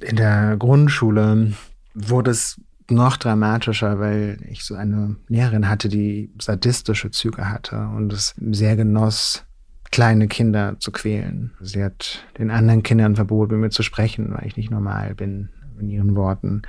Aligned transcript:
In 0.00 0.16
der 0.16 0.56
Grundschule 0.56 1.52
wurde 1.94 2.30
es 2.30 2.60
noch 2.90 3.16
dramatischer, 3.16 3.98
weil 3.98 4.38
ich 4.48 4.64
so 4.64 4.74
eine 4.74 5.16
Lehrerin 5.28 5.68
hatte, 5.68 5.88
die 5.88 6.32
sadistische 6.40 7.10
Züge 7.10 7.50
hatte 7.50 7.88
und 7.94 8.12
es 8.12 8.34
sehr 8.38 8.76
genoss, 8.76 9.44
kleine 9.90 10.28
Kinder 10.28 10.76
zu 10.78 10.92
quälen. 10.92 11.52
Sie 11.60 11.82
hat 11.82 12.24
den 12.38 12.50
anderen 12.50 12.82
Kindern 12.82 13.16
verboten, 13.16 13.54
mit 13.54 13.60
mir 13.60 13.70
zu 13.70 13.82
sprechen, 13.82 14.32
weil 14.32 14.46
ich 14.46 14.56
nicht 14.56 14.70
normal 14.70 15.14
bin 15.14 15.50
in 15.80 15.90
ihren 15.90 16.16
Worten. 16.16 16.62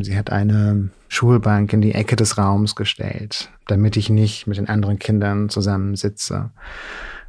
Sie 0.00 0.16
hat 0.16 0.30
eine 0.30 0.90
Schulbank 1.08 1.72
in 1.72 1.80
die 1.80 1.94
Ecke 1.94 2.16
des 2.16 2.36
Raums 2.36 2.74
gestellt, 2.74 3.50
damit 3.66 3.96
ich 3.96 4.10
nicht 4.10 4.46
mit 4.46 4.58
den 4.58 4.68
anderen 4.68 4.98
Kindern 4.98 5.48
zusammensitze. 5.48 6.50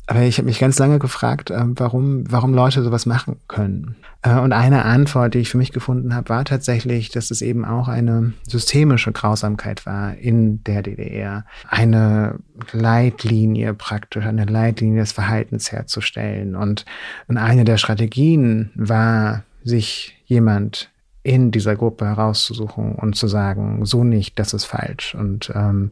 Aber 0.07 0.21
ich 0.21 0.37
habe 0.37 0.45
mich 0.45 0.59
ganz 0.59 0.77
lange 0.77 0.99
gefragt, 0.99 1.49
äh, 1.49 1.63
warum, 1.65 2.31
warum 2.31 2.53
Leute 2.53 2.83
sowas 2.83 3.05
machen 3.05 3.38
können. 3.47 3.95
Äh, 4.21 4.38
und 4.38 4.53
eine 4.53 4.85
Antwort, 4.85 5.33
die 5.33 5.39
ich 5.39 5.49
für 5.49 5.57
mich 5.57 5.71
gefunden 5.71 6.13
habe, 6.13 6.29
war 6.29 6.45
tatsächlich, 6.45 7.09
dass 7.09 7.31
es 7.31 7.41
eben 7.41 7.66
auch 7.66 7.88
eine 7.88 8.33
systemische 8.47 9.11
Grausamkeit 9.11 9.85
war 9.85 10.16
in 10.16 10.63
der 10.63 10.83
DDR. 10.83 11.45
Eine 11.67 12.39
Leitlinie 12.71 13.73
praktisch, 13.73 14.25
eine 14.25 14.45
Leitlinie 14.45 14.99
des 14.99 15.11
Verhaltens 15.11 15.71
herzustellen. 15.71 16.55
Und 16.55 16.85
eine 17.27 17.63
der 17.63 17.77
Strategien 17.77 18.72
war, 18.75 19.44
sich 19.63 20.22
jemand 20.25 20.91
in 21.25 21.49
dieser 21.49 21.75
Gruppe 21.75 22.05
herauszusuchen 22.05 22.93
und 22.93 23.15
zu 23.15 23.27
sagen, 23.27 23.83
so 23.83 24.03
nicht, 24.03 24.38
das 24.38 24.53
ist 24.53 24.66
falsch. 24.66 25.16
Und, 25.16 25.52
ähm, 25.55 25.91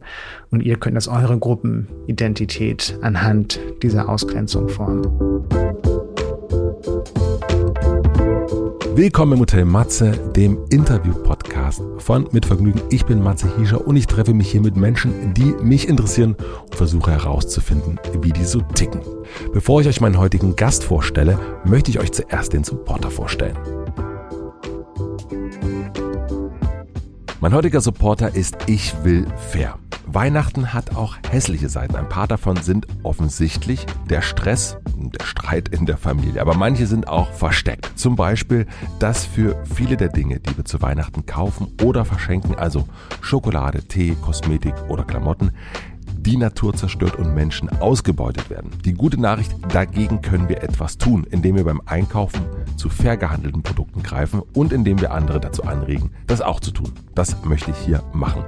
und 0.50 0.62
ihr 0.62 0.76
könnt 0.76 0.96
das 0.96 1.08
eure 1.08 1.36
Gruppenidentität 1.38 2.96
anhand 3.02 3.58
dieser 3.82 4.08
Ausgrenzung 4.08 4.68
formen. 4.68 5.02
Willkommen 8.94 9.32
im 9.32 9.40
Hotel 9.40 9.64
Matze, 9.64 10.12
dem 10.36 10.56
Interview-Podcast 10.70 11.82
von 11.98 12.28
Mit 12.30 12.46
Vergnügen. 12.46 12.80
Ich 12.90 13.04
bin 13.04 13.20
Matze 13.20 13.52
Hiescher 13.56 13.84
und 13.84 13.96
ich 13.96 14.06
treffe 14.06 14.34
mich 14.34 14.52
hier 14.52 14.60
mit 14.60 14.76
Menschen, 14.76 15.34
die 15.34 15.52
mich 15.60 15.88
interessieren 15.88 16.36
und 16.62 16.76
versuche 16.76 17.10
herauszufinden, 17.10 17.98
wie 18.22 18.30
die 18.30 18.44
so 18.44 18.60
ticken. 18.60 19.00
Bevor 19.52 19.80
ich 19.80 19.88
euch 19.88 20.00
meinen 20.00 20.18
heutigen 20.18 20.54
Gast 20.54 20.84
vorstelle, 20.84 21.40
möchte 21.64 21.90
ich 21.90 21.98
euch 21.98 22.12
zuerst 22.12 22.52
den 22.52 22.62
Supporter 22.62 23.10
vorstellen. 23.10 23.56
Mein 27.40 27.52
heutiger 27.52 27.80
Supporter 27.82 28.34
ist 28.34 28.56
Ich 28.66 28.94
will 29.04 29.26
fair. 29.50 29.78
Weihnachten 30.06 30.72
hat 30.72 30.96
auch 30.96 31.16
hässliche 31.30 31.68
Seiten. 31.68 31.96
Ein 31.96 32.08
paar 32.08 32.26
davon 32.26 32.56
sind 32.56 32.86
offensichtlich 33.02 33.84
der 34.08 34.22
Stress, 34.22 34.78
der 34.96 35.24
Streit 35.24 35.68
in 35.68 35.86
der 35.86 35.96
Familie. 35.96 36.40
Aber 36.40 36.54
manche 36.54 36.86
sind 36.86 37.08
auch 37.08 37.32
versteckt. 37.32 37.90
Zum 37.98 38.16
Beispiel, 38.16 38.66
dass 38.98 39.24
für 39.24 39.62
viele 39.74 39.96
der 39.96 40.08
Dinge, 40.08 40.40
die 40.40 40.56
wir 40.56 40.64
zu 40.64 40.80
Weihnachten 40.82 41.26
kaufen 41.26 41.68
oder 41.82 42.04
verschenken, 42.04 42.54
also 42.54 42.88
Schokolade, 43.20 43.82
Tee, 43.82 44.16
Kosmetik 44.22 44.74
oder 44.88 45.04
Klamotten, 45.04 45.52
die 46.24 46.36
Natur 46.36 46.74
zerstört 46.74 47.16
und 47.16 47.34
Menschen 47.34 47.68
ausgebeutet 47.80 48.48
werden. 48.48 48.70
Die 48.84 48.94
gute 48.94 49.20
Nachricht, 49.20 49.52
dagegen 49.68 50.22
können 50.22 50.48
wir 50.48 50.62
etwas 50.62 50.96
tun, 50.96 51.26
indem 51.30 51.56
wir 51.56 51.64
beim 51.64 51.82
Einkaufen 51.86 52.46
zu 52.76 52.88
fair 52.88 53.16
gehandelten 53.16 53.62
Produkten 53.62 54.02
greifen 54.02 54.42
und 54.54 54.72
indem 54.72 55.00
wir 55.00 55.12
andere 55.12 55.40
dazu 55.40 55.64
anregen, 55.64 56.10
das 56.26 56.40
auch 56.40 56.60
zu 56.60 56.70
tun. 56.70 56.92
Das 57.14 57.44
möchte 57.44 57.70
ich 57.70 57.76
hier 57.78 58.02
machen. 58.12 58.44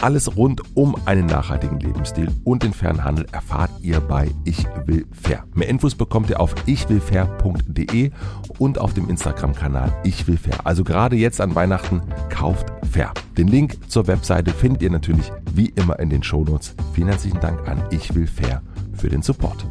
Alles 0.00 0.36
rund 0.36 0.62
um 0.74 0.96
einen 1.04 1.26
nachhaltigen 1.26 1.78
Lebensstil 1.80 2.28
und 2.44 2.62
den 2.62 2.72
fairen 2.72 3.04
Handel 3.04 3.26
erfahrt 3.30 3.70
ihr 3.82 4.00
bei 4.00 4.30
Ich 4.44 4.66
will 4.86 5.06
fair. 5.12 5.44
Mehr 5.54 5.68
Infos 5.68 5.94
bekommt 5.94 6.30
ihr 6.30 6.40
auf 6.40 6.54
ichwillfair.de 6.66 8.10
und 8.58 8.78
auf 8.78 8.94
dem 8.94 9.08
Instagram-Kanal 9.08 9.94
Ich 10.04 10.26
will 10.26 10.38
fair. 10.38 10.58
Also 10.64 10.82
gerade 10.82 11.16
jetzt 11.16 11.40
an 11.40 11.54
Weihnachten 11.54 12.02
kauft 12.30 12.66
fair. 12.90 13.12
Den 13.36 13.48
Link 13.48 13.78
zur 13.88 14.06
Webseite 14.06 14.50
findet 14.52 14.82
ihr 14.82 14.90
natürlich 14.90 15.30
wie 15.54 15.68
immer 15.68 15.98
in 15.98 16.10
den 16.10 16.22
Shownotes. 16.22 16.74
Vielen 16.94 17.08
herzlichen 17.18 17.40
Dank 17.40 17.68
an 17.68 17.84
Ich 17.90 18.14
will 18.14 18.28
fair 18.28 18.62
für 18.96 19.08
den 19.08 19.22
Support. 19.22 19.66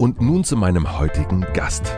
Und 0.00 0.20
nun 0.20 0.42
zu 0.42 0.56
meinem 0.56 0.98
heutigen 0.98 1.46
Gast. 1.54 1.96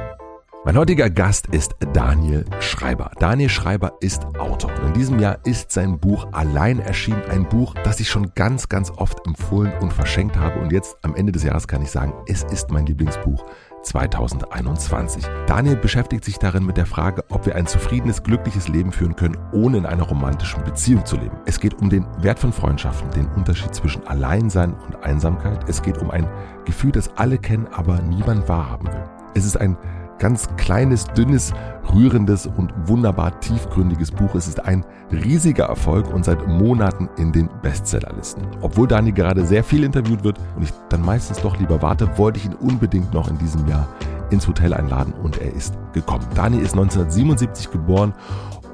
Mein 0.66 0.76
heutiger 0.76 1.08
Gast 1.08 1.46
ist 1.46 1.74
Daniel 1.94 2.44
Schreiber. 2.60 3.10
Daniel 3.18 3.48
Schreiber 3.48 3.94
ist 4.00 4.26
Autor 4.38 4.70
und 4.82 4.88
in 4.88 4.92
diesem 4.92 5.18
Jahr 5.18 5.38
ist 5.46 5.72
sein 5.72 5.98
Buch 5.98 6.26
Allein 6.32 6.78
erschienen. 6.78 7.22
Ein 7.30 7.48
Buch, 7.48 7.72
das 7.84 7.98
ich 7.98 8.10
schon 8.10 8.32
ganz, 8.34 8.68
ganz 8.68 8.90
oft 8.90 9.26
empfohlen 9.26 9.72
und 9.80 9.94
verschenkt 9.94 10.36
habe 10.36 10.60
und 10.60 10.72
jetzt 10.72 10.98
am 11.00 11.16
Ende 11.16 11.32
des 11.32 11.44
Jahres 11.44 11.66
kann 11.66 11.80
ich 11.80 11.90
sagen, 11.90 12.12
es 12.26 12.42
ist 12.42 12.70
mein 12.70 12.84
Lieblingsbuch 12.84 13.46
2021. 13.86 15.24
Daniel 15.46 15.76
beschäftigt 15.76 16.24
sich 16.24 16.38
darin 16.38 16.66
mit 16.66 16.76
der 16.76 16.86
Frage, 16.86 17.24
ob 17.30 17.46
wir 17.46 17.54
ein 17.54 17.66
zufriedenes, 17.66 18.22
glückliches 18.22 18.68
Leben 18.68 18.92
führen 18.92 19.16
können, 19.16 19.38
ohne 19.52 19.78
in 19.78 19.86
einer 19.86 20.02
romantischen 20.02 20.64
Beziehung 20.64 21.06
zu 21.06 21.16
leben. 21.16 21.36
Es 21.46 21.60
geht 21.60 21.74
um 21.74 21.88
den 21.88 22.06
Wert 22.18 22.38
von 22.38 22.52
Freundschaften, 22.52 23.10
den 23.12 23.26
Unterschied 23.34 23.74
zwischen 23.74 24.06
Alleinsein 24.06 24.74
und 24.74 25.02
Einsamkeit. 25.02 25.68
Es 25.68 25.82
geht 25.82 25.98
um 25.98 26.10
ein 26.10 26.28
Gefühl, 26.64 26.92
das 26.92 27.16
alle 27.16 27.38
kennen, 27.38 27.68
aber 27.72 28.00
niemand 28.02 28.48
wahrhaben 28.48 28.88
will. 28.88 29.04
Es 29.34 29.44
ist 29.44 29.60
ein 29.60 29.76
ganz 30.18 30.48
kleines, 30.56 31.04
dünnes, 31.04 31.52
rührendes 31.94 32.46
und 32.46 32.72
wunderbar 32.86 33.38
tiefgründiges 33.40 34.10
Buch. 34.10 34.34
Es 34.34 34.48
ist 34.48 34.64
ein 34.64 34.84
riesiger 35.12 35.64
Erfolg 35.64 36.12
und 36.12 36.24
seit 36.24 36.46
Monaten 36.46 37.08
in 37.16 37.32
den 37.32 37.48
Bestsellerlisten. 37.62 38.46
Obwohl 38.60 38.88
Dani 38.88 39.12
gerade 39.12 39.46
sehr 39.46 39.64
viel 39.64 39.84
interviewt 39.84 40.24
wird 40.24 40.38
und 40.56 40.62
ich 40.62 40.72
dann 40.88 41.02
meistens 41.02 41.40
doch 41.40 41.58
lieber 41.58 41.80
warte, 41.82 42.18
wollte 42.18 42.38
ich 42.38 42.46
ihn 42.46 42.54
unbedingt 42.54 43.12
noch 43.12 43.28
in 43.28 43.38
diesem 43.38 43.66
Jahr 43.68 43.88
ins 44.30 44.48
Hotel 44.48 44.74
einladen 44.74 45.12
und 45.22 45.40
er 45.40 45.52
ist 45.52 45.74
gekommen. 45.92 46.26
Dani 46.34 46.58
ist 46.58 46.72
1977 46.72 47.70
geboren 47.70 48.12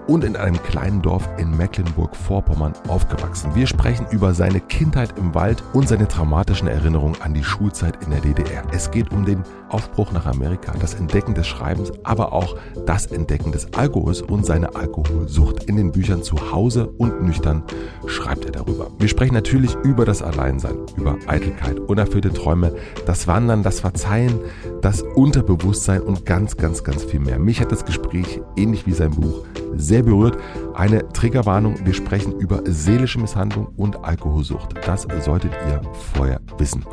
und 0.07 0.25
in 0.25 0.37
einem 0.37 0.61
kleinen 0.63 1.01
Dorf 1.03 1.29
in 1.39 1.57
Mecklenburg-Vorpommern 1.57 2.73
aufgewachsen. 2.89 3.55
Wir 3.55 3.67
sprechen 3.67 4.07
über 4.11 4.35
seine 4.35 4.61
Kindheit 4.61 5.17
im 5.19 5.35
Wald 5.35 5.63
und 5.73 5.89
seine 5.89 6.09
traumatischen 6.09 6.69
Erinnerungen 6.69 7.21
an 7.23 7.35
die 7.35 7.45
Schulzeit 7.45 8.03
in 8.05 8.11
der 8.11 8.21
DDR. 8.21 8.63
Es 8.73 8.91
geht 8.91 9.13
um 9.13 9.25
den 9.25 9.43
Aufbruch 9.73 10.13
nach 10.13 10.27
Amerika, 10.27 10.73
das 10.79 10.95
Entdecken 10.95 11.35
des 11.35 11.47
Schreibens, 11.47 11.93
aber 12.05 12.33
auch 12.33 12.57
das 12.87 13.07
Entdecken 13.07 13.53
des 13.53 13.73
Alkohols 13.75 14.23
und 14.23 14.45
seine 14.47 14.75
Alkoholsucht. 14.75 15.65
In 15.65 15.77
den 15.77 15.93
Büchern 15.93 16.23
zu 16.23 16.53
Hause 16.53 16.89
und 16.99 17.23
nüchtern 17.23 17.63
schreibt 18.07 18.45
er 18.45 18.53
darüber. 18.53 18.89
Wir 18.99 19.09
sprechen 19.09 19.35
natürlich 19.35 19.75
über 19.83 20.05
das 20.05 20.23
Alleinsein, 20.23 20.77
über 20.97 21.17
Eitelkeit, 21.27 21.79
unerfüllte 21.81 22.33
Träume, 22.33 22.75
das 23.07 23.27
Wandern, 23.27 23.63
das 23.63 23.81
Verzeihen, 23.81 24.39
das 24.81 25.03
Unterbewusstsein 25.03 26.03
und 26.03 26.27
ganz, 26.27 26.57
ganz, 26.57 26.85
ganz 26.85 27.05
viel 27.05 27.21
mehr. 27.21 27.39
Mich 27.39 27.61
hat 27.61 27.73
das 27.73 27.85
Gespräch, 27.85 28.41
ähnlich 28.57 28.87
wie 28.87 28.93
sein 28.93 29.11
Buch, 29.11 29.45
sehr 29.75 30.03
berührt. 30.03 30.37
Eine 30.75 31.09
Triggerwarnung, 31.09 31.77
wir 31.85 31.95
sprechen 31.95 32.33
über 32.39 32.63
seelische 32.65 33.19
Misshandlung 33.19 33.69
und 33.77 34.05
Alkoholsucht. 34.05 34.75
Das 34.87 35.07
solltet 35.25 35.53
ihr 35.69 35.81
vorher 36.15 36.41
wissen. 36.59 36.85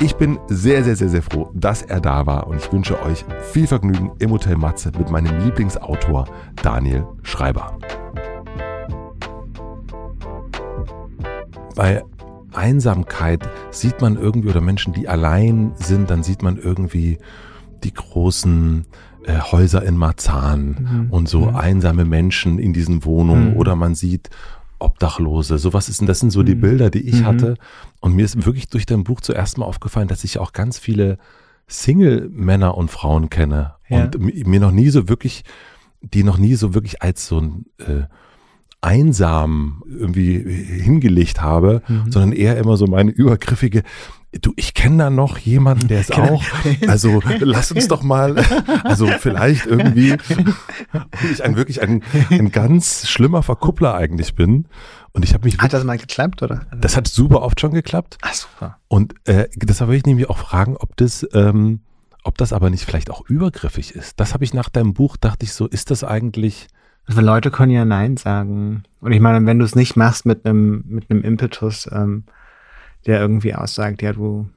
Ich 0.00 0.16
bin 0.16 0.38
sehr, 0.48 0.82
sehr, 0.84 0.96
sehr, 0.96 1.08
sehr 1.08 1.22
froh, 1.22 1.50
dass 1.54 1.82
er 1.82 2.00
da 2.00 2.26
war 2.26 2.46
und 2.46 2.56
ich 2.56 2.72
wünsche 2.72 3.00
euch 3.02 3.24
viel 3.52 3.66
Vergnügen 3.66 4.12
im 4.18 4.30
Hotel 4.30 4.56
Matze 4.56 4.90
mit 4.98 5.10
meinem 5.10 5.38
Lieblingsautor 5.44 6.26
Daniel 6.62 7.06
Schreiber. 7.22 7.78
Bei 11.76 12.02
Einsamkeit 12.52 13.48
sieht 13.70 14.00
man 14.00 14.16
irgendwie 14.16 14.48
oder 14.48 14.60
Menschen, 14.60 14.92
die 14.92 15.08
allein 15.08 15.72
sind, 15.76 16.10
dann 16.10 16.22
sieht 16.22 16.42
man 16.42 16.56
irgendwie 16.56 17.18
die 17.82 17.92
großen 17.92 18.86
äh, 19.26 19.38
Häuser 19.38 19.82
in 19.84 19.96
Marzahn 19.96 21.06
mhm. 21.06 21.10
und 21.10 21.28
so 21.28 21.46
mhm. 21.46 21.56
einsame 21.56 22.04
Menschen 22.04 22.58
in 22.58 22.72
diesen 22.72 23.04
Wohnungen 23.04 23.52
mhm. 23.52 23.56
oder 23.56 23.76
man 23.76 23.94
sieht 23.94 24.30
Obdachlose. 24.84 25.58
Sowas 25.58 25.88
ist, 25.88 26.06
das 26.06 26.20
sind 26.20 26.30
so 26.30 26.42
die 26.42 26.54
mhm. 26.54 26.60
Bilder, 26.60 26.90
die 26.90 27.08
ich 27.08 27.20
mhm. 27.20 27.26
hatte. 27.26 27.54
Und 28.00 28.14
mir 28.14 28.24
ist 28.24 28.44
wirklich 28.44 28.68
durch 28.68 28.86
dein 28.86 29.04
Buch 29.04 29.20
zuerst 29.20 29.58
mal 29.58 29.66
aufgefallen, 29.66 30.08
dass 30.08 30.24
ich 30.24 30.38
auch 30.38 30.52
ganz 30.52 30.78
viele 30.78 31.18
Single-Männer 31.66 32.76
und 32.76 32.90
Frauen 32.90 33.30
kenne 33.30 33.74
ja. 33.88 34.04
und 34.04 34.18
mir 34.20 34.60
noch 34.60 34.70
nie 34.70 34.90
so 34.90 35.08
wirklich, 35.08 35.44
die 36.00 36.22
noch 36.22 36.38
nie 36.38 36.54
so 36.54 36.74
wirklich 36.74 37.02
als 37.02 37.26
so 37.26 37.40
ein 37.40 37.66
äh, 37.78 38.04
einsam 38.82 39.82
irgendwie 39.88 40.38
hingelegt 40.40 41.40
habe, 41.40 41.82
mhm. 41.88 42.12
sondern 42.12 42.32
eher 42.32 42.58
immer 42.58 42.76
so 42.76 42.86
meine 42.86 43.10
übergriffige, 43.10 43.82
du, 44.40 44.52
ich 44.56 44.74
kenne 44.74 44.98
da 44.98 45.10
noch 45.10 45.38
jemanden, 45.38 45.88
der 45.88 46.00
ist 46.00 46.12
auch, 46.12 46.42
also 46.86 47.20
lass 47.40 47.72
uns 47.72 47.88
doch 47.88 48.02
mal, 48.02 48.36
also 48.84 49.06
vielleicht 49.06 49.66
irgendwie, 49.66 50.16
ich 51.30 51.44
ein 51.44 51.56
wirklich 51.56 51.82
ein, 51.82 52.02
ein 52.30 52.50
ganz 52.50 53.08
schlimmer 53.08 53.42
Verkuppler 53.42 53.94
eigentlich 53.94 54.34
bin. 54.34 54.66
Und 55.12 55.24
ich 55.24 55.32
habe 55.32 55.44
mich. 55.44 55.58
Hat 55.58 55.72
das 55.72 55.84
mal 55.84 55.96
geklappt, 55.96 56.42
oder? 56.42 56.66
Das 56.76 56.96
hat 56.96 57.06
super 57.06 57.42
oft 57.42 57.60
schon 57.60 57.72
geklappt. 57.72 58.18
Ach 58.22 58.34
super. 58.34 58.78
Und 58.88 59.14
äh, 59.28 59.48
deshalb 59.54 59.90
will 59.90 59.96
ich 59.96 60.06
nämlich 60.06 60.28
auch 60.28 60.38
fragen, 60.38 60.76
ob 60.76 60.96
das, 60.96 61.26
ähm, 61.32 61.80
ob 62.24 62.36
das 62.36 62.52
aber 62.52 62.68
nicht 62.68 62.84
vielleicht 62.84 63.10
auch 63.10 63.24
übergriffig 63.28 63.94
ist. 63.94 64.18
Das 64.18 64.34
habe 64.34 64.42
ich 64.42 64.54
nach 64.54 64.68
deinem 64.68 64.92
Buch, 64.92 65.16
dachte 65.16 65.44
ich 65.44 65.52
so, 65.52 65.66
ist 65.66 65.92
das 65.92 66.02
eigentlich. 66.02 66.66
Also 67.06 67.20
Leute 67.20 67.52
können 67.52 67.70
ja 67.70 67.84
Nein 67.84 68.16
sagen. 68.16 68.82
Und 69.00 69.12
ich 69.12 69.20
meine, 69.20 69.46
wenn 69.46 69.58
du 69.58 69.64
es 69.64 69.76
nicht 69.76 69.94
machst 69.94 70.26
mit 70.26 70.44
einem 70.44 70.82
mit 70.86 71.10
einem 71.10 71.22
Impetus, 71.22 71.88
ähm, 71.92 72.24
der 73.06 73.20
irgendwie 73.20 73.54
aussagt, 73.54 74.02
ja, 74.02 74.12
du, 74.12 74.48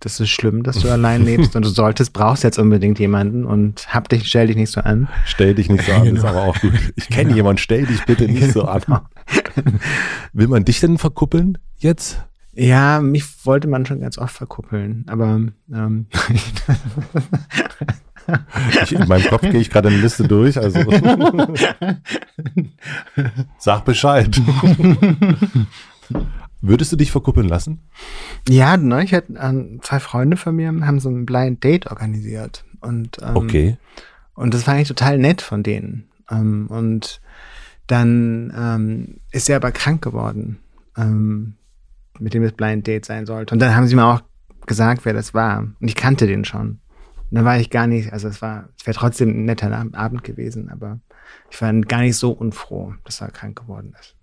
das 0.00 0.20
ist 0.20 0.30
schlimm, 0.30 0.62
dass 0.62 0.78
du 0.80 0.90
allein 0.90 1.24
lebst 1.24 1.56
und 1.56 1.64
du 1.64 1.68
solltest, 1.68 2.12
brauchst 2.12 2.44
jetzt 2.44 2.58
unbedingt 2.58 2.98
jemanden 2.98 3.44
und 3.44 3.92
hab 3.92 4.08
dich, 4.08 4.28
stell 4.28 4.46
dich 4.46 4.56
nicht 4.56 4.70
so 4.70 4.80
an. 4.80 5.08
Stell 5.24 5.54
dich 5.54 5.68
nicht 5.68 5.84
so 5.84 5.92
an, 5.92 6.04
genau. 6.04 6.18
ist 6.18 6.24
aber 6.24 6.42
auch 6.42 6.60
gut. 6.60 6.72
Ich 6.96 7.08
kenne 7.08 7.24
genau. 7.24 7.36
jemanden, 7.36 7.58
stell 7.58 7.86
dich 7.86 8.04
bitte 8.04 8.26
nicht 8.26 8.40
genau. 8.40 8.52
so 8.52 8.64
an. 8.64 8.82
Genau. 8.86 9.00
Will 10.32 10.48
man 10.48 10.64
dich 10.64 10.80
denn 10.80 10.98
verkuppeln 10.98 11.58
jetzt? 11.78 12.22
Ja, 12.54 13.00
mich 13.00 13.24
wollte 13.44 13.68
man 13.68 13.86
schon 13.86 14.00
ganz 14.00 14.18
oft 14.18 14.34
verkuppeln, 14.34 15.04
aber 15.08 15.40
ähm, 15.72 16.06
ich, 18.82 18.92
in 18.92 19.06
meinem 19.06 19.26
Kopf 19.26 19.42
gehe 19.42 19.60
ich 19.60 19.70
gerade 19.70 19.88
eine 19.88 19.98
Liste 19.98 20.26
durch, 20.26 20.58
also 20.58 20.80
sag 23.58 23.84
Bescheid. 23.84 24.40
Würdest 26.60 26.90
du 26.90 26.96
dich 26.96 27.12
verkuppeln 27.12 27.48
lassen? 27.48 27.80
Ja, 28.48 28.76
ne, 28.76 29.04
ich 29.04 29.14
hatte 29.14 29.34
ähm, 29.40 29.80
zwei 29.82 30.00
Freunde 30.00 30.36
von 30.36 30.56
mir 30.56 30.68
haben 30.68 30.98
so 30.98 31.08
ein 31.08 31.24
Blind 31.24 31.62
Date 31.62 31.86
organisiert 31.86 32.64
und 32.80 33.18
ähm, 33.22 33.36
okay. 33.36 33.78
und 34.34 34.54
das 34.54 34.64
fand 34.64 34.80
ich 34.80 34.88
total 34.88 35.18
nett 35.18 35.40
von 35.40 35.62
denen. 35.62 36.08
Ähm, 36.30 36.66
und 36.68 37.20
dann 37.86 38.52
ähm, 38.56 39.20
ist 39.30 39.48
er 39.48 39.56
aber 39.56 39.70
krank 39.70 40.02
geworden, 40.02 40.58
ähm, 40.96 41.54
mit 42.18 42.34
dem 42.34 42.42
es 42.42 42.52
Blind 42.52 42.86
Date 42.86 43.04
sein 43.04 43.24
sollte. 43.24 43.54
Und 43.54 43.60
dann 43.60 43.76
haben 43.76 43.86
sie 43.86 43.94
mir 43.94 44.06
auch 44.06 44.22
gesagt, 44.66 45.04
wer 45.04 45.14
das 45.14 45.34
war. 45.34 45.60
Und 45.60 45.88
ich 45.88 45.94
kannte 45.94 46.26
den 46.26 46.44
schon. 46.44 46.80
Und 47.30 47.34
dann 47.34 47.44
war 47.44 47.58
ich 47.58 47.70
gar 47.70 47.86
nicht, 47.86 48.12
also 48.12 48.26
es 48.26 48.42
war, 48.42 48.68
es 48.78 48.86
wäre 48.86 48.96
trotzdem 48.96 49.30
ein 49.30 49.44
netter 49.44 49.72
Abend 49.92 50.24
gewesen, 50.24 50.70
aber 50.70 50.98
ich 51.50 51.60
war 51.62 51.72
gar 51.82 52.00
nicht 52.00 52.16
so 52.16 52.32
unfroh, 52.32 52.94
dass 53.04 53.20
er 53.20 53.30
krank 53.30 53.60
geworden 53.60 53.94
ist 53.98 54.16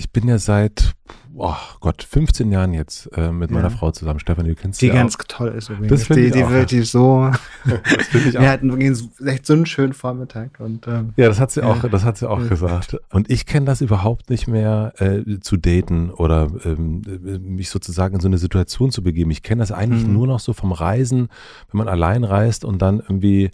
ich 0.00 0.10
bin 0.10 0.26
ja 0.26 0.38
seit, 0.38 0.94
oh 1.36 1.54
Gott, 1.80 2.02
15 2.02 2.50
Jahren 2.50 2.72
jetzt 2.72 3.10
äh, 3.18 3.30
mit 3.30 3.50
meiner 3.50 3.70
Frau 3.70 3.90
zusammen. 3.90 4.18
Stefan, 4.18 4.46
du 4.46 4.54
kennst 4.54 4.80
die 4.80 4.86
Die 4.86 4.92
ganz 4.92 5.14
auch. 5.16 5.24
toll 5.28 5.48
ist 5.50 5.68
übrigens. 5.68 6.08
Das 6.08 6.16
die, 6.16 6.30
die 6.30 6.42
auch. 6.42 6.50
wird 6.50 6.70
die 6.70 6.80
so. 6.82 7.30
das 7.66 8.06
finde 8.08 8.30
ich 8.30 8.38
auch. 8.38 8.40
Wir 8.40 8.50
hatten 8.50 8.80
echt 9.26 9.44
so 9.44 9.52
einen 9.52 9.66
schönen 9.66 9.92
Vormittag. 9.92 10.58
Und, 10.58 10.86
ähm, 10.88 11.12
ja, 11.16 11.28
das 11.28 11.38
hat 11.38 11.50
sie 11.50 11.62
auch, 11.62 11.86
das 11.86 12.02
hat 12.02 12.16
sie 12.16 12.28
auch 12.28 12.48
gesagt. 12.48 12.96
Und 13.10 13.30
ich 13.30 13.44
kenne 13.44 13.66
das 13.66 13.82
überhaupt 13.82 14.30
nicht 14.30 14.48
mehr 14.48 14.94
äh, 14.96 15.38
zu 15.40 15.58
daten 15.58 16.10
oder 16.10 16.50
ähm, 16.64 17.02
mich 17.42 17.68
sozusagen 17.68 18.14
in 18.14 18.20
so 18.22 18.28
eine 18.28 18.38
Situation 18.38 18.90
zu 18.90 19.02
begeben. 19.02 19.30
Ich 19.30 19.42
kenne 19.42 19.60
das 19.60 19.70
eigentlich 19.70 20.06
mhm. 20.06 20.14
nur 20.14 20.26
noch 20.26 20.40
so 20.40 20.54
vom 20.54 20.72
Reisen, 20.72 21.28
wenn 21.70 21.78
man 21.78 21.88
allein 21.88 22.24
reist 22.24 22.64
und 22.64 22.80
dann 22.80 23.00
irgendwie 23.00 23.50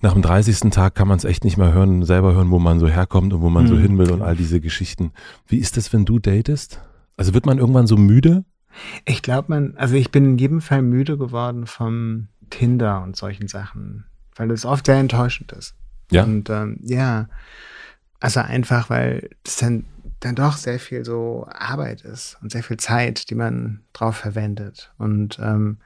nach 0.00 0.14
dem 0.14 0.22
30. 0.22 0.70
Tag 0.70 0.94
kann 0.94 1.08
man 1.08 1.18
es 1.18 1.24
echt 1.24 1.44
nicht 1.44 1.56
mehr 1.56 1.72
hören, 1.72 2.04
selber 2.04 2.32
hören, 2.32 2.50
wo 2.50 2.58
man 2.58 2.80
so 2.80 2.88
herkommt 2.88 3.32
und 3.32 3.42
wo 3.42 3.50
man 3.50 3.64
mhm. 3.64 3.68
so 3.68 3.78
hin 3.78 3.98
will 3.98 4.10
und 4.10 4.22
all 4.22 4.36
diese 4.36 4.60
Geschichten. 4.60 5.12
Wie 5.46 5.58
ist 5.58 5.76
das, 5.76 5.92
wenn 5.92 6.04
du 6.04 6.18
datest? 6.18 6.80
Also 7.16 7.34
wird 7.34 7.46
man 7.46 7.58
irgendwann 7.58 7.86
so 7.86 7.96
müde? 7.96 8.44
Ich 9.04 9.22
glaube, 9.22 9.46
man, 9.48 9.76
also 9.76 9.94
ich 9.96 10.10
bin 10.10 10.24
in 10.24 10.38
jedem 10.38 10.60
Fall 10.60 10.82
müde 10.82 11.18
geworden 11.18 11.66
vom 11.66 12.28
Tinder 12.48 13.02
und 13.02 13.16
solchen 13.16 13.48
Sachen, 13.48 14.04
weil 14.36 14.50
es 14.50 14.64
oft 14.64 14.86
sehr 14.86 14.96
enttäuschend 14.96 15.52
ist. 15.52 15.74
Ja. 16.10 16.24
Und 16.24 16.48
ähm, 16.50 16.78
ja, 16.82 17.28
also 18.20 18.40
einfach, 18.40 18.90
weil 18.90 19.30
es 19.44 19.56
dann, 19.56 19.84
dann 20.20 20.34
doch 20.34 20.56
sehr 20.56 20.78
viel 20.78 21.04
so 21.04 21.46
Arbeit 21.50 22.02
ist 22.02 22.38
und 22.42 22.52
sehr 22.52 22.62
viel 22.62 22.76
Zeit, 22.76 23.30
die 23.30 23.34
man 23.34 23.80
drauf 23.92 24.16
verwendet. 24.16 24.92
Und, 24.98 25.38
ähm, 25.40 25.78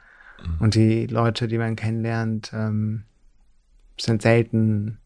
mhm. 0.44 0.56
und 0.60 0.75
die 0.75 1.06
Leute, 1.06 1.49
die 1.49 1.58
man 1.58 1.76
kennenlernt, 1.76 2.52
ähm, 2.55 3.05
sind 3.99 4.23
selten 4.23 4.99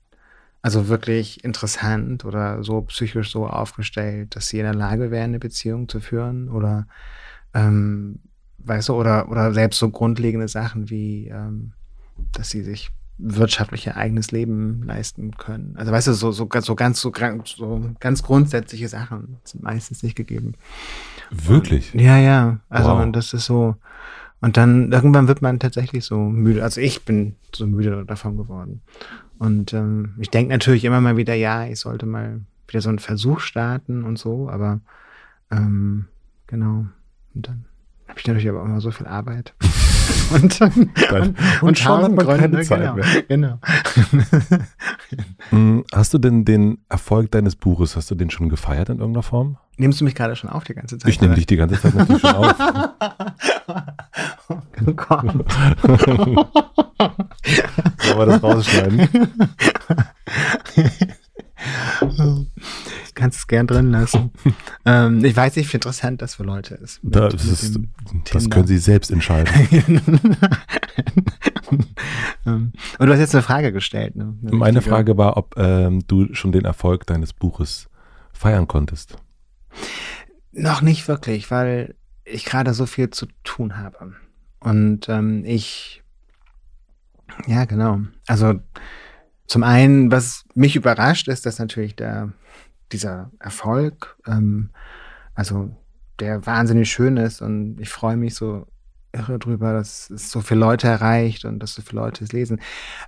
also 0.61 0.88
wirklich 0.88 1.44
interessant 1.44 2.25
oder 2.25 2.62
so 2.64 2.82
psychisch 2.82 3.31
so 3.31 3.46
aufgestellt, 3.46 4.35
dass 4.35 4.49
sie 4.49 4.58
in 4.58 4.64
der 4.64 4.75
Lage 4.75 5.11
wären, 5.11 5.31
eine 5.31 5.38
Beziehung 5.38 5.88
zu 5.88 6.00
führen 6.00 6.49
oder 6.49 6.87
ähm, 7.55 8.19
weißt 8.58 8.88
du, 8.88 8.94
oder, 8.94 9.31
oder 9.31 9.52
selbst 9.55 9.79
so 9.79 9.90
grundlegende 9.90 10.49
Sachen 10.49 10.90
wie, 10.90 11.29
ähm, 11.29 11.73
dass 12.32 12.50
sie 12.50 12.62
sich 12.62 12.90
wirtschaftlich 13.19 13.87
ihr 13.87 13.96
eigenes 13.96 14.31
Leben 14.31 14.82
leisten 14.85 15.32
können. 15.37 15.75
Also 15.76 15.90
weißt 15.90 16.06
du, 16.08 16.12
so, 16.12 16.31
so, 16.31 16.49
so 16.61 16.75
ganz, 16.76 17.00
so, 17.00 17.12
so 17.44 17.90
ganz 17.99 18.23
grundsätzliche 18.23 18.88
Sachen 18.88 19.38
sind 19.44 19.62
meistens 19.62 20.02
nicht 20.02 20.14
gegeben. 20.14 20.55
Wirklich? 21.31 21.94
Und, 21.94 22.00
ja, 22.00 22.19
ja. 22.19 22.61
Also 22.69 22.90
wow. 22.90 23.08
das 23.11 23.32
ist 23.32 23.46
so, 23.46 23.76
und 24.40 24.56
dann 24.56 24.93
irgendwann 24.93 25.29
wird 25.29 25.43
man 25.43 25.58
tatsächlich 25.58 26.05
so 26.05 26.19
müde. 26.19 26.62
Also 26.62 26.81
ich 26.81 27.05
bin 27.05 27.35
so 27.55 27.67
müde 27.67 28.05
davon 28.06 28.37
geworden. 28.37 28.82
Und 29.38 29.73
ähm, 29.73 30.14
ich 30.19 30.31
denke 30.31 30.52
natürlich 30.52 30.85
immer 30.85 31.00
mal 31.00 31.17
wieder, 31.17 31.35
ja, 31.35 31.67
ich 31.67 31.81
sollte 31.81 32.06
mal 32.06 32.40
wieder 32.67 32.81
so 32.81 32.88
einen 32.88 32.99
Versuch 32.99 33.40
starten 33.40 34.05
und 34.05 34.19
so, 34.19 34.49
aber 34.49 34.81
ähm, 35.50 36.06
genau. 36.46 36.87
Und 37.35 37.49
dann 37.49 37.64
habe 38.08 38.19
ich 38.19 38.26
natürlich 38.26 38.49
aber 38.49 38.62
auch 38.62 38.67
immer 38.67 38.81
so 38.81 38.90
viel 38.90 39.06
Arbeit. 39.06 39.55
und, 40.32 40.61
und, 40.61 41.12
und, 41.12 41.62
und 41.62 41.79
schon 41.79 42.02
hat 42.02 42.12
man 42.12 42.26
keine 42.26 42.61
Zeit 42.62 42.81
genau, 42.81 42.94
mehr. 42.94 43.23
Genau. 43.29 43.61
Mm, 45.50 45.81
hast 45.94 46.12
du 46.12 46.19
denn 46.19 46.44
den 46.44 46.85
Erfolg 46.90 47.31
deines 47.31 47.56
Buches, 47.56 47.96
hast 47.96 48.11
du 48.11 48.14
den 48.14 48.29
schon 48.29 48.50
gefeiert 48.50 48.90
in 48.90 48.99
irgendeiner 48.99 49.23
Form? 49.23 49.56
Nimmst 49.78 50.00
du 50.00 50.04
mich 50.04 50.16
gerade 50.16 50.36
schon 50.36 50.50
auf 50.50 50.64
die 50.64 50.75
ganze 50.75 50.98
Zeit? 50.98 51.08
Ich 51.08 51.20
nehme 51.20 51.34
dich 51.34 51.46
die 51.46 51.56
ganze 51.56 51.80
Zeit 51.80 51.94
natürlich 51.94 52.20
schon 52.20 52.34
auf. 52.34 52.56
oh 54.48 54.60
Gott. 54.94 55.22
Sollen 57.98 58.19
wir 58.19 58.26
das 58.26 58.42
rausschneiden? 58.42 59.08
kannst 63.14 63.38
es 63.38 63.46
gern 63.46 63.66
drin 63.66 63.90
lassen. 63.90 64.30
ähm, 64.84 65.25
ich 65.25 65.36
weiß 65.36 65.56
nicht, 65.56 65.72
wie 65.72 65.76
interessant 65.76 66.22
das 66.22 66.36
für 66.36 66.44
Leute 66.44 66.76
ist. 66.76 67.02
Mit, 67.02 67.34
ist 67.34 67.78
das 68.32 68.48
können 68.48 68.66
Sie 68.66 68.78
selbst 68.78 69.10
entscheiden. 69.10 70.00
Ähm, 72.46 72.72
und 72.98 73.06
du 73.06 73.12
hast 73.12 73.20
jetzt 73.20 73.34
eine 73.34 73.42
Frage 73.42 73.72
gestellt. 73.72 74.16
Ne? 74.16 74.34
Meine 74.40 74.80
Frage 74.80 75.19
war, 75.19 75.36
ob 75.36 75.54
ähm, 75.58 76.02
du 76.06 76.32
schon 76.34 76.52
den 76.52 76.64
Erfolg 76.64 77.06
deines 77.06 77.32
Buches 77.32 77.88
feiern 78.32 78.66
konntest. 78.66 79.16
Noch 80.52 80.80
nicht 80.82 81.08
wirklich, 81.08 81.50
weil 81.50 81.94
ich 82.24 82.44
gerade 82.44 82.74
so 82.74 82.86
viel 82.86 83.10
zu 83.10 83.26
tun 83.44 83.76
habe. 83.76 84.14
Und 84.60 85.08
ähm, 85.08 85.44
ich, 85.44 86.02
ja, 87.46 87.64
genau. 87.64 88.00
Also 88.26 88.60
zum 89.46 89.62
einen, 89.62 90.10
was 90.10 90.44
mich 90.54 90.76
überrascht, 90.76 91.28
ist, 91.28 91.46
dass 91.46 91.58
natürlich 91.58 91.96
der 91.96 92.32
dieser 92.92 93.30
Erfolg, 93.38 94.16
ähm, 94.26 94.70
also 95.34 95.70
der 96.20 96.46
wahnsinnig 96.46 96.90
schön 96.90 97.16
ist 97.16 97.42
und 97.42 97.78
ich 97.80 97.88
freue 97.88 98.16
mich 98.16 98.34
so 98.34 98.66
irre 99.12 99.38
drüber, 99.38 99.72
dass 99.72 100.10
es 100.10 100.30
so 100.30 100.40
viele 100.40 100.60
Leute 100.60 100.88
erreicht 100.88 101.44
und 101.44 101.60
dass 101.60 101.74
so 101.74 101.82
viele 101.82 102.02
Leute 102.02 102.24
es 102.24 102.32
lesen. 102.32 102.60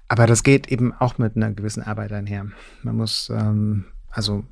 Aber 0.09 0.27
das 0.27 0.43
geht 0.43 0.69
eben 0.69 0.93
auch 0.95 1.19
mit 1.19 1.37
einer 1.37 1.53
gewissen 1.53 1.83
Arbeit 1.83 2.13
einher. 2.13 2.47
Man 2.83 2.97
muss 2.97 3.31
ähm, 3.31 3.87
also 4.11 4.45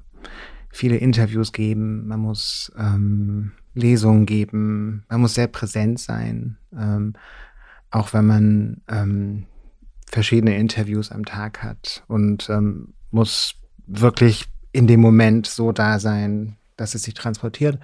viele 0.71 0.97
Interviews 0.97 1.53
geben, 1.53 2.07
man 2.07 2.21
muss 2.21 2.73
ähm, 2.79 3.53
Lesungen 3.75 4.27
geben, 4.27 5.05
man 5.09 5.21
muss 5.21 5.35
sehr 5.35 5.47
präsent 5.47 6.01
sein, 6.01 6.59
ähm, 6.77 7.15
auch 7.91 8.13
wenn 8.13 8.27
man 8.27 8.81
ähm, 8.89 9.47
verschiedene 10.11 10.57
Interviews 10.57 11.11
am 11.11 11.25
Tag 11.25 11.63
hat 11.63 12.05
und 12.09 12.49
ähm, 12.51 12.95
muss 13.11 13.55
wirklich 13.87 14.47
in 14.73 14.87
dem 14.87 15.01
Moment 15.01 15.47
so 15.47 15.73
da 15.73 15.99
sein, 15.99 16.57
dass 16.77 16.95
es 16.95 17.03
sich 17.03 17.15
transportiert. 17.15 17.79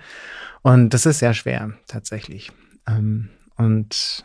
Und 0.63 0.91
das 0.91 1.07
ist 1.07 1.19
sehr 1.19 1.35
schwer, 1.35 1.73
tatsächlich. 1.87 2.53
Ähm, 2.87 3.31
und 3.57 4.25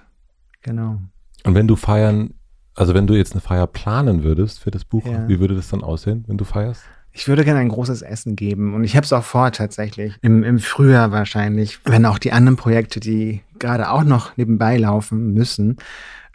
genau. 0.61 0.99
Und 1.43 1.55
wenn 1.55 1.67
du 1.67 1.75
feiern, 1.75 2.33
also 2.75 2.93
wenn 2.93 3.07
du 3.07 3.15
jetzt 3.15 3.31
eine 3.33 3.41
Feier 3.41 3.67
planen 3.67 4.23
würdest 4.23 4.59
für 4.59 4.71
das 4.71 4.85
Buch, 4.85 5.05
ja. 5.05 5.27
wie 5.27 5.39
würde 5.39 5.55
das 5.55 5.69
dann 5.69 5.83
aussehen, 5.83 6.25
wenn 6.27 6.37
du 6.37 6.45
feierst? 6.45 6.83
Ich 7.11 7.27
würde 7.27 7.43
gerne 7.43 7.59
ein 7.59 7.69
großes 7.69 8.01
Essen 8.01 8.35
geben 8.35 8.73
und 8.73 8.83
ich 8.83 8.95
habe 8.95 9.03
es 9.03 9.13
auch 9.13 9.23
vor 9.23 9.51
tatsächlich. 9.51 10.15
Im, 10.21 10.43
Im 10.43 10.59
Frühjahr 10.59 11.11
wahrscheinlich, 11.11 11.79
wenn 11.85 12.05
auch 12.05 12.19
die 12.19 12.31
anderen 12.31 12.55
Projekte, 12.55 12.99
die 12.99 13.41
gerade 13.57 13.89
auch 13.89 14.03
noch 14.03 14.37
nebenbei 14.37 14.77
laufen 14.77 15.33
müssen, 15.33 15.77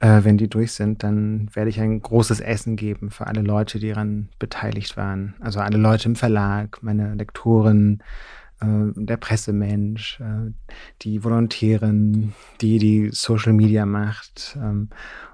äh, 0.01 0.25
wenn 0.25 0.37
die 0.37 0.49
durch 0.49 0.73
sind, 0.73 1.03
dann 1.03 1.49
werde 1.55 1.71
ich 1.71 1.81
ein 1.81 2.01
großes 2.01 2.41
Essen 2.41 2.77
geben 2.77 3.11
für 3.11 3.27
alle 3.27 3.41
Leute, 3.41 3.79
die 3.79 3.89
daran 3.89 4.29
beteiligt 4.39 4.97
waren. 4.97 5.35
Also 5.41 5.61
alle 5.61 5.79
Leute 5.79 6.09
im 6.09 6.17
Verlag, 6.17 6.83
meine 6.83 7.15
Lektoren, 7.15 8.03
äh, 8.61 8.67
der 8.97 9.17
Pressemensch, 9.17 10.21
äh, 10.21 10.53
die 11.03 11.25
Volontärin, 11.25 12.33
die 12.61 12.79
die 12.79 13.11
Social 13.13 13.53
Media 13.53 13.87
macht. 13.87 14.59
Ähm, 14.61 14.91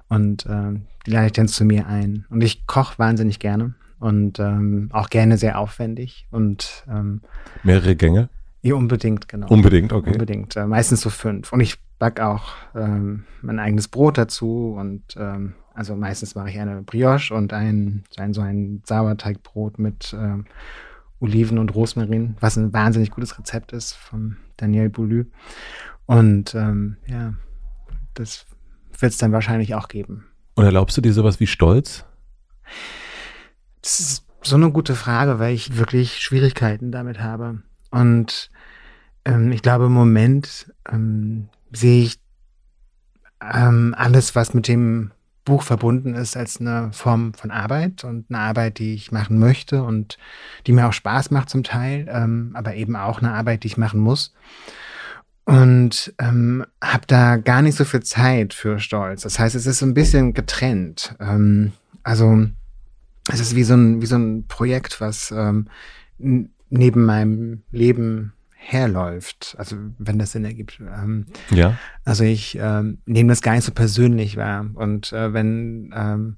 und 0.07 0.45
äh, 0.45 0.79
die 1.05 1.11
lade 1.11 1.27
ich 1.27 1.33
dann 1.33 1.47
zu 1.47 1.65
mir 1.65 1.87
ein. 1.87 2.25
Und 2.29 2.43
ich 2.43 2.67
koche 2.67 2.99
wahnsinnig 2.99 3.39
gerne 3.39 3.73
und 4.01 4.39
ähm, 4.39 4.89
auch 4.91 5.09
gerne 5.09 5.37
sehr 5.37 5.59
aufwendig 5.59 6.27
und 6.31 6.83
ähm, 6.89 7.21
mehrere 7.63 7.95
Gänge. 7.95 8.29
Ja, 8.63 8.75
unbedingt, 8.75 9.27
genau. 9.27 9.47
Unbedingt, 9.47 9.93
okay. 9.93 10.11
Unbedingt. 10.11 10.55
Äh, 10.55 10.65
meistens 10.65 11.01
so 11.01 11.09
fünf. 11.09 11.53
Und 11.53 11.61
ich 11.61 11.79
back 11.99 12.19
auch 12.19 12.53
ähm, 12.75 13.25
mein 13.41 13.59
eigenes 13.59 13.87
Brot 13.87 14.17
dazu 14.17 14.75
und 14.77 15.03
ähm, 15.17 15.53
also 15.73 15.95
meistens 15.95 16.35
mache 16.35 16.49
ich 16.49 16.59
eine 16.59 16.81
Brioche 16.81 17.33
und 17.33 17.53
ein, 17.53 18.03
ein 18.17 18.33
so 18.33 18.41
ein 18.41 18.81
Sauerteigbrot 18.85 19.79
mit 19.79 20.15
ähm, 20.19 20.45
Oliven 21.19 21.59
und 21.59 21.73
Rosmarin, 21.73 22.35
was 22.39 22.57
ein 22.57 22.73
wahnsinnig 22.73 23.11
gutes 23.11 23.37
Rezept 23.37 23.71
ist 23.71 23.93
von 23.93 24.37
Daniel 24.57 24.89
Boulou. 24.89 25.25
Und 26.07 26.55
ähm, 26.55 26.97
ja, 27.07 27.35
das 28.15 28.47
wird 28.99 29.11
es 29.11 29.17
dann 29.19 29.31
wahrscheinlich 29.31 29.75
auch 29.75 29.87
geben. 29.87 30.25
Und 30.55 30.65
erlaubst 30.65 30.97
du 30.97 31.01
dir 31.01 31.13
sowas 31.13 31.39
wie 31.39 31.47
Stolz? 31.47 32.05
Das 33.81 33.99
ist 33.99 34.25
so 34.43 34.55
eine 34.55 34.71
gute 34.71 34.95
Frage, 34.95 35.39
weil 35.39 35.53
ich 35.53 35.77
wirklich 35.77 36.19
Schwierigkeiten 36.19 36.91
damit 36.91 37.19
habe. 37.19 37.61
Und 37.89 38.51
ähm, 39.25 39.51
ich 39.51 39.61
glaube, 39.61 39.85
im 39.85 39.93
Moment 39.93 40.71
ähm, 40.91 41.49
sehe 41.71 42.03
ich 42.03 42.19
ähm, 43.41 43.95
alles, 43.97 44.35
was 44.35 44.53
mit 44.53 44.67
dem 44.67 45.11
Buch 45.45 45.63
verbunden 45.63 46.13
ist, 46.13 46.37
als 46.37 46.59
eine 46.59 46.91
Form 46.93 47.33
von 47.33 47.49
Arbeit 47.49 48.03
und 48.03 48.25
eine 48.29 48.39
Arbeit, 48.39 48.77
die 48.77 48.93
ich 48.93 49.11
machen 49.11 49.39
möchte 49.39 49.83
und 49.83 50.17
die 50.67 50.71
mir 50.71 50.87
auch 50.87 50.93
Spaß 50.93 51.31
macht 51.31 51.49
zum 51.49 51.63
Teil, 51.63 52.07
ähm, 52.09 52.51
aber 52.53 52.75
eben 52.75 52.95
auch 52.95 53.19
eine 53.19 53.33
Arbeit, 53.33 53.63
die 53.63 53.67
ich 53.67 53.77
machen 53.77 53.99
muss. 53.99 54.33
Und 55.45 56.13
ähm, 56.19 56.63
habe 56.83 57.07
da 57.07 57.37
gar 57.37 57.63
nicht 57.63 57.75
so 57.75 57.83
viel 57.83 58.03
Zeit 58.03 58.53
für 58.53 58.79
Stolz. 58.79 59.23
Das 59.23 59.39
heißt, 59.39 59.55
es 59.55 59.65
ist 59.65 59.79
so 59.79 59.85
ein 59.87 59.95
bisschen 59.95 60.33
getrennt. 60.35 61.15
Ähm, 61.19 61.73
also 62.03 62.45
es 63.29 63.39
ist 63.39 63.55
wie 63.55 63.63
so 63.63 63.75
ein, 63.75 64.01
wie 64.01 64.05
so 64.05 64.15
ein 64.15 64.47
Projekt, 64.47 65.01
was 65.01 65.31
ähm, 65.31 65.67
neben 66.17 67.05
meinem 67.05 67.63
Leben 67.71 68.33
herläuft. 68.51 69.55
Also 69.57 69.75
wenn 69.97 70.19
das 70.19 70.31
Sinn 70.31 70.45
ergibt. 70.45 70.79
Ähm, 70.79 71.27
ja. 71.49 71.77
Also 72.05 72.23
ich 72.23 72.57
ähm, 72.59 72.99
nehme 73.05 73.29
das 73.29 73.41
gar 73.41 73.53
nicht 73.53 73.65
so 73.65 73.71
persönlich 73.71 74.37
wahr. 74.37 74.65
Und 74.75 75.11
äh, 75.13 75.33
wenn 75.33 75.91
ähm, 75.95 76.37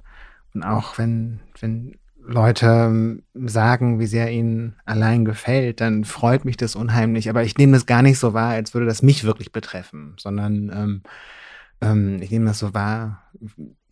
und 0.53 0.63
auch 0.63 0.97
wenn, 0.97 1.39
wenn 1.59 1.95
Leute 2.25 2.67
ähm, 2.67 3.23
sagen, 3.33 3.99
wie 3.99 4.05
sehr 4.05 4.31
ihnen 4.31 4.75
allein 4.85 5.25
gefällt, 5.25 5.81
dann 5.81 6.05
freut 6.05 6.45
mich 6.45 6.57
das 6.57 6.75
unheimlich. 6.75 7.29
Aber 7.29 7.43
ich 7.43 7.57
nehme 7.57 7.73
das 7.73 7.85
gar 7.85 8.01
nicht 8.01 8.19
so 8.19 8.33
wahr, 8.33 8.51
als 8.51 8.73
würde 8.73 8.85
das 8.85 9.01
mich 9.01 9.23
wirklich 9.23 9.51
betreffen, 9.51 10.15
sondern 10.17 10.71
ähm, 10.73 11.01
ähm, 11.81 12.21
ich 12.21 12.31
nehme 12.31 12.45
das 12.45 12.59
so 12.59 12.73
wahr, 12.73 13.23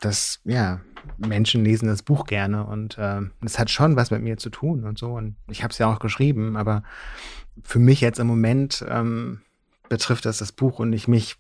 dass 0.02 0.40
ja 0.44 0.82
Menschen 1.18 1.64
lesen 1.64 1.88
das 1.88 2.04
Buch 2.04 2.26
gerne 2.26 2.66
und 2.66 2.98
äh, 2.98 3.22
das 3.42 3.60
hat 3.60 3.70
schon 3.70 3.96
was 3.96 4.12
mit 4.12 4.22
mir 4.22 4.38
zu 4.38 4.50
tun 4.50 4.84
und 4.84 4.98
so. 4.98 5.14
Und 5.14 5.36
ich 5.50 5.64
habe 5.64 5.72
es 5.72 5.78
ja 5.78 5.92
auch 5.92 6.00
geschrieben, 6.00 6.56
aber 6.58 6.84
für 7.64 7.80
mich 7.80 8.02
jetzt 8.02 8.20
im 8.20 8.28
Moment 8.28 8.86
ähm, 8.88 9.42
betrifft 9.90 10.26
das 10.26 10.38
das 10.38 10.52
Buch 10.52 10.80
und 10.80 10.90
nicht 10.90 11.08
mich. 11.08 11.38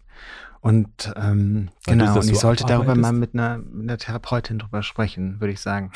Und 0.62 1.12
ähm, 1.15 1.70
genau, 1.88 2.13
und 2.13 2.25
ich 2.25 2.36
so 2.36 2.41
sollte 2.41 2.65
darüber 2.65 2.94
mal 2.94 3.13
mit 3.13 3.34
einer, 3.34 3.58
mit 3.58 3.89
einer 3.89 3.98
Therapeutin 3.98 4.60
drüber 4.60 4.84
sprechen, 4.84 5.39
würde 5.39 5.53
ich 5.53 5.60
sagen. 5.60 5.91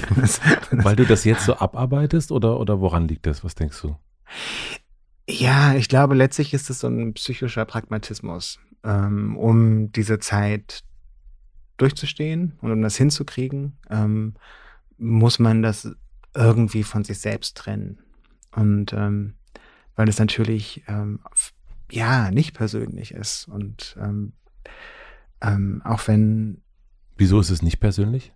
Weil 0.70 0.94
du 0.94 1.04
das 1.04 1.24
jetzt 1.24 1.44
so 1.44 1.56
abarbeitest 1.56 2.30
oder, 2.30 2.60
oder 2.60 2.80
woran 2.80 3.08
liegt 3.08 3.26
das? 3.26 3.42
Was 3.42 3.56
denkst 3.56 3.80
du? 3.82 3.96
Ja, 5.28 5.74
ich 5.74 5.88
glaube, 5.88 6.14
letztlich 6.14 6.54
ist 6.54 6.70
es 6.70 6.78
so 6.80 6.86
ein 6.86 7.12
psychischer 7.14 7.64
Pragmatismus, 7.64 8.60
ähm, 8.84 9.36
um 9.36 9.90
diese 9.90 10.20
Zeit 10.20 10.84
durchzustehen 11.78 12.58
und 12.60 12.70
um 12.70 12.82
das 12.82 12.96
hinzukriegen, 12.96 13.78
ähm, 13.88 14.34
muss 14.98 15.38
man 15.38 15.62
das 15.62 15.90
irgendwie 16.34 16.82
von 16.82 17.04
sich 17.04 17.18
selbst 17.18 17.56
trennen. 17.56 17.98
Und 18.54 18.92
ähm, 18.92 19.34
weil 19.96 20.08
es 20.08 20.18
natürlich 20.18 20.84
ähm, 20.86 21.20
ja 21.90 22.30
nicht 22.30 22.54
persönlich 22.54 23.12
ist 23.12 23.48
und 23.48 23.96
ähm, 24.00 24.32
ähm, 25.40 25.82
auch 25.84 26.06
wenn. 26.06 26.62
Wieso 27.16 27.40
ist 27.40 27.50
es 27.50 27.62
nicht 27.62 27.80
persönlich? 27.80 28.32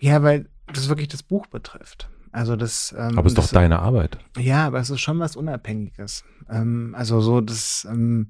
Ja, 0.00 0.22
weil 0.22 0.48
das 0.66 0.88
wirklich 0.88 1.08
das 1.08 1.22
Buch 1.22 1.46
betrifft. 1.46 2.08
Also 2.32 2.56
das. 2.56 2.94
Ähm, 2.96 3.18
aber 3.18 3.26
es 3.26 3.32
ist 3.32 3.38
das, 3.38 3.46
doch 3.48 3.52
deine 3.54 3.80
Arbeit. 3.80 4.18
Ja, 4.38 4.66
aber 4.66 4.80
es 4.80 4.90
ist 4.90 5.00
schon 5.00 5.18
was 5.18 5.36
Unabhängiges. 5.36 6.24
Ähm, 6.48 6.94
also 6.96 7.20
so 7.20 7.40
das, 7.40 7.86
ähm, 7.90 8.28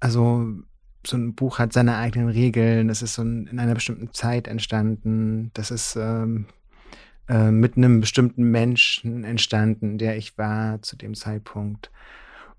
also 0.00 0.46
so 1.06 1.16
ein 1.16 1.34
Buch 1.34 1.58
hat 1.58 1.72
seine 1.72 1.96
eigenen 1.96 2.28
Regeln. 2.28 2.88
Es 2.88 3.02
ist 3.02 3.14
so 3.14 3.22
ein, 3.22 3.46
in 3.46 3.58
einer 3.58 3.74
bestimmten 3.74 4.12
Zeit 4.12 4.46
entstanden. 4.48 5.50
Das 5.54 5.70
ist 5.70 5.96
ähm, 5.96 6.46
äh, 7.28 7.50
mit 7.50 7.76
einem 7.76 8.00
bestimmten 8.00 8.44
Menschen 8.44 9.24
entstanden, 9.24 9.98
der 9.98 10.16
ich 10.16 10.38
war 10.38 10.82
zu 10.82 10.96
dem 10.96 11.14
Zeitpunkt. 11.14 11.90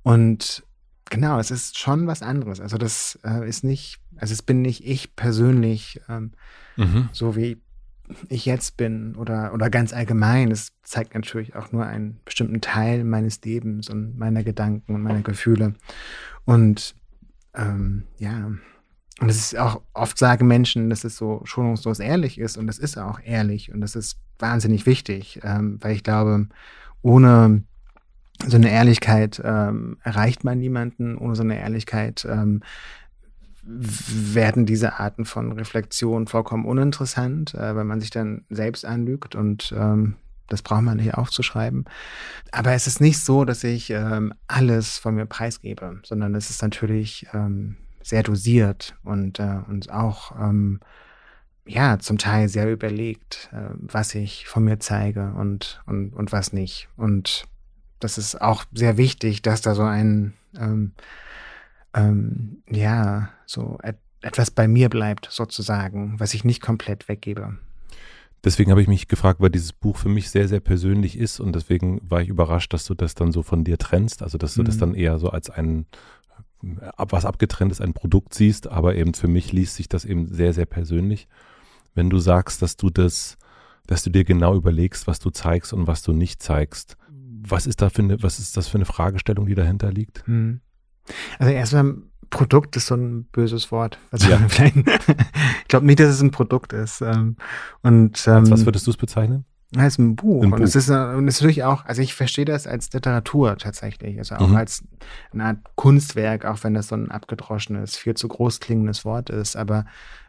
Und 0.04 0.64
genau, 1.10 1.40
es 1.40 1.52
ist 1.52 1.78
schon 1.78 2.08
was 2.08 2.22
anderes. 2.22 2.60
Also 2.60 2.78
das 2.78 3.20
äh, 3.24 3.48
ist 3.48 3.64
nicht, 3.64 4.00
also 4.18 4.34
es 4.34 4.42
bin 4.42 4.62
nicht 4.62 4.86
ich 4.86 5.16
persönlich, 5.16 6.02
ähm, 6.10 6.32
mhm. 6.76 7.10
so 7.12 7.36
wie 7.36 7.62
ich 8.30 8.46
jetzt 8.46 8.78
bin 8.78 9.16
oder, 9.16 9.54
oder 9.54 9.70
ganz 9.70 9.94
allgemein. 9.94 10.52
Es 10.52 10.74
zeigt 10.84 11.16
natürlich 11.16 11.56
auch 11.56 11.72
nur 11.72 11.86
einen 11.86 12.20
bestimmten 12.26 12.60
Teil 12.60 13.04
meines 13.04 13.42
Lebens 13.42 13.90
und 13.90 14.18
meiner 14.18 14.44
Gedanken 14.44 14.96
und 14.96 15.02
meiner 15.02 15.22
Gefühle. 15.22 15.76
Und 16.46 16.96
ähm, 17.56 18.04
ja, 18.18 18.52
und 19.20 19.30
es 19.30 19.38
ist 19.38 19.58
auch, 19.58 19.82
oft 19.94 20.18
sagen 20.18 20.48
Menschen, 20.48 20.90
dass 20.90 21.04
es 21.04 21.16
so 21.16 21.42
schonungslos 21.46 22.00
ehrlich 22.00 22.40
ist 22.40 22.58
und 22.58 22.68
das 22.68 22.80
ist 22.80 22.98
auch 22.98 23.20
ehrlich 23.24 23.72
und 23.72 23.82
das 23.82 23.96
ist 23.96 24.18
wahnsinnig 24.40 24.86
wichtig, 24.86 25.40
ähm, 25.44 25.78
weil 25.82 25.96
ich 25.96 26.04
glaube, 26.04 26.48
ohne 27.02 27.64
so 28.46 28.58
eine 28.58 28.72
Ehrlichkeit 28.72 29.42
ähm, 29.44 29.98
erreicht 30.04 30.44
man 30.44 30.58
niemanden, 30.58 31.18
ohne 31.18 31.36
so 31.36 31.44
eine 31.44 31.60
Ehrlichkeit 31.60 32.26
ähm, 32.30 32.62
werden 33.66 34.66
diese 34.66 35.00
Arten 35.00 35.26
von 35.26 35.54
Reflexion 35.54 36.28
vollkommen 36.28 36.66
uninteressant, 36.66 37.54
äh, 37.54 37.76
weil 37.76 37.86
man 37.86 38.02
sich 38.02 38.10
dann 38.10 38.44
selbst 38.50 38.84
anlügt 38.84 39.36
und 39.36 39.74
ähm, 39.78 40.16
das 40.48 40.62
braucht 40.62 40.82
man 40.82 40.98
nicht 40.98 41.14
aufzuschreiben. 41.14 41.86
Aber 42.52 42.74
es 42.74 42.88
ist 42.88 43.02
nicht 43.02 43.20
so, 43.20 43.46
dass 43.46 43.64
ich 43.64 43.90
ähm, 43.90 44.34
alles 44.48 44.98
von 44.98 45.16
mir 45.16 45.26
preisgebe, 45.26 46.00
sondern 46.04 46.36
es 46.36 46.50
ist 46.50 46.62
natürlich 46.62 47.28
ähm, 47.34 47.78
sehr 48.02 48.24
dosiert 48.24 48.96
und, 49.04 49.40
äh, 49.40 49.60
und 49.68 49.92
auch 49.92 50.38
ähm, 50.40 50.80
ja 51.66 51.98
zum 52.00 52.18
Teil 52.18 52.50
sehr 52.50 52.72
überlegt, 52.72 53.50
äh, 53.54 53.70
was 53.76 54.14
ich 54.16 54.48
von 54.48 54.66
mir 54.66 54.80
zeige 54.80 55.34
und, 55.34 55.82
und, 55.86 56.14
und 56.14 56.32
was 56.32 56.54
nicht. 56.54 56.90
Und 56.98 57.46
das 58.00 58.18
ist 58.18 58.42
auch 58.42 58.66
sehr 58.74 58.98
wichtig, 58.98 59.42
dass 59.42 59.62
da 59.62 59.76
so 59.76 59.84
ein 59.84 60.34
ähm, 60.58 60.92
ähm, 61.94 62.64
ja 62.70 63.30
so 63.46 63.80
et 63.84 63.98
etwas 64.22 64.52
bei 64.52 64.70
mir 64.70 64.88
bleibt 64.88 65.28
sozusagen, 65.30 66.18
was 66.18 66.34
ich 66.34 66.46
nicht 66.46 66.62
komplett 66.62 67.10
weggebe. 67.10 67.58
Deswegen 68.44 68.72
habe 68.72 68.82
ich 68.82 68.88
mich 68.88 69.08
gefragt, 69.08 69.40
weil 69.40 69.50
dieses 69.50 69.72
Buch 69.72 69.98
für 69.98 70.10
mich 70.10 70.30
sehr, 70.30 70.48
sehr 70.48 70.60
persönlich 70.60 71.18
ist 71.18 71.40
und 71.40 71.56
deswegen 71.56 72.02
war 72.04 72.22
ich 72.22 72.28
überrascht, 72.28 72.74
dass 72.74 72.86
du 72.86 72.94
das 72.94 73.16
dann 73.16 73.32
so 73.32 73.42
von 73.42 73.64
dir 73.64 73.78
trennst, 73.78 74.22
also 74.22 74.38
dass 74.38 74.56
du 74.56 74.62
mhm. 74.62 74.66
das 74.66 74.78
dann 74.78 74.96
eher 74.96 75.18
so 75.18 75.30
als 75.30 75.50
ein 75.50 75.86
was 76.98 77.26
abgetrenntes, 77.26 77.82
ein 77.82 77.94
Produkt 77.94 78.34
siehst, 78.34 78.68
aber 78.68 78.96
eben 78.96 79.14
für 79.14 79.28
mich 79.28 79.52
liest 79.52 79.76
sich 79.76 79.90
das 79.90 80.06
eben 80.06 80.34
sehr, 80.34 80.54
sehr 80.54 80.66
persönlich. 80.66 81.28
Wenn 81.94 82.10
du 82.10 82.20
sagst, 82.20 82.62
dass 82.62 82.78
du 82.78 82.90
das, 82.90 83.38
dass 83.86 84.04
du 84.04 84.10
dir 84.10 84.24
genau 84.24 84.56
überlegst, 84.56 85.06
was 85.06 85.20
du 85.20 85.30
zeigst 85.30 85.74
und 85.74 85.88
was 85.88 86.04
du 86.04 86.14
nicht 86.14 86.42
zeigst, 86.42 86.98
was 87.10 87.68
ist 87.68 87.82
da 87.82 87.90
für 87.90 88.02
eine, 88.02 88.24
was 88.24 88.40
ist 88.40 88.56
das 88.56 88.70
für 88.70 88.78
eine 88.78 88.86
Fragestellung, 88.86 89.46
die 89.46 89.56
dahinter 89.56 89.92
liegt? 89.92 90.26
Hm. 90.26 90.62
Also 91.38 91.52
erstmal 91.52 91.98
Produkt 92.34 92.76
ist 92.76 92.88
so 92.88 92.96
ein 92.96 93.26
böses 93.32 93.72
Wort. 93.72 94.00
Also 94.10 94.28
ja. 94.30 94.40
ich 94.58 95.68
glaube 95.68 95.86
nicht, 95.86 96.00
dass 96.00 96.10
es 96.10 96.22
ein 96.22 96.32
Produkt 96.32 96.74
ist. 96.74 97.02
Ähm, 97.02 97.38
und, 97.84 98.28
ähm, 98.28 98.50
was 98.50 98.66
würdest 98.66 98.88
du 98.88 98.92
es 98.92 98.98
bezeichnen? 98.98 99.46
als 99.76 99.98
ein 99.98 100.16
Buch. 100.16 100.44
Ein 100.44 100.54
und 100.54 100.60
Buch. 100.60 100.66
es 100.66 100.76
ist, 100.76 100.90
und 100.90 101.28
es 101.28 101.36
ist 101.36 101.42
natürlich 101.42 101.64
auch, 101.64 101.86
also 101.86 102.02
ich 102.02 102.14
verstehe 102.14 102.46
das 102.46 102.68
als 102.68 102.94
Literatur 102.94 103.58
tatsächlich, 103.58 104.20
also 104.20 104.36
auch 104.36 104.50
mhm. 104.50 104.56
als 104.56 104.84
eine 105.32 105.46
Art 105.46 105.58
Kunstwerk, 105.76 106.46
auch 106.46 106.64
wenn 106.64 106.76
das 106.76 106.90
so 106.90 106.96
ein 106.96 107.10
abgedroschenes, 107.10 107.98
viel 107.98 108.14
zu 108.14 108.28
groß 108.28 108.60
klingendes 108.60 109.04
Wort 109.04 109.32
ist, 109.32 109.56
aber 109.56 109.86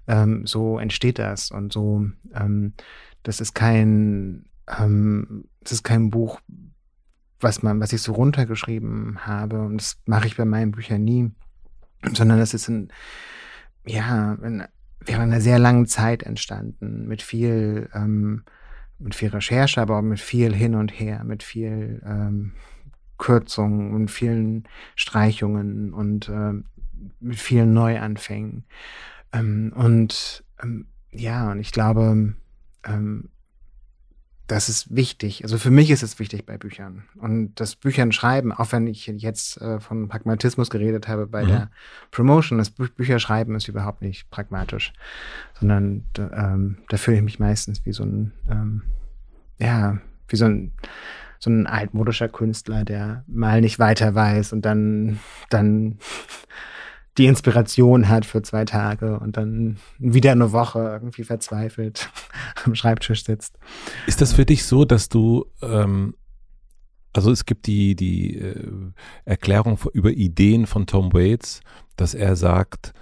ähm, 0.07 0.47
so 0.47 0.79
entsteht 0.79 1.19
das 1.19 1.51
und 1.51 1.75
so, 1.75 2.07
ähm, 2.35 2.73
das 3.23 3.41
ist 3.41 3.55
kein, 3.55 4.47
ähm, 4.79 5.45
das 5.63 5.73
ist 5.73 5.85
kein 5.85 6.11
Buch, 6.11 6.41
was 7.39 7.63
man, 7.63 7.81
was 7.81 7.93
ich 7.93 8.01
so 8.01 8.13
runtergeschrieben 8.13 9.27
habe 9.27 9.61
und 9.61 9.77
das 9.77 9.99
mache 10.07 10.27
ich 10.27 10.39
bei 10.39 10.47
meinen 10.47 10.73
Büchern 10.73 11.05
nie, 11.05 11.31
sondern 12.13 12.39
das 12.39 12.55
ist 12.55 12.69
ein, 12.69 12.89
ja, 13.87 14.35
in, 14.35 14.65
während 15.01 15.33
einer 15.33 15.41
sehr 15.41 15.59
langen 15.59 15.87
Zeit 15.87 16.23
entstanden, 16.23 17.07
mit 17.07 17.23
viel, 17.23 17.89
ähm, 17.95 18.45
mit 18.99 19.15
viel 19.15 19.29
Recherche, 19.29 19.81
aber 19.81 19.99
auch 19.99 20.03
mit 20.03 20.21
viel 20.21 20.55
hin 20.55 20.75
und 20.75 20.89
her, 20.89 21.25
mit 21.25 21.43
viel 21.43 22.03
ähm, 22.07 22.53
Kürzungen 23.19 23.95
und 23.95 24.11
vielen 24.11 24.65
Streichungen 24.97 25.93
und 25.93 26.29
ähm, 26.29 26.65
mit 27.21 27.39
vielen 27.39 27.73
Neuanfängen. 27.73 28.65
Ähm, 29.33 29.73
und 29.75 30.45
ähm, 30.63 30.87
ja, 31.11 31.51
und 31.51 31.61
ich 31.61 31.73
glaube, 31.73 32.35
ähm, 32.85 33.29
das 34.47 34.69
ist 34.69 34.95
wichtig. 34.95 35.43
Also 35.43 35.57
für 35.57 35.71
mich 35.71 35.91
ist 35.91 36.03
es 36.03 36.19
wichtig 36.19 36.45
bei 36.45 36.59
Büchern. 36.59 37.05
Und 37.17 37.55
das 37.61 37.77
Büchern 37.77 38.13
schreiben, 38.13 38.53
auch 38.53 38.73
wenn 38.73 38.87
ich 38.87 39.07
jetzt 39.07 39.61
äh, 39.61 39.81
von 39.81 40.09
Pragmatismus 40.09 40.69
geredet 40.69 41.09
habe 41.09 41.27
bei 41.27 41.45
mhm. 41.45 41.49
der 41.49 41.71
Promotion, 42.11 42.59
das 42.59 42.71
Bü 42.71 42.89
Bücherschreiben 42.89 43.55
ist 43.55 43.69
überhaupt 43.69 44.03
nicht 44.03 44.29
pragmatisch, 44.31 44.93
sondern 45.59 46.05
ähm, 46.19 46.79
da 46.89 46.97
fühle 46.99 47.17
ich 47.19 47.23
mich 47.23 47.39
meistens 47.39 47.85
wie 47.87 47.93
so 47.93 48.05
ein, 48.05 48.33
ähm, 48.51 48.83
ja, 49.59 49.99
wie 50.29 50.37
so 50.37 50.45
ein, 50.45 50.73
so 51.39 51.51
ein 51.51 51.67
altmodischer 51.67 52.29
Künstler, 52.29 52.85
der 52.85 53.25
mal 53.27 53.63
nicht 53.63 53.79
weiter 53.79 54.15
weiß 54.15 54.53
und 54.53 54.63
dann, 54.63 55.21
dann 55.49 55.99
die 57.18 57.26
Inspiration 57.26 58.09
hat 58.09 58.25
für 58.25 58.42
zwei 58.42 58.64
Tage 58.64 59.18
und 59.18 59.37
dann 59.37 59.76
wieder 59.99 60.33
eine 60.33 60.52
Woche 60.52 60.80
irgendwie 60.80 61.25
verzweifelt 61.25 62.11
am 62.64 62.75
Schreibtisch 62.75 63.25
sitzt. 63.25 63.59
Ist 64.06 64.21
das 64.21 64.33
für 64.33 64.44
dich 64.44 64.64
so, 64.64 64.85
dass 64.85 65.09
du, 65.09 65.47
ähm, 65.62 66.14
also 67.12 67.30
es 67.30 67.47
gibt 67.47 67.66
die, 67.66 67.94
die 67.94 68.38
äh, 68.38 68.68
Erklärung 69.25 69.78
über 69.92 70.11
Ideen 70.11 70.66
von 70.66 70.87
Tom 70.87 71.12
Waits, 71.12 71.61
dass 71.97 72.14
er 72.14 72.35
sagt, 72.35 72.92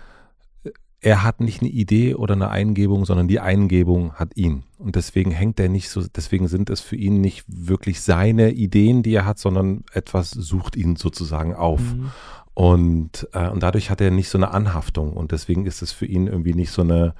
er 1.03 1.25
hat 1.25 1.41
nicht 1.41 1.63
eine 1.63 1.71
Idee 1.71 2.15
oder 2.15 2.35
eine 2.35 2.51
Eingebung, 2.51 3.05
sondern 3.05 3.27
die 3.27 3.41
Eingebung 3.41 4.15
hat 4.15 4.37
ihn. 4.37 4.63
Und 4.79 4.95
deswegen 4.95 5.33
hängt 5.33 5.59
er 5.59 5.69
nicht 5.69 5.89
so, 5.89 6.05
deswegen 6.07 6.47
sind 6.47 6.71
es 6.71 6.81
für 6.81 6.95
ihn 6.95 7.21
nicht 7.21 7.45
wirklich 7.49 8.03
seine 8.03 8.53
Ideen, 8.53 9.03
die 9.03 9.15
er 9.15 9.27
hat, 9.27 9.39
sondern 9.39 9.85
etwas 9.93 10.31
sucht 10.31 10.77
ihn 10.77 10.95
sozusagen 10.95 11.55
auf. 11.55 11.81
Mhm. 11.81 12.13
Und, 12.55 13.29
äh, 13.33 13.49
und 13.49 13.63
dadurch 13.63 13.91
hat 13.91 14.01
er 14.01 14.11
nicht 14.11 14.29
so 14.29 14.39
eine 14.39 14.53
Anhaftung. 14.53 15.13
Und 15.13 15.33
deswegen 15.33 15.67
ist 15.67 15.83
es 15.83 15.93
für 15.93 16.07
ihn 16.07 16.27
irgendwie 16.27 16.55
nicht 16.55 16.71
so 16.71 16.83
eine, 16.83 17.15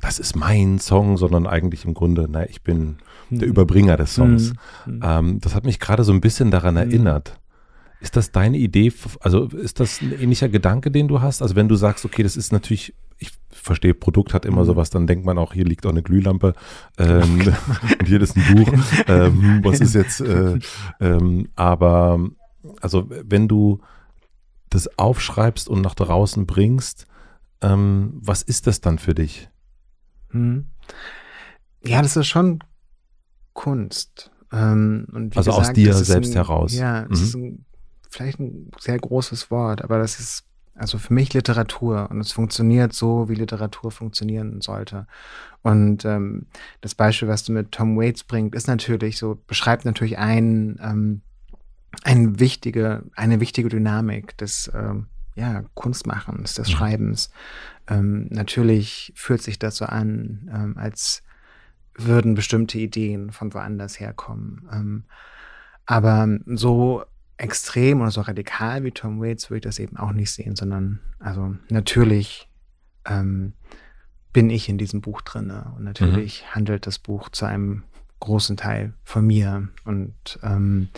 das 0.00 0.18
ist 0.18 0.36
mein 0.36 0.78
Song, 0.78 1.16
sondern 1.16 1.46
eigentlich 1.46 1.84
im 1.84 1.94
Grunde, 1.94 2.26
na, 2.30 2.48
ich 2.48 2.62
bin 2.62 2.98
der 3.30 3.46
mhm. 3.46 3.52
Überbringer 3.52 3.96
des 3.96 4.14
Songs. 4.14 4.52
Mhm. 4.86 5.00
Ähm, 5.02 5.40
das 5.40 5.54
hat 5.54 5.64
mich 5.64 5.78
gerade 5.78 6.04
so 6.04 6.12
ein 6.12 6.20
bisschen 6.20 6.50
daran 6.50 6.74
mhm. 6.74 6.80
erinnert. 6.80 7.38
Ist 8.00 8.16
das 8.16 8.30
deine 8.30 8.58
Idee? 8.58 8.92
Also 9.20 9.46
ist 9.46 9.80
das 9.80 10.00
ein 10.00 10.12
ähnlicher 10.12 10.48
Gedanke, 10.48 10.90
den 10.90 11.08
du 11.08 11.20
hast? 11.20 11.42
Also 11.42 11.56
wenn 11.56 11.68
du 11.68 11.74
sagst, 11.74 12.04
okay, 12.04 12.22
das 12.22 12.36
ist 12.36 12.52
natürlich 12.52 12.94
ich 13.18 13.32
verstehe, 13.50 13.94
Produkt 13.94 14.32
hat 14.32 14.44
immer 14.44 14.62
mhm. 14.62 14.66
sowas, 14.66 14.90
dann 14.90 15.06
denkt 15.06 15.26
man 15.26 15.38
auch, 15.38 15.52
hier 15.52 15.64
liegt 15.64 15.84
auch 15.86 15.90
eine 15.90 16.02
Glühlampe 16.02 16.54
ähm, 16.98 17.40
und 17.98 18.06
hier 18.06 18.22
ist 18.22 18.36
ein 18.36 18.56
Buch. 18.56 18.72
Ähm, 19.08 19.60
was 19.62 19.80
ist 19.80 19.94
jetzt, 19.94 20.20
äh, 20.20 20.58
ähm, 21.00 21.48
aber 21.56 22.20
also 22.80 23.08
wenn 23.08 23.48
du 23.48 23.80
das 24.70 24.98
aufschreibst 24.98 25.68
und 25.68 25.80
nach 25.80 25.94
draußen 25.94 26.46
bringst, 26.46 27.06
ähm, 27.60 28.12
was 28.14 28.42
ist 28.42 28.66
das 28.66 28.80
dann 28.80 28.98
für 28.98 29.14
dich? 29.14 29.48
Mhm. 30.30 30.66
Ja, 31.84 32.02
das 32.02 32.16
ist 32.16 32.26
schon 32.26 32.60
Kunst. 33.52 34.30
Ähm, 34.52 35.06
also 35.34 35.50
gesagt, 35.50 35.68
aus 35.68 35.72
dir 35.72 35.94
selbst 35.94 36.30
ein, 36.30 36.34
heraus. 36.34 36.74
Ja, 36.74 37.02
das 37.02 37.18
mhm. 37.20 37.24
ist 37.24 37.34
ein, 37.34 37.64
vielleicht 38.10 38.40
ein 38.40 38.70
sehr 38.78 38.98
großes 38.98 39.50
Wort, 39.50 39.82
aber 39.82 39.98
das 39.98 40.20
ist 40.20 40.44
also 40.78 40.98
für 40.98 41.12
mich 41.12 41.34
Literatur 41.34 42.08
und 42.10 42.20
es 42.20 42.30
funktioniert 42.30 42.92
so, 42.92 43.28
wie 43.28 43.34
Literatur 43.34 43.90
funktionieren 43.90 44.60
sollte. 44.60 45.06
Und 45.62 46.04
ähm, 46.04 46.46
das 46.80 46.94
Beispiel, 46.94 47.26
was 47.26 47.42
du 47.42 47.52
mit 47.52 47.72
Tom 47.72 47.98
Waits 47.98 48.22
bringst, 48.22 48.54
ist 48.54 48.68
natürlich 48.68 49.18
so, 49.18 49.42
beschreibt 49.46 49.84
natürlich 49.84 50.18
ein, 50.18 50.78
ähm, 50.80 51.22
eine 52.04 52.38
wichtige, 52.38 53.04
eine 53.14 53.40
wichtige 53.40 53.68
Dynamik 53.68 54.36
des 54.38 54.70
ähm, 54.74 55.06
ja, 55.34 55.64
Kunstmachens, 55.74 56.54
des 56.54 56.70
Schreibens. 56.70 57.30
Ähm, 57.86 58.26
natürlich 58.30 59.12
fühlt 59.14 59.42
sich 59.42 59.58
das 59.58 59.76
so 59.76 59.84
an, 59.84 60.50
ähm, 60.52 60.76
als 60.76 61.22
würden 61.94 62.34
bestimmte 62.34 62.78
Ideen 62.78 63.30
von 63.30 63.52
woanders 63.54 64.00
herkommen. 64.00 64.68
Ähm, 64.72 65.04
aber 65.86 66.28
so 66.46 67.04
extrem 67.36 68.00
oder 68.00 68.10
so 68.10 68.20
radikal 68.20 68.84
wie 68.84 68.90
Tom 68.90 69.20
Waits 69.20 69.48
würde 69.48 69.58
ich 69.58 69.62
das 69.62 69.78
eben 69.78 69.96
auch 69.96 70.12
nicht 70.12 70.32
sehen, 70.32 70.56
sondern 70.56 70.98
also 71.18 71.54
natürlich 71.70 72.48
ähm, 73.06 73.52
bin 74.32 74.50
ich 74.50 74.68
in 74.68 74.76
diesem 74.76 75.00
Buch 75.00 75.22
drinne 75.22 75.72
und 75.76 75.84
natürlich 75.84 76.42
mhm. 76.42 76.54
handelt 76.56 76.86
das 76.86 76.98
Buch 76.98 77.28
zu 77.28 77.46
einem 77.46 77.84
großen 78.20 78.56
Teil 78.56 78.92
von 79.04 79.26
mir 79.26 79.68
und 79.84 80.38
ähm, 80.42 80.88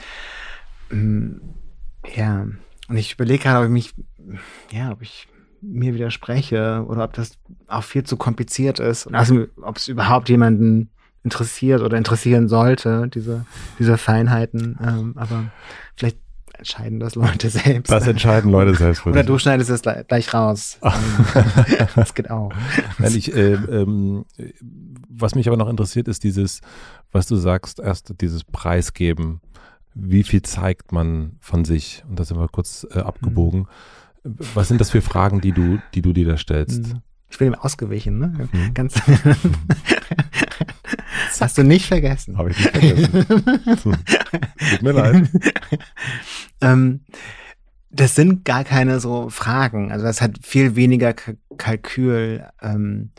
ja 0.91 2.47
und 2.89 2.97
ich 2.97 3.15
überlege 3.15 3.43
gerade, 3.43 3.59
ob 3.59 3.65
ich 3.65 3.71
mich 3.71 3.95
ja, 4.73 4.93
ob 4.93 5.03
ich 5.03 5.29
mir 5.63 5.95
widerspreche 5.95 6.85
oder 6.89 7.05
ob 7.05 7.13
das 7.13 7.39
auch 7.67 7.85
viel 7.85 8.05
zu 8.05 8.17
kompliziert 8.17 8.81
ist 8.81 9.07
also 9.15 9.47
ob 9.63 9.77
es 9.77 9.89
überhaupt 9.89 10.29
jemanden 10.29 10.91
interessiert 11.23 11.83
oder 11.83 11.97
interessieren 11.99 12.49
sollte, 12.49 13.09
diese, 13.09 13.45
diese 13.79 13.99
Feinheiten. 13.99 14.79
Ähm, 14.83 15.15
aber 15.17 15.51
vielleicht 15.97 16.19
entscheiden 16.57 17.01
das 17.01 17.15
Leute 17.15 17.51
selbst. 17.51 17.91
Das 17.91 18.07
entscheiden 18.07 18.51
Leute 18.51 18.75
selbst. 18.75 19.07
Oder 19.07 19.25
du 19.25 19.39
schneidest 19.39 19.71
es 19.71 19.83
gleich 19.83 20.35
raus. 20.35 20.79
das 21.95 22.15
geht 22.15 22.31
auch. 22.31 22.53
Nein, 22.99 23.15
ich, 23.15 23.35
äh, 23.35 23.55
ähm, 23.55 24.25
was 25.09 25.35
mich 25.35 25.49
aber 25.49 25.57
noch 25.57 25.69
interessiert, 25.69 26.09
ist 26.09 26.25
dieses, 26.25 26.61
was 27.13 27.27
du 27.27 27.37
sagst, 27.37 27.81
erst 27.81 28.15
dieses 28.21 28.45
Preisgeben. 28.45 29.41
Wie 29.95 30.23
viel 30.23 30.43
zeigt 30.43 30.93
man 30.93 31.37
von 31.41 31.65
sich? 31.65 32.05
Und 32.09 32.19
da 32.19 32.25
sind 32.25 32.39
wir 32.39 32.49
kurz 32.49 32.87
äh, 32.91 33.01
abgebogen. 33.01 33.67
Mhm. 34.23 34.37
Was 34.55 34.69
sind 34.69 34.81
das 34.81 34.91
für 34.91 35.03
Fragen, 35.03 35.41
die 35.41 35.53
du, 35.53 35.79
die 35.95 36.03
du 36.03 36.13
dir 36.13 36.27
da 36.27 36.37
stellst? 36.37 36.89
Mhm. 36.89 37.03
Ich 37.31 37.39
bin 37.39 37.49
ihm 37.49 37.55
ausgewichen, 37.55 38.19
ne? 38.19 38.49
Mhm. 38.53 38.75
Ganz. 38.81 39.01
Hast 41.41 41.57
du 41.57 41.63
nicht 41.63 41.87
vergessen. 41.87 42.37
Habe 42.37 42.51
ich 42.51 42.59
nicht 42.59 42.71
vergessen. 42.71 43.27
Tut 43.83 44.83
mir 44.83 44.93
leid. 44.93 45.31
ähm, 46.61 47.01
das 47.91 48.15
sind 48.15 48.45
gar 48.45 48.65
keine 48.65 49.01
so 49.01 49.31
Fragen. 49.31 49.91
Also 49.91 50.05
das 50.05 50.21
hat 50.21 50.39
viel 50.43 50.77
weniger 50.77 51.15
K 51.15 51.33
Kalkül, 51.57 52.45
ähm, 52.61 53.13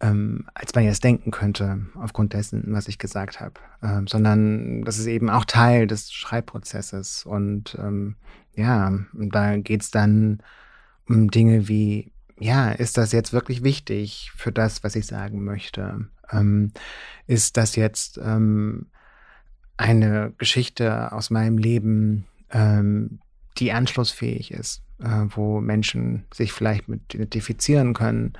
ähm, 0.00 0.46
als 0.54 0.74
man 0.74 0.84
jetzt 0.84 1.02
denken 1.02 1.30
könnte, 1.30 1.86
aufgrund 1.96 2.32
dessen, 2.32 2.64
was 2.68 2.88
ich 2.88 2.98
gesagt 2.98 3.40
habe. 3.40 3.54
Ähm, 3.82 4.06
sondern 4.06 4.82
das 4.84 4.98
ist 4.98 5.06
eben 5.06 5.30
auch 5.30 5.44
Teil 5.44 5.86
des 5.86 6.12
Schreibprozesses. 6.12 7.24
Und 7.26 7.76
ähm, 7.80 8.16
ja, 8.54 8.92
da 9.12 9.56
geht's 9.56 9.90
dann 9.90 10.42
um 11.08 11.30
Dinge 11.30 11.68
wie, 11.68 12.12
ja, 12.38 12.70
ist 12.70 12.96
das 12.96 13.12
jetzt 13.12 13.32
wirklich 13.32 13.64
wichtig 13.64 14.30
für 14.36 14.52
das, 14.52 14.84
was 14.84 14.94
ich 14.94 15.06
sagen 15.06 15.42
möchte? 15.44 16.06
Ähm, 16.30 16.72
ist 17.26 17.56
das 17.56 17.74
jetzt 17.76 18.20
ähm, 18.22 18.86
eine 19.76 20.32
Geschichte 20.38 21.12
aus 21.12 21.30
meinem 21.30 21.58
Leben, 21.58 22.26
ähm, 22.50 23.20
die 23.58 23.72
anschlussfähig 23.72 24.52
ist, 24.52 24.82
äh, 25.00 25.24
wo 25.28 25.60
Menschen 25.60 26.24
sich 26.32 26.52
vielleicht 26.52 26.88
mit 26.88 27.14
identifizieren 27.14 27.94
können? 27.94 28.34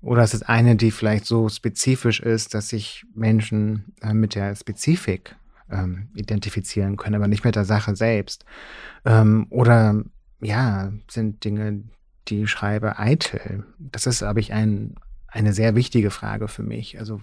Oder 0.00 0.22
ist 0.22 0.34
es 0.34 0.42
eine, 0.42 0.76
die 0.76 0.90
vielleicht 0.90 1.26
so 1.26 1.48
spezifisch 1.48 2.20
ist, 2.20 2.54
dass 2.54 2.68
sich 2.68 3.04
Menschen 3.14 3.92
äh, 4.00 4.14
mit 4.14 4.34
der 4.34 4.54
Spezifik 4.54 5.36
ähm, 5.70 6.08
identifizieren 6.14 6.96
können, 6.96 7.16
aber 7.16 7.28
nicht 7.28 7.44
mit 7.44 7.56
der 7.56 7.64
Sache 7.64 7.96
selbst? 7.96 8.44
Ähm, 9.04 9.46
oder 9.50 10.02
ja, 10.40 10.92
sind 11.08 11.44
Dinge, 11.44 11.82
die 12.28 12.42
ich 12.42 12.50
schreibe, 12.50 12.98
eitel? 12.98 13.64
Das 13.78 14.06
ist, 14.06 14.18
glaube 14.18 14.38
ich, 14.38 14.52
ein, 14.52 14.94
eine 15.26 15.52
sehr 15.52 15.74
wichtige 15.74 16.10
Frage 16.10 16.46
für 16.46 16.62
mich. 16.62 16.98
Also 17.00 17.20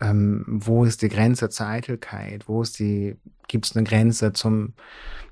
ähm, 0.00 0.44
wo 0.46 0.84
ist 0.84 1.00
die 1.00 1.08
Grenze 1.08 1.48
zur 1.48 1.68
Eitelkeit? 1.68 2.48
Wo 2.48 2.60
ist 2.60 2.78
die, 2.78 3.16
gibt 3.48 3.64
es 3.64 3.74
eine 3.74 3.84
Grenze 3.84 4.34
zum, 4.34 4.74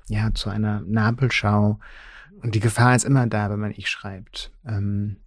ja, 0.07 0.33
zu 0.33 0.49
einer 0.49 0.81
Nabelschau? 0.81 1.79
Und 2.41 2.55
die 2.55 2.59
Gefahr 2.59 2.95
ist 2.95 3.05
immer 3.05 3.27
da, 3.27 3.51
wenn 3.51 3.59
man 3.59 3.73
ich 3.75 3.89
schreibt. 3.89 4.51
Ähm, 4.65 5.17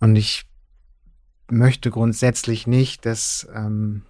und 0.00 0.16
ich 0.16 0.46
möchte 1.48 1.90
grundsätzlich 1.90 2.66
nicht, 2.66 3.06
dass 3.06 3.46
ähm, 3.54 4.02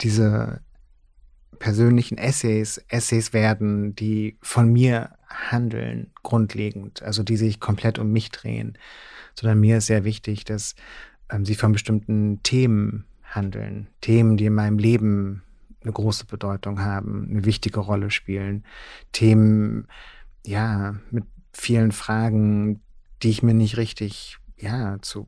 diese 0.00 0.60
persönlichen 1.58 2.18
Essays 2.18 2.78
Essays 2.88 3.32
werden, 3.32 3.94
die 3.94 4.36
von 4.42 4.72
mir 4.72 5.10
handeln, 5.28 6.12
grundlegend, 6.22 7.02
also 7.02 7.22
die 7.22 7.36
sich 7.36 7.60
komplett 7.60 7.98
um 7.98 8.12
mich 8.12 8.30
drehen 8.30 8.78
sondern 9.38 9.60
mir 9.60 9.78
ist 9.78 9.86
sehr 9.86 10.04
wichtig, 10.04 10.44
dass 10.44 10.74
ähm, 11.30 11.44
sie 11.44 11.54
von 11.54 11.72
bestimmten 11.72 12.42
Themen 12.42 13.04
handeln. 13.22 13.88
Themen, 14.00 14.36
die 14.36 14.46
in 14.46 14.54
meinem 14.54 14.78
Leben 14.78 15.42
eine 15.82 15.92
große 15.92 16.26
Bedeutung 16.26 16.80
haben, 16.80 17.28
eine 17.30 17.44
wichtige 17.44 17.80
Rolle 17.80 18.10
spielen. 18.10 18.64
Themen, 19.12 19.86
ja, 20.46 20.94
mit 21.10 21.24
vielen 21.52 21.92
Fragen, 21.92 22.80
die 23.22 23.30
ich 23.30 23.42
mir 23.42 23.54
nicht 23.54 23.76
richtig, 23.76 24.38
ja, 24.56 24.98
zu, 25.02 25.26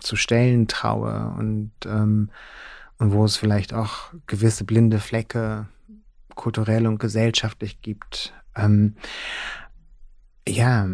zu 0.00 0.16
stellen 0.16 0.68
traue 0.68 1.34
und, 1.38 1.72
ähm, 1.86 2.30
und 2.98 3.12
wo 3.12 3.24
es 3.24 3.36
vielleicht 3.36 3.74
auch 3.74 4.12
gewisse 4.26 4.64
blinde 4.64 4.98
Flecke 4.98 5.66
kulturell 6.34 6.86
und 6.86 6.98
gesellschaftlich 6.98 7.82
gibt. 7.82 8.32
Ähm, 8.56 8.96
ja, 10.48 10.88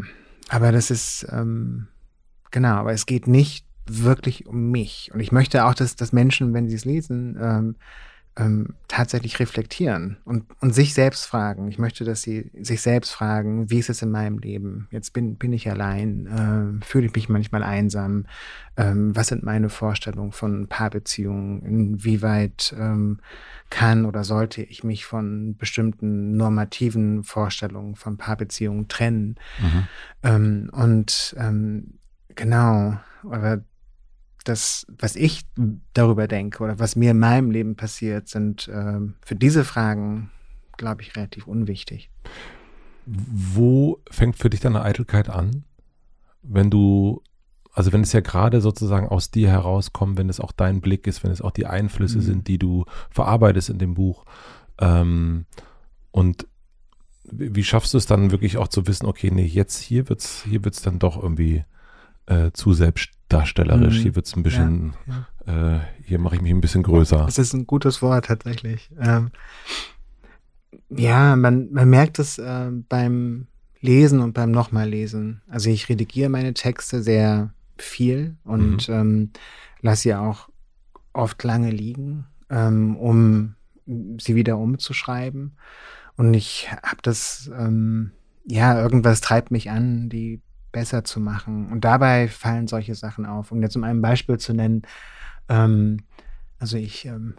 aber 0.48 0.72
das 0.72 0.90
ist, 0.90 1.26
ähm, 1.30 1.88
Genau, 2.50 2.76
aber 2.76 2.92
es 2.92 3.06
geht 3.06 3.26
nicht 3.26 3.66
wirklich 3.86 4.46
um 4.46 4.70
mich. 4.70 5.10
Und 5.12 5.20
ich 5.20 5.32
möchte 5.32 5.64
auch, 5.64 5.74
dass, 5.74 5.96
dass 5.96 6.12
Menschen, 6.12 6.54
wenn 6.54 6.68
sie 6.68 6.76
es 6.76 6.84
lesen, 6.84 7.36
ähm, 7.40 7.76
ähm, 8.38 8.74
tatsächlich 8.87 9.40
reflektieren 9.40 10.18
und, 10.24 10.44
und 10.61 10.74
sich 10.74 10.94
selbst 10.94 11.27
fragen. 11.27 11.68
Ich 11.68 11.79
möchte, 11.79 12.05
dass 12.05 12.22
sie 12.22 12.51
sich 12.61 12.81
selbst 12.81 13.11
fragen, 13.11 13.68
wie 13.68 13.79
ist 13.79 13.90
es 13.90 14.01
in 14.01 14.11
meinem 14.11 14.38
Leben? 14.38 14.88
Jetzt 14.90 15.12
bin, 15.12 15.37
bin 15.37 15.53
ich 15.53 15.68
allein, 15.68 16.81
äh, 16.81 16.85
fühle 16.85 17.07
ich 17.07 17.14
mich 17.14 17.29
manchmal 17.29 17.62
einsam? 17.62 18.27
Ähm, 18.77 19.14
was 19.14 19.29
sind 19.29 19.42
meine 19.42 19.68
Vorstellungen 19.68 20.33
von 20.33 20.68
Paarbeziehungen? 20.68 21.62
Inwieweit 21.62 22.74
ähm, 22.79 23.18
kann 23.70 24.05
oder 24.05 24.22
sollte 24.24 24.62
ich 24.62 24.85
mich 24.85 25.05
von 25.05 25.57
bestimmten 25.57 26.37
normativen 26.37 27.24
Vorstellungen 27.24 27.96
von 27.96 28.16
Paarbeziehungen 28.16 28.88
trennen? 28.88 29.37
Mhm. 29.61 29.88
Ähm, 30.22 30.70
und 30.72 31.35
ähm, 31.38 31.98
genau, 32.37 32.98
aber 33.24 33.62
das, 34.44 34.87
was 34.98 35.16
ich 35.16 35.42
darüber 35.94 36.29
denke 36.29 36.62
oder 36.62 36.79
was 36.79 36.96
mir 36.96 37.11
in 37.11 37.18
meinem 37.18 37.51
Leben 37.51 37.77
passiert, 37.77 38.29
sind 38.29 38.68
äh, 38.68 39.01
für 39.24 39.35
diese 39.35 39.64
Fragen, 39.64 40.31
glaube 40.77 41.03
ich, 41.03 41.16
relativ 41.16 41.46
unwichtig. 41.46 42.11
Wo 43.07 44.01
fängt 44.11 44.37
für 44.37 44.51
dich 44.51 44.61
deine 44.61 44.83
Eitelkeit 44.83 45.29
an? 45.29 45.64
Wenn 46.42 46.70
du, 46.70 47.22
also 47.72 47.92
wenn 47.92 48.03
es 48.03 48.12
ja 48.12 48.20
gerade 48.20 48.61
sozusagen 48.61 49.09
aus 49.09 49.31
dir 49.31 49.48
herauskommt, 49.48 50.18
wenn 50.18 50.29
es 50.29 50.40
auch 50.40 50.53
dein 50.53 50.81
Blick 50.81 51.07
ist, 51.07 51.24
wenn 51.24 51.31
es 51.31 51.42
auch 51.42 51.51
die 51.51 51.66
Einflüsse 51.66 52.18
mhm. 52.18 52.22
sind, 52.22 52.48
die 52.48 52.59
du 52.59 52.85
verarbeitest 53.11 53.70
in 53.70 53.79
dem 53.79 53.94
Buch. 53.94 54.24
Ähm, 54.79 55.46
und 56.11 56.46
wie 57.31 57.64
schaffst 57.64 57.92
du 57.92 57.98
es 57.98 58.07
dann 58.07 58.31
wirklich 58.31 58.57
auch 58.57 58.68
zu 58.68 58.87
wissen, 58.87 59.07
okay, 59.07 59.31
nee, 59.31 59.44
jetzt 59.44 59.79
hier 59.79 60.09
wird's, 60.09 60.44
hier 60.44 60.64
wird's 60.64 60.83
dann 60.83 60.98
doch 60.98 61.22
irgendwie 61.22 61.64
äh, 62.27 62.53
zu 62.53 62.72
selbstdarstellerisch. 62.72 63.17
Mhm. 63.30 63.90
Hier 63.90 64.16
wird 64.16 64.26
es 64.26 64.36
ein 64.36 64.42
bisschen, 64.42 64.94
ja, 65.06 65.26
ja. 65.46 65.76
Äh, 65.76 65.80
hier 66.04 66.18
mache 66.18 66.36
ich 66.36 66.42
mich 66.42 66.52
ein 66.52 66.60
bisschen 66.60 66.82
größer. 66.82 67.24
Das 67.24 67.38
ist 67.38 67.52
ein 67.52 67.66
gutes 67.66 68.02
Wort 68.02 68.26
tatsächlich. 68.26 68.90
Ähm, 68.98 69.30
ja, 70.90 71.36
man, 71.36 71.70
man 71.72 71.88
merkt 71.88 72.18
es 72.18 72.38
äh, 72.38 72.70
beim 72.88 73.46
Lesen 73.80 74.20
und 74.20 74.32
beim 74.32 74.50
nochmal 74.50 74.88
lesen. 74.88 75.42
Also 75.48 75.70
ich 75.70 75.88
redigiere 75.88 76.30
meine 76.30 76.54
Texte 76.54 77.02
sehr 77.02 77.52
viel 77.76 78.36
und 78.44 78.88
mhm. 78.88 78.94
ähm, 78.94 79.30
lasse 79.80 80.02
sie 80.02 80.14
auch 80.14 80.48
oft 81.12 81.42
lange 81.44 81.70
liegen, 81.70 82.26
ähm, 82.50 82.96
um 82.96 83.54
sie 84.18 84.34
wieder 84.34 84.58
umzuschreiben. 84.58 85.56
Und 86.16 86.34
ich 86.34 86.68
habe 86.70 86.98
das, 87.02 87.50
ähm, 87.56 88.10
ja, 88.44 88.80
irgendwas 88.80 89.20
treibt 89.20 89.50
mich 89.50 89.70
an, 89.70 90.08
die 90.08 90.40
besser 90.78 91.02
zu 91.02 91.18
machen. 91.18 91.72
Und 91.72 91.84
dabei 91.84 92.28
fallen 92.28 92.68
solche 92.68 92.94
Sachen 92.94 93.26
auf. 93.26 93.50
Um 93.50 93.62
jetzt 93.62 93.76
um 93.76 93.82
ein 93.82 94.00
Beispiel 94.00 94.38
zu 94.38 94.54
nennen, 94.54 94.82
ähm, 95.48 95.98
also 96.60 96.76
ich 96.76 97.04
ähm, 97.04 97.34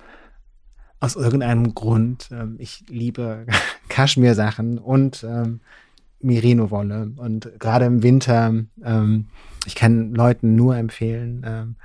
aus 0.99 1.15
irgendeinem 1.15 1.73
Grund, 1.73 2.29
ähm, 2.31 2.57
ich 2.59 2.83
liebe 2.89 3.45
Kaschmir-Sachen 3.89 4.77
und 4.77 5.23
ähm, 5.23 5.61
Merino-Wolle. 6.19 7.13
Und 7.15 7.49
gerade 7.59 7.85
im 7.85 8.03
Winter, 8.03 8.53
ähm, 8.83 9.27
ich 9.65 9.75
kann 9.75 10.13
Leuten 10.13 10.55
nur 10.55 10.75
empfehlen, 10.75 11.45
ähm, 11.45 11.75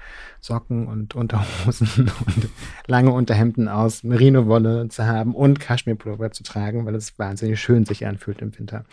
Socken 0.40 0.88
und 0.88 1.14
Unterhosen 1.14 2.10
und 2.26 2.48
lange 2.88 3.12
Unterhemden 3.12 3.68
aus 3.68 4.02
Merino-Wolle 4.02 4.88
zu 4.88 5.06
haben 5.06 5.36
und 5.36 5.60
Kaschmir-Pullover 5.60 6.32
zu 6.32 6.42
tragen, 6.42 6.84
weil 6.84 6.96
es 6.96 7.16
wahnsinnig 7.16 7.60
schön 7.60 7.84
sich 7.84 8.06
anfühlt 8.06 8.42
im 8.42 8.58
Winter. 8.58 8.84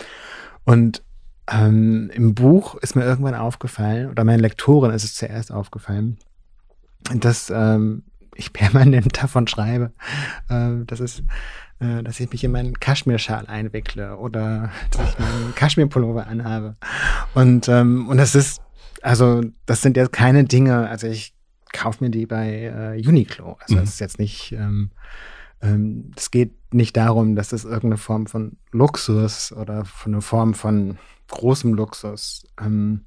Und 0.64 1.02
ähm, 1.52 2.10
Im 2.14 2.34
Buch 2.36 2.76
ist 2.76 2.96
mir 2.96 3.04
irgendwann 3.04 3.36
aufgefallen, 3.36 4.10
oder 4.10 4.24
meinen 4.24 4.40
Lektoren 4.40 4.92
ist 4.92 5.04
es 5.04 5.16
zuerst 5.16 5.52
aufgefallen, 5.52 6.18
dass 7.14 7.52
ähm, 7.54 8.04
ich 8.36 8.54
permanent 8.54 9.18
davon 9.22 9.48
schreibe, 9.48 9.92
äh, 10.50 10.86
dass, 10.86 11.00
es, 11.00 11.24
äh, 11.80 12.04
dass 12.04 12.20
ich 12.20 12.32
mich 12.32 12.44
in 12.44 12.52
meinen 12.52 12.80
Kaschmirschal 12.80 13.48
einwickle 13.48 14.18
oder 14.18 14.72
dass 14.92 15.10
ich 15.10 15.20
meinen 15.20 15.56
Kaschmirpullover 15.56 16.28
anhabe. 16.28 16.76
Und, 17.34 17.68
ähm, 17.68 18.08
und 18.08 18.18
das 18.18 18.36
ist, 18.36 18.62
also 19.02 19.42
das 19.66 19.82
sind 19.82 19.98
jetzt 19.98 20.14
keine 20.14 20.44
Dinge, 20.44 20.88
also 20.90 21.08
ich 21.08 21.34
kaufe 21.74 22.04
mir 22.04 22.12
die 22.12 22.26
bei 22.26 22.96
äh, 22.96 23.08
Uniqlo. 23.08 23.58
Also 23.62 23.76
mhm. 23.76 23.80
das 23.80 23.90
ist 23.90 24.00
jetzt 24.00 24.20
nicht, 24.20 24.52
ähm, 24.52 24.92
ähm, 25.62 26.12
es 26.16 26.32
geht 26.32 26.52
nicht 26.74 26.98
darum, 26.98 27.36
dass 27.36 27.50
das 27.50 27.64
irgendeine 27.64 27.98
Form 27.98 28.28
von 28.28 28.58
Luxus 28.72 29.52
oder 29.52 29.86
von 29.86 30.14
einer 30.14 30.22
Form 30.22 30.54
von 30.54 30.98
großem 31.28 31.74
Luxus 31.74 32.48
ähm, 32.60 33.02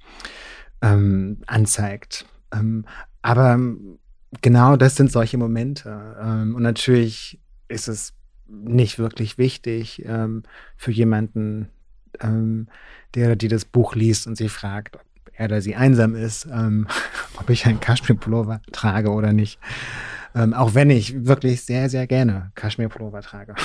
ähm, 0.83 1.39
anzeigt. 1.47 2.27
Ähm, 2.53 2.85
aber 3.23 3.59
genau 4.41 4.77
das 4.77 4.97
sind 4.97 5.11
solche 5.11 5.39
Momente. 5.39 6.17
Ähm, 6.21 6.55
und 6.55 6.63
natürlich 6.63 7.41
ist 7.69 7.89
es 7.89 8.15
nicht 8.47 8.99
wirklich 8.99 9.39
wichtig 9.39 10.05
ähm, 10.05 10.43
für 10.77 10.91
jemanden, 10.91 11.69
ähm, 12.21 12.69
der 13.15 13.29
oder 13.29 13.37
die 13.37 13.49
das 13.49 13.65
Buch 13.65 13.95
liest 13.95 14.27
und 14.27 14.37
sich 14.37 14.53
fragt, 14.53 14.97
ob 14.97 15.05
er 15.33 15.47
oder 15.47 15.61
sie 15.61 15.75
einsam 15.75 16.15
ist, 16.15 16.47
ob 17.39 17.51
ich 17.51 17.67
einen 17.67 17.81
Kaschmir-Pullover 17.81 18.61
trage 18.73 19.11
oder 19.11 19.33
nicht. 19.33 19.59
Auch 20.35 20.75
wenn 20.75 20.91
ich 20.91 21.27
wirklich 21.27 21.63
sehr, 21.63 21.89
sehr 21.89 22.07
gerne 22.07 22.53
Kaschmir-Pullover 22.55 23.23
trage. 23.23 23.55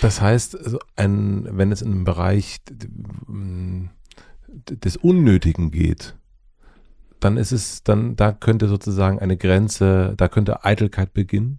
Das 0.00 0.20
heißt, 0.20 0.56
also 0.56 0.78
ein, 0.96 1.48
wenn 1.50 1.72
es 1.72 1.82
in 1.82 1.90
den 1.90 2.04
Bereich 2.04 2.58
des 4.68 4.96
Unnötigen 4.96 5.70
geht, 5.70 6.14
dann 7.20 7.36
ist 7.36 7.52
es, 7.52 7.82
dann, 7.82 8.14
da 8.14 8.32
könnte 8.32 8.68
sozusagen 8.68 9.18
eine 9.18 9.36
Grenze, 9.36 10.14
da 10.16 10.28
könnte 10.28 10.64
Eitelkeit 10.64 11.14
beginnen. 11.14 11.58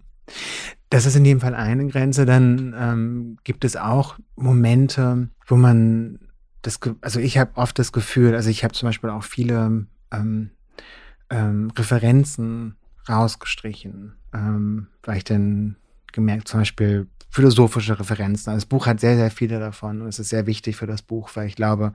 Das 0.88 1.06
ist 1.06 1.16
in 1.16 1.24
dem 1.24 1.40
Fall 1.40 1.54
eine 1.54 1.86
Grenze. 1.88 2.24
Dann 2.24 2.74
ähm, 2.78 3.38
gibt 3.44 3.64
es 3.64 3.76
auch 3.76 4.18
Momente, 4.36 5.28
wo 5.46 5.56
man 5.56 6.18
das, 6.62 6.80
also 7.00 7.20
ich 7.20 7.38
habe 7.38 7.56
oft 7.56 7.78
das 7.78 7.92
Gefühl, 7.92 8.34
also 8.34 8.50
ich 8.50 8.64
habe 8.64 8.74
zum 8.74 8.88
Beispiel 8.88 9.10
auch 9.10 9.24
viele 9.24 9.86
ähm, 10.12 10.50
ähm, 11.30 11.70
Referenzen 11.76 12.76
rausgestrichen, 13.10 14.12
ähm, 14.32 14.86
weil 15.02 15.18
ich 15.18 15.24
dann 15.24 15.76
gemerkt, 16.12 16.48
zum 16.48 16.60
Beispiel 16.60 17.06
philosophische 17.30 17.98
Referenzen. 17.98 18.50
Also 18.50 18.62
das 18.62 18.66
Buch 18.66 18.86
hat 18.86 18.98
sehr, 18.98 19.16
sehr 19.16 19.30
viele 19.30 19.60
davon 19.60 20.02
und 20.02 20.08
es 20.08 20.18
ist 20.18 20.30
sehr 20.30 20.46
wichtig 20.46 20.76
für 20.76 20.86
das 20.86 21.00
Buch, 21.02 21.30
weil 21.34 21.46
ich 21.46 21.54
glaube, 21.54 21.92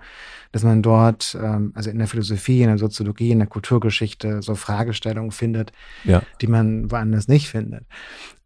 dass 0.53 0.63
man 0.63 0.81
dort, 0.81 1.37
ähm, 1.41 1.73
also 1.75 1.89
in 1.89 1.97
der 1.97 2.07
Philosophie, 2.07 2.61
in 2.61 2.69
der 2.69 2.77
Soziologie, 2.77 3.31
in 3.31 3.39
der 3.39 3.47
Kulturgeschichte 3.47 4.41
so 4.41 4.55
Fragestellungen 4.55 5.31
findet, 5.31 5.73
ja. 6.05 6.21
die 6.41 6.47
man 6.47 6.89
woanders 6.89 7.27
nicht 7.27 7.49
findet. 7.49 7.85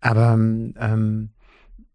Aber 0.01 0.34
ähm, 0.34 1.29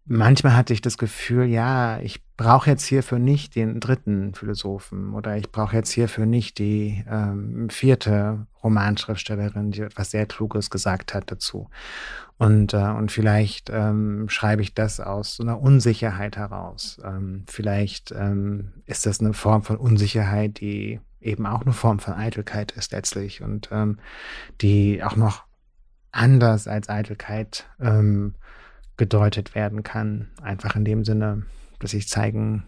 manchmal 0.07 0.57
hatte 0.57 0.73
ich 0.73 0.83
das 0.83 0.99
Gefühl, 0.99 1.47
ja, 1.47 1.99
ich 2.01 2.23
brauche 2.37 2.71
jetzt 2.71 2.85
hierfür 2.87 3.19
nicht 3.19 3.55
den 3.55 3.81
dritten 3.81 4.35
Philosophen 4.35 5.15
oder 5.15 5.37
ich 5.37 5.51
brauche 5.51 5.77
jetzt 5.77 5.91
hierfür 5.91 6.27
nicht 6.27 6.59
die 6.59 7.05
ähm, 7.09 7.69
vierte 7.71 8.47
Romanschriftstellerin, 8.63 9.71
die 9.71 9.83
etwas 9.83 10.11
sehr 10.11 10.27
Kluges 10.27 10.71
gesagt 10.71 11.15
hat 11.15 11.31
dazu. 11.31 11.71
Und, 12.37 12.75
äh, 12.75 12.79
und 12.79 13.13
vielleicht 13.13 13.71
ähm, 13.71 14.29
schreibe 14.29 14.63
ich 14.63 14.75
das 14.75 15.01
aus 15.01 15.37
so 15.37 15.43
einer 15.43 15.61
Unsicherheit 15.61 16.37
heraus. 16.37 16.99
Ähm, 17.05 17.45
vielleicht 17.47 18.13
ähm, 18.13 18.73
ist 18.87 19.07
das 19.07 19.21
eine 19.21 19.33
Form 19.33 19.63
von 19.63 19.77
Unsicherheit, 19.77 20.61
die 20.61 21.01
eben 21.21 21.47
auch 21.47 21.63
eine 21.63 21.73
Form 21.73 22.01
von 22.01 22.15
Eitelkeit 22.15 22.73
ist 22.73 22.93
letztlich 22.93 23.43
und 23.43 23.69
ähm, 23.73 23.99
die 24.61 25.03
auch 25.03 25.17
noch 25.17 25.45
anders 26.11 26.69
als 26.69 26.89
Eitelkeit 26.89 27.67
ähm, 27.81 28.35
gedeutet 28.97 29.55
werden 29.55 29.83
kann. 29.83 30.29
Einfach 30.43 30.77
in 30.77 30.85
dem 30.85 31.05
Sinne, 31.05 31.45
dass 31.79 31.95
ich 31.95 32.09
zeigen, 32.09 32.65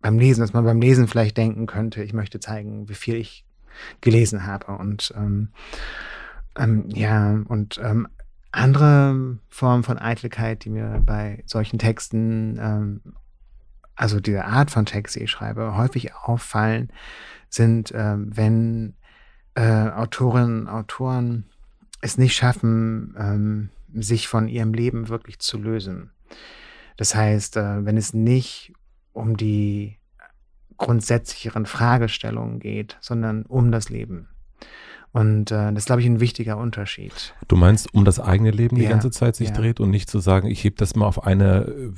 beim 0.00 0.18
Lesen, 0.18 0.40
dass 0.40 0.52
man 0.52 0.64
beim 0.64 0.80
Lesen 0.80 1.08
vielleicht 1.08 1.36
denken 1.36 1.66
könnte, 1.66 2.02
ich 2.02 2.12
möchte 2.12 2.40
zeigen, 2.40 2.88
wie 2.88 2.94
viel 2.94 3.14
ich 3.16 3.46
gelesen 4.00 4.46
habe. 4.46 4.66
Und 4.66 5.14
ähm, 5.16 5.48
ähm, 6.58 6.88
ja, 6.88 7.40
und 7.46 7.80
ähm, 7.82 8.08
andere 8.50 9.38
Formen 9.48 9.82
von 9.82 9.98
Eitelkeit, 9.98 10.64
die 10.64 10.70
mir 10.70 11.02
bei 11.04 11.42
solchen 11.46 11.78
Texten, 11.78 12.58
ähm, 12.60 13.00
also 13.96 14.20
diese 14.20 14.44
Art 14.44 14.70
von 14.70 14.84
Text, 14.84 15.16
die 15.16 15.20
ich 15.20 15.30
schreibe, 15.30 15.76
häufig 15.76 16.14
auffallen, 16.14 16.90
sind, 17.48 17.92
ähm, 17.94 18.30
wenn 18.34 18.94
äh, 19.54 19.88
Autorinnen 19.88 20.62
und 20.62 20.68
Autoren 20.68 21.44
es 22.00 22.18
nicht 22.18 22.34
schaffen, 22.34 23.14
ähm, 23.18 23.70
sich 23.94 24.28
von 24.28 24.48
ihrem 24.48 24.72
Leben 24.72 25.08
wirklich 25.08 25.38
zu 25.38 25.58
lösen. 25.58 26.10
Das 26.96 27.14
heißt, 27.14 27.56
äh, 27.56 27.84
wenn 27.84 27.96
es 27.96 28.14
nicht 28.14 28.72
um 29.12 29.36
die 29.36 29.98
grundsätzlicheren 30.76 31.66
Fragestellungen 31.66 32.58
geht, 32.58 32.96
sondern 33.00 33.44
um 33.44 33.70
das 33.70 33.88
Leben. 33.88 34.28
Und 35.14 35.50
äh, 35.50 35.70
das 35.72 35.82
ist, 35.82 35.86
glaube 35.86 36.00
ich, 36.00 36.06
ein 36.06 36.20
wichtiger 36.20 36.56
Unterschied. 36.56 37.34
Du 37.46 37.54
meinst, 37.54 37.92
um 37.92 38.06
das 38.06 38.18
eigene 38.18 38.50
Leben 38.50 38.76
die 38.76 38.84
Ja, 38.84 38.88
ganze 38.88 39.10
Zeit 39.10 39.36
sich 39.36 39.48
ja. 39.50 39.54
dreht 39.54 39.78
und 39.78 39.90
nicht 39.90 40.08
zu 40.08 40.20
sagen, 40.20 40.48
ich 40.48 40.64
hebe 40.64 40.76
das 40.76 40.96
mal 40.96 41.04
auf 41.04 41.24
eine 41.24 41.66
äh, 41.66 41.92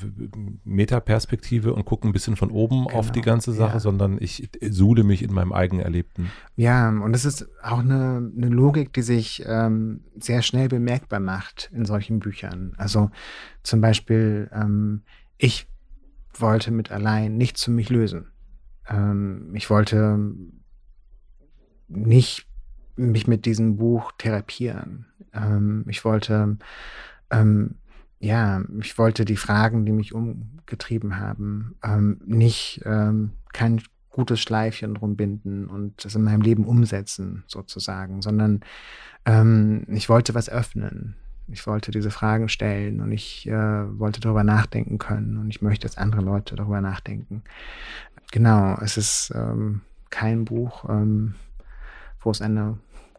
Metaperspektive 0.64 1.72
und 1.74 1.84
gucke 1.84 2.08
ein 2.08 2.12
bisschen 2.12 2.34
von 2.34 2.50
oben 2.50 2.86
auf 2.88 3.06
Genau, 3.06 3.12
die 3.12 3.20
ganze 3.20 3.52
Sache, 3.52 3.74
ja. 3.74 3.80
sondern 3.80 4.18
ich 4.20 4.48
suhle 4.60 5.04
mich 5.04 5.22
in 5.22 5.32
meinem 5.32 5.52
eigenen 5.52 5.84
Erlebten. 5.84 6.30
Ja, 6.56 6.88
und 6.88 7.12
das 7.12 7.24
ist 7.24 7.48
auch 7.62 7.78
eine, 7.78 8.32
eine 8.36 8.48
Logik, 8.48 8.92
die 8.92 9.02
sich 9.02 9.44
ähm, 9.46 10.00
sehr 10.18 10.42
schnell 10.42 10.66
bemerkbar 10.68 11.20
macht 11.20 11.70
in 11.72 11.84
solchen 11.84 12.18
Büchern. 12.18 12.72
Also 12.78 13.10
zum 13.62 13.80
Beispiel, 13.80 14.50
ähm, 14.52 15.02
ich 15.38 15.68
wollte 16.36 16.72
mit 16.72 16.90
allein 16.90 17.36
nichts 17.36 17.62
für 17.62 17.70
mich 17.70 17.90
lösen. 17.90 18.26
Ähm, 18.88 19.52
ich 19.54 19.70
wollte 19.70 20.18
nicht 21.86 22.48
mich 22.96 23.26
mit 23.26 23.46
diesem 23.46 23.76
Buch 23.76 24.12
therapieren. 24.18 25.06
Ähm, 25.32 25.84
ich 25.88 26.04
wollte, 26.04 26.56
ähm, 27.30 27.76
ja, 28.20 28.62
ich 28.80 28.96
wollte 28.98 29.24
die 29.24 29.36
Fragen, 29.36 29.84
die 29.84 29.92
mich 29.92 30.14
umgetrieben 30.14 31.18
haben, 31.18 31.76
ähm, 31.82 32.20
nicht 32.24 32.82
ähm, 32.84 33.32
kein 33.52 33.82
gutes 34.10 34.40
Schleifchen 34.40 34.94
drum 34.94 35.16
binden 35.16 35.66
und 35.66 36.04
das 36.04 36.14
in 36.14 36.22
meinem 36.22 36.40
Leben 36.40 36.64
umsetzen, 36.64 37.42
sozusagen, 37.48 38.22
sondern 38.22 38.60
ähm, 39.24 39.84
ich 39.88 40.08
wollte 40.08 40.34
was 40.34 40.48
öffnen. 40.48 41.16
Ich 41.48 41.66
wollte 41.66 41.90
diese 41.90 42.10
Fragen 42.10 42.48
stellen 42.48 43.00
und 43.00 43.12
ich 43.12 43.46
äh, 43.46 43.98
wollte 43.98 44.20
darüber 44.20 44.44
nachdenken 44.44 44.98
können 44.98 45.36
und 45.36 45.50
ich 45.50 45.60
möchte, 45.60 45.86
dass 45.86 45.98
andere 45.98 46.22
Leute 46.22 46.56
darüber 46.56 46.80
nachdenken. 46.80 47.42
Genau, 48.32 48.78
es 48.80 48.96
ist 48.96 49.32
ähm, 49.34 49.82
kein 50.08 50.44
Buch, 50.46 50.86
wo 52.24 52.30
es 52.30 52.40
eine 52.42 52.78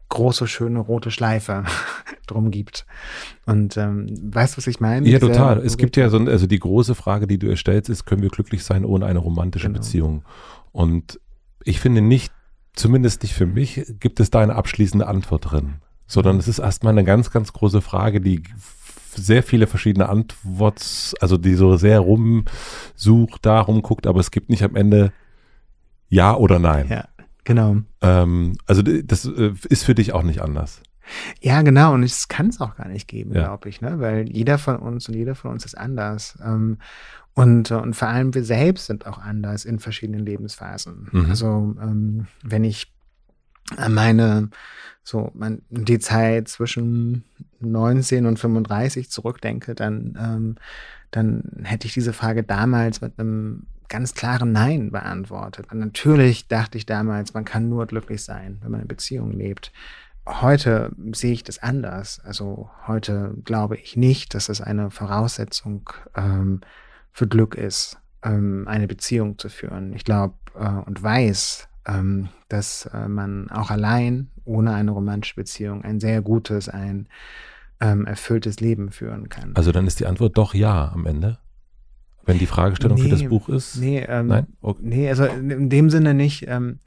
große, 0.09 0.47
schöne 0.47 0.79
rote 0.79 1.09
Schleife 1.11 1.63
drum 2.27 2.51
gibt. 2.51 2.85
Und 3.45 3.75
ähm, 3.77 4.07
weißt 4.33 4.53
du, 4.53 4.57
was 4.57 4.67
ich 4.67 4.79
meine? 4.79 5.07
Ja, 5.09 5.19
total. 5.19 5.59
Es 5.59 5.77
gibt 5.77 5.97
ja 5.97 6.09
so, 6.09 6.17
ein- 6.17 6.27
also 6.29 6.45
die 6.47 6.59
große 6.59 6.93
Frage, 6.95 7.25
die 7.27 7.37
du 7.39 7.47
erstellst, 7.47 7.89
ist, 7.89 8.05
können 8.05 8.21
wir 8.21 8.29
glücklich 8.29 8.63
sein 8.63 8.85
ohne 8.85 9.05
eine 9.07 9.19
romantische 9.19 9.67
Genau. 9.67 9.79
Beziehung? 9.79 10.23
Und 10.71 11.19
ich 11.63 11.79
finde 11.79 12.01
nicht, 12.01 12.31
zumindest 12.73 13.23
nicht 13.23 13.33
für 13.33 13.45
mich, 13.47 13.81
gibt 13.99 14.19
es 14.19 14.29
da 14.29 14.41
eine 14.41 14.55
abschließende 14.55 15.07
Antwort 15.07 15.51
drin, 15.51 15.75
sondern 16.07 16.37
es 16.37 16.47
ist 16.47 16.59
erstmal 16.59 16.91
eine 16.93 17.03
ganz, 17.03 17.31
ganz 17.31 17.51
große 17.53 17.81
Frage, 17.81 18.21
die 18.21 18.43
sehr 19.15 19.41
viele 19.43 19.65
verschiedene 19.65 20.09
Antworts, 20.09 21.15
also 21.21 21.37
die 21.37 21.55
so 21.55 21.77
sehr 21.77 21.99
rumsucht, 22.01 23.45
da 23.45 23.61
rumguckt, 23.61 24.05
aber 24.07 24.19
es 24.19 24.29
gibt 24.29 24.49
nicht 24.49 24.61
am 24.63 24.75
Ende 24.75 25.13
Ja 26.09 26.35
oder 26.35 26.59
Nein. 26.59 26.87
Ja, 26.89 27.05
genau. 27.45 27.77
Ähm, 28.01 28.57
also 28.65 28.81
das 28.81 29.25
äh, 29.25 29.53
ist 29.69 29.83
für 29.85 29.95
dich 29.95 30.11
auch 30.13 30.23
nicht 30.23 30.41
anders. 30.41 30.81
Ja, 31.39 31.61
genau. 31.61 31.93
Und 31.93 32.03
es 32.03 32.27
kann 32.27 32.49
es 32.49 32.59
auch 32.59 32.75
gar 32.75 32.87
nicht 32.87 33.07
geben, 33.07 33.33
Ja. 33.33 33.43
glaube 33.45 33.69
ich, 33.69 33.79
ne? 33.79 33.99
Weil 33.99 34.27
jeder 34.29 34.57
von 34.57 34.77
uns 34.77 35.07
und 35.07 35.15
jeder 35.15 35.35
von 35.35 35.51
uns 35.51 35.63
ist 35.63 35.77
anders. 35.77 36.37
Ähm, 36.43 36.79
und, 37.33 37.69
äh, 37.71 37.75
und 37.75 37.95
vor 37.95 38.07
allem 38.07 38.33
wir 38.33 38.43
selbst 38.43 38.87
sind 38.87 39.05
auch 39.05 39.19
anders 39.19 39.65
in 39.65 39.79
verschiedenen 39.79 40.25
Lebensphasen. 40.25 41.09
Mhm. 41.11 41.25
Also 41.29 41.75
ähm, 41.81 42.27
wenn 42.43 42.63
ich 42.63 42.91
an 43.77 43.93
meine, 43.93 44.49
so 45.03 45.31
mein, 45.35 45.61
die 45.69 45.99
Zeit 45.99 46.47
zwischen 46.47 47.23
19 47.59 48.25
und 48.25 48.39
35 48.39 49.09
zurückdenke, 49.09 49.75
dann, 49.75 50.17
ähm, 50.19 50.55
dann 51.11 51.43
hätte 51.63 51.87
ich 51.87 51.93
diese 51.93 52.13
Frage 52.13 52.43
damals 52.43 53.01
mit 53.01 53.19
einem 53.19 53.67
ganz 53.87 54.13
klaren 54.13 54.51
Nein 54.51 54.91
beantwortet. 54.91 55.71
Und 55.71 55.79
natürlich 55.79 56.47
dachte 56.47 56.77
ich 56.77 56.85
damals, 56.85 57.33
man 57.33 57.45
kann 57.45 57.69
nur 57.69 57.85
glücklich 57.85 58.23
sein, 58.23 58.59
wenn 58.61 58.71
man 58.71 58.81
in 58.81 58.87
Beziehung 58.87 59.31
lebt. 59.31 59.71
Heute 60.27 60.91
sehe 61.11 61.33
ich 61.33 61.43
das 61.43 61.59
anders. 61.59 62.19
Also 62.23 62.69
heute 62.87 63.35
glaube 63.43 63.77
ich 63.77 63.95
nicht, 63.95 64.33
dass 64.33 64.49
es 64.49 64.59
eine 64.59 64.89
Voraussetzung 64.89 65.89
ähm, 66.15 66.61
für 67.11 67.27
Glück 67.27 67.55
ist, 67.55 67.99
ähm, 68.23 68.67
eine 68.67 68.87
Beziehung 68.87 69.37
zu 69.37 69.49
führen. 69.49 69.93
Ich 69.93 70.03
glaube 70.03 70.35
äh, 70.55 70.67
und 70.67 71.01
weiß, 71.01 71.67
ähm, 71.87 72.29
dass 72.49 72.87
äh, 72.87 73.07
man 73.07 73.49
auch 73.51 73.69
allein 73.69 74.31
ohne 74.43 74.73
eine 74.73 74.91
romantische 74.91 75.35
Beziehung 75.35 75.83
ein 75.83 75.99
sehr 75.99 76.21
gutes, 76.21 76.69
ein 76.69 77.07
ähm, 77.79 78.05
erfülltes 78.05 78.59
Leben 78.59 78.91
führen 78.91 79.29
kann. 79.29 79.51
Also 79.55 79.71
dann 79.71 79.87
ist 79.87 79.99
die 79.99 80.05
Antwort 80.05 80.37
doch 80.37 80.53
Ja 80.53 80.91
am 80.91 81.05
Ende. 81.05 81.37
Wenn 82.25 82.39
die 82.39 82.45
Fragestellung 82.45 82.97
für 82.97 83.09
das 83.09 83.21
Nee, 83.21 83.27
Buch 83.27 83.49
ist. 83.49 83.77
nee, 83.77 83.99
ähm, 84.07 84.27
Nein? 84.27 84.47
Okay. 84.61 84.81
Nee, 84.83 85.09
also 85.09 85.25
in 85.25 85.49
in 85.51 85.69
dem 85.69 85.89
Sinne 85.89 86.13
nicht. 86.13 86.45
Ähm, 86.47 86.79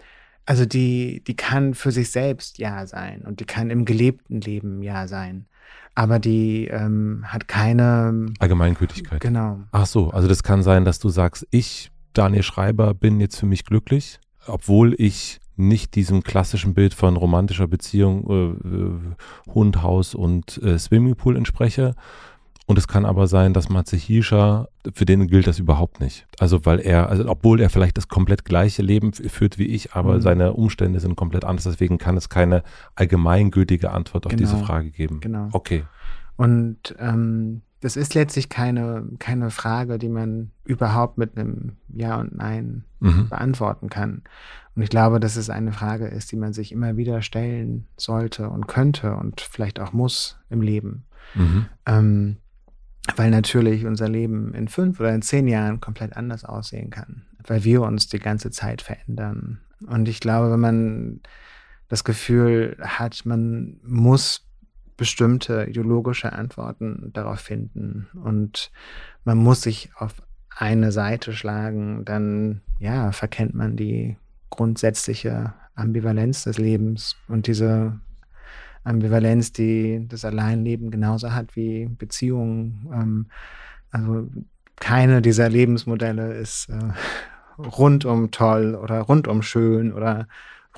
also 0.47 0.65
die, 0.65 1.23
die 1.27 1.37
kann 1.37 1.75
für 1.75 1.93
sich 1.93 2.11
selbst 2.11 2.59
ja 2.59 2.87
sein 2.87 3.23
und 3.23 3.41
die 3.41 3.45
kann 3.45 3.69
im 3.71 3.85
gelebten 3.85 4.41
Leben 4.41 4.83
ja 4.83 5.07
sein. 5.07 5.47
Aber 5.95 6.19
die 6.19 6.69
ähm, 6.69 7.25
hat 7.27 7.49
keine, 7.49 8.27
Allgemeingültigkeit. 8.39 9.21
genau, 9.21 9.61
Ach 9.73 9.85
so, 9.87 10.11
also 10.11 10.27
das 10.29 10.43
kann 10.43 10.63
sein, 10.63 10.85
dass 10.85 11.01
du 11.01 11.09
sagst, 11.09 11.47
ich, 11.51 11.91
Daniel 12.15 12.45
Schreiber, 12.45 12.95
bin 12.95 13.21
jetzt 13.21 13.37
für 13.39 13.47
mich 13.47 13.65
glücklich, 13.65 14.21
obwohl 14.47 14.95
ich 14.99 15.41
nicht 15.57 15.97
diesem 15.97 16.23
klassischen 16.23 16.73
Bild 16.73 16.95
von 16.95 17.17
romantischer 17.17 17.67
Beziehung, 17.67 18.31
äh, 18.31 18.69
äh, 18.69 19.53
Hund, 19.55 19.83
Haus 19.83 20.15
und 20.15 20.63
äh, 20.63 20.79
Swimmingpool 20.79 21.37
entspreche. 21.37 21.95
Und 22.69 22.77
es 22.79 22.87
kann 22.87 23.07
aber 23.07 23.27
sein, 23.27 23.55
dass 23.55 23.71
Matsuhisha, 23.71 24.69
für 24.93 25.05
den 25.07 25.27
gilt 25.27 25.47
das 25.47 25.59
überhaupt 25.59 26.01
nicht. 26.01 26.27
Also 26.39 26.67
weil 26.67 26.81
er, 26.81 27.09
also 27.09 27.27
obwohl 27.29 27.61
er 27.61 27.71
vielleicht 27.71 27.97
das 27.97 28.09
komplett 28.09 28.45
gleiche 28.45 28.83
Leben 28.83 29.15
führt 29.15 29.57
wie 29.59 29.65
ich, 29.67 29.95
aber 29.95 30.17
Mhm. 30.17 30.21
seine 30.21 30.53
Umstände 30.53 31.01
sind 31.01 31.17
komplett 31.17 31.45
anders. 31.47 31.65
Deswegen 31.65 31.97
kann 31.97 32.17
es 32.19 32.29
keine 32.29 32.63
allgemeingültige 32.95 33.91
Antwort 33.91 34.27
auf 34.27 34.35
diese 34.37 34.55
Genau. 34.55 34.67
Frage 34.67 34.91
geben. 34.91 35.21
genau. 35.21 35.49
Okay. 35.53 35.85
Und 36.37 36.95
ähm, 36.99 37.63
das 37.81 37.97
ist 37.97 38.15
letztlich 38.15 38.49
keine, 38.51 39.05
keine 39.19 39.51
Frage, 39.51 39.99
die 39.99 40.09
man 40.11 40.51
überhaupt 40.65 41.17
mit 41.17 41.37
einem 41.39 41.73
Ja 41.89 42.21
und 42.21 42.37
Nein 42.37 42.85
Mhm. 43.01 43.29
beantworten 43.31 43.89
kann. 43.89 44.23
Und 44.75 44.83
ich 44.83 44.91
glaube, 44.91 45.21
dass 45.21 45.37
es 45.37 45.49
eine 45.51 45.73
Frage 45.73 46.07
ist, 46.09 46.31
die 46.33 46.37
man 46.37 46.53
sich 46.53 46.73
immer 46.73 46.97
wieder 46.97 47.23
stellen 47.23 47.87
sollte 47.97 48.51
und 48.51 48.67
könnte 48.69 49.15
und 49.17 49.41
vielleicht 49.41 49.81
auch 49.81 49.93
muss 49.93 50.39
im 50.51 50.61
Leben. 50.61 51.05
Mhm. 51.35 51.67
Ähm, 51.87 52.37
weil 53.17 53.31
natürlich 53.31 53.87
unser 53.87 54.09
Leben 54.09 54.55
in 54.55 54.69
fünf 54.69 55.01
oder 55.01 55.15
in 55.15 55.23
zehn 55.23 55.49
Jahren 55.49 55.81
komplett 55.81 56.17
anders 56.17 56.45
aussehen 56.45 56.91
kann, 56.91 57.23
weil 57.47 57.65
wir 57.65 57.83
uns 57.83 58.09
die 58.09 58.19
ganze 58.19 58.51
Zeit 58.51 58.83
verändern. 58.83 59.61
Und 59.87 60.09
ich 60.09 60.21
glaube, 60.21 60.51
wenn 60.51 60.61
man 60.61 61.21
das 61.89 62.05
Gefühl 62.05 62.77
hat, 62.81 63.25
man 63.25 63.79
muss 63.83 64.45
bestimmte 64.97 65.67
ideologische 65.69 66.33
Antworten 66.33 67.11
darauf 67.15 67.41
finden 67.41 68.09
und 68.23 68.71
man 69.25 69.39
muss 69.39 69.63
sich 69.63 69.91
auf 69.97 70.23
eine 70.51 70.91
Seite 70.91 71.33
schlagen, 71.33 72.05
dann 72.05 72.61
ja, 72.81 73.13
verkennt 73.13 73.55
man 73.55 73.77
die 73.77 74.17
grundsätzliche 74.51 75.55
Ambivalenz 75.77 76.45
des 76.45 76.59
Lebens 76.59 77.17
und 77.29 77.47
diese 77.47 78.01
Ambivalenz, 78.89 79.53
die 79.53 80.05
das 80.09 80.25
Alleinleben 80.25 80.91
genauso 80.91 81.33
hat 81.33 81.57
wie 81.57 81.87
Beziehungen. 81.87 82.89
Ähm, 82.93 83.27
also 83.91 84.29
keine 84.77 85.23
dieser 85.23 85.49
Lebensmodelle 85.49 86.35
ist 86.35 86.69
äh, 86.69 87.63
rundum 87.63 88.31
toll 88.31 88.75
oder 88.75 89.01
rundum 89.01 89.43
schön 89.43 89.93
oder 89.93 90.29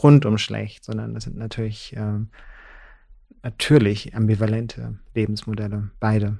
rundum 0.03 0.39
schlecht, 0.39 0.85
sondern 0.85 1.15
das 1.15 1.25
sind 1.25 1.37
natürlich 1.37 1.95
ähm, 1.97 2.29
natürlich 3.43 4.15
ambivalente 4.15 4.99
Lebensmodelle, 5.15 5.91
beide. 5.99 6.39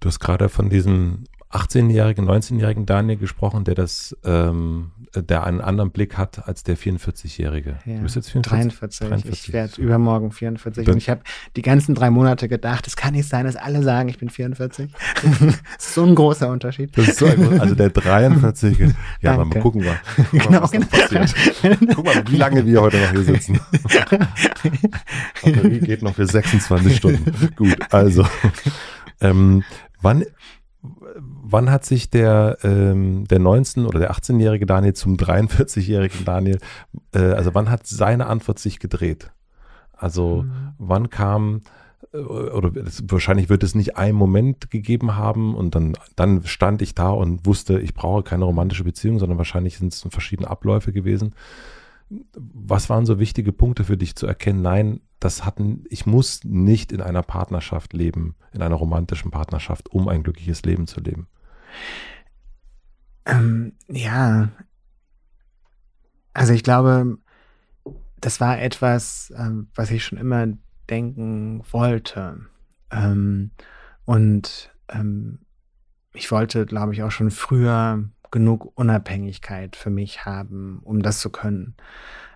Du 0.00 0.08
hast 0.08 0.20
gerade 0.20 0.48
von 0.48 0.70
diesem 0.70 1.24
18-jährigen, 1.52 2.28
19-jährigen 2.28 2.86
Daniel 2.86 3.16
gesprochen, 3.18 3.64
der 3.64 3.74
das, 3.74 4.16
ähm, 4.24 4.92
der 5.16 5.42
einen 5.44 5.60
anderen 5.60 5.90
Blick 5.90 6.16
hat 6.16 6.46
als 6.46 6.62
der 6.62 6.76
44-jährige. 6.78 7.78
Ja, 7.84 7.96
Du 7.96 8.02
bist 8.02 8.14
jetzt 8.14 8.30
44? 8.30 8.78
43. 8.78 9.08
43, 9.08 9.48
Ich 9.48 9.52
werde 9.52 9.72
so. 9.72 9.82
übermorgen 9.82 10.30
44. 10.30 10.84
Dann- 10.84 10.92
und 10.94 10.98
ich 10.98 11.10
habe 11.10 11.22
die 11.56 11.62
ganzen 11.62 11.96
drei 11.96 12.10
Monate 12.10 12.48
gedacht, 12.48 12.86
es 12.86 12.94
kann 12.94 13.14
nicht 13.14 13.28
sein, 13.28 13.46
dass 13.46 13.56
alle 13.56 13.82
sagen, 13.82 14.08
ich 14.08 14.18
bin 14.18 14.30
44. 14.30 14.92
das 15.22 15.86
ist 15.86 15.94
so 15.94 16.04
ein 16.04 16.14
großer 16.14 16.48
Unterschied. 16.48 16.96
Das 16.96 17.08
ist 17.08 17.18
so 17.18 17.26
ein, 17.26 17.60
also 17.60 17.74
der 17.74 17.90
43. 17.90 18.78
Ja, 19.20 19.32
aber 19.32 19.44
mal 19.44 19.50
Danke. 19.54 19.60
gucken 19.60 19.82
wir, 19.82 19.96
Genau, 20.30 20.62
was 20.62 20.70
genau. 20.70 20.86
passiert. 20.86 21.34
Guck 21.96 22.04
mal, 22.04 22.22
wie 22.28 22.36
lange 22.36 22.64
wir 22.64 22.80
heute 22.80 22.98
noch 23.00 23.10
hier 23.10 23.24
sitzen. 23.24 23.58
Batterie 25.42 25.80
geht 25.80 26.02
noch 26.02 26.14
für 26.14 26.26
26 26.26 26.96
Stunden. 26.96 27.50
Gut, 27.56 27.76
also. 27.90 28.24
Ähm, 29.20 29.64
wann, 30.00 30.24
wann 31.50 31.70
hat 31.70 31.84
sich 31.84 32.10
der, 32.10 32.58
ähm, 32.62 33.26
der 33.28 33.40
19- 33.40 33.86
oder 33.86 33.98
der 33.98 34.12
18-jährige 34.12 34.66
Daniel 34.66 34.94
zum 34.94 35.16
43-jährigen 35.16 36.24
Daniel, 36.24 36.58
äh, 37.14 37.18
also 37.20 37.54
wann 37.54 37.70
hat 37.70 37.86
seine 37.86 38.26
Antwort 38.26 38.58
sich 38.58 38.78
gedreht? 38.78 39.30
Also 39.92 40.44
Mhm. 40.44 40.52
wann 40.78 41.10
kam, 41.10 41.62
äh, 42.12 42.18
oder 42.18 42.74
es, 42.86 43.04
wahrscheinlich 43.08 43.48
wird 43.48 43.62
es 43.62 43.74
nicht 43.74 43.96
einen 43.96 44.16
Moment 44.16 44.70
gegeben 44.70 45.16
haben 45.16 45.54
und 45.54 45.74
dann, 45.74 45.94
dann 46.16 46.44
stand 46.44 46.82
ich 46.82 46.94
da 46.94 47.10
und 47.10 47.46
wusste, 47.46 47.78
ich 47.80 47.94
brauche 47.94 48.22
keine 48.22 48.44
romantische 48.44 48.84
Beziehung, 48.84 49.18
sondern 49.18 49.38
wahrscheinlich 49.38 49.78
sind 49.78 49.92
es 49.92 50.06
verschiedene 50.10 50.48
Abläufe 50.48 50.92
gewesen. 50.92 51.34
Was 52.34 52.90
waren 52.90 53.06
so 53.06 53.20
wichtige 53.20 53.52
Punkte 53.52 53.84
für 53.84 53.96
dich 53.96 54.16
zu 54.16 54.26
erkennen? 54.26 54.62
Nein, 54.62 55.00
das 55.20 55.44
hatten, 55.44 55.84
ich 55.90 56.06
muss 56.06 56.42
nicht 56.44 56.90
in 56.90 57.00
einer 57.02 57.22
Partnerschaft 57.22 57.92
leben, 57.92 58.34
in 58.52 58.62
einer 58.62 58.74
romantischen 58.74 59.30
Partnerschaft, 59.30 59.90
um 59.90 60.08
ein 60.08 60.22
glückliches 60.24 60.62
Leben 60.62 60.86
zu 60.88 61.00
leben. 61.00 61.28
Ähm, 63.26 63.72
ja, 63.88 64.48
also 66.32 66.52
ich 66.52 66.62
glaube, 66.62 67.18
das 68.20 68.40
war 68.40 68.60
etwas, 68.60 69.32
ähm, 69.36 69.68
was 69.74 69.90
ich 69.90 70.04
schon 70.04 70.18
immer 70.18 70.46
denken 70.88 71.62
wollte. 71.70 72.40
Ähm, 72.90 73.50
und 74.04 74.72
ähm, 74.88 75.40
ich 76.12 76.30
wollte, 76.30 76.66
glaube 76.66 76.92
ich, 76.92 77.02
auch 77.02 77.10
schon 77.10 77.30
früher 77.30 78.04
genug 78.30 78.72
Unabhängigkeit 78.76 79.76
für 79.76 79.90
mich 79.90 80.24
haben, 80.24 80.80
um 80.84 81.02
das 81.02 81.20
zu 81.20 81.30
können. 81.30 81.76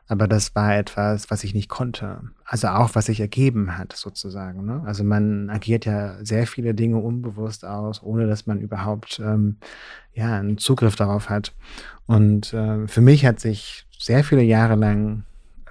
Aber 0.07 0.29
das 0.29 0.55
war 0.55 0.77
etwas, 0.77 1.31
was 1.31 1.45
ich 1.45 1.55
nicht 1.55 1.69
konnte. 1.69 2.21
Also 2.45 2.69
auch, 2.69 2.95
was 2.95 3.07
sich 3.07 3.21
ergeben 3.21 3.79
hat, 3.79 3.95
sozusagen. 3.95 4.65
Ne? 4.67 4.83
Also 4.85 5.03
man 5.03 5.49
agiert 5.49 5.87
ja 5.87 6.23
sehr 6.23 6.47
viele 6.47 6.75
Dinge 6.75 6.99
unbewusst 6.99 7.65
aus, 7.65 8.03
ohne 8.03 8.27
dass 8.27 8.47
man 8.47 8.61
überhaupt 8.61 9.21
ähm, 9.25 9.57
ja 10.13 10.39
einen 10.39 10.59
Zugriff 10.59 10.95
darauf 10.97 11.31
hat. 11.31 11.55
Und 12.07 12.53
äh, 12.53 12.87
für 12.87 13.01
mich 13.01 13.25
hat 13.25 13.41
sich 13.41 13.87
sehr 13.99 14.25
viele 14.25 14.43
Jahre 14.43 14.75
lang 14.75 15.25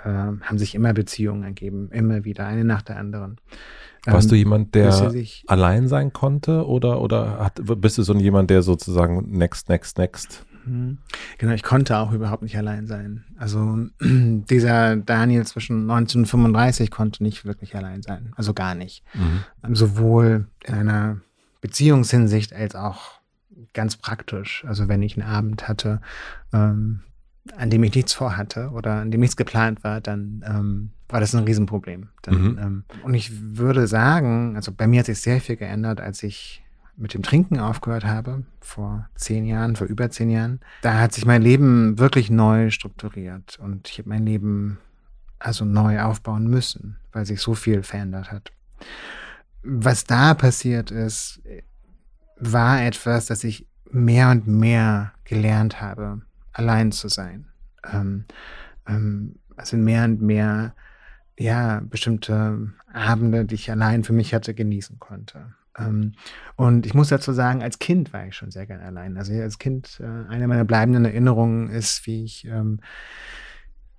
äh, 0.03 0.09
haben 0.09 0.57
sich 0.57 0.75
immer 0.75 0.93
Beziehungen 0.93 1.43
ergeben, 1.43 1.89
immer 1.91 2.25
wieder, 2.25 2.45
eine 2.45 2.63
nach 2.63 2.81
der 2.81 2.97
anderen. 2.97 3.37
Warst 4.05 4.25
ähm, 4.25 4.29
du 4.31 4.35
jemand, 4.35 4.75
der 4.75 5.13
allein 5.47 5.87
sein 5.87 6.11
konnte 6.11 6.67
oder, 6.67 7.01
oder 7.01 7.39
hat, 7.39 7.61
bist 7.63 7.97
du 7.97 8.03
so 8.03 8.13
jemand, 8.15 8.49
der 8.49 8.61
sozusagen 8.61 9.29
next, 9.29 9.69
next, 9.69 9.97
next? 9.97 10.45
Mhm. 10.65 10.97
Genau, 11.37 11.53
ich 11.53 11.63
konnte 11.63 11.97
auch 11.97 12.11
überhaupt 12.11 12.43
nicht 12.43 12.57
allein 12.57 12.87
sein. 12.87 13.23
Also 13.37 13.87
dieser 14.01 14.95
Daniel 14.95 15.45
zwischen 15.45 15.89
1935 15.89 16.91
konnte 16.91 17.23
nicht 17.23 17.45
wirklich 17.45 17.75
allein 17.75 18.01
sein. 18.01 18.31
Also 18.35 18.53
gar 18.53 18.75
nicht. 18.75 19.03
Mhm. 19.13 19.75
Sowohl 19.75 20.47
in 20.65 20.73
einer 20.73 21.17
Beziehungshinsicht 21.61 22.53
als 22.53 22.75
auch 22.75 23.19
ganz 23.73 23.97
praktisch. 23.97 24.63
Also 24.67 24.87
wenn 24.87 25.01
ich 25.01 25.19
einen 25.19 25.29
Abend 25.29 25.67
hatte, 25.67 26.01
ähm, 26.51 27.01
an 27.57 27.69
dem 27.69 27.83
ich 27.83 27.93
nichts 27.93 28.13
vorhatte 28.13 28.69
oder 28.69 28.95
an 28.95 29.11
dem 29.11 29.21
nichts 29.21 29.35
geplant 29.35 29.83
war, 29.83 30.01
dann 30.01 30.43
ähm, 30.47 30.91
war 31.09 31.19
das 31.19 31.35
ein 31.35 31.43
Riesenproblem. 31.43 32.09
Dann, 32.21 32.41
mhm. 32.41 32.57
ähm, 32.59 32.83
und 33.03 33.13
ich 33.13 33.31
würde 33.57 33.87
sagen, 33.87 34.55
also 34.55 34.71
bei 34.71 34.87
mir 34.87 34.99
hat 34.99 35.07
sich 35.07 35.19
sehr 35.19 35.41
viel 35.41 35.57
geändert, 35.57 35.99
als 35.99 36.23
ich 36.23 36.62
mit 36.95 37.13
dem 37.13 37.23
Trinken 37.23 37.59
aufgehört 37.59 38.05
habe, 38.05 38.43
vor 38.61 39.09
zehn 39.15 39.45
Jahren, 39.45 39.75
vor 39.75 39.87
über 39.87 40.09
zehn 40.09 40.29
Jahren. 40.29 40.59
Da 40.81 40.99
hat 40.99 41.13
sich 41.13 41.25
mein 41.25 41.41
Leben 41.41 41.97
wirklich 41.97 42.29
neu 42.29 42.69
strukturiert 42.69 43.57
und 43.59 43.89
ich 43.89 43.99
habe 43.99 44.09
mein 44.09 44.25
Leben 44.25 44.77
also 45.39 45.65
neu 45.65 46.01
aufbauen 46.01 46.47
müssen, 46.47 46.97
weil 47.11 47.25
sich 47.25 47.41
so 47.41 47.55
viel 47.55 47.83
verändert 47.83 48.31
hat. 48.31 48.51
Was 49.63 50.05
da 50.05 50.33
passiert 50.33 50.91
ist, 50.91 51.41
war 52.37 52.83
etwas, 52.83 53.25
das 53.25 53.43
ich 53.43 53.67
mehr 53.91 54.29
und 54.29 54.47
mehr 54.47 55.13
gelernt 55.23 55.81
habe 55.81 56.21
allein 56.53 56.91
zu 56.91 57.09
sein. 57.09 57.47
Ähm, 57.91 58.25
ähm, 58.87 59.35
also 59.55 59.77
mehr 59.77 60.05
und 60.05 60.21
mehr, 60.21 60.75
ja, 61.37 61.81
bestimmte 61.83 62.71
Abende, 62.91 63.45
die 63.45 63.55
ich 63.55 63.71
allein 63.71 64.03
für 64.03 64.13
mich 64.13 64.33
hatte, 64.33 64.53
genießen 64.53 64.99
konnte. 64.99 65.53
Ähm, 65.77 66.13
und 66.55 66.85
ich 66.85 66.93
muss 66.93 67.09
dazu 67.09 67.33
sagen, 67.33 67.63
als 67.63 67.79
Kind 67.79 68.13
war 68.13 68.27
ich 68.27 68.35
schon 68.35 68.51
sehr 68.51 68.65
gern 68.65 68.81
allein. 68.81 69.17
Also 69.17 69.33
als 69.33 69.59
Kind, 69.59 69.99
äh, 70.01 70.29
eine 70.29 70.47
meiner 70.47 70.65
bleibenden 70.65 71.05
Erinnerungen 71.05 71.69
ist, 71.69 72.05
wie 72.05 72.23
ich 72.23 72.45
ähm, 72.45 72.79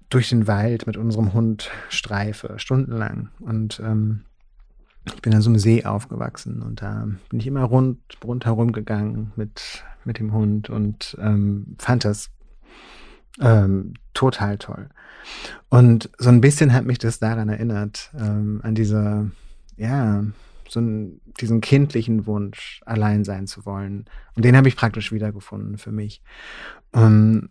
durch 0.08 0.28
den 0.28 0.46
Wald 0.46 0.86
mit 0.86 0.96
unserem 0.96 1.32
Hund 1.32 1.70
streife, 1.88 2.54
stundenlang. 2.58 3.30
Und 3.40 3.80
ähm, 3.84 4.24
ich 5.06 5.20
bin 5.20 5.34
an 5.34 5.42
so 5.42 5.50
einem 5.50 5.58
See 5.58 5.84
aufgewachsen 5.84 6.62
und 6.62 6.80
da 6.80 7.08
bin 7.28 7.40
ich 7.40 7.46
immer 7.46 7.64
rund, 7.64 7.98
rundherum 8.22 8.72
gegangen 8.72 9.32
mit, 9.36 9.84
mit 10.04 10.18
dem 10.18 10.32
Hund 10.32 10.70
und 10.70 11.16
ähm, 11.20 11.76
fand 11.78 12.04
das 12.04 12.30
ähm, 13.40 13.94
total 14.14 14.58
toll. 14.58 14.88
Und 15.68 16.10
so 16.18 16.30
ein 16.30 16.40
bisschen 16.40 16.72
hat 16.72 16.84
mich 16.84 16.98
das 16.98 17.18
daran 17.18 17.48
erinnert, 17.48 18.10
ähm, 18.18 18.60
an 18.62 18.74
diese, 18.74 19.30
ja, 19.76 20.24
so 20.74 20.80
einen, 20.80 21.20
diesen 21.40 21.60
kindlichen 21.60 22.26
Wunsch, 22.26 22.82
allein 22.84 23.24
sein 23.24 23.46
zu 23.46 23.64
wollen. 23.64 24.04
Und 24.34 24.44
den 24.44 24.56
habe 24.56 24.68
ich 24.68 24.76
praktisch 24.76 25.12
wiedergefunden 25.12 25.78
für 25.78 25.92
mich. 25.92 26.22
Ähm, 26.92 27.48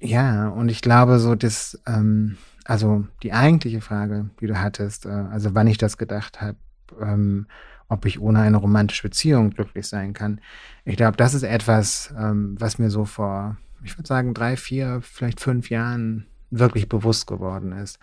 ja, 0.00 0.48
und 0.48 0.70
ich 0.70 0.80
glaube, 0.80 1.18
so 1.18 1.34
das, 1.34 1.80
ähm, 1.86 2.38
also 2.64 3.06
die 3.22 3.32
eigentliche 3.32 3.80
Frage, 3.80 4.30
die 4.40 4.46
du 4.46 4.60
hattest, 4.60 5.06
äh, 5.06 5.10
also 5.10 5.54
wann 5.54 5.66
ich 5.66 5.78
das 5.78 5.98
gedacht 5.98 6.40
habe, 6.40 6.56
ähm, 7.00 7.46
ob 7.88 8.04
ich 8.06 8.20
ohne 8.20 8.40
eine 8.40 8.58
romantische 8.58 9.02
Beziehung 9.02 9.50
glücklich 9.50 9.86
sein 9.86 10.12
kann. 10.12 10.40
Ich 10.84 10.96
glaube, 10.96 11.16
das 11.16 11.34
ist 11.34 11.42
etwas, 11.42 12.14
ähm, 12.18 12.56
was 12.58 12.78
mir 12.78 12.90
so 12.90 13.04
vor 13.04 13.56
ich 13.84 13.96
würde 13.96 14.08
sagen, 14.08 14.34
drei, 14.34 14.56
vier, 14.56 15.00
vielleicht 15.02 15.40
fünf 15.40 15.70
Jahren 15.70 16.26
wirklich 16.50 16.88
bewusst 16.88 17.26
geworden 17.26 17.72
ist. 17.72 17.98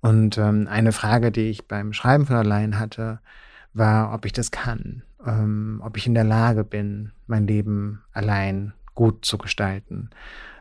Und 0.00 0.36
ähm, 0.38 0.66
eine 0.68 0.92
Frage, 0.92 1.30
die 1.30 1.48
ich 1.48 1.68
beim 1.68 1.92
Schreiben 1.92 2.26
von 2.26 2.36
allein 2.36 2.78
hatte, 2.78 3.20
war, 3.74 4.14
ob 4.14 4.24
ich 4.24 4.32
das 4.32 4.50
kann, 4.50 5.02
ähm, 5.26 5.80
ob 5.84 5.96
ich 5.96 6.06
in 6.06 6.14
der 6.14 6.24
Lage 6.24 6.64
bin, 6.64 7.12
mein 7.26 7.46
Leben 7.46 8.02
allein 8.12 8.72
gut 8.94 9.24
zu 9.24 9.38
gestalten. 9.38 10.10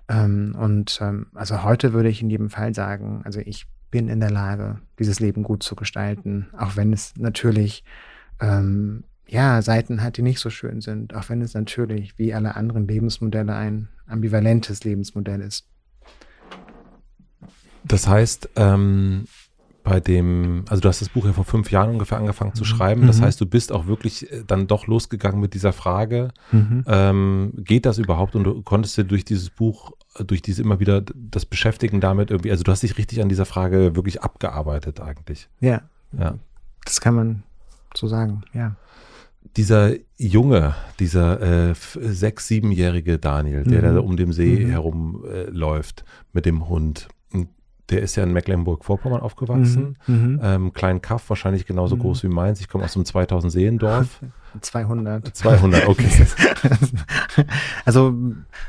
Ähm, 0.10 0.56
und 0.60 1.00
ähm, 1.02 1.28
also 1.34 1.64
heute 1.64 1.94
würde 1.94 2.10
ich 2.10 2.22
in 2.22 2.30
jedem 2.30 2.50
Fall 2.50 2.74
sagen, 2.74 3.22
also 3.24 3.40
ich 3.40 3.68
bin 3.92 4.10
in 4.10 4.20
der 4.20 4.32
Lage, 4.32 4.80
dieses 5.00 5.20
Leben 5.20 5.44
gut 5.44 5.64
zu 5.64 5.76
gestalten, 5.76 6.48
auch 6.58 6.76
wenn 6.76 6.92
es 6.92 7.16
natürlich 7.16 7.84
ähm, 8.42 9.04
ja, 9.28 9.62
Seiten 9.62 10.02
hat, 10.02 10.18
die 10.18 10.22
nicht 10.22 10.40
so 10.40 10.50
schön 10.50 10.82
sind, 10.82 11.14
auch 11.16 11.30
wenn 11.30 11.42
es 11.42 11.54
natürlich 11.54 12.18
wie 12.18 12.34
alle 12.34 12.56
anderen 12.56 12.88
Lebensmodelle 12.88 13.56
ein 13.56 13.90
ambivalentes 14.08 14.84
Lebensmodell 14.84 15.42
ist. 15.42 15.68
Das 17.84 18.08
heißt, 18.08 18.50
ähm, 18.56 19.26
bei 19.84 20.00
dem, 20.00 20.64
also 20.70 20.82
du 20.82 20.88
hast 20.88 21.02
das 21.02 21.10
Buch 21.10 21.26
ja 21.26 21.34
vor 21.34 21.44
fünf 21.44 21.70
Jahren 21.72 21.90
ungefähr 21.90 22.18
angefangen 22.18 22.56
zu 22.56 22.64
mhm. 22.64 22.68
schreiben. 22.68 23.08
Das 23.08 23.20
mhm. 23.20 23.26
heißt, 23.26 23.42
du 23.42 23.46
bist 23.46 23.72
auch 23.72 23.86
wirklich 23.86 24.32
äh, 24.32 24.44
dann 24.46 24.68
doch 24.68 24.88
losgegangen 24.88 25.40
mit 25.40 25.54
dieser 25.54 25.74
Frage, 25.74 26.30
mhm. 26.52 26.84
ähm, 26.88 27.54
geht 27.58 27.86
das 27.86 27.98
überhaupt? 27.98 28.36
Und 28.36 28.46
du 28.46 28.62
konntest 28.62 28.98
dir 28.98 29.04
durch 29.04 29.26
dieses 29.26 29.50
Buch, 29.50 29.92
durch 30.26 30.42
diese 30.42 30.62
immer 30.62 30.80
wieder 30.80 31.02
das 31.14 31.46
Beschäftigen 31.46 32.00
damit 32.00 32.32
irgendwie, 32.32 32.52
also 32.52 32.64
du 32.64 32.72
hast 32.72 32.84
dich 32.84 32.98
richtig 32.98 33.22
an 33.22 33.30
dieser 33.30 33.46
Frage 33.46 33.96
wirklich 33.96 34.22
abgearbeitet 34.22 35.02
eigentlich. 35.02 35.50
Ja. 35.60 35.82
Ja. 36.18 36.36
Das 36.86 37.02
kann 37.02 37.16
man 37.16 37.44
so 37.96 38.08
sagen, 38.08 38.44
ja 38.54 38.76
dieser 39.58 39.94
Junge, 40.18 40.74
dieser 41.00 41.70
äh, 41.70 41.74
sechs-, 41.76 42.48
siebenjährige 42.48 43.20
Daniel, 43.20 43.64
der 43.64 43.92
mhm. 43.92 43.96
da 43.96 44.02
um 44.02 44.18
den 44.18 44.32
See 44.32 44.66
mhm. 44.66 44.70
herum 44.70 45.26
äh, 45.32 45.52
mit 46.32 46.46
dem 46.46 46.68
Hund, 46.70 47.08
der 47.94 48.02
ist 48.02 48.16
ja 48.16 48.24
in 48.24 48.34
Mecklenburg-Vorpommern 48.34 49.22
aufgewachsen. 49.22 49.98
Mhm. 50.08 50.16
mhm. 50.16 50.40
Ähm, 50.44 50.74
Klein 50.74 51.02
Kaff, 51.02 51.30
wahrscheinlich 51.30 51.66
genauso 51.66 51.96
mhm. 51.96 52.02
groß 52.02 52.24
wie 52.24 52.28
Mainz. 52.28 52.60
Ich 52.60 52.68
komme 52.68 52.84
aus 52.84 52.96
einem 52.96 53.06
2000 53.06 53.54
Seendorf. 53.54 54.20
200. 54.60 55.36
200, 55.36 55.88
okay. 55.88 56.08
also 57.86 58.16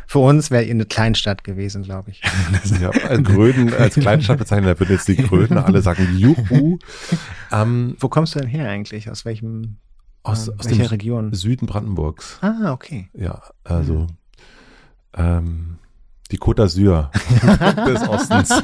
für 0.06 0.18
uns 0.18 0.50
wäre 0.50 0.62
ihr 0.64 0.70
eine 0.70 0.86
Kleinstadt 0.86 1.44
gewesen, 1.44 1.82
glaube 1.82 2.10
ich. 2.10 2.22
ja, 2.80 2.90
als 2.90 3.22
Gröden 3.22 3.72
als 3.74 3.94
Kleinstadt 3.94 4.38
bezeichnen, 4.38 4.66
da 4.66 4.78
würden 4.78 4.92
jetzt 4.92 5.08
die 5.08 5.16
Gröden 5.16 5.58
alle 5.58 5.82
sagen, 5.82 6.08
juhu. 6.16 6.78
Ähm, 7.52 7.96
Wo 7.98 8.08
kommst 8.08 8.34
du 8.34 8.40
denn 8.40 8.48
her 8.48 8.68
eigentlich? 8.70 9.10
Aus 9.10 9.24
welchem 9.24 9.76
aus, 10.22 10.48
aus 10.48 10.66
dem 10.66 10.80
Region? 10.80 11.34
Süden 11.34 11.66
Brandenburgs. 11.66 12.38
Ah, 12.40 12.72
okay. 12.72 13.08
Ja, 13.12 13.42
also 13.62 14.00
mhm. 14.00 14.06
ähm, 15.14 15.78
die 16.34 16.38
Côte 16.38 16.62
d'Azur 16.62 17.10
des 17.86 18.08
Ostens. 18.08 18.48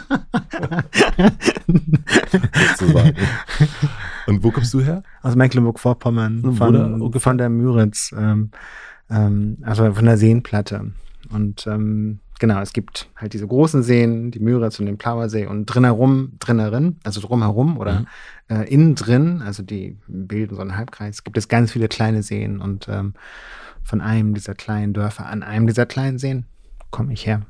Sozusagen. 2.76 3.16
Und 4.26 4.42
wo 4.42 4.50
kommst 4.50 4.74
du 4.74 4.80
her? 4.80 5.04
Aus 5.22 5.36
Mecklenburg-Vorpommern, 5.36 6.54
von, 6.54 7.12
von 7.20 7.38
der 7.38 7.48
Müritz, 7.48 8.12
ähm, 8.16 8.50
ähm, 9.08 9.58
also 9.62 9.92
von 9.92 10.04
der 10.04 10.18
Seenplatte. 10.18 10.92
Und 11.30 11.66
ähm, 11.68 12.18
genau, 12.40 12.60
es 12.60 12.72
gibt 12.72 13.08
halt 13.16 13.34
diese 13.34 13.46
großen 13.46 13.84
Seen, 13.84 14.32
die 14.32 14.40
Müritz 14.40 14.80
und 14.80 14.86
den 14.86 14.98
Plauersee 14.98 15.46
und 15.46 15.66
drin 15.66 15.84
herum, 15.84 16.32
drin 16.40 16.58
herin, 16.58 16.96
also 17.04 17.20
drumherum 17.20 17.78
oder 17.78 18.00
mhm. 18.00 18.06
äh, 18.48 18.64
innen 18.64 18.96
drin, 18.96 19.42
also 19.42 19.62
die 19.62 19.96
bilden 20.08 20.56
so 20.56 20.60
einen 20.60 20.76
Halbkreis, 20.76 21.22
gibt 21.22 21.38
es 21.38 21.46
ganz 21.46 21.70
viele 21.70 21.86
kleine 21.86 22.24
Seen 22.24 22.60
und 22.60 22.88
ähm, 22.88 23.14
von 23.84 24.00
einem 24.00 24.34
dieser 24.34 24.54
kleinen 24.54 24.92
Dörfer 24.92 25.26
an 25.26 25.44
einem 25.44 25.68
dieser 25.68 25.86
kleinen 25.86 26.18
Seen 26.18 26.46
komme 26.90 27.12
ich 27.12 27.26
her. 27.26 27.42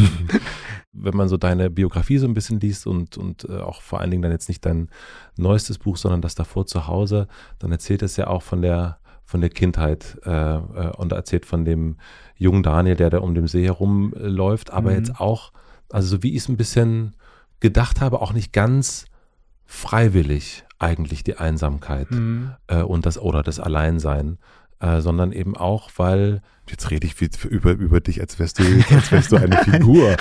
Wenn 0.92 1.16
man 1.16 1.28
so 1.28 1.36
deine 1.36 1.70
Biografie 1.70 2.18
so 2.18 2.26
ein 2.26 2.34
bisschen 2.34 2.60
liest 2.60 2.86
und, 2.86 3.16
und 3.16 3.44
äh, 3.48 3.58
auch 3.58 3.82
vor 3.82 4.00
allen 4.00 4.10
Dingen 4.10 4.22
dann 4.22 4.32
jetzt 4.32 4.48
nicht 4.48 4.64
dein 4.64 4.88
neuestes 5.36 5.78
Buch, 5.78 5.96
sondern 5.96 6.22
das 6.22 6.34
davor 6.34 6.66
zu 6.66 6.86
Hause, 6.86 7.26
dann 7.58 7.72
erzählt 7.72 8.02
es 8.02 8.16
ja 8.16 8.28
auch 8.28 8.42
von 8.42 8.62
der 8.62 8.98
von 9.26 9.40
der 9.40 9.48
Kindheit 9.48 10.18
äh, 10.26 10.30
äh, 10.30 10.90
und 10.96 11.10
erzählt 11.10 11.46
von 11.46 11.64
dem 11.64 11.96
jungen 12.36 12.62
Daniel, 12.62 12.94
der 12.94 13.08
da 13.08 13.18
um 13.20 13.34
den 13.34 13.46
See 13.46 13.64
herumläuft, 13.64 14.70
aber 14.70 14.90
mhm. 14.90 14.96
jetzt 14.96 15.18
auch 15.18 15.50
also 15.90 16.16
so 16.16 16.22
wie 16.22 16.30
ich 16.32 16.38
es 16.38 16.48
ein 16.48 16.56
bisschen 16.56 17.14
gedacht 17.60 18.00
habe, 18.00 18.20
auch 18.20 18.32
nicht 18.32 18.52
ganz 18.52 19.06
freiwillig 19.64 20.64
eigentlich 20.78 21.24
die 21.24 21.36
Einsamkeit 21.36 22.10
mhm. 22.10 22.52
äh, 22.66 22.82
und 22.82 23.06
das 23.06 23.18
oder 23.18 23.42
das 23.42 23.60
Alleinsein, 23.60 24.38
äh, 24.80 25.00
sondern 25.00 25.32
eben 25.32 25.56
auch, 25.56 25.90
weil 25.96 26.40
jetzt 26.68 26.90
rede 26.90 27.06
ich 27.06 27.20
über, 27.44 27.72
über 27.72 28.00
dich, 28.00 28.20
als 28.20 28.38
wärst 28.38 28.58
du, 28.58 28.64
als 28.94 29.12
wärst 29.12 29.32
du 29.32 29.36
eine 29.36 29.56
Figur, 29.58 30.16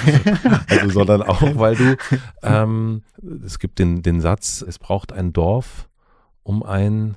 also 0.70 0.90
sondern 0.90 1.22
auch, 1.22 1.42
weil 1.56 1.76
du, 1.76 1.98
ähm, 2.42 3.04
es 3.46 3.60
gibt 3.60 3.80
den, 3.80 4.02
den 4.02 4.22
Satz, 4.22 4.62
es 4.62 4.80
braucht 4.80 5.14
ein 5.14 5.34
Dorf, 5.34 5.90
um 6.44 6.64
ein 6.64 7.16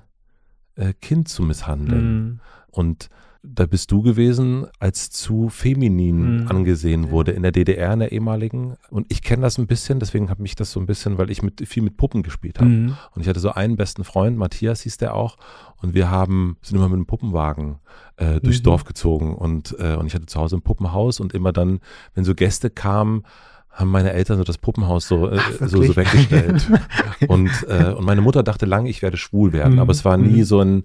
äh, 0.76 0.93
Kind 0.95 1.28
zu 1.28 1.43
misshandeln. 1.43 2.14
Mhm. 2.14 2.41
Und 2.70 3.09
da 3.43 3.66
bist 3.66 3.93
du 3.93 4.03
gewesen, 4.03 4.66
als 4.78 5.11
zu 5.11 5.49
feminin 5.49 6.43
mhm. 6.43 6.49
angesehen 6.49 7.11
wurde 7.11 7.32
in 7.32 7.43
der 7.43 7.53
DDR, 7.53 7.93
in 7.93 8.01
der 8.01 8.12
ehemaligen. 8.12 8.76
Und 8.91 9.07
ich 9.09 9.22
kenne 9.22 9.43
das 9.43 9.59
ein 9.59 9.66
bisschen, 9.66 10.01
deswegen 10.01 10.30
habe 10.30 10.43
mich 10.43 10.55
das 10.55 10.72
so 10.72 10.80
ein 10.80 10.87
bisschen, 10.87 11.18
weil 11.18 11.30
ich 11.30 11.43
mit, 11.43 11.66
viel 11.68 11.82
mit 11.82 11.97
Puppen 11.97 12.22
gespielt 12.22 12.59
habe. 12.59 12.70
Mhm. 12.70 12.97
Und 13.14 13.22
ich 13.22 13.28
hatte 13.28 13.41
so 13.41 13.53
einen 13.53 13.76
besten 13.76 14.05
Freund, 14.05 14.37
Matthias 14.37 14.82
hieß 14.82 14.99
der 14.99 15.14
auch. 15.14 15.37
Und 15.80 15.95
wir 15.95 16.11
haben, 16.11 16.57
sind 16.62 16.76
immer 16.76 16.89
mit 16.89 16.97
einem 16.97 17.07
Puppenwagen 17.07 17.76
äh, 18.16 18.41
durchs 18.41 18.61
mhm. 18.61 18.64
Dorf 18.64 18.84
gezogen. 18.84 19.34
Und, 19.34 19.76
äh, 19.78 19.95
und 19.95 20.07
ich 20.07 20.14
hatte 20.14 20.26
zu 20.26 20.41
Hause 20.41 20.57
ein 20.57 20.62
Puppenhaus 20.62 21.20
und 21.20 21.32
immer 21.32 21.53
dann, 21.53 21.80
wenn 22.14 22.24
so 22.24 22.34
Gäste 22.34 22.70
kamen, 22.70 23.24
haben 23.76 23.91
meine 23.91 24.12
Eltern 24.12 24.39
so 24.39 24.45
das 24.45 24.57
Puppenhaus 24.57 25.07
so, 25.07 25.28
äh, 25.28 25.39
Ach, 25.39 25.68
so, 25.68 25.82
so, 25.82 25.97
weggestellt. 25.97 26.66
und, 27.28 27.51
äh, 27.68 27.93
und 27.93 28.05
meine 28.05 28.22
Mutter 28.22 28.43
dachte 28.43 28.64
lange, 28.64 28.89
ich 28.89 29.03
werde 29.03 29.18
schwul 29.18 29.53
werden. 29.53 29.74
Mhm. 29.74 29.80
Aber 29.80 29.93
es 29.93 30.05
war 30.05 30.16
nie 30.16 30.39
mhm. 30.39 30.45
so 30.45 30.61
ein, 30.61 30.84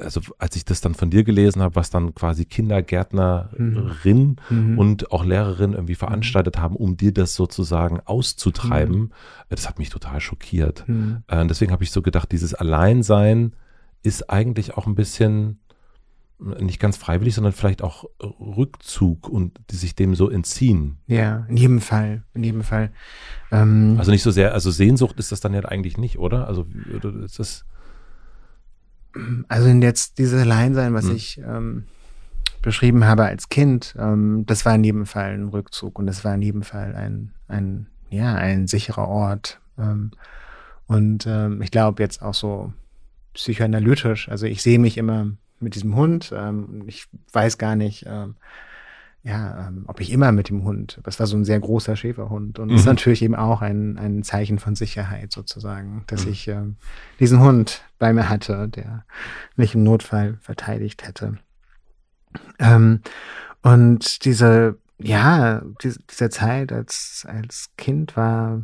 also 0.00 0.20
als 0.38 0.56
ich 0.56 0.64
das 0.64 0.80
dann 0.80 0.94
von 0.94 1.10
dir 1.10 1.24
gelesen 1.24 1.60
habe, 1.60 1.76
was 1.76 1.90
dann 1.90 2.14
quasi 2.14 2.44
Kindergärtnerin 2.44 4.36
mhm. 4.48 4.78
und 4.78 5.12
auch 5.12 5.24
Lehrerin 5.24 5.72
irgendwie 5.72 5.96
veranstaltet 5.96 6.58
haben, 6.58 6.76
um 6.76 6.96
dir 6.96 7.12
das 7.12 7.34
sozusagen 7.34 8.00
auszutreiben, 8.00 8.98
mhm. 8.98 9.10
das 9.48 9.68
hat 9.68 9.78
mich 9.78 9.90
total 9.90 10.20
schockiert. 10.20 10.88
Mhm. 10.88 11.22
Äh, 11.26 11.46
deswegen 11.46 11.72
habe 11.72 11.84
ich 11.84 11.90
so 11.90 12.00
gedacht, 12.00 12.32
dieses 12.32 12.54
Alleinsein 12.54 13.54
ist 14.02 14.30
eigentlich 14.30 14.76
auch 14.76 14.86
ein 14.86 14.94
bisschen 14.94 15.58
nicht 16.38 16.80
ganz 16.80 16.96
freiwillig, 16.96 17.34
sondern 17.34 17.52
vielleicht 17.52 17.80
auch 17.80 18.04
Rückzug 18.20 19.28
und 19.28 19.58
die 19.70 19.76
sich 19.76 19.94
dem 19.94 20.14
so 20.14 20.28
entziehen. 20.28 20.98
Ja, 21.06 21.46
in 21.48 21.56
jedem 21.56 21.80
Fall, 21.80 22.24
in 22.34 22.44
jedem 22.44 22.62
Fall. 22.62 22.90
Ähm, 23.52 23.96
also 23.98 24.10
nicht 24.10 24.22
so 24.22 24.30
sehr, 24.30 24.52
also 24.52 24.70
Sehnsucht 24.70 25.18
ist 25.18 25.32
das 25.32 25.40
dann 25.40 25.54
ja 25.54 25.60
eigentlich 25.60 25.96
nicht, 25.96 26.18
oder? 26.18 26.48
Also 26.48 26.66
ist 27.24 27.38
das 27.38 27.64
also 29.48 29.68
jetzt 29.68 30.18
dieses 30.18 30.42
Alleinsein, 30.42 30.94
was 30.94 31.06
mhm. 31.06 31.14
ich 31.14 31.38
ähm, 31.38 31.84
beschrieben 32.62 33.04
habe 33.04 33.24
als 33.24 33.48
Kind, 33.48 33.94
ähm, 33.98 34.44
das 34.46 34.64
war 34.64 34.74
in 34.74 34.84
jedem 34.84 35.06
Fall 35.06 35.34
ein 35.34 35.48
Rückzug 35.48 35.98
und 35.98 36.06
das 36.06 36.24
war 36.24 36.34
in 36.34 36.42
jedem 36.42 36.62
Fall 36.62 36.94
ein, 36.94 37.32
ein 37.48 37.86
ja, 38.10 38.34
ein 38.34 38.66
sicherer 38.66 39.08
Ort. 39.08 39.60
Ähm, 39.78 40.12
und 40.86 41.26
ähm, 41.26 41.62
ich 41.62 41.70
glaube 41.70 42.02
jetzt 42.02 42.22
auch 42.22 42.34
so 42.34 42.72
psychoanalytisch, 43.34 44.28
also 44.28 44.46
ich 44.46 44.62
sehe 44.62 44.78
mich 44.78 44.96
immer 44.96 45.30
mit 45.60 45.74
diesem 45.74 45.96
Hund. 45.96 46.32
Ähm, 46.34 46.84
ich 46.86 47.06
weiß 47.32 47.58
gar 47.58 47.76
nicht, 47.76 48.04
ähm, 48.06 48.36
ja, 49.24 49.68
ähm, 49.68 49.84
ob 49.86 50.00
ich 50.00 50.12
immer 50.12 50.32
mit 50.32 50.50
dem 50.50 50.64
Hund, 50.64 51.00
das 51.02 51.18
war 51.18 51.26
so 51.26 51.36
ein 51.36 51.46
sehr 51.46 51.58
großer 51.58 51.96
Schäferhund 51.96 52.58
und 52.58 52.68
mhm. 52.68 52.76
ist 52.76 52.84
natürlich 52.84 53.22
eben 53.22 53.34
auch 53.34 53.62
ein, 53.62 53.96
ein 53.96 54.22
Zeichen 54.22 54.58
von 54.58 54.76
Sicherheit 54.76 55.32
sozusagen, 55.32 56.04
dass 56.06 56.26
mhm. 56.26 56.32
ich 56.32 56.48
ähm, 56.48 56.76
diesen 57.18 57.40
Hund 57.40 57.82
bei 57.98 58.12
mir 58.12 58.28
hatte, 58.28 58.68
der 58.68 59.06
mich 59.56 59.74
im 59.74 59.82
Notfall 59.82 60.36
verteidigt 60.42 61.06
hätte. 61.06 61.38
Ähm, 62.58 63.00
und 63.62 64.26
diese, 64.26 64.76
ja, 64.98 65.62
diese, 65.82 66.00
diese 66.10 66.28
Zeit 66.28 66.70
als, 66.70 67.26
als 67.26 67.70
Kind 67.78 68.18
war 68.18 68.62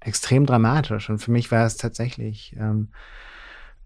extrem 0.00 0.46
dramatisch 0.46 1.10
und 1.10 1.18
für 1.18 1.30
mich 1.30 1.52
war 1.52 1.64
es 1.64 1.76
tatsächlich 1.76 2.56
ähm, 2.58 2.88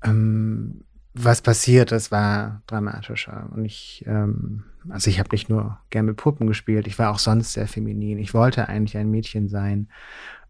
ähm, 0.03 0.85
was 1.19 1.41
passiert 1.41 1.93
ist, 1.93 2.13
war 2.13 2.63
dramatischer. 2.67 3.49
Und 3.55 3.65
ich, 3.65 4.05
ähm, 4.07 4.65
also 4.91 5.11
ich 5.11 5.19
habe 5.19 5.29
nicht 5.33 5.49
nur 5.49 5.79
gerne 5.91 6.09
mit 6.09 6.17
Puppen 6.17 6.47
gespielt, 6.47 6.87
ich 6.87 6.99
war 6.99 7.11
auch 7.11 7.19
sonst 7.19 7.53
sehr 7.53 7.69
feminin. 7.69 8.19
Ich 8.19 8.35
wollte 8.35 8.69
eigentlich 8.69 8.97
ein 8.97 9.11
Mädchen 9.11 9.49
sein 9.49 9.89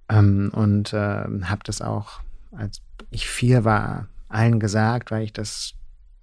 ähm, 0.09 0.51
und 0.53 0.93
äh, 0.93 1.25
habe 1.43 1.61
das 1.65 1.83
auch, 1.83 2.21
als 2.53 2.83
ich 3.11 3.29
vier 3.29 3.65
war, 3.65 4.09
allen 4.29 4.61
gesagt, 4.61 5.11
weil 5.11 5.23
ich 5.23 5.33
das 5.33 5.75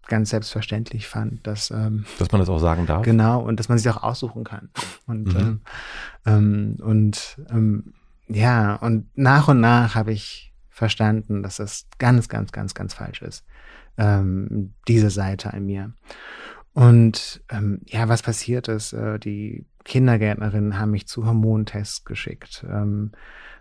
ganz 0.07 0.31
selbstverständlich 0.31 1.07
fand, 1.07 1.45
dass 1.47 1.71
ähm, 1.71 2.05
dass 2.19 2.31
man 2.31 2.39
das 2.39 2.49
auch 2.49 2.59
sagen 2.59 2.85
darf. 2.85 3.03
Genau 3.03 3.41
und 3.41 3.59
dass 3.59 3.69
man 3.69 3.77
sich 3.77 3.89
auch 3.89 4.03
aussuchen 4.03 4.43
kann. 4.43 4.69
Und 5.07 5.33
mhm. 5.33 5.39
ähm, 5.39 5.61
ähm, 6.25 6.77
und 6.81 7.37
ähm, 7.49 7.93
ja 8.27 8.75
und 8.75 9.07
nach 9.17 9.47
und 9.47 9.61
nach 9.61 9.95
habe 9.95 10.11
ich 10.11 10.53
verstanden, 10.69 11.43
dass 11.43 11.57
das 11.57 11.87
ganz, 11.99 12.27
ganz, 12.27 12.51
ganz, 12.51 12.73
ganz 12.73 12.93
falsch 12.93 13.21
ist 13.21 13.45
ähm, 13.97 14.73
diese 14.87 15.09
Seite 15.09 15.53
an 15.53 15.65
mir. 15.65 15.93
Und 16.73 17.43
ähm, 17.49 17.81
ja, 17.85 18.09
was 18.09 18.23
passiert 18.23 18.67
ist, 18.67 18.93
äh, 18.93 19.19
die 19.19 19.65
Kindergärtnerinnen 19.83 20.79
haben 20.79 20.91
mich 20.91 21.07
zu 21.07 21.25
Hormontests 21.25 22.03
geschickt, 22.05 22.65
ähm, 22.67 23.11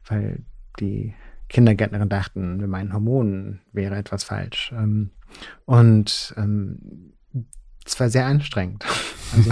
weil 0.06 0.44
die 0.80 1.14
Kindergärtnerin 1.48 2.08
dachten, 2.08 2.56
mit 2.56 2.68
meinen 2.68 2.92
Hormonen 2.92 3.60
wäre 3.72 3.96
etwas 3.96 4.24
falsch. 4.24 4.72
Ähm, 4.74 5.10
und 5.66 6.34
ähm, 6.38 7.12
es 7.84 7.98
war 8.00 8.08
sehr 8.08 8.26
anstrengend. 8.26 8.84
Also, 9.34 9.50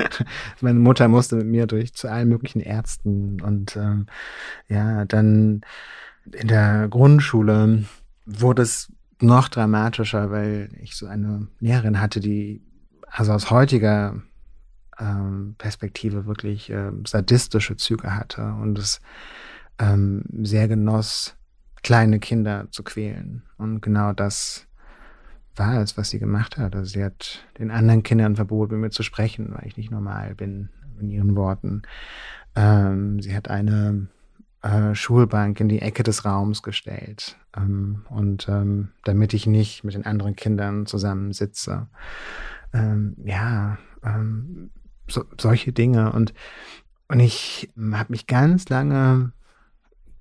meine 0.62 0.78
Mutter 0.78 1.06
musste 1.06 1.36
mit 1.36 1.46
mir 1.46 1.66
durch 1.66 1.92
zu 1.92 2.08
allen 2.08 2.30
möglichen 2.30 2.60
Ärzten 2.60 3.42
und 3.42 3.76
ähm, 3.76 4.06
ja, 4.70 5.04
dann 5.04 5.60
in 6.30 6.48
der 6.48 6.88
Grundschule 6.88 7.84
wurde 8.24 8.62
es 8.62 8.90
noch 9.20 9.50
dramatischer, 9.50 10.30
weil 10.30 10.70
ich 10.80 10.96
so 10.96 11.04
eine 11.04 11.48
Lehrerin 11.60 12.00
hatte, 12.00 12.20
die 12.20 12.62
also 13.12 13.32
aus 13.32 13.50
heutiger 13.50 14.20
ähm, 14.98 15.54
Perspektive 15.58 16.26
wirklich 16.26 16.70
äh, 16.70 16.90
sadistische 17.06 17.76
Züge 17.76 18.14
hatte 18.14 18.54
und 18.60 18.78
es 18.78 19.00
ähm, 19.78 20.24
sehr 20.42 20.66
genoss, 20.68 21.36
kleine 21.82 22.18
Kinder 22.20 22.68
zu 22.70 22.82
quälen. 22.82 23.42
Und 23.58 23.80
genau 23.80 24.12
das 24.12 24.66
war 25.56 25.80
es, 25.82 25.98
was 25.98 26.10
sie 26.10 26.18
gemacht 26.18 26.56
hat. 26.56 26.74
Also 26.74 26.90
sie 26.90 27.04
hat 27.04 27.44
den 27.58 27.70
anderen 27.70 28.02
Kindern 28.02 28.36
verboten, 28.36 28.74
mit 28.74 28.80
mir 28.80 28.90
zu 28.90 29.02
sprechen, 29.02 29.52
weil 29.54 29.66
ich 29.66 29.76
nicht 29.76 29.90
normal 29.90 30.34
bin 30.34 30.70
in 30.98 31.10
ihren 31.10 31.36
Worten. 31.36 31.82
Ähm, 32.54 33.20
sie 33.20 33.34
hat 33.34 33.50
eine 33.50 34.08
äh, 34.62 34.94
Schulbank 34.94 35.60
in 35.60 35.68
die 35.68 35.82
Ecke 35.82 36.02
des 36.02 36.24
Raums 36.24 36.62
gestellt. 36.62 37.36
Ähm, 37.56 38.06
und 38.08 38.48
ähm, 38.48 38.90
damit 39.04 39.34
ich 39.34 39.46
nicht 39.46 39.84
mit 39.84 39.94
den 39.94 40.06
anderen 40.06 40.36
Kindern 40.36 40.86
zusammensitze. 40.86 41.88
Ähm, 42.72 43.16
ja, 43.24 43.78
ähm, 44.04 44.70
so, 45.08 45.24
solche 45.38 45.72
Dinge. 45.72 46.12
Und, 46.12 46.32
und 47.08 47.20
ich 47.20 47.70
habe 47.76 48.12
mich 48.12 48.26
ganz 48.26 48.68
lange 48.68 49.32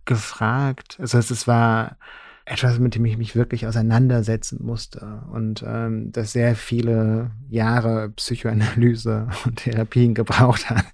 gefragt, 0.06 0.98
also 1.00 1.18
es 1.18 1.48
war 1.48 1.98
etwas, 2.46 2.80
mit 2.80 2.96
dem 2.96 3.06
ich 3.06 3.18
mich 3.18 3.36
wirklich 3.36 3.68
auseinandersetzen 3.68 4.60
musste 4.66 5.22
und 5.32 5.64
ähm, 5.66 6.12
das 6.12 6.34
sehr 6.34 6.56
viele 6.56 7.32
Jahre 7.50 8.10
Psychoanalyse 8.10 9.28
und 9.46 9.58
Therapien 9.58 10.14
gebraucht 10.14 10.70
hat, 10.70 10.86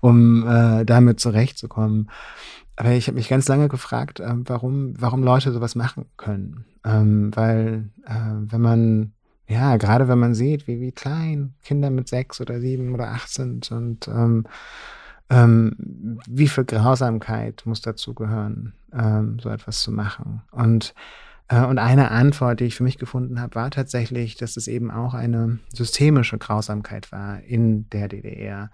um 0.00 0.46
äh, 0.48 0.84
damit 0.84 1.20
zurechtzukommen. 1.20 2.10
Aber 2.76 2.90
ich 2.90 3.06
habe 3.06 3.16
mich 3.16 3.28
ganz 3.28 3.46
lange 3.46 3.68
gefragt, 3.68 4.20
äh, 4.20 4.34
warum, 4.34 4.94
warum 4.98 5.22
Leute 5.22 5.52
sowas 5.52 5.74
machen 5.74 6.06
können. 6.16 6.64
Ähm, 6.84 7.30
weil 7.36 7.90
äh, 8.06 8.50
wenn 8.50 8.60
man, 8.60 9.12
ja, 9.46 9.76
gerade 9.76 10.08
wenn 10.08 10.18
man 10.18 10.34
sieht, 10.34 10.66
wie, 10.66 10.80
wie 10.80 10.92
klein 10.92 11.54
Kinder 11.62 11.90
mit 11.90 12.08
sechs 12.08 12.40
oder 12.40 12.60
sieben 12.60 12.94
oder 12.94 13.08
acht 13.08 13.28
sind 13.28 13.70
und 13.70 14.08
ähm, 14.08 14.46
ähm, 15.30 16.20
wie 16.28 16.48
viel 16.48 16.64
Grausamkeit 16.64 17.62
muss 17.64 17.80
dazu 17.80 18.14
gehören, 18.14 18.74
ähm, 18.92 19.38
so 19.40 19.48
etwas 19.48 19.80
zu 19.80 19.90
machen. 19.90 20.42
Und 20.50 20.94
äh, 21.48 21.64
und 21.64 21.78
eine 21.78 22.10
Antwort, 22.10 22.60
die 22.60 22.64
ich 22.64 22.76
für 22.76 22.84
mich 22.84 22.96
gefunden 22.96 23.40
habe, 23.40 23.54
war 23.54 23.70
tatsächlich, 23.70 24.36
dass 24.36 24.56
es 24.56 24.66
eben 24.66 24.90
auch 24.90 25.12
eine 25.12 25.58
systemische 25.74 26.38
Grausamkeit 26.38 27.12
war 27.12 27.42
in 27.42 27.88
der 27.90 28.08
DDR 28.08 28.70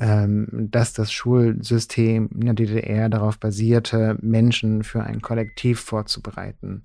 ähm, 0.00 0.48
dass 0.50 0.92
das 0.92 1.12
Schulsystem 1.12 2.28
in 2.34 2.40
der 2.40 2.54
DDR 2.54 3.08
darauf 3.08 3.38
basierte, 3.38 4.16
Menschen 4.20 4.82
für 4.82 5.04
ein 5.04 5.20
Kollektiv 5.20 5.80
vorzubereiten. 5.80 6.82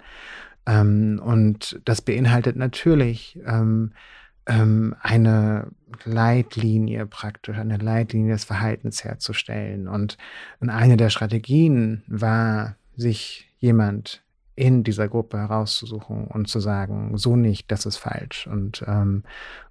Ähm, 0.65 1.21
und 1.23 1.81
das 1.85 2.01
beinhaltet 2.01 2.55
natürlich 2.55 3.39
ähm, 3.45 3.91
ähm, 4.45 4.95
eine 5.01 5.67
Leitlinie 6.03 7.05
praktisch, 7.05 7.57
eine 7.57 7.77
Leitlinie 7.77 8.33
des 8.33 8.43
Verhaltens 8.43 9.03
herzustellen. 9.03 9.87
Und, 9.87 10.17
und 10.59 10.69
eine 10.69 10.97
der 10.97 11.09
Strategien 11.09 12.03
war, 12.07 12.75
sich 12.95 13.47
jemand 13.59 14.23
in 14.55 14.83
dieser 14.83 15.07
Gruppe 15.07 15.37
herauszusuchen 15.37 16.27
und 16.27 16.49
zu 16.49 16.59
sagen, 16.59 17.17
so 17.17 17.37
nicht, 17.37 17.71
das 17.71 17.85
ist 17.85 17.95
falsch. 17.95 18.45
Und, 18.45 18.83
ähm, 18.87 19.23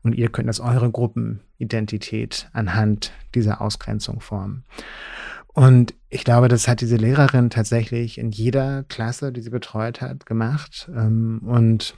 und 0.03 0.14
ihr 0.14 0.30
könnt 0.30 0.49
das 0.49 0.61
eure 0.61 0.91
Gruppenidentität 0.91 2.49
anhand 2.55 3.12
dieser 3.34 3.61
Ausgrenzung 3.61 4.20
formen. 4.20 4.64
Und 5.59 5.92
ich 6.09 6.22
glaube, 6.22 6.46
das 6.46 6.68
hat 6.68 6.82
diese 6.82 6.94
Lehrerin 6.94 7.50
tatsächlich 7.50 8.18
in 8.18 8.30
jeder 8.30 8.84
Klasse, 8.84 9.32
die 9.32 9.40
sie 9.40 9.50
betreut 9.50 10.00
hat, 10.00 10.24
gemacht. 10.24 10.88
Ähm, 10.94 11.40
und, 11.44 11.96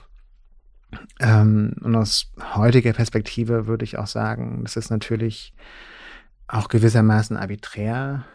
ähm, 1.19 1.75
und 1.79 1.95
aus 1.95 2.31
heutiger 2.55 2.91
Perspektive 2.93 3.67
würde 3.67 3.83
ich 3.85 3.99
auch 3.99 4.07
sagen, 4.07 4.63
dass 4.63 4.77
es 4.77 4.89
natürlich 4.89 5.53
auch 6.47 6.69
gewissermaßen 6.69 7.37
arbiträr 7.37 8.25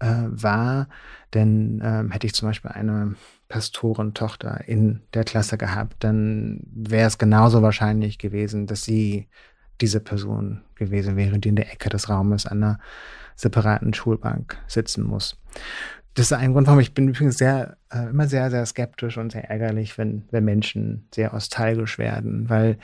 äh, 0.00 0.24
war. 0.26 0.88
Denn 1.32 1.80
ähm, 1.84 2.10
hätte 2.10 2.26
ich 2.26 2.34
zum 2.34 2.48
Beispiel 2.48 2.72
eine 2.72 3.14
Pastorentochter 3.48 4.66
in 4.66 5.02
der 5.14 5.22
Klasse 5.22 5.58
gehabt, 5.58 6.02
dann 6.02 6.58
wäre 6.74 7.06
es 7.06 7.18
genauso 7.18 7.62
wahrscheinlich 7.62 8.18
gewesen, 8.18 8.66
dass 8.66 8.82
sie 8.82 9.28
diese 9.80 10.00
Person 10.00 10.62
gewesen 10.74 11.14
wäre, 11.14 11.38
die 11.38 11.50
in 11.50 11.56
der 11.56 11.72
Ecke 11.72 11.88
des 11.88 12.08
Raumes 12.08 12.46
an 12.46 12.64
einer 12.64 12.80
separaten 13.42 13.92
Schulbank 13.92 14.56
sitzen 14.66 15.02
muss. 15.02 15.36
Das 16.14 16.26
ist 16.26 16.32
ein 16.32 16.52
Grund, 16.52 16.66
warum 16.66 16.80
ich 16.80 16.94
bin 16.94 17.08
übrigens 17.08 17.38
sehr, 17.38 17.76
äh, 17.90 18.10
immer 18.10 18.28
sehr, 18.28 18.50
sehr 18.50 18.64
skeptisch 18.66 19.16
und 19.18 19.32
sehr 19.32 19.50
ärgerlich, 19.50 19.98
wenn, 19.98 20.24
wenn 20.30 20.44
Menschen 20.44 21.08
sehr 21.14 21.32
nostalgisch 21.32 21.98
werden, 21.98 22.48
weil 22.48 22.78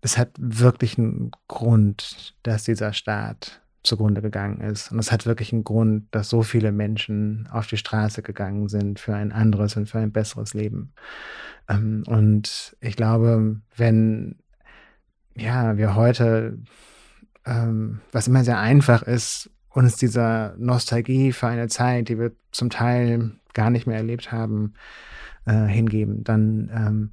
es 0.00 0.18
hat 0.18 0.30
wirklich 0.38 0.98
einen 0.98 1.30
Grund, 1.48 2.34
dass 2.42 2.64
dieser 2.64 2.92
Staat 2.92 3.60
zugrunde 3.82 4.22
gegangen 4.22 4.60
ist. 4.60 4.92
Und 4.92 4.98
es 4.98 5.12
hat 5.12 5.24
wirklich 5.24 5.52
einen 5.52 5.64
Grund, 5.64 6.06
dass 6.10 6.28
so 6.28 6.42
viele 6.42 6.72
Menschen 6.72 7.48
auf 7.50 7.66
die 7.68 7.76
Straße 7.76 8.22
gegangen 8.22 8.68
sind 8.68 9.00
für 9.00 9.14
ein 9.14 9.32
anderes 9.32 9.76
und 9.76 9.88
für 9.88 9.98
ein 9.98 10.12
besseres 10.12 10.52
Leben. 10.52 10.92
Ähm, 11.68 12.02
und 12.06 12.76
ich 12.80 12.96
glaube, 12.96 13.60
wenn 13.76 14.36
ja, 15.36 15.76
wir 15.76 15.94
heute, 15.94 16.58
ähm, 17.46 18.00
was 18.12 18.28
immer 18.28 18.44
sehr 18.44 18.58
einfach 18.58 19.02
ist, 19.02 19.50
uns 19.70 19.96
dieser 19.96 20.54
Nostalgie 20.58 21.32
für 21.32 21.46
eine 21.46 21.68
Zeit, 21.68 22.08
die 22.08 22.18
wir 22.18 22.32
zum 22.50 22.70
Teil 22.70 23.32
gar 23.54 23.70
nicht 23.70 23.86
mehr 23.86 23.96
erlebt 23.96 24.32
haben, 24.32 24.74
äh, 25.46 25.66
hingeben, 25.66 26.24
dann 26.24 26.70
ähm, 26.72 27.12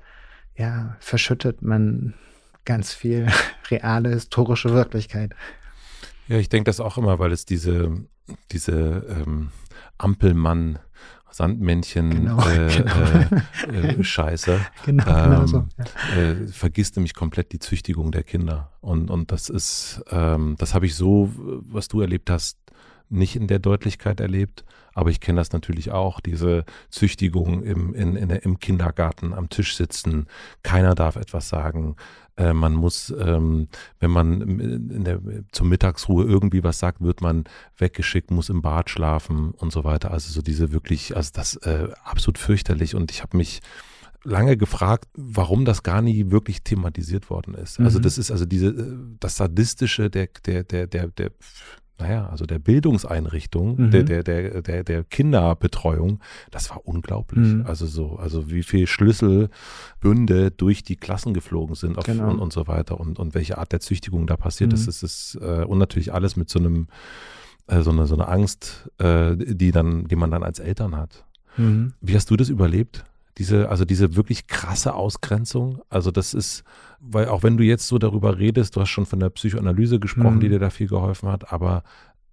ja, 0.56 0.95
verschüttet 0.99 1.62
man 1.62 2.14
ganz 2.66 2.93
viel 2.93 3.28
reale 3.72 4.10
historische 4.10 4.74
Wirklichkeit. 4.74 5.34
Ja, 6.28 6.38
ich 6.38 6.49
denke 6.49 6.70
das 6.70 6.80
auch 6.80 6.97
immer, 6.97 7.20
weil 7.20 7.32
es 7.32 7.45
diese, 7.45 8.06
diese 8.51 9.06
ähm, 9.10 9.49
Ampelmann 9.97 10.80
Sandmännchen 11.36 12.10
genau, 12.12 12.40
äh, 12.48 12.68
genau. 13.68 13.78
Äh, 13.78 14.00
äh, 14.00 14.04
Scheiße. 14.04 14.60
Genau, 14.86 15.04
genau 15.04 15.42
ähm, 15.42 15.48
so. 15.48 15.66
Ja. 15.78 16.22
Äh, 16.22 16.48
vergisst 16.48 16.96
nämlich 16.96 17.14
komplett 17.14 17.52
die 17.52 17.60
Züchtigung 17.60 18.12
der 18.12 18.24
Kinder. 18.24 18.72
Und, 18.82 19.10
und 19.10 19.32
das 19.32 19.50
ist, 19.50 20.04
ähm, 20.12 20.56
das 20.58 20.74
habe 20.74 20.86
ich 20.86 20.96
so, 20.96 21.32
was 21.36 21.88
du 21.88 22.02
erlebt 22.02 22.30
hast, 22.30 22.58
nicht 23.10 23.36
in 23.36 23.47
der 23.47 23.60
Deutlichkeit 23.60 24.20
erlebt. 24.20 24.66
Aber 24.93 25.10
ich 25.10 25.20
kenne 25.20 25.41
das 25.41 25.51
natürlich 25.51 25.91
auch, 25.91 26.22
diese 26.22 26.64
Züchtigung 26.89 27.64
im, 27.64 27.93
in, 27.93 28.16
in, 28.16 28.30
im 28.30 28.60
Kindergarten 28.60 29.34
am 29.34 29.49
Tisch 29.49 29.76
sitzen, 29.76 30.28
keiner 30.64 30.95
darf 30.95 31.18
etwas 31.18 31.49
sagen, 31.49 31.97
äh, 32.38 32.53
man 32.53 32.74
muss, 32.74 33.14
ähm, 33.20 33.68
wenn 33.99 34.12
man 34.12 34.41
in 34.41 35.03
der, 35.03 35.20
zur 35.51 35.68
Mittagsruhe 35.68 36.26
irgendwie 36.26 36.64
was 36.64 36.80
sagt, 36.80 37.01
wird 37.01 37.22
man 37.22 37.43
weggeschickt, 37.78 38.32
muss 38.32 38.49
im 38.49 38.62
Bad 38.62 38.89
schlafen 38.89 39.51
und 39.51 39.72
so 39.72 39.84
weiter. 39.84 40.12
Also 40.12 40.32
so 40.32 40.41
diese 40.41 40.72
wirklich, 40.72 41.16
also 41.16 41.32
das 41.34 41.56
äh, 41.58 41.89
absolut 42.03 42.38
fürchterlich. 42.38 42.95
Und 42.95 43.12
ich 43.12 43.22
habe 43.22 43.36
mich 43.36 43.62
lange 44.24 44.58
gefragt, 44.58 45.08
warum 45.14 45.66
das 45.66 45.84
gar 45.84 46.01
nie 46.01 46.32
wirklich 46.32 46.64
thematisiert 46.64 47.30
worden 47.30 47.53
ist. 47.53 47.80
Also 47.80 47.82
mhm. 47.82 47.86
Also 47.86 47.99
das 47.99 48.18
ist 48.18 48.32
also 48.32 48.45
diese, 48.45 48.68
äh, 48.68 48.97
das 49.20 49.38
Sadistische 49.38 50.10
der, 50.10 50.28
der, 50.45 50.64
der, 50.64 50.88
der, 50.88 51.08
der 51.08 51.32
naja, 51.98 52.28
also 52.28 52.46
der 52.46 52.60
Bildungseinrichtung, 52.60 53.78
mhm. 53.78 53.91
der, 53.91 54.04
der, 54.04 54.24
der, 54.24 54.62
der, 54.62 54.84
der 54.84 55.04
Kinderbetreuung, 55.04 56.20
das 56.52 56.70
war 56.70 56.86
unglaublich. 56.86 57.54
Mhm. 57.54 57.66
Also 57.66 57.86
so, 57.86 58.18
also 58.18 58.52
wie 58.52 58.64
viel 58.64 58.86
Schlüsselbünde 58.86 60.52
durch 60.52 60.84
die 60.84 60.98
Klassen 60.98 61.34
geflogen 61.34 61.76
sind 61.76 61.98
auf, 61.98 62.06
genau. 62.06 62.30
und, 62.30 62.39
und 62.39 62.52
so 62.52 62.68
weiter 62.68 63.00
und, 63.00 63.18
und 63.18 63.34
welche 63.34 63.58
Art 63.58 63.72
der 63.72 63.80
Züchtigung 63.80 64.28
da 64.28 64.36
passiert 64.36 64.72
mhm. 64.72 64.76
ist. 64.76 64.88
Das 64.88 65.04
ist 65.04 65.38
äh, 65.41 65.64
und 65.64 65.78
natürlich 65.78 66.14
alles 66.14 66.36
mit 66.36 66.50
so 66.50 66.60
einem, 66.60 66.88
äh, 67.68 67.82
so, 67.82 67.91
eine, 67.91 68.08
so 68.08 68.16
eine 68.16 68.28
Angst, 68.28 68.89
äh, 68.98 69.38
die 69.38 69.72
dann, 69.72 70.06
die 70.08 70.18
man 70.18 70.32
dann 70.32 70.43
als 70.43 70.60
Eltern 70.60 70.98
hat. 70.98 71.26
Mhm. 71.56 71.93
Wie 72.02 72.16
hast 72.16 72.30
du 72.30 72.36
das 72.36 72.50
überlebt? 72.50 73.06
Diese, 73.38 73.70
also 73.70 73.84
diese 73.84 74.16
wirklich 74.16 74.48
krasse 74.48 74.94
Ausgrenzung. 74.94 75.82
Also 75.90 76.12
das 76.12 76.34
ist, 76.34 76.64
weil 77.00 77.28
auch 77.28 77.44
wenn 77.44 77.58
du 77.58 77.64
jetzt 77.64 77.88
so 77.88 77.98
darüber 77.98 78.40
redest, 78.40 78.76
du 78.76 78.82
hast 78.82 78.90
schon 78.90 79.06
von 79.06 79.20
der 79.20 79.30
Psychoanalyse 79.30 80.00
gesprochen, 80.00 80.36
mhm. 80.36 80.40
die 80.40 80.50
dir 80.50 80.60
da 80.60 80.70
viel 80.70 80.88
geholfen 80.88 81.30
hat, 81.30 81.52
aber 81.52 81.84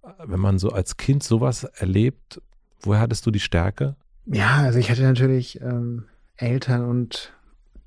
äh, 0.03 0.07
wenn 0.25 0.39
man 0.39 0.59
so 0.59 0.69
als 0.69 0.95
Kind 0.95 1.23
sowas 1.23 1.65
erlebt, 1.65 2.41
woher 2.81 3.01
hattest 3.01 3.25
du 3.25 3.31
die 3.31 3.41
Stärke? 3.41 3.95
Ja, 4.25 4.57
also 4.57 4.79
ich 4.79 4.89
hatte 4.89 5.03
natürlich 5.03 5.59
ähm, 5.61 6.05
Eltern 6.37 6.85
und 6.85 7.33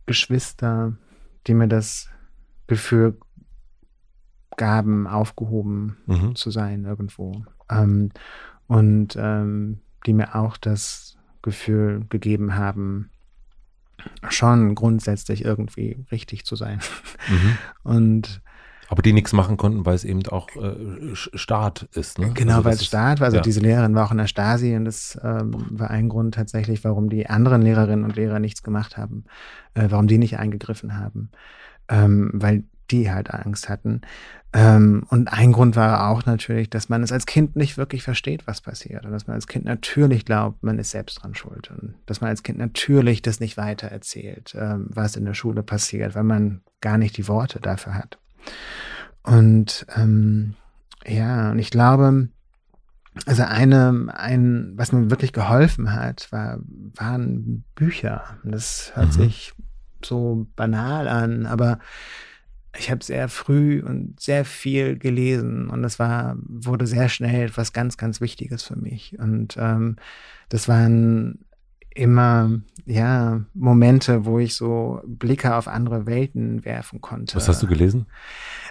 Geschwister, 0.04 0.96
die 1.46 1.54
mir 1.54 1.68
das 1.68 2.08
Gefühl 2.66 3.18
gaben, 4.56 5.06
aufgehoben 5.06 5.96
mhm. 6.06 6.34
zu 6.34 6.50
sein 6.50 6.84
irgendwo. 6.84 7.44
Ähm, 7.70 8.10
und 8.66 9.16
ähm, 9.16 9.80
die 10.06 10.12
mir 10.12 10.34
auch 10.34 10.56
das 10.56 11.05
Gefühl 11.46 12.04
gegeben 12.10 12.56
haben, 12.56 13.08
schon 14.28 14.74
grundsätzlich 14.74 15.44
irgendwie 15.44 16.04
richtig 16.12 16.44
zu 16.44 16.56
sein. 16.56 16.80
Mhm. 17.28 17.58
Und 17.82 18.42
aber 18.88 19.02
die 19.02 19.12
nichts 19.12 19.32
machen 19.32 19.56
konnten, 19.56 19.84
weil 19.84 19.96
es 19.96 20.04
eben 20.04 20.24
auch 20.26 20.48
äh, 20.54 21.14
Staat 21.14 21.88
ist. 21.94 22.18
Ne? 22.20 22.30
Genau, 22.34 22.56
also 22.56 22.64
weil 22.66 22.74
es 22.74 22.84
Staat 22.84 23.18
war. 23.18 23.26
Also 23.26 23.38
ja. 23.38 23.42
diese 23.42 23.60
Lehrerin 23.60 23.94
war 23.94 24.06
auch 24.06 24.12
in 24.12 24.18
der 24.18 24.28
Stasi 24.28 24.76
und 24.76 24.84
das 24.84 25.18
ähm, 25.24 25.56
war 25.70 25.90
ein 25.90 26.08
Grund 26.08 26.34
tatsächlich, 26.34 26.84
warum 26.84 27.10
die 27.10 27.28
anderen 27.28 27.62
Lehrerinnen 27.62 28.04
und 28.04 28.14
Lehrer 28.14 28.38
nichts 28.38 28.62
gemacht 28.62 28.96
haben, 28.96 29.24
äh, 29.74 29.86
warum 29.88 30.06
die 30.06 30.18
nicht 30.18 30.38
eingegriffen 30.38 30.96
haben. 30.96 31.30
Ähm, 31.88 32.30
weil 32.34 32.62
die 32.90 33.10
halt 33.10 33.32
Angst 33.32 33.68
hatten. 33.68 34.02
Ähm, 34.52 35.04
und 35.10 35.32
ein 35.32 35.52
Grund 35.52 35.76
war 35.76 36.08
auch 36.08 36.24
natürlich, 36.24 36.70
dass 36.70 36.88
man 36.88 37.02
es 37.02 37.12
als 37.12 37.26
Kind 37.26 37.56
nicht 37.56 37.76
wirklich 37.76 38.02
versteht, 38.02 38.46
was 38.46 38.60
passiert. 38.60 39.04
Und 39.04 39.12
dass 39.12 39.26
man 39.26 39.34
als 39.34 39.46
Kind 39.46 39.64
natürlich 39.64 40.24
glaubt, 40.24 40.62
man 40.62 40.78
ist 40.78 40.90
selbst 40.90 41.22
dran 41.22 41.34
schuld. 41.34 41.70
Und 41.70 41.94
dass 42.06 42.20
man 42.20 42.30
als 42.30 42.42
Kind 42.42 42.58
natürlich 42.58 43.22
das 43.22 43.40
nicht 43.40 43.56
weiter 43.56 43.88
erzählt, 43.88 44.54
ähm, 44.58 44.86
was 44.88 45.16
in 45.16 45.24
der 45.24 45.34
Schule 45.34 45.62
passiert, 45.62 46.14
weil 46.14 46.24
man 46.24 46.62
gar 46.80 46.98
nicht 46.98 47.16
die 47.16 47.28
Worte 47.28 47.60
dafür 47.60 47.94
hat. 47.94 48.18
Und 49.22 49.86
ähm, 49.96 50.54
ja, 51.04 51.50
und 51.50 51.58
ich 51.58 51.70
glaube, 51.70 52.28
also 53.24 53.42
eine, 53.42 54.08
ein, 54.14 54.72
was 54.76 54.92
mir 54.92 55.10
wirklich 55.10 55.32
geholfen 55.32 55.92
hat, 55.92 56.30
war, 56.30 56.58
waren 56.94 57.64
Bücher. 57.74 58.38
Das 58.44 58.92
hört 58.94 59.08
mhm. 59.08 59.12
sich 59.12 59.54
so 60.04 60.46
banal 60.56 61.08
an, 61.08 61.46
aber 61.46 61.78
ich 62.78 62.90
habe 62.90 63.04
sehr 63.04 63.28
früh 63.28 63.82
und 63.82 64.18
sehr 64.20 64.44
viel 64.44 64.98
gelesen 64.98 65.68
und 65.68 65.82
das 65.82 65.98
war, 65.98 66.36
wurde 66.46 66.86
sehr 66.86 67.08
schnell 67.08 67.46
etwas 67.46 67.72
ganz, 67.72 67.96
ganz 67.96 68.20
Wichtiges 68.20 68.62
für 68.62 68.76
mich. 68.76 69.18
Und 69.18 69.56
ähm, 69.58 69.96
das 70.48 70.68
waren 70.68 71.38
immer, 71.96 72.50
ja, 72.84 73.40
Momente, 73.54 74.26
wo 74.26 74.38
ich 74.38 74.54
so 74.54 75.00
Blicke 75.06 75.54
auf 75.54 75.66
andere 75.66 76.06
Welten 76.06 76.64
werfen 76.64 77.00
konnte. 77.00 77.36
Was 77.36 77.48
hast 77.48 77.62
du 77.62 77.66
gelesen? 77.66 78.06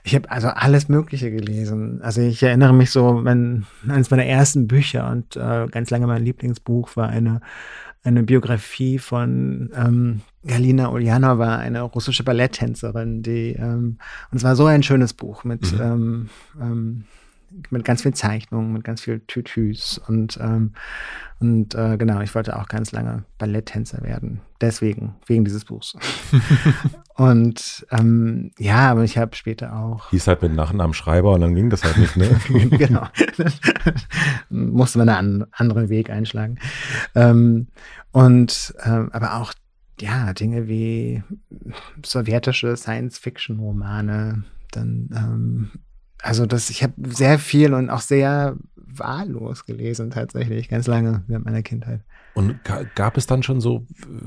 Ich 0.03 0.13
habe 0.13 0.29
also 0.29 0.49
alles 0.49 0.87
Mögliche 0.87 1.31
gelesen. 1.31 2.01
Also 2.01 2.21
ich 2.21 2.41
erinnere 2.43 2.73
mich 2.73 2.91
so, 2.91 3.13
mein, 3.13 3.65
eines 3.87 4.11
meiner 4.11 4.25
ersten 4.25 4.67
Bücher 4.67 5.09
und 5.09 5.35
äh, 5.35 5.67
ganz 5.71 5.89
lange 5.89 6.05
mein 6.05 6.23
Lieblingsbuch 6.23 6.95
war 6.95 7.09
eine 7.09 7.41
eine 8.05 8.23
Biografie 8.23 8.99
von 8.99 9.71
ähm, 9.75 10.21
Galina 10.45 10.89
Ulyanova, 10.89 11.57
eine 11.57 11.81
russische 11.81 12.23
Balletttänzerin, 12.23 13.23
die 13.23 13.53
ähm, 13.53 13.97
und 14.31 14.37
es 14.37 14.43
war 14.43 14.55
so 14.55 14.65
ein 14.67 14.83
schönes 14.83 15.13
Buch 15.13 15.43
mit 15.43 15.73
mhm. 15.73 15.81
ähm, 15.81 16.29
ähm, 16.61 17.03
mit 17.69 17.85
ganz 17.85 18.01
viel 18.01 18.13
Zeichnungen, 18.13 18.73
mit 18.73 18.83
ganz 18.83 19.01
viel 19.01 19.21
Tütüs 19.21 19.97
und 20.07 20.37
ähm, 20.41 20.73
und 21.39 21.75
äh, 21.75 21.97
genau, 21.97 22.21
ich 22.21 22.33
wollte 22.33 22.57
auch 22.57 22.67
ganz 22.67 22.91
lange 22.91 23.25
Balletttänzer 23.37 24.01
werden, 24.03 24.41
deswegen 24.61 25.15
wegen 25.27 25.43
dieses 25.43 25.65
Buchs. 25.65 25.97
und 27.15 27.85
ähm, 27.91 28.51
ja, 28.57 28.91
aber 28.91 29.03
ich 29.03 29.17
habe 29.17 29.35
später 29.35 29.75
auch 29.75 30.09
hieß 30.11 30.27
halt 30.27 30.41
mit 30.41 30.53
Nachnamen 30.53 30.93
Schreiber 30.93 31.33
und 31.33 31.41
dann 31.41 31.55
ging 31.55 31.69
das 31.69 31.83
halt 31.83 31.97
nicht, 31.97 32.15
ne? 32.15 32.29
genau, 32.77 33.07
musste 34.49 34.97
man 34.97 35.09
einen 35.09 35.45
anderen 35.51 35.89
Weg 35.89 36.09
einschlagen. 36.09 36.57
Ähm, 37.15 37.67
und 38.11 38.73
ähm, 38.83 39.09
aber 39.11 39.35
auch 39.35 39.53
ja, 39.99 40.33
Dinge 40.33 40.67
wie 40.67 41.23
sowjetische 42.05 42.75
Science-Fiction-Romane, 42.75 44.43
dann, 44.71 45.09
ähm, 45.15 45.71
also 46.25 46.47
das, 46.47 46.71
ich 46.71 46.81
habe 46.81 46.93
sehr 47.07 47.37
viel 47.37 47.75
und 47.75 47.91
auch 47.91 48.01
sehr 48.01 48.55
wahllos 48.75 49.65
gelesen 49.65 50.09
tatsächlich, 50.09 50.69
ganz 50.69 50.87
lange 50.87 51.23
während 51.27 51.45
meiner 51.45 51.61
Kindheit. 51.61 52.01
Und 52.33 52.59
gab 52.95 53.15
es 53.15 53.27
dann 53.27 53.43
schon 53.43 53.61
so, 53.61 53.85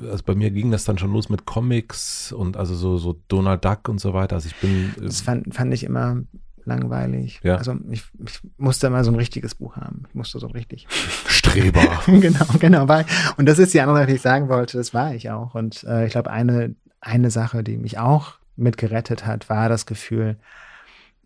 also 0.08 0.22
bei 0.24 0.36
mir 0.36 0.52
ging 0.52 0.70
das 0.70 0.84
dann 0.84 0.96
schon 0.96 1.12
los 1.12 1.28
mit 1.28 1.44
Comics 1.44 2.30
und 2.30 2.56
also 2.56 2.76
so, 2.76 2.98
so 2.98 3.20
Donald 3.26 3.64
Duck 3.64 3.88
und 3.88 4.00
so 4.00 4.14
weiter. 4.14 4.36
Also 4.36 4.46
ich 4.46 4.54
bin. 4.60 4.94
Das 5.00 5.22
fand, 5.22 5.52
fand 5.52 5.74
ich 5.74 5.82
immer 5.82 6.22
langweilig. 6.64 7.40
Ja. 7.42 7.56
Also 7.56 7.74
ich, 7.90 8.04
ich 8.24 8.40
musste 8.58 8.90
mal 8.90 9.02
so 9.02 9.10
ein 9.10 9.16
richtiges 9.16 9.56
Buch 9.56 9.74
haben. 9.74 10.04
Ich 10.08 10.14
musste 10.14 10.38
so 10.38 10.46
richtig. 10.46 10.86
Streber. 11.26 11.82
genau, 12.06 12.46
genau. 12.60 12.86
War, 12.86 13.06
und 13.38 13.46
das 13.46 13.58
ist 13.58 13.74
die 13.74 13.80
andere 13.80 13.98
Sache, 13.98 14.06
die 14.06 14.14
ich 14.14 14.22
sagen 14.22 14.48
wollte. 14.48 14.78
Das 14.78 14.94
war 14.94 15.14
ich 15.16 15.30
auch. 15.30 15.56
Und 15.56 15.82
äh, 15.82 16.06
ich 16.06 16.12
glaube, 16.12 16.30
eine, 16.30 16.76
eine 17.00 17.32
Sache, 17.32 17.64
die 17.64 17.76
mich 17.76 17.98
auch 17.98 18.34
mitgerettet 18.54 19.26
hat, 19.26 19.50
war 19.50 19.68
das 19.68 19.84
Gefühl, 19.84 20.36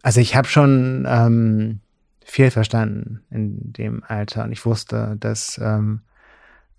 also 0.03 0.21
ich 0.21 0.37
habe 0.37 0.49
schon 0.49 1.07
ähm, 1.09 1.81
viel 2.25 2.51
verstanden 2.51 3.23
in 3.31 3.73
dem 3.73 4.03
Alter 4.07 4.45
und 4.45 4.53
ich 4.53 4.65
wusste, 4.67 5.17
dass 5.19 5.59
ähm, 5.63 6.01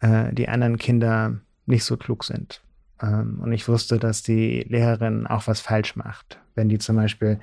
äh, 0.01 0.33
die 0.33 0.49
anderen 0.49 0.77
Kinder 0.77 1.39
nicht 1.65 1.85
so 1.85 1.97
klug 1.97 2.23
sind. 2.23 2.61
Ähm, 3.01 3.39
und 3.41 3.51
ich 3.53 3.67
wusste, 3.67 3.97
dass 3.97 4.23
die 4.23 4.65
Lehrerin 4.67 5.27
auch 5.27 5.47
was 5.47 5.61
falsch 5.61 5.95
macht. 5.95 6.39
Wenn 6.55 6.69
die 6.69 6.79
zum 6.79 6.95
Beispiel, 6.95 7.39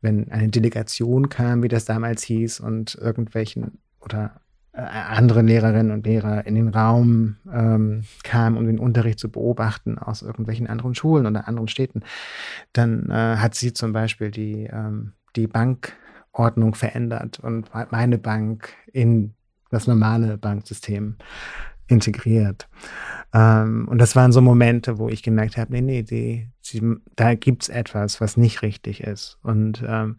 wenn 0.00 0.30
eine 0.30 0.48
Delegation 0.48 1.28
kam, 1.28 1.62
wie 1.62 1.68
das 1.68 1.84
damals 1.84 2.22
hieß, 2.24 2.60
und 2.60 2.96
irgendwelchen 2.96 3.78
oder 4.00 4.40
andere 4.76 5.42
Lehrerinnen 5.42 5.90
und 5.90 6.06
Lehrer 6.06 6.46
in 6.46 6.54
den 6.54 6.68
Raum 6.68 7.36
ähm, 7.52 8.04
kamen, 8.22 8.58
um 8.58 8.66
den 8.66 8.78
Unterricht 8.78 9.18
zu 9.18 9.30
beobachten 9.30 9.98
aus 9.98 10.22
irgendwelchen 10.22 10.66
anderen 10.66 10.94
Schulen 10.94 11.26
oder 11.26 11.48
anderen 11.48 11.68
Städten, 11.68 12.02
dann 12.72 13.08
äh, 13.10 13.36
hat 13.36 13.54
sie 13.54 13.72
zum 13.72 13.92
Beispiel 13.92 14.30
die, 14.30 14.68
ähm, 14.70 15.12
die 15.34 15.46
Bankordnung 15.46 16.74
verändert 16.74 17.40
und 17.40 17.70
meine 17.90 18.18
Bank 18.18 18.68
in 18.92 19.34
das 19.70 19.86
normale 19.86 20.36
Banksystem 20.36 21.16
integriert. 21.88 22.68
Ähm, 23.32 23.88
und 23.88 23.98
das 23.98 24.14
waren 24.14 24.32
so 24.32 24.40
Momente, 24.40 24.98
wo 24.98 25.08
ich 25.08 25.22
gemerkt 25.22 25.56
habe, 25.56 25.72
nee, 25.72 25.80
nee, 25.80 26.02
die, 26.02 26.48
die, 26.66 26.82
da 27.14 27.34
gibt's 27.34 27.68
etwas, 27.68 28.20
was 28.20 28.36
nicht 28.36 28.62
richtig 28.62 29.02
ist. 29.02 29.38
Und, 29.42 29.82
ähm, 29.86 30.18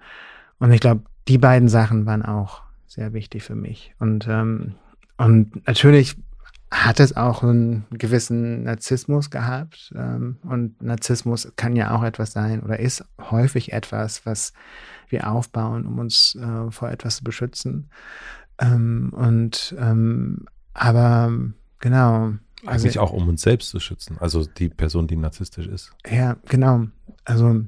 und 0.59 0.71
ich 0.71 0.81
glaube, 0.81 1.01
die 1.27 1.37
beiden 1.37 1.69
Sachen 1.69 2.05
waren 2.05 2.23
auch 2.23 2.66
sehr 2.87 3.13
wichtig 3.13 3.43
für 3.43 3.55
mich. 3.55 3.93
Und, 3.99 4.27
ähm, 4.27 4.75
und 5.17 5.67
natürlich 5.67 6.15
hat 6.69 6.99
es 6.99 7.15
auch 7.15 7.43
einen 7.43 7.85
gewissen 7.91 8.63
Narzissmus 8.63 9.29
gehabt. 9.29 9.93
Ähm, 9.95 10.37
und 10.43 10.81
Narzissmus 10.81 11.51
kann 11.55 11.75
ja 11.75 11.95
auch 11.95 12.03
etwas 12.03 12.31
sein 12.31 12.61
oder 12.61 12.79
ist 12.79 13.05
häufig 13.31 13.71
etwas, 13.71 14.25
was 14.25 14.53
wir 15.09 15.31
aufbauen, 15.31 15.85
um 15.85 15.99
uns 15.99 16.35
äh, 16.35 16.71
vor 16.71 16.89
etwas 16.89 17.17
zu 17.17 17.23
beschützen. 17.23 17.89
Ähm, 18.59 19.13
und 19.13 19.75
ähm, 19.79 20.45
aber 20.73 21.31
genau. 21.79 22.33
Eigentlich 22.65 22.99
also, 22.99 23.01
auch, 23.01 23.13
um 23.13 23.27
uns 23.29 23.43
selbst 23.43 23.69
zu 23.69 23.79
schützen. 23.79 24.17
Also 24.19 24.45
die 24.45 24.69
Person, 24.69 25.07
die 25.07 25.15
narzisstisch 25.15 25.67
ist. 25.67 25.91
Ja, 26.09 26.37
genau. 26.47 26.87
Also 27.23 27.61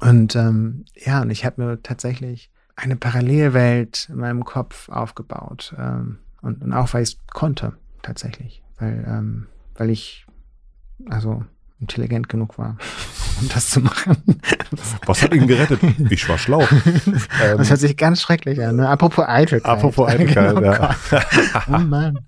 und 0.00 0.36
ähm, 0.36 0.84
ja, 0.94 1.22
und 1.22 1.30
ich 1.30 1.44
habe 1.44 1.62
mir 1.62 1.82
tatsächlich 1.82 2.50
eine 2.78 2.96
Parallelwelt 2.96 4.08
in 4.08 4.16
meinem 4.16 4.44
Kopf 4.44 4.88
aufgebaut. 4.88 5.74
Ähm, 5.78 6.18
und, 6.40 6.62
und 6.62 6.72
auch 6.72 6.94
weil 6.94 7.02
ich 7.02 7.10
es 7.10 7.18
konnte, 7.32 7.72
tatsächlich. 8.02 8.62
Weil, 8.78 9.04
ähm, 9.08 9.46
weil 9.74 9.90
ich 9.90 10.26
also 11.10 11.44
intelligent 11.80 12.28
genug 12.28 12.58
war, 12.58 12.76
um 13.40 13.48
das 13.48 13.70
zu 13.70 13.80
machen. 13.80 14.16
Was 15.06 15.22
hat 15.22 15.34
ihn 15.34 15.46
gerettet? 15.46 15.80
Ich 16.10 16.28
war 16.28 16.38
schlau. 16.38 16.60
das 17.56 17.70
hört 17.70 17.80
sich 17.80 17.96
ganz 17.96 18.20
schrecklich 18.20 18.62
an. 18.62 18.76
Ne? 18.76 18.88
Apropos 18.88 19.26
Eitelkeit. 19.26 19.66
Apropos 19.70 20.08
Eitelkeit, 20.08 20.56
oh 20.56 20.60
ja. 20.60 20.94
oh 21.68 21.78
Mann. 21.78 22.18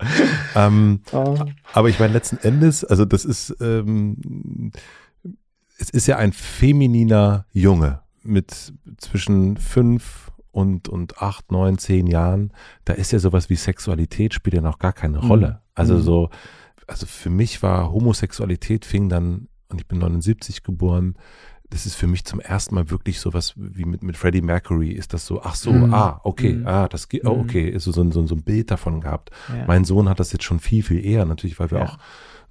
ähm, 0.55 1.01
oh. 1.12 1.38
Aber 1.72 1.88
ich 1.88 1.98
meine, 1.98 2.12
letzten 2.12 2.38
Endes, 2.38 2.84
also 2.84 3.05
das 3.05 3.24
ist, 3.24 3.57
ähm, 3.61 4.72
es 5.78 5.90
ist 5.90 6.07
ja 6.07 6.16
ein 6.16 6.32
femininer 6.32 7.46
Junge 7.53 8.01
mit 8.22 8.72
zwischen 8.98 9.57
fünf 9.57 10.29
und, 10.53 10.88
und 10.88 11.22
acht, 11.22 11.53
neun, 11.53 11.78
zehn 11.78 12.07
Jahren. 12.07 12.53
Da 12.84 12.94
ist 12.94 13.12
ja 13.12 13.18
sowas 13.18 13.51
wie 13.51 13.57
Sexualität 13.57 14.34
spielt 14.34 14.55
ja 14.55 14.61
noch 14.61 14.78
gar 14.78 14.92
keine 14.92 15.18
Rolle. 15.18 15.48
Mhm. 15.48 15.57
Also 15.74 15.94
mhm. 15.94 16.03
so, 16.03 16.30
also 16.86 17.07
für 17.07 17.30
mich 17.30 17.62
war 17.62 17.92
Homosexualität 17.92 18.84
fing 18.84 19.09
dann, 19.09 19.48
und 19.68 19.80
ich 19.80 19.86
bin 19.86 19.98
79 19.98 20.62
geboren, 20.62 21.16
das 21.70 21.86
ist 21.86 21.94
für 21.94 22.09
mich 22.09 22.24
zum 22.24 22.40
ersten 22.40 22.74
Mal 22.74 22.90
wirklich 22.90 23.20
sowas 23.20 23.55
wie 23.57 23.84
mit, 23.84 24.03
mit 24.03 24.16
Freddie 24.16 24.42
Mercury. 24.42 24.90
Ist 24.90 25.14
das 25.14 25.24
so, 25.24 25.40
ach 25.42 25.55
so, 25.55 25.72
mm. 25.72 25.94
ah, 25.94 26.20
okay, 26.24 26.55
mm. 26.55 26.66
ah, 26.66 26.88
das 26.88 27.09
geht, 27.09 27.24
oh, 27.24 27.36
mhm. 27.36 27.40
okay, 27.42 27.68
ist 27.68 27.84
so, 27.84 27.92
so, 27.92 28.11
so, 28.11 28.26
so 28.26 28.34
ein 28.34 28.42
Bild 28.42 28.72
davon 28.72 29.01
gehabt. 29.01 29.30
Ja. 29.48 29.66
Mein 29.68 29.84
Sohn 29.84 30.09
hat 30.09 30.18
das 30.18 30.32
jetzt 30.32 30.42
schon 30.42 30.59
viel, 30.59 30.82
viel 30.82 31.05
eher, 31.05 31.24
natürlich, 31.24 31.61
weil 31.61 31.70
wir 31.70 31.78
ja. 31.78 31.84
auch 31.84 31.98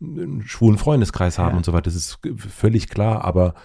einen 0.02 0.42
schwulen 0.44 0.78
Freundeskreis 0.78 1.38
haben 1.38 1.52
ja. 1.52 1.58
und 1.58 1.66
so 1.66 1.74
weiter. 1.74 1.84
Das 1.84 1.96
ist 1.96 2.20
völlig 2.38 2.88
klar, 2.88 3.26
aber 3.26 3.56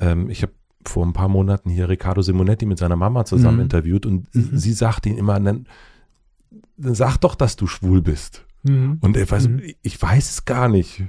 ähm, 0.00 0.28
ich 0.28 0.42
habe 0.42 0.52
vor 0.88 1.04
ein 1.04 1.12
paar 1.12 1.28
Monaten 1.28 1.70
hier 1.70 1.88
Riccardo 1.88 2.22
Simonetti 2.22 2.66
mit 2.66 2.78
seiner 2.78 2.96
Mama 2.96 3.24
zusammen 3.24 3.58
mm. 3.58 3.62
interviewt 3.62 4.06
und 4.06 4.34
mhm. 4.34 4.56
sie 4.56 4.72
sagt 4.72 5.06
ihn 5.06 5.18
immer, 5.18 5.38
dann, 5.40 5.66
dann 6.76 6.94
sag 6.94 7.18
doch, 7.18 7.34
dass 7.34 7.56
du 7.56 7.66
schwul 7.66 8.02
bist. 8.02 8.46
Mhm. 8.62 8.98
Und 9.00 9.16
ich 9.16 9.30
weiß, 9.30 9.48
mhm. 9.48 9.62
ich 9.82 10.00
weiß 10.00 10.30
es 10.30 10.44
gar 10.44 10.68
nicht. 10.68 11.04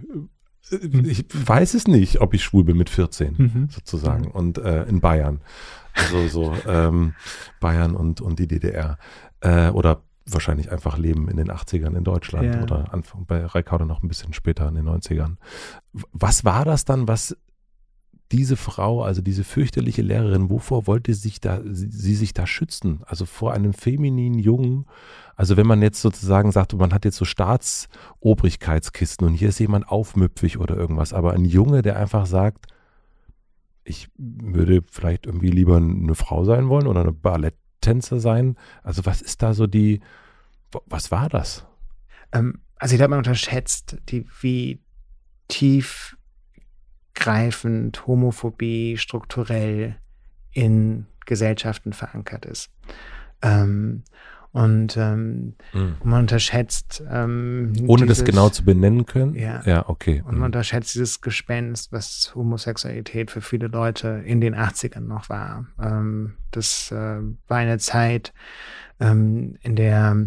Ich 0.69 1.25
weiß 1.33 1.75
es 1.75 1.87
nicht, 1.87 2.19
ob 2.19 2.33
ich 2.33 2.43
schwul 2.43 2.65
bin 2.65 2.77
mit 2.77 2.89
14, 2.89 3.35
mhm. 3.37 3.67
sozusagen. 3.69 4.29
Und 4.31 4.57
äh, 4.57 4.83
in 4.83 4.99
Bayern. 4.99 5.39
Also 5.93 6.27
so 6.27 6.53
ähm, 6.67 7.13
Bayern 7.59 7.95
und, 7.95 8.21
und 8.21 8.37
die 8.39 8.47
DDR. 8.47 8.97
Äh, 9.39 9.69
oder 9.69 10.03
wahrscheinlich 10.25 10.71
einfach 10.71 10.97
leben 10.97 11.29
in 11.29 11.37
den 11.37 11.49
80ern 11.49 11.95
in 11.95 12.03
Deutschland 12.03 12.53
ja. 12.53 12.61
oder 12.61 12.93
Anfang 12.93 13.25
bei 13.25 13.45
Reikaude 13.45 13.85
noch 13.85 14.03
ein 14.03 14.09
bisschen 14.09 14.33
später 14.33 14.67
in 14.67 14.75
den 14.75 14.87
90ern. 14.87 15.37
Was 16.11 16.43
war 16.43 16.65
das 16.65 16.83
dann, 16.83 17.07
was 17.07 17.37
diese 18.31 18.57
Frau, 18.57 19.03
also 19.03 19.21
diese 19.21 19.43
fürchterliche 19.43 20.01
Lehrerin, 20.01 20.49
wovor 20.49 20.87
wollte 20.87 21.13
sich 21.13 21.39
da, 21.39 21.61
sie, 21.63 21.89
sie 21.89 22.15
sich 22.15 22.33
da 22.33 22.45
schützen? 22.45 23.01
Also 23.05 23.25
vor 23.25 23.53
einem 23.53 23.73
femininen 23.73 24.39
Jungen, 24.39 24.85
also 25.35 25.55
wenn 25.55 25.67
man 25.67 25.81
jetzt 25.81 26.01
sozusagen 26.01 26.51
sagt, 26.51 26.73
man 26.73 26.93
hat 26.93 27.05
jetzt 27.05 27.17
so 27.17 27.25
Staatsobrigkeitskisten 27.25 29.27
und 29.27 29.33
hier 29.33 29.49
ist 29.49 29.59
jemand 29.59 29.87
aufmüpfig 29.87 30.57
oder 30.57 30.75
irgendwas, 30.75 31.13
aber 31.13 31.33
ein 31.33 31.45
Junge, 31.45 31.81
der 31.81 31.97
einfach 31.97 32.25
sagt, 32.25 32.67
ich 33.85 34.09
würde 34.17 34.83
vielleicht 34.89 35.25
irgendwie 35.25 35.49
lieber 35.49 35.77
eine 35.77 36.15
Frau 36.15 36.43
sein 36.43 36.67
wollen 36.67 36.87
oder 36.87 37.01
eine 37.01 37.13
Balletttänzer 37.13 38.19
sein. 38.19 38.57
Also 38.83 39.05
was 39.05 39.21
ist 39.21 39.41
da 39.41 39.53
so 39.53 39.67
die, 39.67 40.01
was 40.85 41.11
war 41.11 41.29
das? 41.29 41.65
Ähm, 42.33 42.59
also 42.75 42.93
ich 42.93 42.99
glaube, 42.99 43.11
man 43.11 43.19
unterschätzt, 43.19 43.97
die, 44.09 44.25
wie 44.41 44.81
tiefgreifend 47.17 48.05
Homophobie 48.07 48.97
strukturell 48.97 49.95
in 50.51 51.05
Gesellschaften 51.25 51.93
verankert 51.93 52.45
ist. 52.45 52.69
Ähm, 53.41 54.03
und 54.53 54.97
ähm, 54.97 55.55
mhm. 55.73 55.97
man 56.03 56.21
unterschätzt. 56.21 57.03
Ähm, 57.11 57.73
Ohne 57.85 58.03
dieses, 58.03 58.19
das 58.19 58.25
genau 58.25 58.49
zu 58.49 58.63
benennen 58.63 59.05
können? 59.05 59.35
Ja. 59.35 59.61
Ja, 59.65 59.87
okay. 59.87 60.21
Und 60.21 60.31
man 60.31 60.37
mhm. 60.37 60.43
unterschätzt 60.45 60.95
dieses 60.95 61.21
Gespenst, 61.21 61.91
was 61.91 62.31
Homosexualität 62.33 63.29
für 63.29 63.41
viele 63.41 63.67
Leute 63.67 64.23
in 64.25 64.41
den 64.41 64.55
80ern 64.55 65.01
noch 65.01 65.29
war. 65.29 65.67
Ähm, 65.81 66.37
das 66.51 66.91
äh, 66.91 67.19
war 67.47 67.57
eine 67.57 67.77
Zeit, 67.77 68.33
ähm, 68.99 69.57
in 69.61 69.75
der 69.75 70.25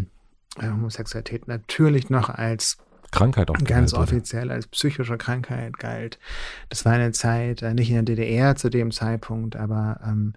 äh, 0.59 0.69
Homosexualität 0.69 1.47
natürlich 1.47 2.09
noch 2.09 2.29
als 2.29 2.77
Krankheit 3.11 3.49
auch 3.49 3.57
ganz 3.63 3.91
galt, 3.91 4.03
offiziell 4.03 4.45
oder? 4.45 4.55
als 4.55 4.67
psychische 4.67 5.17
Krankheit 5.17 5.77
galt. 5.77 6.19
Das 6.69 6.85
war 6.85 6.93
eine 6.93 7.11
Zeit, 7.11 7.61
äh, 7.61 7.73
nicht 7.73 7.89
in 7.89 7.95
der 7.95 8.15
DDR 8.15 8.55
zu 8.55 8.69
dem 8.69 8.91
Zeitpunkt, 8.91 9.55
aber 9.55 9.99
ähm, 10.05 10.33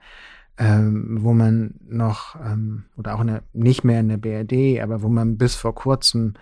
ähm, 0.58 1.18
wo 1.20 1.32
man 1.32 1.74
noch, 1.88 2.36
ähm, 2.36 2.84
oder 2.96 3.14
auch 3.14 3.20
in 3.20 3.26
der, 3.28 3.42
nicht 3.52 3.84
mehr 3.84 4.00
in 4.00 4.08
der 4.08 4.18
BRD, 4.18 4.80
aber 4.82 5.02
wo 5.02 5.08
man 5.08 5.36
bis 5.36 5.56
vor 5.56 5.74
kurzem 5.74 6.34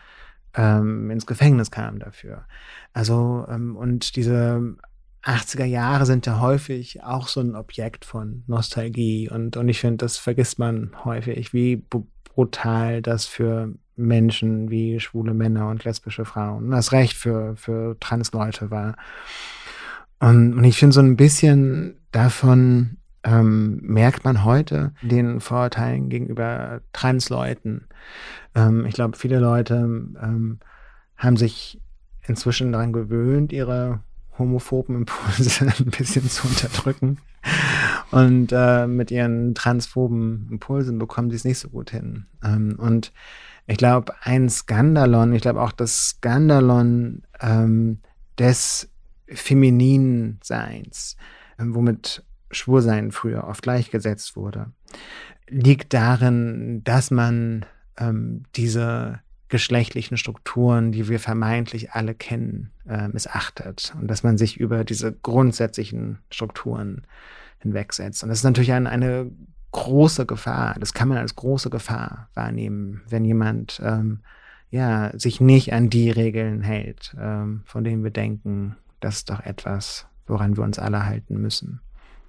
ähm, 0.55 1.11
ins 1.11 1.27
Gefängnis 1.27 1.71
kam 1.71 1.99
dafür. 1.99 2.45
Also, 2.93 3.47
ähm, 3.49 3.77
und 3.77 4.17
diese 4.17 4.77
80er 5.25 5.65
Jahre 5.65 6.05
sind 6.05 6.27
ja 6.27 6.41
häufig 6.41 7.03
auch 7.03 7.29
so 7.29 7.41
ein 7.41 7.55
Objekt 7.55 8.05
von 8.05 8.43
Nostalgie 8.47 9.31
und, 9.31 9.57
und 9.57 9.69
ich 9.69 9.81
finde, 9.81 9.99
das 9.99 10.19
vergisst 10.19 10.59
man 10.59 10.93
häufig, 11.05 11.55
wie 11.55 11.77
brutal 12.35 13.03
das 13.03 13.27
für 13.27 13.73
Menschen 14.07 14.71
wie 14.71 15.01
schwule 15.01 15.35
Männer 15.35 15.69
und 15.69 15.85
lesbische 15.85 16.25
Frauen, 16.25 16.71
das 16.71 16.93
Recht 16.93 17.17
für, 17.17 17.57
für 17.57 17.99
Transleute 18.01 18.71
war. 18.71 18.97
Und, 20.19 20.55
und 20.55 20.65
ich 20.65 20.79
finde 20.79 20.95
so 20.95 21.01
ein 21.01 21.17
bisschen 21.17 21.97
davon 22.13 22.99
ähm, 23.25 23.81
merkt 23.83 24.25
man 24.25 24.45
heute 24.45 24.93
den 25.03 25.41
Vorurteilen 25.41 26.09
gegenüber 26.09 26.81
Transleuten. 26.93 27.87
Ähm, 28.55 28.87
ich 28.87 28.95
glaube, 28.95 29.17
viele 29.17 29.39
Leute 29.39 29.75
ähm, 29.75 30.59
haben 31.17 31.37
sich 31.37 31.81
inzwischen 32.27 32.73
daran 32.73 32.93
gewöhnt, 32.93 33.53
ihre 33.53 34.01
homophoben 34.39 34.97
Impulse 34.97 35.67
ein 35.79 35.91
bisschen 35.91 36.29
zu 36.29 36.49
unterdrücken. 36.49 37.19
Und 38.11 38.53
äh, 38.53 38.87
mit 38.87 39.11
ihren 39.11 39.55
transphoben 39.55 40.49
Impulsen 40.51 40.99
bekommen 40.99 41.31
sie 41.31 41.37
es 41.37 41.45
nicht 41.45 41.59
so 41.59 41.69
gut 41.69 41.91
hin. 41.91 42.27
Ähm, 42.45 42.77
und 42.79 43.13
ich 43.67 43.77
glaube, 43.77 44.15
ein 44.23 44.49
Skandalon, 44.49 45.33
ich 45.33 45.43
glaube 45.43 45.63
auch 45.63 45.73
das 45.73 46.09
Skandalon 46.09 47.23
ähm, 47.41 47.99
des 48.39 48.91
femininen 49.29 50.39
Seins, 50.43 51.17
äh, 51.59 51.65
womit 51.67 52.25
Schwursein 52.51 53.13
früher 53.13 53.45
oft 53.45 53.63
gleichgesetzt 53.63 54.37
wurde, 54.37 54.73
liegt 55.49 55.95
darin, 55.95 56.83
dass 56.85 57.11
man 57.11 57.65
ähm, 57.99 58.45
diese 58.57 59.21
geschlechtlichen 59.49 60.17
Strukturen, 60.17 60.93
die 60.93 61.09
wir 61.09 61.21
vermeintlich 61.21 61.93
alle 61.93 62.15
kennen, 62.15 62.71
äh, 62.89 63.09
missachtet 63.09 63.95
und 64.01 64.09
dass 64.09 64.23
man 64.23 64.39
sich 64.39 64.59
über 64.59 64.83
diese 64.83 65.13
grundsätzlichen 65.13 66.19
Strukturen 66.31 67.03
hinwegsetzt. 67.59 68.23
Und 68.23 68.31
das 68.31 68.39
ist 68.39 68.45
natürlich 68.45 68.73
ein, 68.73 68.87
eine 68.87 69.31
große 69.73 70.27
Gefahr. 70.27 70.77
Das 70.79 70.93
kann 70.93 71.09
man 71.09 71.19
als 71.19 71.35
große 71.35 71.71
Gefahr 71.71 72.29
wahrnehmen, 72.35 73.03
wenn 73.09 73.25
jemand 73.25 73.81
ähm, 73.85 74.21
ja 74.71 75.17
sich 75.19 75.41
nicht 75.41 75.73
an 75.73 75.91
die 75.91 76.11
Regeln 76.11 76.63
hält, 76.63 77.15
ähm, 77.19 77.63
von 77.65 77.83
denen 77.85 78.05
wir 78.05 78.11
denken, 78.11 78.77
das 79.01 79.17
ist 79.17 79.31
doch 79.31 79.41
etwas, 79.41 80.07
woran 80.27 80.57
wir 80.57 80.65
uns 80.65 80.79
alle 80.79 81.05
halten 81.05 81.41
müssen. 81.41 81.81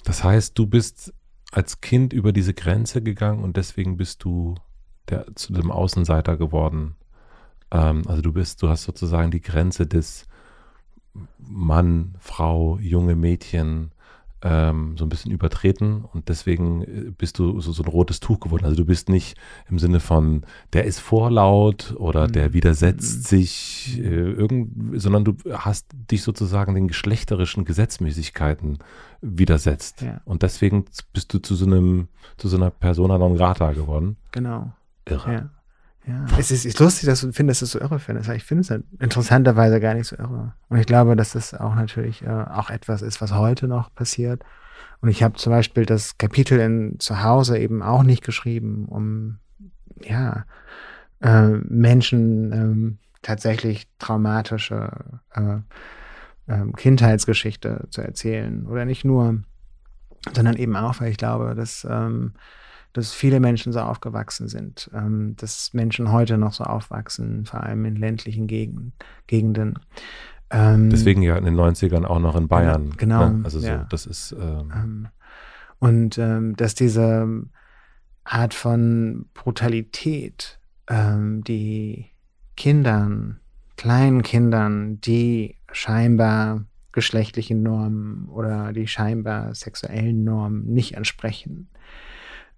Das 0.03 0.23
heißt, 0.23 0.57
du 0.57 0.65
bist 0.67 1.13
als 1.51 1.81
Kind 1.81 2.13
über 2.13 2.33
diese 2.33 2.53
Grenze 2.53 3.01
gegangen 3.01 3.43
und 3.43 3.57
deswegen 3.57 3.95
bist 3.95 4.23
du 4.23 4.55
der, 5.09 5.35
zu 5.35 5.53
dem 5.53 5.71
Außenseiter 5.71 6.37
geworden. 6.37 6.95
Ähm, 7.71 8.03
also 8.07 8.21
du 8.21 8.33
bist, 8.33 8.61
du 8.63 8.69
hast 8.69 8.83
sozusagen 8.83 9.31
die 9.31 9.41
Grenze 9.41 9.85
des 9.85 10.25
Mann, 11.37 12.15
Frau, 12.19 12.79
junge 12.79 13.15
Mädchen 13.15 13.91
ähm, 14.43 14.97
so 14.97 15.05
ein 15.05 15.09
bisschen 15.09 15.31
übertreten 15.31 16.03
und 16.03 16.27
deswegen 16.27 16.81
äh, 16.83 17.11
bist 17.17 17.39
du 17.39 17.61
so, 17.61 17.71
so 17.71 17.81
ein 17.81 17.89
rotes 17.89 18.19
Tuch 18.19 18.41
geworden. 18.41 18.65
Also 18.65 18.75
du 18.75 18.85
bist 18.85 19.07
nicht 19.07 19.37
im 19.69 19.79
Sinne 19.79 20.01
von, 20.01 20.43
der 20.73 20.83
ist 20.83 20.99
vorlaut 20.99 21.95
oder 21.97 22.27
der 22.27 22.49
mhm. 22.49 22.53
widersetzt 22.53 23.17
mhm. 23.17 23.21
sich, 23.21 23.99
äh, 23.99 24.09
irgend, 24.09 25.01
sondern 25.01 25.23
du 25.23 25.35
hast 25.53 25.87
dich 26.11 26.23
sozusagen 26.23 26.75
den 26.75 26.89
geschlechterischen 26.89 27.63
Gesetzmäßigkeiten 27.63 28.79
widersetzt. 29.21 30.01
Ja. 30.01 30.19
Und 30.25 30.43
deswegen 30.43 30.85
bist 31.13 31.33
du 31.33 31.39
zu 31.39 31.55
so 31.55 31.65
einem, 31.65 32.09
zu 32.35 32.49
so 32.49 32.57
einer 32.57 32.69
Persona 32.69 33.17
non 33.17 33.37
grata 33.37 33.71
geworden. 33.71 34.17
Genau. 34.31 34.73
Irre. 35.05 35.33
Ja. 35.33 35.49
Ja, 36.05 36.25
es 36.37 36.51
ist, 36.51 36.65
ist 36.65 36.79
lustig, 36.79 37.07
dass 37.07 37.21
du 37.21 37.31
findest, 37.31 37.61
dass 37.61 37.71
du 37.71 37.79
irre 37.79 37.97
findest. 37.97 38.29
Ich 38.29 38.43
finde 38.43 38.61
es 38.61 38.69
halt 38.69 38.83
interessanterweise 38.99 39.79
gar 39.79 39.93
nicht 39.93 40.07
so 40.07 40.17
irre. 40.17 40.53
Und 40.67 40.77
ich 40.77 40.85
glaube, 40.85 41.15
dass 41.15 41.31
das 41.31 41.53
auch 41.53 41.75
natürlich 41.75 42.23
äh, 42.23 42.29
auch 42.29 42.69
etwas 42.69 43.01
ist, 43.01 43.21
was 43.21 43.33
heute 43.33 43.67
noch 43.67 43.93
passiert. 43.93 44.43
Und 44.99 45.09
ich 45.09 45.23
habe 45.23 45.35
zum 45.35 45.51
Beispiel 45.51 45.85
das 45.85 46.17
Kapitel 46.17 46.59
in 46.59 46.99
Zuhause 46.99 47.57
eben 47.57 47.81
auch 47.81 48.03
nicht 48.03 48.23
geschrieben, 48.23 48.85
um 48.85 49.37
ja 50.01 50.45
äh, 51.21 51.47
Menschen 51.47 52.51
ähm, 52.51 52.97
tatsächlich 53.21 53.87
traumatische 53.97 54.91
äh, 55.33 55.59
äh, 56.47 56.71
Kindheitsgeschichte 56.75 57.87
zu 57.89 58.01
erzählen. 58.01 58.65
Oder 58.67 58.83
nicht 58.83 59.05
nur, 59.05 59.41
sondern 60.33 60.57
eben 60.57 60.75
auch, 60.75 60.99
weil 60.99 61.11
ich 61.11 61.17
glaube, 61.17 61.55
dass 61.55 61.87
ähm, 61.89 62.33
dass 62.93 63.11
viele 63.11 63.39
Menschen 63.39 63.73
so 63.73 63.79
aufgewachsen 63.79 64.47
sind, 64.47 64.89
ähm, 64.93 65.35
dass 65.37 65.73
Menschen 65.73 66.11
heute 66.11 66.37
noch 66.37 66.53
so 66.53 66.63
aufwachsen, 66.63 67.45
vor 67.45 67.63
allem 67.63 67.83
in 67.85 67.95
ländlichen 67.95 68.47
Gegend, 68.47 68.93
Gegenden. 69.27 69.79
Ähm, 70.51 70.89
Deswegen 70.91 71.23
ja 71.23 71.35
in 71.35 71.45
den 71.45 71.55
90ern 71.55 72.05
auch 72.05 72.19
noch 72.19 72.35
in 72.35 72.47
Bayern. 72.47 72.93
Genau. 72.97 73.29
Ne? 73.29 73.41
Also 73.43 73.59
so, 73.59 73.67
ja. 73.67 73.85
das 73.89 74.05
ist. 74.05 74.33
Ähm, 74.39 74.71
ähm 74.73 75.07
und 75.79 76.17
ähm, 76.17 76.55
dass 76.55 76.75
diese 76.75 77.27
Art 78.23 78.53
von 78.53 79.25
Brutalität, 79.33 80.59
ähm, 80.87 81.43
die 81.43 82.05
Kindern, 82.55 83.39
kleinen 83.75 84.21
Kindern, 84.21 85.01
die 85.01 85.57
scheinbar 85.71 86.63
geschlechtlichen 86.93 87.63
Normen 87.63 88.29
oder 88.29 88.71
die 88.71 88.87
scheinbar 88.87 89.55
sexuellen 89.55 90.23
Normen 90.23 90.65
nicht 90.71 90.93
entsprechen, 90.93 91.67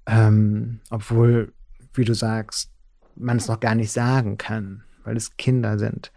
ähm, 0.06 0.80
obwohl, 0.89 1.53
wie 1.93 2.06
du 2.06 2.14
sagst, 2.14 2.72
man 3.16 3.38
es 3.38 3.47
noch 3.47 3.60
gar 3.60 3.76
nicht 3.76 3.91
sagen 3.91 4.38
kann, 4.38 4.84
weil 5.03 5.16
es 5.16 5.38
Kinder 5.38 5.78
sind. 5.80 6.12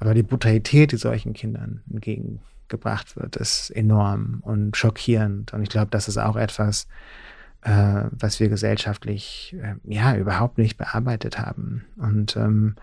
Aber 0.00 0.14
die 0.14 0.22
Brutalität, 0.22 0.92
die 0.92 0.96
solchen 0.96 1.32
Kindern 1.32 1.82
entgegengebracht 1.90 3.16
wird, 3.16 3.36
ist 3.36 3.70
enorm 3.70 4.40
und 4.42 4.76
schockierend. 4.76 5.52
Und 5.52 5.62
ich 5.62 5.68
glaube, 5.68 5.90
das 5.90 6.08
ist 6.08 6.18
auch 6.18 6.36
etwas, 6.36 6.88
äh, 7.62 8.04
was 8.10 8.40
wir 8.40 8.48
gesellschaftlich 8.48 9.56
äh, 9.60 9.74
ja 9.84 10.16
überhaupt 10.16 10.58
nicht 10.58 10.76
bearbeitet 10.76 11.38
haben. 11.38 11.84
Und 11.96 12.36
ähm, 12.36 12.76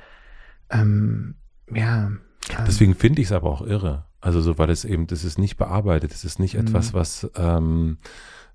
ähm, 0.70 1.36
ja. 1.74 2.08
Ähm, 2.08 2.22
Deswegen 2.66 2.96
finde 2.96 3.22
ich 3.22 3.28
es 3.28 3.32
aber 3.32 3.50
auch 3.50 3.62
irre. 3.62 4.06
Also 4.22 4.42
so, 4.42 4.58
weil 4.58 4.70
es 4.70 4.86
eben, 4.86 5.08
das 5.08 5.24
ist 5.24 5.38
nicht 5.38 5.58
bearbeitet, 5.58 6.12
das 6.12 6.26
ist 6.26 6.40
nicht 6.40 6.56
etwas, 6.56 6.92
mhm. 6.92 6.98
was 6.98 7.32
ähm, 7.36 7.98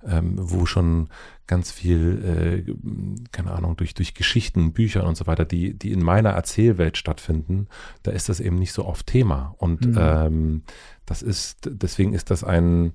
ähm, 0.07 0.35
wo 0.37 0.67
schon 0.67 1.09
ganz 1.47 1.71
viel, 1.71 2.65
äh, 2.67 3.27
keine 3.33 3.53
Ahnung, 3.53 3.77
durch, 3.77 3.95
durch 3.95 4.15
Geschichten, 4.15 4.73
Bücher 4.73 5.07
und 5.07 5.17
so 5.17 5.27
weiter, 5.27 5.45
die, 5.45 5.75
die 5.75 5.93
in 5.93 6.03
meiner 6.03 6.31
Erzählwelt 6.31 6.97
stattfinden, 6.97 7.69
da 8.03 8.11
ist 8.11 8.29
das 8.29 8.41
eben 8.41 8.57
nicht 8.57 8.73
so 8.73 8.85
oft 8.85 9.07
Thema. 9.07 9.55
Und 9.59 9.87
mhm. 9.87 9.99
ähm, 9.99 10.63
das 11.07 11.23
ist, 11.23 11.69
deswegen 11.71 12.15
ist 12.15 12.31
das 12.31 12.45
ein, 12.45 12.93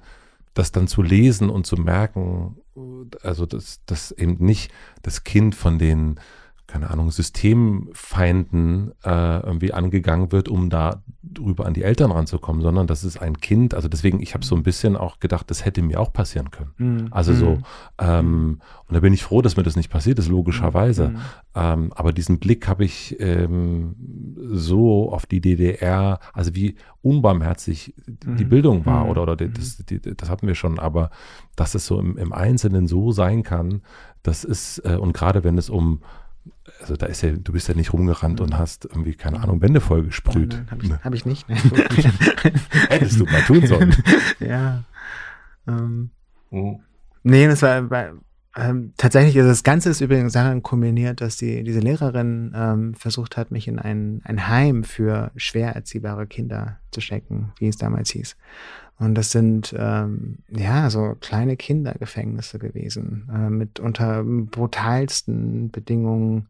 das 0.53 0.72
dann 0.72 0.88
zu 0.88 1.01
lesen 1.01 1.49
und 1.49 1.68
zu 1.68 1.78
merken, 1.78 2.57
also 3.22 3.45
dass 3.45 3.82
das 3.86 4.12
eben 4.12 4.43
nicht 4.43 4.72
das 5.03 5.24
Kind 5.24 5.55
von 5.55 5.78
den 5.78 6.20
keine 6.70 6.92
Ahnung, 6.92 7.10
Systemfeinden 7.10 8.92
äh, 9.04 9.40
irgendwie 9.40 9.74
angegangen 9.74 10.32
wird, 10.32 10.48
um 10.48 10.70
da 10.70 11.02
drüber 11.22 11.66
an 11.66 11.74
die 11.74 11.84
Eltern 11.84 12.12
ranzukommen, 12.12 12.62
sondern 12.62 12.86
das 12.86 13.04
ist 13.04 13.18
ein 13.18 13.38
Kind. 13.38 13.74
Also 13.74 13.88
deswegen, 13.88 14.22
ich 14.22 14.36
habe 14.36 14.46
so 14.46 14.56
ein 14.56 14.64
bisschen 14.64 14.96
auch 14.96 15.20
gedacht, 15.20 15.50
das 15.50 15.66
hätte 15.66 15.82
mir 15.82 16.00
auch 16.00 16.14
passieren 16.14 16.52
können. 16.52 16.72
Mhm. 16.78 17.08
Also 17.12 17.34
so, 17.34 17.56
mhm. 17.56 17.64
ähm, 17.98 18.62
und 18.88 18.96
da 18.96 19.00
bin 19.00 19.14
ich 19.14 19.24
froh, 19.24 19.42
dass 19.42 19.58
mir 19.58 19.64
das 19.64 19.76
nicht 19.76 19.90
passiert 19.90 20.20
ist, 20.20 20.30
logischerweise. 20.30 21.10
Mhm. 21.10 21.18
Ähm, 21.56 21.94
aber 21.96 22.14
diesen 22.14 22.40
Blick 22.40 22.68
habe 22.68 22.86
ich 22.86 23.20
ähm, 23.20 23.96
so 24.52 25.12
auf 25.12 25.26
die 25.26 25.42
DDR, 25.42 26.20
also 26.34 26.56
wie 26.56 26.76
unbarmherzig 27.02 27.96
mhm. 28.26 28.38
die 28.38 28.46
Bildung 28.46 28.86
war, 28.86 29.06
mhm. 29.06 29.10
oder, 29.10 29.24
oder 29.24 29.44
mhm. 29.44 29.54
das, 29.54 29.78
die, 29.78 30.00
das 30.00 30.30
hatten 30.30 30.48
wir 30.48 30.56
schon, 30.56 30.78
aber 30.78 31.10
dass 31.56 31.74
es 31.74 31.86
so 31.86 32.00
im, 32.00 32.16
im 32.18 32.32
Einzelnen 32.32 32.88
so 32.88 33.12
sein 33.12 33.42
kann, 33.44 33.82
das 34.24 34.44
ist, 34.44 34.80
äh, 34.86 34.98
und 34.98 35.14
gerade 35.14 35.44
wenn 35.44 35.58
es 35.58 35.70
um 35.70 36.02
also 36.82 36.95
da 36.95 37.06
ist 37.06 37.22
ja, 37.22 37.32
du 37.32 37.52
bist 37.52 37.68
ja 37.68 37.74
nicht 37.74 37.93
rumgerannt 37.93 38.41
und 38.41 38.58
hast 38.58 38.86
irgendwie, 38.86 39.16
keine 39.16 39.39
Ahnung, 39.39 39.62
Wände 39.62 39.82
voll 39.82 40.04
gesprüht. 40.04 40.62
Habe 40.70 40.84
ich, 40.84 40.91
hab 40.91 41.14
ich, 41.14 41.26
nicht. 41.26 41.47
Hättest 42.89 43.20
du 43.20 43.26
mal 43.26 43.41
tun 43.41 43.66
sollen. 43.66 43.95
ja. 44.39 44.84
Ähm, 45.68 46.12
oh. 46.52 46.80
Nee, 47.24 47.47
das 47.47 47.62
war, 47.62 47.89
war 47.89 48.14
ähm, 48.56 48.93
tatsächlich, 48.97 49.38
also 49.38 49.50
das 49.50 49.64
Ganze 49.64 49.89
ist 49.89 50.02
übrigens 50.02 50.34
daran 50.34 50.64
kombiniert, 50.64 51.22
dass 51.22 51.38
die, 51.38 51.64
diese 51.64 51.80
Lehrerin 51.80 52.54
ähm, 52.56 52.93
versucht 52.95 53.38
hat, 53.38 53.52
mich 53.52 53.68
in 53.68 53.80
ein, 53.80 54.22
ein 54.24 54.47
Heim 54.47 54.84
für 54.84 55.32
schwer 55.36 55.76
erziehbare 55.76 56.28
Kinder 56.28 56.80
zu 56.91 57.02
stecken, 57.02 57.54
wie 57.60 57.68
es 57.68 57.78
damals 57.78 58.10
hieß. 58.12 58.36
Und 59.00 59.16
das 59.16 59.32
sind 59.32 59.74
ähm, 59.78 60.39
ja 60.50 60.89
so 60.89 61.16
kleine 61.22 61.56
Kindergefängnisse 61.56 62.60
gewesen, 62.60 63.30
äh, 63.34 63.50
mit 63.50 63.80
unter 63.80 64.24
brutalsten 64.24 65.72
Bedingungen, 65.72 66.47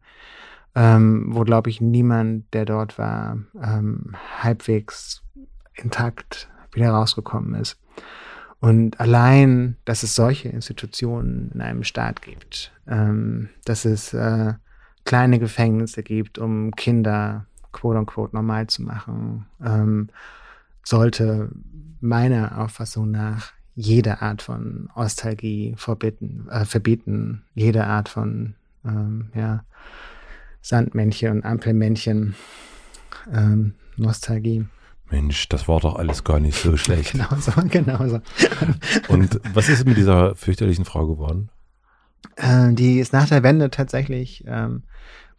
ähm, 0.74 1.26
wo, 1.28 1.44
glaube 1.44 1.70
ich, 1.70 1.80
niemand, 1.80 2.52
der 2.52 2.64
dort 2.64 2.98
war, 2.98 3.38
ähm, 3.62 4.16
halbwegs 4.40 5.22
intakt 5.74 6.48
wieder 6.72 6.90
rausgekommen 6.90 7.54
ist. 7.54 7.78
Und 8.58 9.00
allein, 9.00 9.76
dass 9.84 10.02
es 10.02 10.14
solche 10.14 10.48
Institutionen 10.48 11.50
in 11.54 11.60
einem 11.60 11.84
Staat 11.84 12.20
gibt, 12.20 12.72
ähm, 12.86 13.48
dass 13.64 13.84
es 13.84 14.12
äh, 14.12 14.54
kleine 15.04 15.38
Gefängnisse 15.38 16.02
gibt, 16.02 16.38
um 16.38 16.72
Kinder 16.72 17.46
quote 17.72 17.98
unquote 17.98 18.34
normal 18.34 18.66
zu 18.66 18.82
machen, 18.82 19.46
ähm, 19.64 20.10
sollte 20.84 21.50
meiner 22.00 22.58
Auffassung 22.58 23.10
nach 23.10 23.52
jede 23.74 24.20
Art 24.20 24.42
von 24.42 24.88
Ostalgie 24.94 25.74
verbieten, 25.76 26.48
äh, 26.50 26.64
verbieten, 26.64 27.44
jede 27.54 27.84
Art 27.86 28.08
von 28.08 28.54
ähm, 28.84 29.30
ja, 29.34 29.64
Sandmännchen 30.60 31.32
und 31.32 31.44
Ampelmännchen, 31.44 32.34
ähm, 33.32 33.74
Nostalgie. 33.96 34.66
Mensch, 35.10 35.48
das 35.48 35.66
war 35.66 35.80
doch 35.80 35.96
alles 35.96 36.24
gar 36.24 36.40
nicht 36.40 36.58
so 36.58 36.76
schlecht. 36.78 37.12
genau 37.12 37.34
so, 37.38 37.52
genau 37.68 38.08
so. 38.08 38.20
Und 39.08 39.40
was 39.54 39.68
ist 39.68 39.84
mit 39.84 39.96
dieser 39.96 40.36
fürchterlichen 40.36 40.84
Frau 40.84 41.06
geworden? 41.06 41.50
Äh, 42.36 42.72
die 42.74 43.00
ist 43.00 43.12
nach 43.12 43.28
der 43.28 43.42
Wende 43.42 43.70
tatsächlich, 43.70 44.44
ähm, 44.46 44.84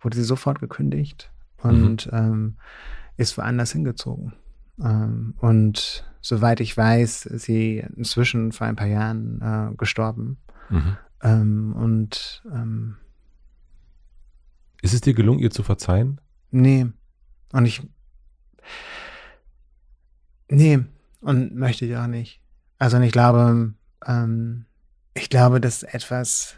wurde 0.01 0.17
sie 0.17 0.23
sofort 0.23 0.59
gekündigt 0.59 1.31
und 1.57 2.11
mhm. 2.11 2.17
ähm, 2.17 2.57
ist 3.17 3.37
woanders 3.37 3.71
hingezogen. 3.71 4.33
Ähm, 4.79 5.33
und 5.39 6.05
soweit 6.21 6.59
ich 6.59 6.75
weiß, 6.75 7.25
ist 7.25 7.43
sie 7.43 7.83
inzwischen 7.95 8.51
vor 8.51 8.67
ein 8.67 8.75
paar 8.75 8.87
Jahren 8.87 9.41
äh, 9.41 9.75
gestorben. 9.75 10.37
Mhm. 10.69 10.97
Ähm, 11.23 11.73
und 11.73 12.43
ähm, 12.51 12.97
ist 14.81 14.93
es 14.93 15.01
dir 15.01 15.13
gelungen, 15.13 15.39
ihr 15.39 15.51
zu 15.51 15.63
verzeihen? 15.63 16.19
Nee. 16.49 16.87
Und 17.51 17.65
ich. 17.65 17.87
Nee, 20.49 20.79
und 21.21 21.55
möchte 21.55 21.85
ich 21.85 21.95
auch 21.95 22.07
nicht. 22.07 22.41
Also 22.77 22.99
ich 22.99 23.11
glaube, 23.11 23.73
ähm, 24.05 24.65
ich 25.13 25.29
glaube, 25.29 25.61
das 25.61 25.83
ist 25.83 25.93
etwas, 25.93 26.55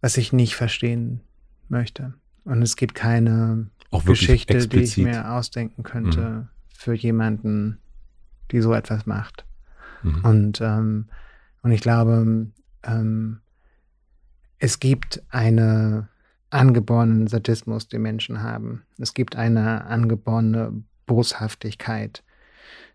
was 0.00 0.16
ich 0.16 0.32
nicht 0.32 0.56
verstehen 0.56 1.20
möchte. 1.68 2.14
Und 2.44 2.62
es 2.62 2.76
gibt 2.76 2.94
keine 2.94 3.70
Geschichte, 4.04 4.54
explizit. 4.54 4.96
die 4.96 5.00
ich 5.00 5.06
mir 5.06 5.32
ausdenken 5.32 5.82
könnte 5.82 6.20
mhm. 6.20 6.48
Für 6.82 6.94
jemanden, 6.94 7.78
die 8.50 8.60
so 8.60 8.74
etwas 8.74 9.06
macht. 9.06 9.44
Mhm. 10.02 10.24
Und, 10.24 10.60
ähm, 10.60 11.06
und 11.62 11.70
ich 11.70 11.80
glaube, 11.80 12.48
ähm, 12.82 13.40
es 14.58 14.80
gibt 14.80 15.22
einen 15.30 16.08
angeborenen 16.50 17.26
Sadismus, 17.26 17.88
den 17.88 18.02
Menschen 18.02 18.42
haben. 18.42 18.82
Es 18.98 19.14
gibt 19.14 19.36
eine 19.36 19.86
angeborene 19.86 20.82
Boshaftigkeit, 21.06 22.22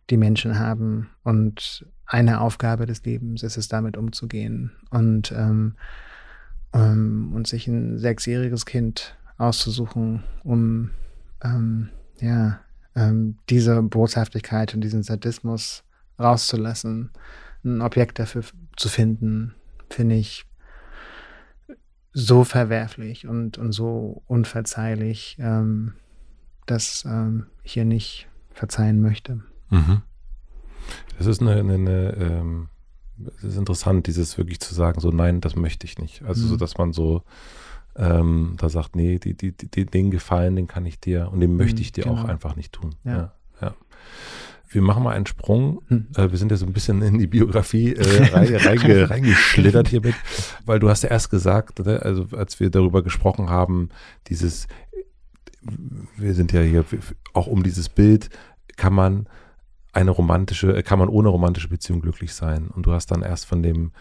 die 0.09 0.17
Menschen 0.17 0.59
haben. 0.59 1.09
Und 1.23 1.85
eine 2.05 2.41
Aufgabe 2.41 2.85
des 2.85 3.03
Lebens 3.03 3.43
ist 3.43 3.57
es, 3.57 3.67
damit 3.67 3.97
umzugehen. 3.97 4.71
Und, 4.91 5.31
ähm, 5.31 5.75
ähm, 6.73 7.31
und 7.33 7.47
sich 7.47 7.67
ein 7.67 7.97
sechsjähriges 7.97 8.65
Kind 8.65 9.17
auszusuchen, 9.38 10.23
um 10.43 10.91
ähm, 11.43 11.89
ja, 12.19 12.59
ähm, 12.97 13.37
diese 13.49 13.81
Boshaftigkeit 13.83 14.73
und 14.73 14.81
diesen 14.81 15.03
Sadismus 15.03 15.83
rauszulassen, 16.19 17.11
ein 17.63 17.81
Objekt 17.81 18.19
dafür 18.19 18.43
zu 18.75 18.89
finden, 18.89 19.53
finde 19.89 20.15
ich 20.15 20.45
so 22.11 22.43
verwerflich 22.43 23.27
und, 23.27 23.59
und 23.59 23.71
so 23.71 24.23
unverzeihlich, 24.25 25.37
ähm, 25.39 25.93
dass 26.65 27.05
ähm, 27.05 27.45
ich 27.63 27.73
hier 27.73 27.85
nicht 27.85 28.27
verzeihen 28.51 29.01
möchte. 29.01 29.43
Mhm. 29.69 30.01
Das 31.17 31.27
ist 31.27 31.41
eine, 31.41 31.57
eine, 31.57 31.75
eine 31.75 32.13
ähm, 32.13 32.69
es 33.37 33.43
ist 33.43 33.57
interessant, 33.57 34.07
dieses 34.07 34.37
wirklich 34.37 34.59
zu 34.59 34.73
sagen, 34.73 34.99
so 34.99 35.09
nein, 35.09 35.41
das 35.41 35.55
möchte 35.55 35.85
ich 35.85 35.97
nicht. 35.97 36.23
Also 36.23 36.45
mhm. 36.45 36.49
so, 36.49 36.57
dass 36.57 36.77
man 36.77 36.93
so 36.93 37.23
ähm, 37.97 38.53
da 38.57 38.69
sagt, 38.69 38.95
nee, 38.95 39.19
die, 39.19 39.35
die, 39.35 39.51
die, 39.51 39.85
den 39.85 40.11
Gefallen, 40.11 40.55
den 40.55 40.67
kann 40.67 40.85
ich 40.85 40.99
dir 40.99 41.29
und 41.31 41.39
den 41.39 41.51
mhm, 41.51 41.57
möchte 41.57 41.81
ich 41.81 41.91
dir 41.91 42.03
genau. 42.03 42.21
auch 42.21 42.25
einfach 42.25 42.55
nicht 42.55 42.71
tun. 42.71 42.95
Ja. 43.03 43.33
ja. 43.61 43.73
Wir 44.69 44.81
machen 44.81 45.03
mal 45.03 45.15
einen 45.15 45.25
Sprung. 45.25 45.81
Hm. 45.87 46.07
Äh, 46.15 46.29
wir 46.29 46.37
sind 46.37 46.51
ja 46.51 46.57
so 46.57 46.65
ein 46.65 46.73
bisschen 46.73 47.01
in 47.01 47.17
die 47.17 47.27
Biografie 47.27 47.93
äh, 47.93 48.23
reinge, 48.33 49.09
reingeschlittert 49.09 49.87
hiermit, 49.87 50.15
weil 50.65 50.79
du 50.79 50.89
hast 50.89 51.03
ja 51.03 51.09
erst 51.09 51.29
gesagt, 51.29 51.85
ne, 51.85 52.01
also 52.01 52.27
als 52.35 52.59
wir 52.59 52.69
darüber 52.69 53.01
gesprochen 53.01 53.49
haben, 53.49 53.89
dieses, 54.27 54.67
wir 56.17 56.33
sind 56.33 56.51
ja 56.51 56.61
hier 56.61 56.85
auch 57.33 57.47
um 57.47 57.63
dieses 57.63 57.89
Bild, 57.89 58.29
kann 58.75 58.93
man 58.93 59.27
eine 59.93 60.11
romantische, 60.11 60.83
kann 60.83 60.99
man 60.99 61.09
ohne 61.09 61.29
romantische 61.29 61.69
Beziehung 61.69 62.01
glücklich 62.01 62.33
sein. 62.33 62.67
Und 62.67 62.85
du 62.85 62.91
hast 62.91 63.09
dann 63.09 63.23
erst 63.23 63.47
von 63.47 63.63
dem 63.63 63.91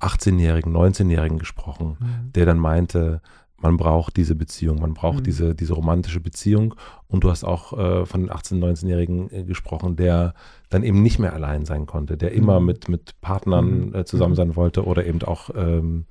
18-Jährigen, 0.00 0.74
19-Jährigen 0.74 1.38
gesprochen, 1.38 1.96
mhm. 2.00 2.32
der 2.32 2.46
dann 2.46 2.58
meinte, 2.58 3.20
man 3.60 3.76
braucht 3.76 4.16
diese 4.16 4.34
Beziehung, 4.34 4.80
man 4.80 4.94
braucht 4.94 5.18
mhm. 5.18 5.24
diese, 5.24 5.54
diese 5.54 5.74
romantische 5.74 6.20
Beziehung. 6.20 6.74
Und 7.08 7.24
du 7.24 7.30
hast 7.30 7.44
auch 7.44 7.72
äh, 7.78 8.06
von 8.06 8.22
den 8.22 8.30
18-, 8.30 8.58
19-Jährigen 8.58 9.30
äh, 9.32 9.44
gesprochen, 9.44 9.96
der 9.96 10.34
dann 10.70 10.82
eben 10.82 11.02
nicht 11.02 11.18
mehr 11.18 11.34
allein 11.34 11.66
sein 11.66 11.86
konnte, 11.86 12.16
der 12.16 12.30
mhm. 12.30 12.36
immer 12.36 12.60
mit, 12.60 12.88
mit 12.88 13.20
Partnern 13.20 13.88
mhm. 13.88 13.94
äh, 13.94 14.04
zusammen 14.04 14.32
mhm. 14.32 14.36
sein 14.36 14.56
wollte 14.56 14.84
oder 14.84 15.06
eben 15.06 15.22
auch 15.22 15.50
ähm, 15.54 16.06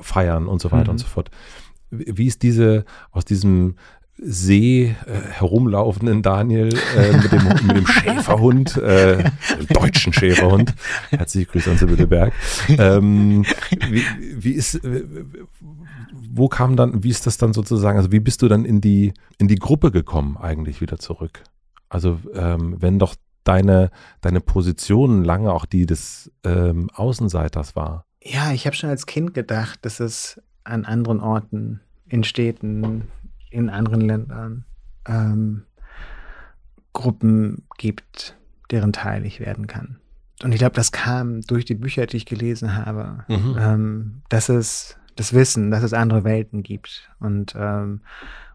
feiern 0.00 0.48
und 0.48 0.60
so 0.60 0.72
weiter 0.72 0.90
und 0.90 0.96
mhm. 0.96 1.02
so 1.02 1.06
fort. 1.06 1.30
Wie 1.90 2.26
ist 2.26 2.42
diese, 2.42 2.84
aus 3.12 3.24
diesem 3.24 3.76
See 4.18 4.96
äh, 5.06 5.12
herumlaufenden 5.30 6.22
Daniel 6.22 6.74
äh, 6.96 7.12
mit, 7.16 7.32
dem, 7.32 7.44
mit 7.66 7.76
dem 7.76 7.86
Schäferhund, 7.86 8.76
äh, 8.78 9.30
deutschen 9.68 10.12
Schäferhund. 10.12 10.74
Herzliche 11.10 11.46
Grüße 11.46 11.70
an 11.70 11.76
Sibylle 11.76 12.06
Berg. 12.06 12.32
Ähm, 12.68 13.44
wie, 13.90 14.02
wie 14.36 14.52
ist, 14.52 14.80
wo 16.30 16.48
kam 16.48 16.76
dann, 16.76 17.04
wie 17.04 17.10
ist 17.10 17.26
das 17.26 17.36
dann 17.36 17.52
sozusagen, 17.52 17.98
also 17.98 18.10
wie 18.10 18.20
bist 18.20 18.40
du 18.40 18.48
dann 18.48 18.64
in 18.64 18.80
die, 18.80 19.12
in 19.38 19.48
die 19.48 19.56
Gruppe 19.56 19.90
gekommen 19.90 20.38
eigentlich 20.38 20.80
wieder 20.80 20.98
zurück? 20.98 21.42
Also 21.88 22.18
ähm, 22.34 22.76
wenn 22.78 22.98
doch 22.98 23.16
deine, 23.44 23.90
deine 24.22 24.40
Position 24.40 25.24
lange 25.24 25.52
auch 25.52 25.66
die 25.66 25.86
des 25.86 26.32
ähm, 26.42 26.90
Außenseiters 26.94 27.76
war. 27.76 28.04
Ja, 28.22 28.52
ich 28.52 28.66
habe 28.66 28.74
schon 28.74 28.90
als 28.90 29.06
Kind 29.06 29.34
gedacht, 29.34 29.80
dass 29.82 30.00
es 30.00 30.40
an 30.64 30.84
anderen 30.84 31.20
Orten, 31.20 31.80
in 32.08 32.24
Städten, 32.24 33.02
in 33.56 33.70
anderen 33.70 34.02
Ländern 34.02 34.64
ähm, 35.06 35.62
Gruppen 36.92 37.64
gibt, 37.78 38.36
deren 38.70 38.92
Teil 38.92 39.24
ich 39.24 39.40
werden 39.40 39.66
kann. 39.66 39.98
Und 40.42 40.52
ich 40.52 40.58
glaube, 40.58 40.74
das 40.74 40.92
kam 40.92 41.40
durch 41.42 41.64
die 41.64 41.74
Bücher, 41.74 42.06
die 42.06 42.18
ich 42.18 42.26
gelesen 42.26 42.76
habe, 42.76 43.24
mhm. 43.28 43.56
ähm, 43.58 44.22
dass 44.28 44.48
es 44.48 44.98
das 45.14 45.32
Wissen, 45.32 45.70
dass 45.70 45.82
es 45.82 45.94
andere 45.94 46.24
Welten 46.24 46.62
gibt 46.62 47.10
und, 47.20 47.54
ähm, 47.56 48.02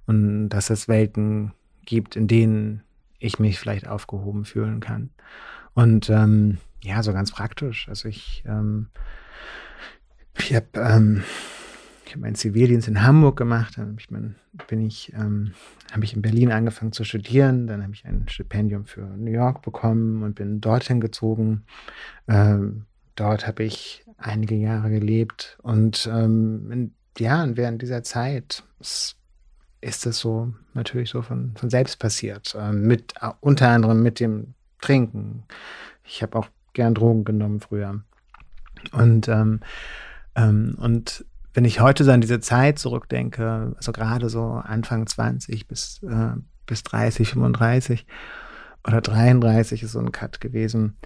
und 0.06 0.49
dass 0.49 0.70
es 0.70 0.88
Welten 0.88 1.54
gibt, 1.86 2.16
in 2.16 2.28
denen 2.28 2.84
ich 3.18 3.39
mich 3.39 3.60
vielleicht 3.60 3.88
aufgehoben 3.88 4.45
fühlen 4.45 4.80
kann. 4.80 5.10
Und 5.74 6.10
ähm, 6.10 6.60
ja, 6.84 7.02
so 7.02 7.14
ganz 7.14 7.32
praktisch. 7.32 7.89
Also 7.89 8.08
ich, 8.10 8.43
ähm, 8.45 8.88
ich 10.38 10.54
habe 10.54 10.68
ähm, 10.76 11.24
ich 12.12 12.16
habe 12.16 12.24
meinen 12.24 12.36
Zivildienst 12.36 12.89
in 12.89 13.03
Hamburg 13.03 13.38
gemacht, 13.38 13.78
dann 13.78 13.95
ich 13.97 14.12
mein, 14.12 14.36
ich, 14.70 15.14
ähm, 15.14 15.53
habe 15.93 16.03
ich 16.03 16.14
in 16.14 16.22
Berlin 16.22 16.51
angefangen 16.51 16.91
zu 16.91 17.05
studieren, 17.05 17.68
dann 17.68 17.82
habe 17.82 17.93
ich 17.93 18.03
ein 18.03 18.26
Stipendium 18.28 18.84
für 18.84 18.99
New 18.99 19.32
York 19.32 19.62
bekommen 19.62 20.22
und 20.22 20.36
bin 20.36 20.59
dorthin 20.59 20.99
gezogen. 20.99 21.64
Ähm, 22.28 22.84
dort 23.16 23.47
habe 23.47 23.64
ich 23.64 24.03
einige 24.18 24.55
Jahre 24.55 24.89
gelebt 24.89 25.57
und 25.64 26.09
ähm, 26.12 26.70
in, 26.70 26.93
ja, 27.18 27.43
und 27.43 27.55
während 27.55 27.82
dieser 27.82 28.03
Zeit 28.03 28.62
ist, 28.82 29.16
ist 29.80 30.05
es 30.05 30.20
so 30.20 30.53
natürlich 30.74 31.12
so 31.12 31.22
von, 31.22 31.53
von 31.55 31.70
selbst 31.70 31.97
passiert, 31.97 32.57
ähm, 32.59 32.88
mit 32.88 33.14
uh, 33.24 33.32
unter 33.39 33.70
anderem 33.70 34.03
mit 34.03 34.20
dem 34.20 34.53
Trinken. 34.82 35.43
Ich 36.03 36.22
habe 36.22 36.38
auch 36.38 36.49
gern 36.74 36.93
Drogen 36.93 37.24
genommen 37.24 37.62
früher 37.62 38.01
und 38.91 39.30
ähm, 39.30 39.62
ähm, 40.36 40.76
und 40.78 41.26
wenn 41.54 41.66
ich 41.66 41.80
heute 41.80 42.04
so 42.04 42.12
an 42.12 42.22
diese 42.22 42.39
Zeit 42.39 42.80
zurückdenke, 42.80 43.74
also 43.76 43.91
gerade 43.91 44.30
so 44.30 44.62
Anfang 44.64 45.08
20 45.08 45.68
bis, 45.68 46.02
äh, 46.04 46.38
bis 46.66 46.84
30, 46.84 47.30
35 47.30 48.06
oder 48.88 49.02
33 49.02 49.84
ist 49.84 49.91
so 49.91 49.99
ein 49.99 50.12
Cut 50.12 50.41
gewesen, 50.41 50.97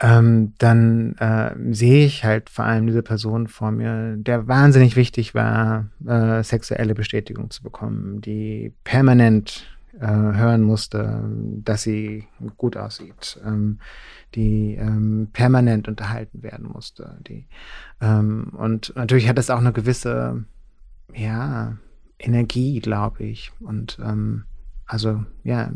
ähm, 0.00 0.54
dann 0.58 1.14
äh, 1.18 1.54
sehe 1.72 2.06
ich 2.06 2.24
halt 2.24 2.50
vor 2.50 2.64
allem 2.64 2.86
diese 2.86 3.02
Person 3.02 3.46
vor 3.46 3.70
mir, 3.70 4.16
der 4.16 4.48
wahnsinnig 4.48 4.96
wichtig 4.96 5.34
war, 5.34 5.86
äh, 6.06 6.42
sexuelle 6.42 6.94
Bestätigung 6.94 7.50
zu 7.50 7.62
bekommen, 7.62 8.20
die 8.20 8.72
permanent 8.84 9.66
äh, 10.00 10.06
hören 10.06 10.62
musste, 10.62 11.22
dass 11.64 11.82
sie 11.82 12.24
gut 12.56 12.76
aussieht, 12.76 13.40
ähm, 13.44 13.78
die 14.34 14.74
ähm, 14.74 15.28
permanent 15.32 15.88
unterhalten 15.88 16.42
werden 16.42 16.66
musste. 16.66 17.18
Die, 17.28 17.46
ähm, 18.00 18.52
und 18.56 18.92
natürlich 18.96 19.28
hat 19.28 19.38
es 19.38 19.50
auch 19.50 19.58
eine 19.58 19.72
gewisse, 19.72 20.44
ja, 21.14 21.76
Energie, 22.18 22.80
glaube 22.80 23.24
ich. 23.24 23.52
Und 23.60 23.98
ähm, 24.02 24.44
also, 24.86 25.24
ja, 25.44 25.70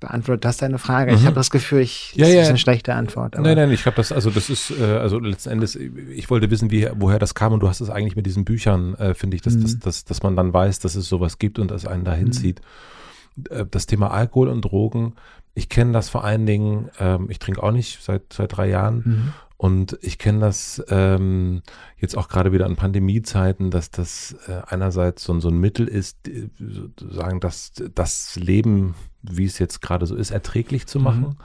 beantwortet 0.00 0.44
das 0.44 0.58
deine 0.58 0.78
Frage. 0.78 1.12
Mhm. 1.12 1.18
Ich 1.18 1.24
habe 1.24 1.34
das 1.34 1.50
Gefühl, 1.50 1.80
ich, 1.80 2.14
ja, 2.14 2.26
das 2.26 2.34
ja. 2.34 2.42
ist 2.42 2.48
eine 2.48 2.58
schlechte 2.58 2.94
Antwort. 2.94 3.34
Aber. 3.36 3.46
Nein, 3.46 3.56
nein, 3.56 3.70
ich 3.70 3.86
habe 3.86 3.96
das, 3.96 4.12
also 4.12 4.30
das 4.30 4.50
ist, 4.50 4.70
äh, 4.78 4.84
also 4.84 5.18
letzten 5.18 5.50
Endes, 5.50 5.74
ich 5.74 6.28
wollte 6.30 6.50
wissen, 6.50 6.70
wie, 6.70 6.88
woher 6.94 7.18
das 7.18 7.34
kam 7.34 7.52
und 7.52 7.60
du 7.60 7.68
hast 7.68 7.80
es 7.80 7.90
eigentlich 7.90 8.16
mit 8.16 8.26
diesen 8.26 8.44
Büchern, 8.44 8.94
äh, 8.94 9.14
finde 9.14 9.36
ich, 9.36 9.42
dass, 9.42 9.54
mhm. 9.54 9.62
dass, 9.62 9.78
dass, 9.78 10.04
dass 10.04 10.22
man 10.22 10.36
dann 10.36 10.52
weiß, 10.52 10.80
dass 10.80 10.94
es 10.94 11.08
sowas 11.08 11.38
gibt 11.38 11.58
und 11.58 11.70
es 11.70 11.86
einen 11.86 12.04
dahin 12.04 12.26
mhm. 12.26 12.32
zieht. 12.32 12.60
Äh, 13.50 13.66
das 13.70 13.86
Thema 13.86 14.10
Alkohol 14.10 14.48
und 14.48 14.62
Drogen, 14.62 15.14
ich 15.54 15.68
kenne 15.68 15.92
das 15.92 16.08
vor 16.08 16.24
allen 16.24 16.46
Dingen, 16.46 16.90
ähm, 17.00 17.28
ich 17.30 17.38
trinke 17.38 17.62
auch 17.62 17.72
nicht 17.72 18.02
seit, 18.02 18.32
seit 18.32 18.56
drei 18.56 18.68
Jahren 18.68 19.02
mhm. 19.04 19.32
und 19.56 19.98
ich 20.02 20.18
kenne 20.18 20.40
das 20.40 20.84
ähm, 20.88 21.62
jetzt 21.96 22.16
auch 22.16 22.28
gerade 22.28 22.52
wieder 22.52 22.66
an 22.66 22.76
Pandemiezeiten, 22.76 23.70
dass 23.70 23.90
das 23.90 24.36
äh, 24.48 24.60
einerseits 24.66 25.24
so, 25.24 25.40
so 25.40 25.48
ein 25.48 25.58
Mittel 25.58 25.88
ist, 25.88 26.18
sozusagen 26.58 27.40
das, 27.40 27.72
das 27.94 28.36
Leben, 28.36 28.94
wie 29.22 29.46
es 29.46 29.58
jetzt 29.58 29.80
gerade 29.80 30.04
so 30.04 30.14
ist, 30.14 30.30
erträglich 30.30 30.86
zu 30.86 31.00
machen. 31.00 31.22
Mhm. 31.22 31.36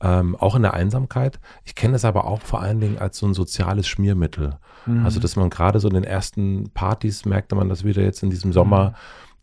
Ähm, 0.00 0.36
auch 0.36 0.56
in 0.56 0.62
der 0.62 0.74
Einsamkeit. 0.74 1.38
Ich 1.64 1.76
kenne 1.76 1.94
es 1.94 2.04
aber 2.04 2.26
auch 2.26 2.42
vor 2.42 2.60
allen 2.60 2.80
Dingen 2.80 2.98
als 2.98 3.16
so 3.16 3.26
ein 3.26 3.32
soziales 3.32 3.86
Schmiermittel. 3.86 4.58
Mhm. 4.84 5.06
Also, 5.06 5.20
dass 5.20 5.36
man 5.36 5.48
gerade 5.48 5.78
so 5.78 5.88
in 5.88 5.94
den 5.94 6.04
ersten 6.04 6.70
Partys 6.70 7.24
merkte 7.24 7.54
man 7.54 7.68
das 7.68 7.84
wieder 7.84 8.02
jetzt 8.02 8.22
in 8.24 8.28
diesem 8.28 8.52
Sommer, 8.52 8.90
mhm 8.90 8.94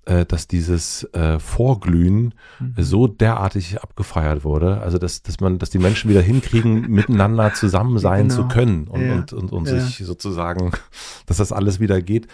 dass 0.05 0.47
dieses 0.47 1.03
äh, 1.13 1.39
Vorglühen 1.39 2.33
mhm. 2.59 2.73
so 2.77 3.07
derartig 3.07 3.81
abgefeiert 3.81 4.43
wurde, 4.43 4.81
also 4.81 4.97
dass, 4.97 5.21
dass 5.21 5.39
man, 5.39 5.59
dass 5.59 5.69
die 5.69 5.77
Menschen 5.77 6.09
wieder 6.09 6.21
hinkriegen, 6.21 6.81
miteinander 6.89 7.53
zusammen 7.53 7.99
sein 7.99 8.27
genau. 8.29 8.41
zu 8.41 8.47
können 8.47 8.87
und, 8.87 9.01
ja. 9.01 9.13
und, 9.13 9.33
und, 9.33 9.51
und 9.51 9.67
ja. 9.67 9.79
sich 9.79 10.05
sozusagen, 10.05 10.71
dass 11.27 11.37
das 11.37 11.51
alles 11.51 11.79
wieder 11.79 12.01
geht. 12.01 12.27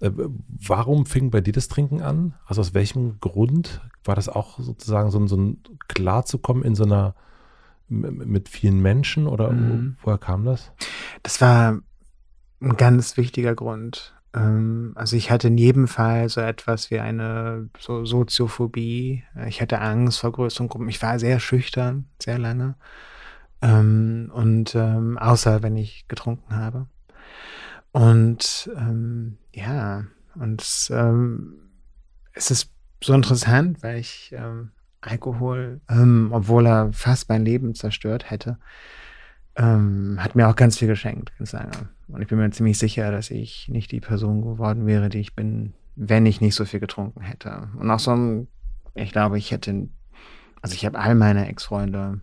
Äh, 0.00 0.10
warum 0.66 1.06
fing 1.06 1.30
bei 1.30 1.40
dir 1.40 1.52
das 1.52 1.68
Trinken 1.68 2.02
an? 2.02 2.34
Also 2.44 2.60
aus 2.60 2.74
welchem 2.74 3.18
Grund 3.20 3.80
war 4.04 4.14
das 4.14 4.28
auch 4.28 4.58
sozusagen 4.60 5.10
so, 5.10 5.26
so 5.26 5.36
ein 5.36 5.62
klarzukommen 5.88 6.64
in 6.64 6.74
so 6.74 6.84
einer 6.84 7.14
mit 7.88 8.48
vielen 8.48 8.82
Menschen 8.82 9.26
oder 9.26 9.52
mhm. 9.52 9.96
woher 10.02 10.18
kam 10.18 10.44
das? 10.44 10.72
Das 11.22 11.40
war 11.40 11.78
ein 12.60 12.76
ganz 12.76 13.16
wichtiger 13.16 13.54
Grund. 13.54 14.15
Ähm, 14.36 14.92
also 14.94 15.16
ich 15.16 15.30
hatte 15.30 15.48
in 15.48 15.58
jedem 15.58 15.88
Fall 15.88 16.28
so 16.28 16.40
etwas 16.40 16.90
wie 16.90 17.00
eine 17.00 17.68
so 17.78 18.04
Soziophobie. 18.04 19.24
Ich 19.48 19.60
hatte 19.60 19.80
Angst 19.80 20.20
vor 20.20 20.32
größeren 20.32 20.68
Gruppen. 20.68 20.88
Ich 20.88 21.02
war 21.02 21.18
sehr 21.18 21.40
schüchtern, 21.40 22.06
sehr 22.22 22.38
lange. 22.38 22.76
Ähm, 23.62 24.30
und 24.32 24.74
ähm, 24.74 25.18
außer 25.18 25.62
wenn 25.62 25.76
ich 25.76 26.06
getrunken 26.08 26.54
habe. 26.54 26.86
Und 27.92 28.70
ähm, 28.76 29.38
ja, 29.54 30.04
und 30.34 30.88
ähm, 30.90 31.54
es 32.34 32.50
ist 32.50 32.70
so 33.02 33.14
interessant, 33.14 33.82
weil 33.82 33.98
ich 33.98 34.34
ähm, 34.36 34.70
Alkohol, 35.00 35.80
ähm, 35.88 36.28
obwohl 36.32 36.66
er 36.66 36.92
fast 36.92 37.30
mein 37.30 37.44
Leben 37.44 37.74
zerstört 37.74 38.30
hätte, 38.30 38.58
ähm, 39.56 40.18
hat 40.20 40.34
mir 40.34 40.48
auch 40.48 40.56
ganz 40.56 40.78
viel 40.78 40.88
geschenkt, 40.88 41.32
ganz 41.38 41.52
lange. 41.52 41.70
Und 42.08 42.22
ich 42.22 42.28
bin 42.28 42.38
mir 42.38 42.50
ziemlich 42.50 42.78
sicher, 42.78 43.10
dass 43.10 43.30
ich 43.30 43.68
nicht 43.68 43.90
die 43.90 44.00
Person 44.00 44.42
geworden 44.42 44.86
wäre, 44.86 45.08
die 45.08 45.20
ich 45.20 45.34
bin, 45.34 45.72
wenn 45.96 46.26
ich 46.26 46.40
nicht 46.40 46.54
so 46.54 46.64
viel 46.64 46.80
getrunken 46.80 47.22
hätte. 47.22 47.68
Und 47.78 47.90
auch 47.90 47.98
so 47.98 48.12
ein, 48.12 48.48
ich 48.94 49.12
glaube, 49.12 49.38
ich 49.38 49.50
hätte, 49.50 49.88
also 50.60 50.74
ich 50.74 50.84
habe 50.84 50.98
all 50.98 51.14
meine 51.14 51.48
Ex-Freunde 51.48 52.20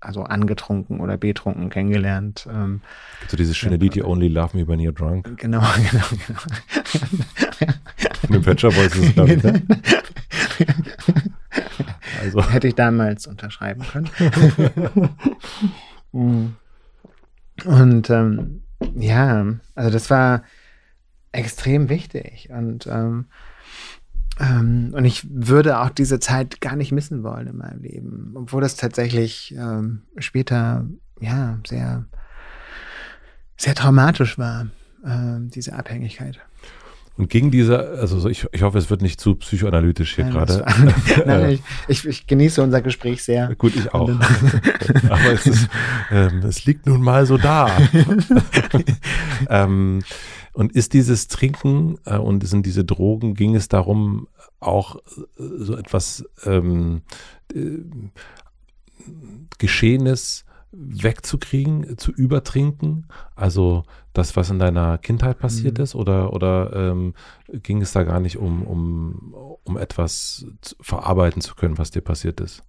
also 0.00 0.22
angetrunken 0.22 1.00
oder 1.00 1.16
betrunken 1.16 1.70
kennengelernt. 1.70 2.46
Ähm, 2.50 2.82
so 3.28 3.36
dieses 3.36 3.56
schöne 3.56 3.76
Lied, 3.76 3.96
You 3.96 4.04
Only 4.04 4.28
Love 4.28 4.56
Me 4.56 4.68
When 4.68 4.78
You're 4.78 4.92
Drunk. 4.92 5.38
Genau, 5.38 5.60
genau, 5.90 6.04
genau. 6.26 6.40
Von 8.20 8.42
den 8.42 8.58
Shop 8.58 8.74
Boys 8.74 8.94
ist 8.94 9.04
es, 9.04 9.14
glaube 9.14 9.34
ich, 9.34 9.42
ne? 9.42 9.62
Also. 12.20 12.48
Hätte 12.50 12.68
ich 12.68 12.74
damals 12.74 13.26
unterschreiben 13.26 13.82
können. 13.82 14.08
Mm. 16.14 16.56
Und 17.64 18.10
ähm, 18.10 18.62
ja, 18.96 19.46
also 19.74 19.90
das 19.90 20.10
war 20.10 20.42
extrem 21.32 21.88
wichtig. 21.88 22.48
Und, 22.50 22.86
ähm, 22.86 23.26
ähm, 24.38 24.92
und 24.94 25.04
ich 25.04 25.26
würde 25.28 25.80
auch 25.80 25.90
diese 25.90 26.20
Zeit 26.20 26.60
gar 26.60 26.76
nicht 26.76 26.92
missen 26.92 27.22
wollen 27.22 27.48
in 27.48 27.56
meinem 27.56 27.82
Leben, 27.82 28.32
obwohl 28.36 28.62
das 28.62 28.76
tatsächlich 28.76 29.54
ähm, 29.56 30.02
später 30.18 30.86
ja 31.20 31.58
sehr, 31.66 32.04
sehr 33.56 33.74
traumatisch 33.74 34.38
war, 34.38 34.68
äh, 35.04 35.38
diese 35.40 35.74
Abhängigkeit. 35.74 36.40
Und 37.16 37.30
gegen 37.30 37.52
diese, 37.52 37.90
also 37.90 38.28
ich, 38.28 38.46
ich 38.50 38.62
hoffe, 38.62 38.76
es 38.76 38.90
wird 38.90 39.00
nicht 39.00 39.20
zu 39.20 39.36
psychoanalytisch 39.36 40.16
hier 40.16 40.24
gerade. 40.24 40.64
Nein, 41.26 41.50
ich, 41.50 41.62
ich, 41.86 42.06
ich, 42.06 42.26
genieße 42.26 42.60
unser 42.60 42.82
Gespräch 42.82 43.22
sehr. 43.22 43.54
Gut, 43.54 43.76
ich 43.76 43.94
auch. 43.94 44.08
Aber 45.08 45.32
es, 45.32 45.46
ist, 45.46 45.68
ähm, 46.10 46.42
es 46.44 46.64
liegt 46.64 46.86
nun 46.86 47.02
mal 47.02 47.24
so 47.26 47.38
da. 47.38 47.70
ähm, 49.48 50.02
und 50.54 50.72
ist 50.72 50.92
dieses 50.92 51.28
Trinken 51.28 51.98
äh, 52.04 52.16
und 52.16 52.44
sind 52.46 52.66
diese 52.66 52.84
Drogen, 52.84 53.34
ging 53.34 53.54
es 53.54 53.68
darum, 53.68 54.26
auch 54.58 54.96
äh, 54.96 55.00
so 55.36 55.76
etwas 55.76 56.24
ähm, 56.44 57.02
äh, 57.54 57.78
Geschehenes 59.58 60.44
wegzukriegen, 60.76 61.96
zu 61.98 62.12
übertrinken? 62.12 63.06
Also 63.34 63.84
das, 64.12 64.36
was 64.36 64.50
in 64.50 64.58
deiner 64.58 64.98
Kindheit 64.98 65.38
passiert 65.38 65.78
mhm. 65.78 65.84
ist? 65.84 65.94
Oder, 65.94 66.32
oder 66.32 66.72
ähm, 66.74 67.14
ging 67.52 67.80
es 67.82 67.92
da 67.92 68.02
gar 68.02 68.20
nicht 68.20 68.38
um, 68.38 68.62
um, 68.62 69.34
um 69.64 69.76
etwas 69.76 70.46
zu, 70.60 70.76
verarbeiten 70.80 71.42
zu 71.42 71.54
können, 71.54 71.78
was 71.78 71.90
dir 71.90 72.02
passiert 72.02 72.40
ist? 72.40 72.62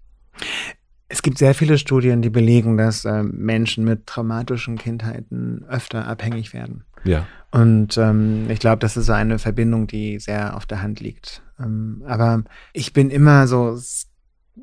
Es 1.07 1.21
gibt 1.21 1.37
sehr 1.37 1.53
viele 1.53 1.77
Studien, 1.77 2.21
die 2.21 2.31
belegen, 2.31 2.77
dass 2.77 3.05
äh, 3.05 3.23
Menschen 3.23 3.85
mit 3.85 4.07
traumatischen 4.07 4.77
Kindheiten 4.77 5.63
öfter 5.69 6.07
abhängig 6.07 6.53
werden. 6.53 6.83
Ja. 7.03 7.27
Und 7.51 7.97
ähm, 7.97 8.49
ich 8.49 8.59
glaube, 8.59 8.79
das 8.79 8.97
ist 8.97 9.05
so 9.05 9.13
eine 9.13 9.39
Verbindung, 9.39 9.87
die 9.87 10.19
sehr 10.19 10.57
auf 10.57 10.65
der 10.65 10.81
Hand 10.81 10.99
liegt. 10.99 11.43
Ähm, 11.59 12.03
aber 12.07 12.43
ich 12.73 12.91
bin 12.91 13.11
immer 13.11 13.47
so 13.47 13.79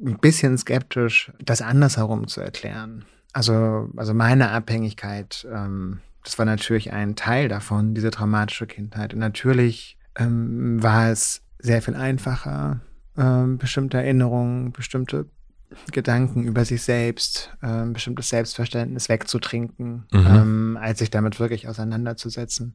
ein 0.05 0.19
bisschen 0.19 0.59
skeptisch, 0.59 1.33
das 1.39 1.63
andersherum 1.63 2.27
zu 2.27 2.41
erklären. 2.41 3.05
Also, 3.33 3.89
also 3.97 4.15
meine 4.15 4.51
Abhängigkeit, 4.51 5.47
ähm, 5.51 6.01
das 6.25 6.39
war 6.39 6.47
natürlich 6.47 6.93
ein 6.93 7.17
Teil 7.17 7.49
davon, 7.49 7.95
diese 7.95 8.11
traumatische 8.11 8.67
Kindheit. 8.67 9.15
Und 9.15 9.21
natürlich 9.21 9.99
ähm, 10.17 10.83
war 10.83 11.11
es 11.11 11.43
sehr 11.59 11.83
viel 11.83 11.95
einfacher, 11.95 12.81
ähm, 13.17 13.59
bestimmte 13.59 13.99
Erinnerungen, 13.99 14.73
bestimmte 14.73 15.27
Gedanken 15.91 16.45
über 16.45 16.65
sich 16.65 16.83
selbst, 16.83 17.51
ähm, 17.63 17.95
bestimmtes 17.95 18.29
Selbstverständnis 18.29 19.09
wegzutrinken, 19.09 20.05
mhm. 20.13 20.27
ähm, 20.27 20.79
als 20.81 20.99
sich 20.99 21.11
damit 21.11 21.41
wirklich 21.41 21.69
auseinanderzusetzen. 21.69 22.75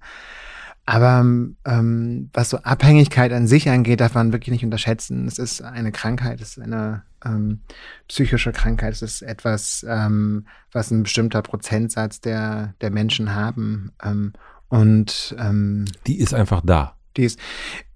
Aber 0.89 1.19
ähm, 1.19 2.29
was 2.31 2.49
so 2.49 2.59
Abhängigkeit 2.59 3.33
an 3.33 3.45
sich 3.45 3.69
angeht, 3.69 3.99
darf 3.99 4.13
man 4.13 4.31
wirklich 4.31 4.53
nicht 4.53 4.63
unterschätzen. 4.63 5.27
Es 5.27 5.38
ist 5.38 5.61
eine 5.61 5.91
Krankheit, 5.91 6.39
es 6.39 6.55
ist 6.55 6.63
eine 6.63 7.03
ähm, 7.25 7.59
psychische 8.07 8.53
Krankheit, 8.53 8.93
es 8.93 9.01
ist 9.01 9.21
etwas, 9.21 9.85
ähm, 9.88 10.47
was 10.71 10.89
ein 10.89 11.03
bestimmter 11.03 11.41
Prozentsatz 11.41 12.21
der, 12.21 12.73
der 12.79 12.89
Menschen 12.89 13.35
haben. 13.35 13.91
Ähm, 14.01 14.31
und 14.69 15.35
ähm, 15.38 15.83
die 16.07 16.19
ist 16.19 16.33
einfach 16.33 16.61
da. 16.63 16.95
Die 17.17 17.25
ist, 17.25 17.38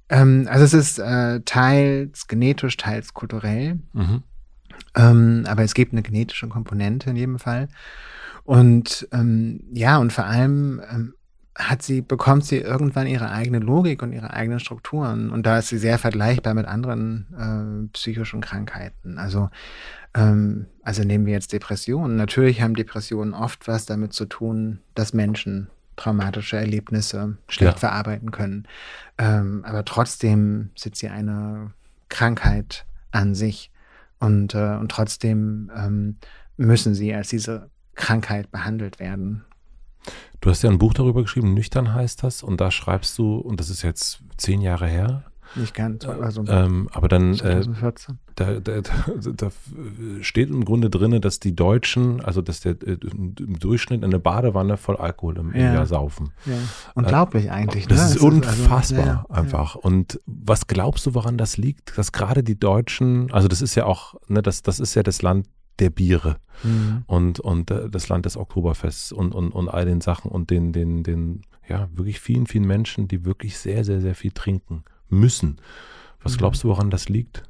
ähm, 0.10 0.50
also 0.52 0.66
es 0.66 0.74
ist 0.74 1.00
äh, 1.00 1.40
teils 1.46 2.28
genetisch, 2.28 2.76
teils 2.76 3.14
kulturell. 3.14 3.80
Mhm. 3.94 4.24
Ähm, 4.96 5.46
aber 5.48 5.64
es 5.64 5.76
gibt 5.76 5.94
eine 5.94 6.02
genetische 6.02 6.50
Komponente 6.50 7.12
in 7.12 7.16
jedem 7.16 7.40
Fall. 7.40 7.70
Und 8.44 9.08
ähm, 9.14 9.62
ja, 9.72 9.98
und 9.98 10.12
vor 10.12 10.26
allem 10.26 10.82
ähm, 10.92 11.14
hat 11.56 11.82
sie, 11.82 12.02
bekommt 12.02 12.46
sie 12.46 12.58
irgendwann 12.58 13.08
ihre 13.08 13.30
eigene 13.30 13.60
Logik 13.60 14.02
und 14.02 14.14
ihre 14.14 14.32
eigenen 14.32 14.60
Strukturen. 14.60 15.30
Und 15.32 15.46
da 15.46 15.60
ist 15.60 15.68
sie 15.68 15.78
sehr 15.78 15.98
vergleichbar 15.98 16.54
mit 16.54 16.66
anderen 16.66 17.28
äh, 17.38 17.94
psychischen 17.94 18.42
Krankheiten. 18.42 19.18
Also, 19.18 19.50
ähm, 20.14 20.68
also 20.84 21.04
nehmen 21.04 21.26
wir 21.26 21.34
jetzt 21.34 21.52
Depressionen. 21.52 22.16
Natürlich 22.16 22.62
haben 22.62 22.76
Depressionen 22.76 23.34
oft 23.34 23.68
was 23.68 23.86
damit 23.86 24.14
zu 24.14 24.26
tun, 24.26 24.80
dass 24.96 25.14
Menschen 25.14 25.68
traumatische 25.98 26.58
Erlebnisse 26.58 27.38
schlecht 27.48 27.74
ja. 27.74 27.80
verarbeiten 27.80 28.32
können. 28.32 28.66
Ähm, 29.18 29.64
aber 29.66 29.84
trotzdem 29.84 30.70
sind 30.76 30.96
sie 30.96 31.10
eine 31.10 31.72
Krankheit 32.10 32.86
an 33.12 33.36
sich. 33.36 33.72
Und, 34.20 34.56
äh, 34.56 34.78
und 34.78 34.90
trotzdem 34.90 35.70
ähm, 35.76 36.18
müssen 36.56 36.96
sie 36.96 37.14
als 37.14 37.30
diese 37.30 37.70
Krankheit 37.96 38.52
behandelt 38.52 39.00
werden. 39.00 39.44
Du 40.40 40.50
hast 40.50 40.64
ja 40.64 40.70
ein 40.70 40.80
Buch 40.80 40.94
darüber 40.94 41.22
geschrieben, 41.22 41.54
Nüchtern 41.54 41.94
heißt 41.94 42.24
das, 42.24 42.42
und 42.44 42.60
da 42.60 42.72
schreibst 42.72 43.18
du, 43.18 43.38
und 43.38 43.60
das 43.60 43.70
ist 43.70 43.84
jetzt 43.84 44.24
zehn 44.38 44.62
Jahre 44.62 44.88
her. 44.88 45.24
Nicht 45.56 45.74
ganz, 45.74 46.06
also 46.06 46.46
ähm, 46.48 46.88
aber 46.94 47.10
dann 47.10 47.36
2014. 47.36 48.16
Äh, 48.16 48.18
da, 48.36 48.60
da, 48.60 48.82
da, 49.34 49.50
steht 50.22 50.50
im 50.50 50.64
Grunde 50.64 50.90
drin, 50.90 51.20
dass 51.20 51.40
die 51.40 51.54
Deutschen, 51.54 52.22
also 52.22 52.42
dass 52.42 52.62
der 52.62 52.82
äh, 52.82 52.98
im 53.04 53.60
Durchschnitt 53.60 54.04
eine 54.04 54.18
Badewanne 54.18 54.78
voll 54.78 54.96
Alkohol 54.96 55.38
im, 55.38 55.54
ja. 55.54 55.74
Jahr 55.74 55.86
saufen. 55.86 56.32
Ja. 56.46 56.54
Unglaublich 56.96 57.48
äh, 57.48 57.50
eigentlich. 57.50 57.86
Das, 57.88 58.00
ne? 58.00 58.06
ist 58.06 58.16
das 58.16 58.24
unfassbar 58.24 58.82
ist 58.82 58.94
also, 58.94 59.04
ja, 59.04 59.26
einfach. 59.30 59.76
Und 59.76 60.22
was 60.26 60.68
glaubst 60.68 61.06
du, 61.06 61.14
woran 61.16 61.38
das 61.38 61.58
liegt? 61.58 61.98
Dass 61.98 62.14
gerade 62.14 62.44
die 62.44 62.58
Deutschen, 62.58 63.32
also 63.34 63.50
das 63.50 63.62
ist 63.62 63.76
ja 63.76 63.86
auch, 63.86 64.16
ne, 64.28 64.42
das, 64.42 64.62
das 64.62 64.80
ist 64.80 64.96
ja 64.96 65.04
das 65.04 65.22
Land 65.22 65.48
der 65.80 65.90
Biere 65.90 66.38
mhm. 66.64 67.04
und, 67.08 67.40
und 67.40 67.72
äh, 67.72 67.90
das 67.90 68.10
Land 68.10 68.26
des 68.26 68.38
Oktoberfests 68.38 69.12
und, 69.12 69.34
und, 69.34 69.52
und 69.52 69.70
all 69.70 69.86
den 69.86 70.02
Sachen 70.02 70.32
und 70.32 70.50
den, 70.50 70.74
den, 70.74 71.04
den, 71.04 71.42
ja, 71.68 71.90
wirklich 71.94 72.20
vielen, 72.20 72.48
vielen 72.48 72.66
Menschen, 72.66 73.08
die 73.08 73.26
wirklich 73.26 73.58
sehr, 73.58 73.84
sehr, 73.84 74.02
sehr 74.02 74.16
viel 74.16 74.32
trinken 74.32 74.84
müssen. 75.10 75.60
Was 76.22 76.34
mhm. 76.34 76.38
glaubst 76.38 76.64
du, 76.64 76.70
woran 76.70 76.90
das 76.90 77.10
liegt? 77.10 77.44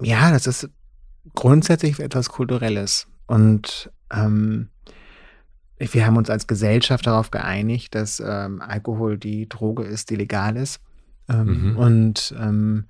Ja, 0.00 0.30
das 0.30 0.46
ist 0.46 0.70
grundsätzlich 1.34 2.00
etwas 2.00 2.28
Kulturelles. 2.28 3.06
Und 3.26 3.90
ähm, 4.12 4.68
wir 5.78 6.06
haben 6.06 6.16
uns 6.16 6.30
als 6.30 6.46
Gesellschaft 6.46 7.06
darauf 7.06 7.30
geeinigt, 7.30 7.94
dass 7.94 8.20
ähm, 8.20 8.62
Alkohol 8.62 9.18
die 9.18 9.48
Droge 9.48 9.82
ist, 9.82 10.10
die 10.10 10.16
legal 10.16 10.56
ist. 10.56 10.80
Ähm, 11.28 11.72
mhm. 11.72 11.76
Und 11.76 12.34
ähm, 12.38 12.86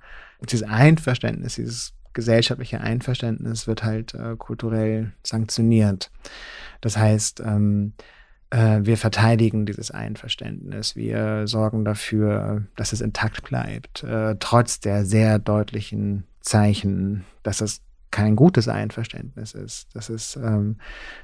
dieses 0.49 0.67
Einverständnis, 0.67 1.55
dieses 1.55 1.93
gesellschaftliche 2.17 2.81
Einverständnis 2.81 3.67
wird 3.67 3.83
halt 3.83 4.15
äh, 4.15 4.35
kulturell 4.35 5.13
sanktioniert. 5.21 6.09
Das 6.81 6.97
heißt, 6.97 7.41
ähm, 7.41 7.93
äh, 8.49 8.79
wir 8.81 8.97
verteidigen 8.97 9.67
dieses 9.67 9.91
Einverständnis. 9.91 10.95
Wir 10.95 11.47
sorgen 11.47 11.85
dafür, 11.85 12.63
dass 12.75 12.91
es 12.91 13.01
intakt 13.01 13.43
bleibt, 13.43 14.03
äh, 14.03 14.35
trotz 14.39 14.79
der 14.79 15.05
sehr 15.05 15.37
deutlichen 15.37 16.23
Zeichen, 16.41 17.23
dass 17.43 17.61
es 17.61 17.81
kein 18.09 18.35
gutes 18.35 18.67
Einverständnis 18.67 19.53
ist, 19.53 19.95
dass 19.95 20.09
es, 20.09 20.37
ähm, 20.37 20.77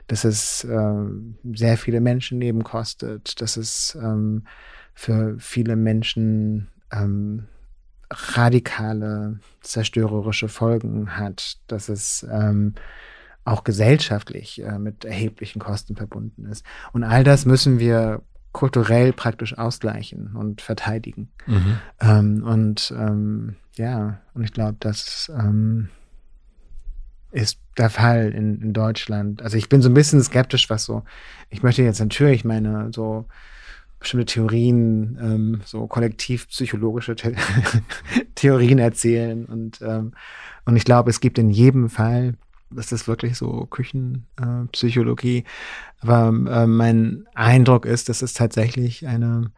dass 0.06 0.26
es 0.26 0.64
ähm, 0.70 1.38
sehr 1.56 1.78
viele 1.78 2.02
Menschenleben 2.02 2.64
kostet, 2.64 3.42
dass 3.42 3.58
es 3.58 3.98
ähm, 4.00 4.44
für 4.94 5.38
viele 5.40 5.76
Menschen 5.76 6.68
ähm, 6.92 7.48
radikale 8.14 9.40
zerstörerische 9.62 10.50
Folgen 10.50 11.18
hat, 11.18 11.58
dass 11.68 11.90
es 11.90 12.26
ähm, 12.32 12.74
auch 13.46 13.64
gesellschaftlich 13.64 14.62
äh, 14.62 14.80
mit 14.80 15.06
erheblichen 15.06 15.60
Kosten 15.60 15.96
verbunden 15.96 16.46
ist. 16.46 16.66
Und 16.92 17.04
all 17.04 17.24
das 17.24 17.46
müssen 17.46 17.80
wir 17.80 18.22
kulturell 18.52 19.14
praktisch 19.14 19.58
ausgleichen 19.58 20.36
und 20.36 20.62
verteidigen. 20.62 21.30
Mhm. 21.48 21.78
Ähm, 22.00 22.44
und 22.44 22.94
ähm, 22.98 23.56
ja, 23.76 24.22
und 24.34 24.44
ich 24.44 24.54
glaube, 24.54 24.78
das 24.80 25.32
ähm, 25.36 25.90
ist 27.32 27.60
der 27.78 27.90
Fall 27.90 28.32
in, 28.32 28.62
in 28.62 28.74
Deutschland. 28.74 29.42
Also 29.42 29.58
ich 29.58 29.68
bin 29.68 29.82
so 29.82 29.90
ein 29.90 29.96
bisschen 29.96 30.22
skeptisch, 30.22 30.70
was 30.70 30.86
so, 30.86 31.04
ich 31.50 31.64
möchte 31.64 31.82
jetzt 31.82 32.00
natürlich 32.00 32.46
meine 32.46 32.92
so 32.94 33.26
bestimmte 34.04 34.26
Theorien, 34.26 35.18
ähm, 35.22 35.62
so 35.66 35.88
kollektivpsychologische 35.88 37.16
The 37.22 37.36
Theorien 38.36 38.80
erzählen. 38.80 39.46
Und, 39.46 39.82
ähm, 39.82 40.14
und 40.66 40.76
ich 40.76 40.86
glaube, 40.86 41.10
es 41.10 41.20
gibt 41.20 41.40
in 41.40 41.50
jedem 41.50 41.90
Fall, 41.90 42.36
das 42.70 42.92
ist 42.92 43.08
wirklich 43.08 43.38
so 43.38 43.66
Küchenpsychologie, 43.66 45.40
äh, 45.40 45.44
aber 46.02 46.28
äh, 46.28 46.68
mein 46.68 47.26
Eindruck 47.34 47.86
ist, 47.86 48.10
dass 48.10 48.22
es 48.22 48.34
tatsächlich 48.34 49.08
eine, 49.08 49.52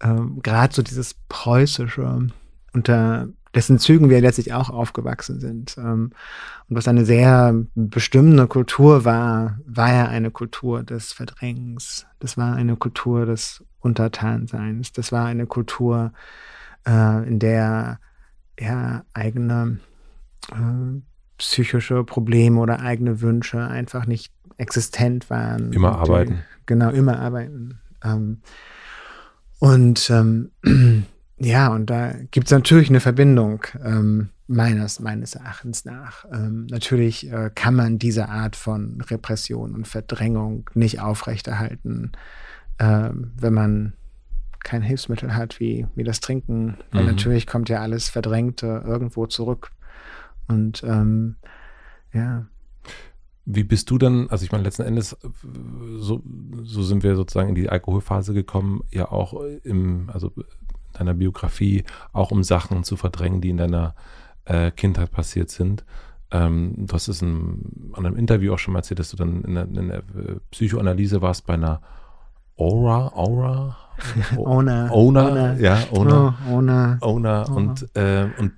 äh, 0.00 0.14
gerade 0.42 0.74
so 0.74 0.82
dieses 0.82 1.14
preußische, 1.28 2.28
unter 2.72 3.28
dessen 3.54 3.78
Zügen 3.78 4.10
wir 4.10 4.20
letztlich 4.20 4.52
auch 4.52 4.70
aufgewachsen 4.70 5.38
sind. 5.38 5.76
Ähm, 5.78 6.10
und 6.68 6.76
was 6.76 6.88
eine 6.88 7.04
sehr 7.04 7.54
bestimmende 7.76 8.48
Kultur 8.48 9.04
war, 9.04 9.60
war 9.66 9.92
ja 9.92 10.08
eine 10.08 10.32
Kultur 10.32 10.82
des 10.82 11.12
Verdrängens. 11.12 12.06
Das 12.18 12.36
war 12.36 12.56
eine 12.56 12.74
Kultur 12.74 13.26
des 13.26 13.62
Untertanseins. 13.84 14.92
Das 14.92 15.12
war 15.12 15.26
eine 15.26 15.46
Kultur, 15.46 16.12
äh, 16.86 17.28
in 17.28 17.38
der 17.38 17.98
ja 18.58 19.04
eigene 19.12 19.78
äh, 20.52 21.00
psychische 21.38 22.04
Probleme 22.04 22.60
oder 22.60 22.80
eigene 22.80 23.20
Wünsche 23.20 23.66
einfach 23.66 24.06
nicht 24.06 24.32
existent 24.56 25.30
waren. 25.30 25.72
Immer 25.72 25.98
arbeiten. 25.98 26.40
genau, 26.66 26.90
immer 26.90 27.18
arbeiten. 27.18 27.80
Ähm, 28.02 28.40
und 29.58 30.10
ähm, 30.10 30.50
ja, 31.38 31.68
und 31.68 31.90
da 31.90 32.12
gibt 32.30 32.46
es 32.46 32.52
natürlich 32.52 32.88
eine 32.88 33.00
Verbindung 33.00 33.64
ähm, 33.84 34.30
meines, 34.46 35.00
meines 35.00 35.34
Erachtens 35.34 35.84
nach. 35.84 36.24
Ähm, 36.32 36.66
natürlich 36.70 37.30
äh, 37.32 37.50
kann 37.54 37.74
man 37.74 37.98
diese 37.98 38.28
Art 38.28 38.56
von 38.56 39.00
Repression 39.00 39.74
und 39.74 39.88
Verdrängung 39.88 40.70
nicht 40.74 41.00
aufrechterhalten, 41.00 42.12
äh, 42.78 43.10
wenn 43.12 43.54
man 43.54 43.92
kein 44.64 44.82
Hilfsmittel 44.82 45.36
hat 45.36 45.60
wie, 45.60 45.86
wie 45.94 46.04
das 46.04 46.20
Trinken. 46.20 46.78
Weil 46.90 47.02
mhm. 47.02 47.10
natürlich 47.10 47.46
kommt 47.46 47.68
ja 47.68 47.80
alles 47.80 48.08
Verdrängte 48.08 48.82
irgendwo 48.84 49.26
zurück. 49.26 49.70
Und 50.48 50.82
ähm, 50.84 51.36
ja. 52.12 52.46
Wie 53.44 53.64
bist 53.64 53.90
du 53.90 53.98
dann, 53.98 54.28
also 54.30 54.44
ich 54.44 54.52
meine, 54.52 54.64
letzten 54.64 54.82
Endes, 54.82 55.16
so, 55.98 56.22
so 56.62 56.82
sind 56.82 57.02
wir 57.02 57.14
sozusagen 57.14 57.50
in 57.50 57.54
die 57.54 57.68
Alkoholphase 57.68 58.32
gekommen, 58.32 58.82
ja 58.90 59.12
auch 59.12 59.38
im, 59.62 60.08
also 60.10 60.32
deiner 60.94 61.14
Biografie, 61.14 61.84
auch 62.12 62.30
um 62.30 62.42
Sachen 62.42 62.84
zu 62.84 62.96
verdrängen, 62.96 63.42
die 63.42 63.50
in 63.50 63.58
deiner 63.58 63.94
äh, 64.46 64.70
Kindheit 64.70 65.10
passiert 65.10 65.50
sind. 65.50 65.84
Ähm, 66.30 66.86
du 66.86 66.94
hast 66.94 67.08
es 67.08 67.20
in, 67.20 67.90
an 67.92 68.06
einem 68.06 68.16
Interview 68.16 68.54
auch 68.54 68.58
schon 68.58 68.72
mal 68.72 68.78
erzählt, 68.78 68.98
dass 68.98 69.10
du 69.10 69.16
dann 69.16 69.42
in 69.42 69.54
der, 69.54 69.64
in 69.64 69.88
der 69.88 70.02
Psychoanalyse 70.50 71.20
warst 71.20 71.46
bei 71.46 71.54
einer 71.54 71.82
Aura, 72.56 73.12
Aura, 73.14 73.76
Owner, 74.36 74.90
Owner, 74.92 75.24
Owner, 75.30 75.60
ja, 75.60 75.82
Owner, 75.90 76.34
oh, 76.46 76.54
Owner, 76.54 76.98
Owner, 77.00 77.48
und 77.50 77.88
äh, 77.94 78.28
und 78.38 78.52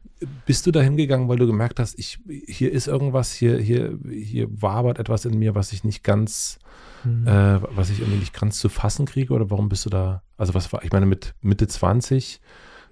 bist 0.47 0.67
du 0.67 0.71
da 0.71 0.81
hingegangen, 0.81 1.29
weil 1.29 1.39
du 1.39 1.47
gemerkt 1.47 1.79
hast, 1.79 1.99
ich 1.99 2.19
hier 2.47 2.73
ist 2.73 2.89
irgendwas, 2.89 3.33
hier 3.33 3.59
hier 3.59 3.99
hier 4.09 4.49
wabert 4.51 4.99
etwas 4.99 5.25
in 5.25 5.39
mir, 5.39 5.55
was 5.55 5.73
ich 5.73 5.85
nicht 5.85 6.03
ganz, 6.03 6.59
mhm. 7.05 7.27
äh, 7.27 7.61
was 7.77 7.91
ich 7.91 8.01
irgendwie 8.01 8.21
nicht 8.21 8.39
ganz 8.39 8.59
zu 8.59 8.69
fassen 8.69 9.07
kriege 9.07 9.35
oder 9.35 9.51
warum 9.51 9.69
bist 9.69 9.85
du 9.85 9.91
da? 9.91 10.23
Also 10.37 10.55
was 10.55 10.73
war? 10.73 10.85
Ich 10.85 10.93
meine 10.93 11.07
mit 11.07 11.35
Mitte 11.43 11.67
20 11.67 12.41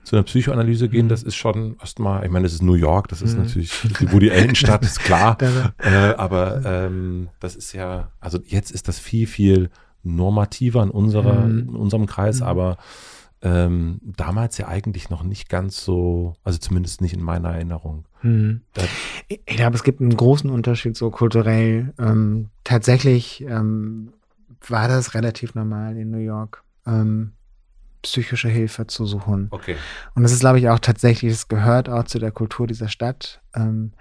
zu 0.05 0.17
einer 0.17 0.23
Psychoanalyse 0.25 0.91
gehen, 0.91 1.07
mhm. 1.07 1.11
das 1.11 1.23
ist 1.23 1.35
schon 1.35 1.77
erstmal, 1.81 2.25
ich 2.25 2.31
meine, 2.31 2.45
das 2.45 2.53
ist 2.53 2.63
New 2.63 2.75
York, 2.75 3.09
das 3.09 3.23
ist 3.23 3.37
mhm. 3.37 3.45
natürlich 3.45 3.73
die 3.99 4.13
Woody 4.13 4.31
Allen 4.31 4.55
Stadt, 4.55 4.83
ist 4.85 5.01
klar. 5.01 5.39
äh, 5.79 6.15
aber 6.17 6.63
ähm, 6.65 7.29
das 7.41 7.57
ist 7.57 7.73
ja, 7.73 8.11
also 8.21 8.39
jetzt 8.45 8.71
ist 8.71 8.87
das 8.87 8.99
viel, 8.99 9.27
viel 9.27 9.71
normativer 10.05 10.83
in, 10.83 10.91
unserer, 10.91 11.47
mhm. 11.47 11.59
in 11.59 11.69
unserem 11.77 12.07
Kreis, 12.07 12.41
mhm. 12.41 12.47
aber 12.47 12.77
ähm, 13.43 14.01
damals 14.03 14.57
ja 14.57 14.69
eigentlich 14.69 15.11
noch 15.11 15.23
nicht 15.23 15.51
ganz 15.51 15.85
so, 15.85 16.35
also 16.45 16.59
zumindest 16.59 17.03
nicht 17.03 17.13
in 17.13 17.23
meiner 17.23 17.51
Erinnerung. 17.51 18.07
Mhm. 18.23 18.63
Ich 19.29 19.45
glaube, 19.45 19.77
es 19.77 19.83
gibt 19.83 20.01
einen 20.01 20.17
großen 20.17 20.49
Unterschied 20.49 20.97
so 20.97 21.11
kulturell. 21.11 21.93
Ähm, 21.99 22.49
tatsächlich 22.65 23.43
ähm, 23.43 24.15
war 24.67 24.89
das 24.89 25.13
relativ 25.13 25.55
normal 25.55 25.99
in 25.99 26.11
New 26.11 26.19
York, 26.19 26.65
ähm, 26.87 27.33
psychische 28.01 28.49
Hilfe 28.49 28.87
zu 28.87 29.05
suchen. 29.05 29.49
Okay. 29.51 29.77
Und 30.15 30.23
das 30.23 30.33
ist, 30.33 30.41
glaube 30.41 30.59
ich, 30.59 30.71
auch 30.71 30.79
tatsächlich, 30.79 31.33
es 31.33 31.49
gehört 31.49 31.91
auch 31.91 32.05
zu 32.05 32.19
der 32.19 32.33
Kultur 32.33 32.67
dieser 32.67 32.89
Stadt, 32.89 33.43
ähm, 33.55 33.93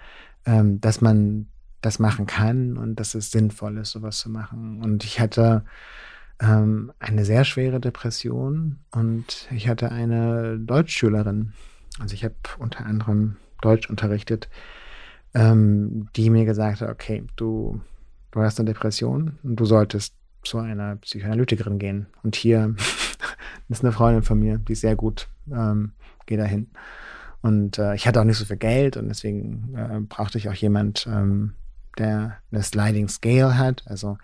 ähm, 0.46 0.80
dass 0.80 1.02
man 1.02 1.48
das 1.86 2.00
machen 2.00 2.26
kann 2.26 2.78
und 2.78 2.96
dass 2.96 3.14
es 3.14 3.32
sinnvoll 3.32 3.78
ist, 3.78 3.92
sowas 3.92 4.20
zu 4.20 4.30
machen. 4.30 4.82
Und 4.82 5.04
ich 5.04 5.20
hatte 5.20 5.64
ähm, 6.40 6.92
eine 7.00 7.26
sehr 7.26 7.44
schwere 7.44 7.80
Depression 7.80 8.80
und 8.92 9.48
ich 9.52 9.68
hatte 9.68 9.92
eine 9.92 10.58
Deutschschülerin, 10.58 11.54
also 12.00 12.14
ich 12.14 12.24
habe 12.24 12.36
unter 12.58 12.86
anderem 12.86 13.36
Deutsch 13.62 13.90
unterrichtet, 13.90 14.50
ähm, 15.34 16.08
die 16.16 16.30
mir 16.30 16.46
gesagt 16.46 16.82
hat, 16.82 16.90
okay, 16.90 17.24
du, 17.36 17.82
du 18.32 18.42
hast 18.42 18.60
eine 18.60 18.72
Depression 18.72 19.38
und 19.44 19.58
du 19.58 19.66
solltest 19.66 20.16
zu 20.44 20.60
einer 20.60 20.98
Psychoanalytikerin 20.98 21.80
gehen. 21.80 22.08
Und 22.24 22.36
hier 22.36 22.76
ist 23.70 23.84
eine 23.84 23.92
Freundin 23.92 24.24
von 24.24 24.40
mir, 24.40 24.58
die 24.58 24.74
ist 24.74 24.82
sehr 24.82 24.96
gut, 24.96 25.28
ähm, 25.52 25.92
geh 26.26 26.38
dahin. 26.38 26.68
Und 27.42 27.78
äh, 27.78 27.94
ich 27.96 28.08
hatte 28.08 28.22
auch 28.22 28.26
nicht 28.26 28.38
so 28.38 28.46
viel 28.46 28.58
Geld 28.58 28.96
und 28.96 29.10
deswegen 29.10 29.76
äh, 29.76 30.00
brauchte 30.00 30.38
ich 30.38 30.48
auch 30.48 30.54
jemand, 30.54 31.08
ähm, 31.08 31.54
der 31.98 32.38
eine 32.52 32.64
Sliding 32.64 33.08
Scale 33.08 33.58
hat. 33.58 33.84
Also 33.86 34.18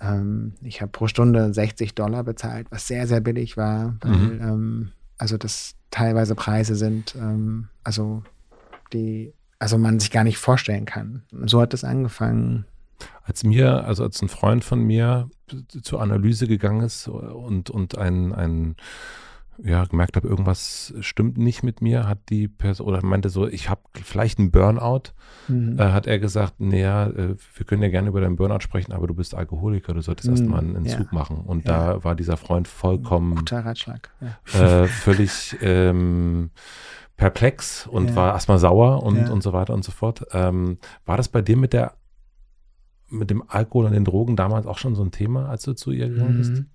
ähm, 0.00 0.54
ich 0.62 0.80
habe 0.80 0.90
pro 0.90 1.06
Stunde 1.06 1.52
60 1.52 1.94
Dollar 1.94 2.24
bezahlt, 2.24 2.66
was 2.70 2.86
sehr, 2.86 3.06
sehr 3.06 3.20
billig 3.20 3.56
war, 3.56 3.96
weil 4.00 4.16
mhm. 4.16 4.40
ähm, 4.40 4.92
also 5.18 5.36
das 5.36 5.76
teilweise 5.90 6.34
Preise 6.34 6.74
sind, 6.74 7.14
ähm, 7.14 7.68
also 7.84 8.22
die, 8.92 9.32
also 9.58 9.78
man 9.78 10.00
sich 10.00 10.10
gar 10.10 10.24
nicht 10.24 10.38
vorstellen 10.38 10.84
kann. 10.84 11.22
So 11.44 11.60
hat 11.60 11.72
es 11.74 11.84
angefangen. 11.84 12.64
Als 13.24 13.44
mir, 13.44 13.84
also 13.84 14.02
als 14.02 14.20
ein 14.22 14.28
Freund 14.28 14.64
von 14.64 14.82
mir 14.82 15.28
zur 15.82 16.02
Analyse 16.02 16.48
gegangen 16.48 16.82
ist 16.82 17.06
und, 17.08 17.70
und 17.70 17.96
ein, 17.98 18.32
ein 18.34 18.76
ja, 19.58 19.84
gemerkt 19.84 20.16
habe, 20.16 20.28
irgendwas 20.28 20.94
stimmt 21.00 21.38
nicht 21.38 21.62
mit 21.62 21.82
mir, 21.82 22.08
hat 22.08 22.30
die 22.30 22.48
Person, 22.48 22.86
oder 22.86 23.04
meinte 23.04 23.28
so, 23.28 23.46
ich 23.46 23.68
habe 23.68 23.82
vielleicht 24.02 24.38
einen 24.38 24.50
Burnout, 24.50 25.12
mhm. 25.48 25.78
äh, 25.78 25.92
hat 25.92 26.06
er 26.06 26.18
gesagt, 26.18 26.60
naja, 26.60 27.06
äh, 27.08 27.36
wir 27.54 27.66
können 27.66 27.82
ja 27.82 27.88
gerne 27.88 28.08
über 28.08 28.20
deinen 28.20 28.36
Burnout 28.36 28.60
sprechen, 28.60 28.92
aber 28.92 29.06
du 29.06 29.14
bist 29.14 29.34
Alkoholiker, 29.34 29.94
du 29.94 30.00
solltest 30.00 30.28
mhm. 30.28 30.36
erstmal 30.36 30.60
einen 30.60 30.76
Entzug 30.76 31.12
ja. 31.12 31.18
machen. 31.18 31.38
Und 31.38 31.66
ja. 31.66 31.94
da 31.94 32.04
war 32.04 32.14
dieser 32.14 32.36
Freund 32.36 32.66
vollkommen 32.66 33.36
Guter 33.36 33.64
Ratschlag. 33.64 34.10
Ja. 34.20 34.82
Äh, 34.82 34.86
völlig 34.86 35.56
ähm, 35.60 36.50
perplex 37.16 37.86
und 37.86 38.16
war 38.16 38.32
erstmal 38.32 38.58
sauer 38.58 39.02
und, 39.02 39.28
und 39.28 39.42
so 39.42 39.52
weiter 39.52 39.74
und 39.74 39.84
so 39.84 39.92
fort. 39.92 40.26
Ähm, 40.32 40.78
war 41.04 41.16
das 41.16 41.28
bei 41.28 41.42
dir 41.42 41.56
mit 41.56 41.72
der 41.72 41.94
mit 43.08 43.30
dem 43.30 43.44
Alkohol 43.46 43.84
und 43.84 43.92
den 43.92 44.06
Drogen 44.06 44.36
damals 44.36 44.66
auch 44.66 44.78
schon 44.78 44.94
so 44.94 45.02
ein 45.02 45.10
Thema, 45.10 45.50
als 45.50 45.64
du 45.64 45.74
zu 45.74 45.92
ihr 45.92 46.08
gegangen 46.08 46.38
bist? 46.38 46.52
Mhm. 46.52 46.66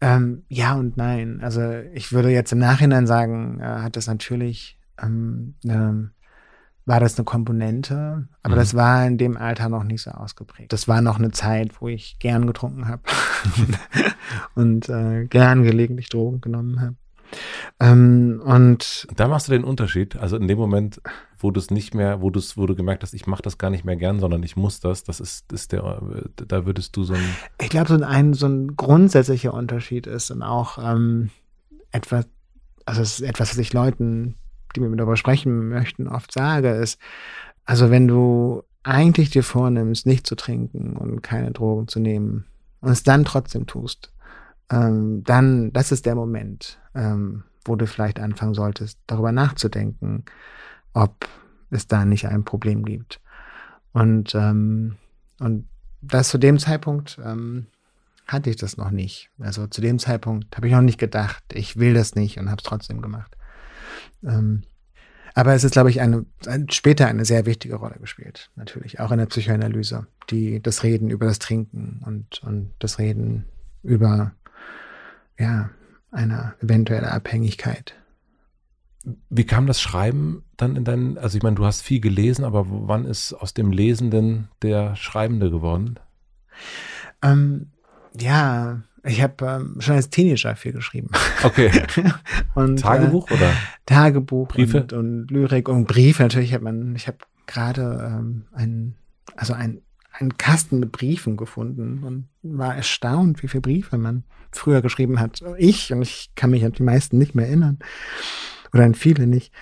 Ähm, 0.00 0.44
ja 0.48 0.74
und 0.74 0.96
nein. 0.96 1.40
Also 1.42 1.62
ich 1.94 2.12
würde 2.12 2.30
jetzt 2.30 2.52
im 2.52 2.58
Nachhinein 2.58 3.06
sagen, 3.06 3.60
äh, 3.60 3.64
hat 3.64 3.96
das 3.96 4.06
natürlich, 4.06 4.78
ähm, 5.02 5.54
ne, 5.62 6.10
war 6.84 7.00
das 7.00 7.18
eine 7.18 7.24
Komponente, 7.24 8.28
aber 8.42 8.54
mhm. 8.54 8.58
das 8.58 8.74
war 8.74 9.06
in 9.06 9.18
dem 9.18 9.36
Alter 9.36 9.68
noch 9.68 9.82
nicht 9.82 10.02
so 10.02 10.10
ausgeprägt. 10.12 10.72
Das 10.72 10.86
war 10.86 11.00
noch 11.00 11.18
eine 11.18 11.32
Zeit, 11.32 11.80
wo 11.80 11.88
ich 11.88 12.18
gern 12.18 12.46
getrunken 12.46 12.88
habe 12.88 13.02
und 14.54 14.88
äh, 14.88 15.24
gern 15.24 15.64
gelegentlich 15.64 16.08
Drogen 16.08 16.40
genommen 16.40 16.80
habe. 16.80 16.94
Ähm, 17.80 18.40
und 18.44 19.08
da 19.16 19.28
machst 19.28 19.48
du 19.48 19.52
den 19.52 19.64
Unterschied. 19.64 20.16
Also 20.16 20.36
in 20.36 20.46
dem 20.46 20.58
Moment, 20.58 21.00
wo 21.38 21.50
du 21.50 21.60
es 21.60 21.70
nicht 21.70 21.94
mehr, 21.94 22.22
wo 22.22 22.30
du 22.30 22.40
wo 22.56 22.66
du 22.66 22.74
gemerkt 22.74 23.02
hast, 23.02 23.14
ich 23.14 23.26
mache 23.26 23.42
das 23.42 23.58
gar 23.58 23.70
nicht 23.70 23.84
mehr 23.84 23.96
gern, 23.96 24.20
sondern 24.20 24.42
ich 24.42 24.56
muss 24.56 24.80
das, 24.80 25.04
das 25.04 25.20
ist, 25.20 25.52
ist 25.52 25.72
der, 25.72 26.00
da 26.34 26.66
würdest 26.66 26.96
du 26.96 27.04
so 27.04 27.14
ein. 27.14 27.24
Ich 27.60 27.70
glaube, 27.70 27.88
so 27.88 28.04
ein, 28.04 28.34
so 28.34 28.46
ein 28.46 28.76
grundsätzlicher 28.76 29.52
Unterschied 29.52 30.06
ist 30.06 30.30
und 30.30 30.42
auch 30.42 30.78
ähm, 30.78 31.30
etwas, 31.90 32.26
also 32.84 33.02
es 33.02 33.20
ist 33.20 33.28
etwas, 33.28 33.50
was 33.50 33.58
ich 33.58 33.72
Leuten, 33.72 34.36
die 34.74 34.80
mit 34.80 34.90
mir 34.90 34.96
darüber 34.96 35.16
sprechen 35.16 35.68
möchten, 35.68 36.08
oft 36.08 36.32
sage, 36.32 36.70
ist, 36.70 37.00
also 37.64 37.90
wenn 37.90 38.08
du 38.08 38.62
eigentlich 38.82 39.30
dir 39.30 39.42
vornimmst, 39.42 40.06
nicht 40.06 40.26
zu 40.26 40.36
trinken 40.36 40.96
und 40.96 41.22
keine 41.22 41.50
Drogen 41.50 41.88
zu 41.88 41.98
nehmen 41.98 42.46
und 42.80 42.92
es 42.92 43.02
dann 43.02 43.24
trotzdem 43.24 43.66
tust, 43.66 44.12
ähm, 44.70 45.22
dann, 45.24 45.72
das 45.72 45.92
ist 45.92 46.06
der 46.06 46.14
Moment, 46.14 46.78
ähm, 46.94 47.44
wo 47.64 47.76
du 47.76 47.86
vielleicht 47.86 48.20
anfangen 48.20 48.54
solltest, 48.54 48.98
darüber 49.06 49.32
nachzudenken, 49.32 50.24
ob 50.96 51.28
es 51.70 51.86
da 51.86 52.04
nicht 52.04 52.26
ein 52.26 52.44
Problem 52.44 52.84
gibt. 52.84 53.20
Und 53.92 54.34
ähm, 54.34 54.96
und 55.38 55.68
das 56.00 56.28
zu 56.28 56.38
dem 56.38 56.58
Zeitpunkt 56.58 57.18
ähm, 57.22 57.66
hatte 58.26 58.50
ich 58.50 58.56
das 58.56 58.76
noch 58.76 58.90
nicht. 58.90 59.30
Also 59.38 59.66
zu 59.66 59.80
dem 59.80 59.98
Zeitpunkt 59.98 60.56
habe 60.56 60.66
ich 60.66 60.72
noch 60.72 60.80
nicht 60.80 60.98
gedacht, 60.98 61.44
ich 61.52 61.76
will 61.76 61.94
das 61.94 62.14
nicht 62.14 62.38
und 62.38 62.48
habe 62.48 62.60
es 62.60 62.64
trotzdem 62.64 63.02
gemacht. 63.02 63.36
Ähm, 64.24 64.62
aber 65.34 65.52
es 65.52 65.64
ist, 65.64 65.72
glaube 65.72 65.90
ich, 65.90 66.00
eine, 66.00 66.24
später 66.70 67.06
eine 67.08 67.26
sehr 67.26 67.44
wichtige 67.44 67.74
Rolle 67.74 67.96
gespielt, 68.00 68.50
natürlich, 68.56 69.00
auch 69.00 69.12
in 69.12 69.18
der 69.18 69.26
Psychoanalyse, 69.26 70.06
die 70.30 70.62
das 70.62 70.82
Reden 70.82 71.10
über 71.10 71.26
das 71.26 71.38
Trinken 71.38 72.00
und, 72.06 72.42
und 72.42 72.72
das 72.78 72.98
Reden 72.98 73.44
über 73.82 74.32
ja, 75.38 75.68
eine 76.10 76.54
eventuelle 76.62 77.12
Abhängigkeit. 77.12 77.94
Wie 79.30 79.44
kam 79.44 79.66
das 79.66 79.80
Schreiben 79.80 80.42
dann 80.56 80.74
in 80.74 80.84
deinen, 80.84 81.16
also 81.18 81.36
ich 81.36 81.42
meine, 81.42 81.56
du 81.56 81.64
hast 81.64 81.82
viel 81.82 82.00
gelesen, 82.00 82.44
aber 82.44 82.66
wann 82.68 83.04
ist 83.04 83.32
aus 83.32 83.54
dem 83.54 83.70
Lesenden 83.70 84.48
der 84.62 84.96
Schreibende 84.96 85.50
geworden? 85.50 85.98
Ähm, 87.22 87.70
ja, 88.18 88.82
ich 89.04 89.22
habe 89.22 89.46
ähm, 89.46 89.80
schon 89.80 89.94
als 89.94 90.10
Teenager 90.10 90.56
viel 90.56 90.72
geschrieben. 90.72 91.10
Okay. 91.44 91.70
und, 92.54 92.80
Tagebuch 92.80 93.30
äh, 93.30 93.34
oder? 93.34 93.52
Tagebuch 93.86 94.48
Briefe 94.48 94.82
und, 94.82 94.92
und 94.92 95.30
Lyrik 95.30 95.68
und 95.68 95.86
Briefe. 95.86 96.24
Natürlich 96.24 96.52
hat 96.52 96.62
man, 96.62 96.96
ich 96.96 97.06
habe 97.06 97.18
gerade 97.46 98.04
ähm, 98.04 98.46
ein, 98.52 98.96
also 99.36 99.52
ein, 99.52 99.82
einen 100.12 100.36
Kasten 100.36 100.80
mit 100.80 100.90
Briefen 100.92 101.36
gefunden 101.36 102.02
und 102.02 102.28
war 102.42 102.74
erstaunt, 102.74 103.42
wie 103.42 103.48
viele 103.48 103.60
Briefe 103.60 103.98
man 103.98 104.24
früher 104.50 104.82
geschrieben 104.82 105.20
hat. 105.20 105.42
Ich, 105.58 105.92
und 105.92 106.02
ich 106.02 106.30
kann 106.34 106.50
mich 106.50 106.64
an 106.64 106.72
die 106.72 106.82
meisten 106.82 107.18
nicht 107.18 107.34
mehr 107.34 107.46
erinnern. 107.46 107.78
Oder 108.72 108.84
an 108.84 108.94
viele 108.94 109.26
nicht 109.26 109.52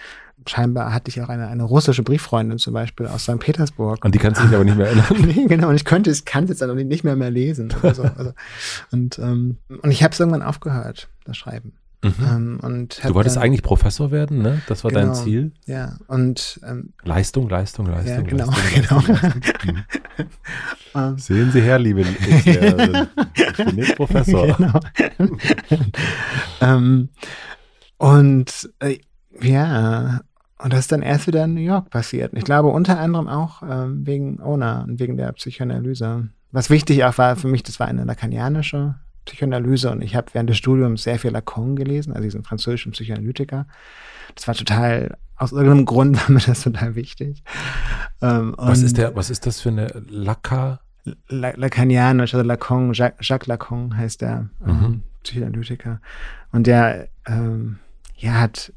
scheinbar 0.48 0.92
hatte 0.92 1.08
ich 1.08 1.20
auch 1.20 1.28
eine, 1.28 1.48
eine 1.48 1.62
russische 1.62 2.02
Brieffreundin 2.02 2.58
zum 2.58 2.74
Beispiel 2.74 3.06
aus 3.06 3.22
St. 3.22 3.38
Petersburg. 3.38 4.04
Und 4.04 4.14
die 4.14 4.18
kannst 4.18 4.40
du 4.40 4.46
dich 4.46 4.54
aber 4.54 4.64
nicht 4.64 4.76
mehr 4.76 4.86
erinnern. 4.86 5.06
nee, 5.26 5.46
genau. 5.46 5.68
Und 5.68 5.76
ich 5.76 5.84
könnte, 5.84 6.10
ich 6.10 6.24
kann 6.24 6.44
es 6.44 6.50
jetzt 6.50 6.62
aber 6.62 6.74
nicht 6.74 7.04
mehr 7.04 7.16
mehr 7.16 7.30
lesen. 7.30 7.70
So. 7.70 8.02
Also, 8.02 8.32
und, 8.90 9.18
ähm, 9.18 9.58
und 9.68 9.90
ich 9.90 10.02
habe 10.02 10.12
es 10.12 10.20
irgendwann 10.20 10.42
aufgehört, 10.42 11.08
das 11.24 11.36
Schreiben. 11.36 11.72
Mhm. 12.02 12.14
Ähm, 12.20 12.58
und 12.60 13.02
du 13.02 13.14
wolltest 13.14 13.36
dann, 13.36 13.44
eigentlich 13.44 13.62
Professor 13.62 14.10
werden, 14.10 14.42
ne? 14.42 14.60
Das 14.66 14.84
war 14.84 14.90
genau, 14.90 15.06
dein 15.06 15.14
Ziel. 15.14 15.52
Ja. 15.64 15.96
Und 16.06 16.60
ähm, 16.62 16.92
Leistung, 17.02 17.48
Leistung, 17.48 17.86
Leistung. 17.86 18.14
Ja, 18.14 18.20
genau, 18.20 18.46
Leistung, 18.46 18.82
genau. 18.82 18.96
Leistung, 19.08 19.30
Leistung. 19.64 21.12
Mhm. 21.12 21.18
Sehen 21.18 21.50
Sie 21.50 21.60
her, 21.62 21.78
liebe 21.78 22.02
Lehrerin. 22.02 23.08
Ich 23.56 23.64
bin 23.64 23.78
jetzt 23.78 23.96
Professor. 23.96 24.54
Genau. 24.56 24.80
ähm, 26.60 27.08
und 27.98 28.70
äh, 28.80 28.98
ja, 29.40 30.20
und 30.58 30.72
das 30.72 30.80
ist 30.80 30.92
dann 30.92 31.02
erst 31.02 31.26
wieder 31.26 31.44
in 31.44 31.54
New 31.54 31.60
York 31.60 31.90
passiert. 31.90 32.32
Ich 32.34 32.44
glaube 32.44 32.68
unter 32.68 32.98
anderem 32.98 33.28
auch 33.28 33.62
ähm, 33.62 34.06
wegen 34.06 34.40
Ona 34.40 34.82
und 34.82 34.98
wegen 35.00 35.16
der 35.16 35.32
Psychoanalyse. 35.32 36.28
Was 36.52 36.70
wichtig 36.70 37.04
auch 37.04 37.18
war 37.18 37.36
für 37.36 37.48
mich, 37.48 37.62
das 37.62 37.80
war 37.80 37.88
eine 37.88 38.04
lakanianische 38.04 38.94
Psychoanalyse 39.24 39.90
und 39.90 40.02
ich 40.02 40.14
habe 40.14 40.28
während 40.32 40.50
des 40.50 40.58
Studiums 40.58 41.02
sehr 41.02 41.18
viel 41.18 41.32
Lacan 41.32 41.76
gelesen, 41.76 42.12
also 42.12 42.22
diesen 42.22 42.44
französischen 42.44 42.92
Psychoanalytiker. 42.92 43.66
Das 44.34 44.46
war 44.46 44.54
total, 44.54 45.16
aus 45.36 45.52
irgendeinem 45.52 45.86
Grund 45.86 46.16
war 46.16 46.30
mir 46.30 46.40
das 46.40 46.62
total 46.62 46.94
wichtig. 46.94 47.42
Ähm, 48.22 48.54
was 48.56 48.82
ist 48.82 48.96
der, 48.96 49.16
was 49.16 49.30
ist 49.30 49.46
das 49.46 49.60
für 49.60 49.70
eine 49.70 49.88
Lacan? 50.08 50.78
Lacanianisch, 51.28 52.32
also 52.32 52.46
Lacan, 52.46 52.94
Jacques, 52.94 53.28
Jacques 53.28 53.46
Lacan 53.46 53.94
heißt 53.94 54.22
der 54.22 54.48
ähm, 54.66 54.80
mhm. 54.80 55.02
Psychoanalytiker. 55.22 56.00
Und 56.50 56.66
der 56.66 57.08
ähm, 57.26 57.78
ja, 58.16 58.40
hat 58.40 58.72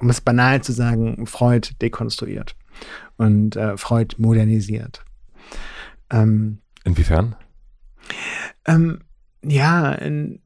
um 0.00 0.10
es 0.10 0.20
banal 0.20 0.62
zu 0.62 0.72
sagen, 0.72 1.26
Freud 1.26 1.70
dekonstruiert 1.80 2.56
und 3.16 3.56
äh, 3.56 3.76
Freud 3.76 4.14
modernisiert. 4.18 5.04
Ähm, 6.10 6.58
Inwiefern? 6.84 7.34
Ähm, 8.66 9.00
ja, 9.42 9.92
in, 9.92 10.40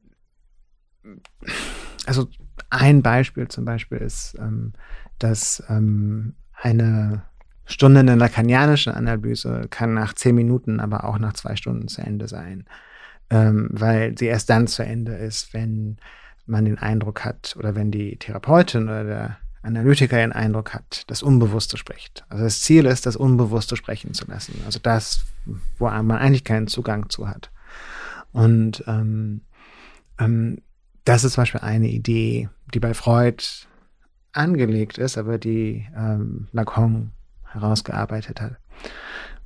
also 2.05 2.27
ein 2.69 3.01
Beispiel 3.01 3.47
zum 3.47 3.65
Beispiel 3.65 3.99
ist, 3.99 4.35
ähm, 4.39 4.73
dass 5.19 5.63
ähm, 5.69 6.35
eine 6.53 7.23
Stunde 7.65 8.01
in 8.01 8.07
der 8.07 8.15
lakanianischen 8.15 8.93
Analyse 8.93 9.67
kann 9.69 9.93
nach 9.93 10.13
zehn 10.13 10.35
Minuten, 10.35 10.79
aber 10.79 11.05
auch 11.05 11.17
nach 11.17 11.33
zwei 11.33 11.55
Stunden 11.55 11.87
zu 11.87 12.01
Ende 12.01 12.27
sein, 12.27 12.65
ähm, 13.29 13.69
weil 13.71 14.17
sie 14.17 14.25
erst 14.25 14.49
dann 14.49 14.67
zu 14.67 14.83
Ende 14.83 15.13
ist, 15.13 15.53
wenn 15.53 15.97
man 16.45 16.65
den 16.65 16.77
Eindruck 16.77 17.23
hat 17.23 17.55
oder 17.57 17.75
wenn 17.75 17.91
die 17.91 18.17
Therapeutin 18.17 18.83
oder 18.83 19.03
der 19.03 19.37
Analytiker 19.61 20.17
den 20.17 20.33
Eindruck 20.33 20.73
hat, 20.73 21.03
das 21.07 21.23
Unbewusste 21.23 21.77
spricht. 21.77 22.25
Also 22.27 22.43
das 22.43 22.61
Ziel 22.61 22.85
ist, 22.85 23.05
das 23.05 23.15
Unbewusste 23.15 23.77
sprechen 23.77 24.13
zu 24.13 24.25
lassen. 24.25 24.61
Also 24.65 24.79
das, 24.83 25.23
wo 25.79 25.85
man 25.85 26.11
eigentlich 26.11 26.43
keinen 26.43 26.67
Zugang 26.67 27.09
zu 27.09 27.29
hat. 27.29 27.49
Und 28.33 28.83
ähm, 28.87 29.41
ähm, 30.19 30.61
das 31.05 31.23
ist 31.23 31.33
zum 31.33 31.43
Beispiel 31.43 31.61
eine 31.61 31.87
Idee, 31.87 32.49
die 32.73 32.79
bei 32.79 32.93
Freud 32.93 33.43
angelegt 34.33 34.97
ist, 34.97 35.17
aber 35.17 35.37
die 35.37 35.87
ähm, 35.95 36.47
Lacan 36.51 37.11
herausgearbeitet 37.51 38.41
hat. 38.41 38.57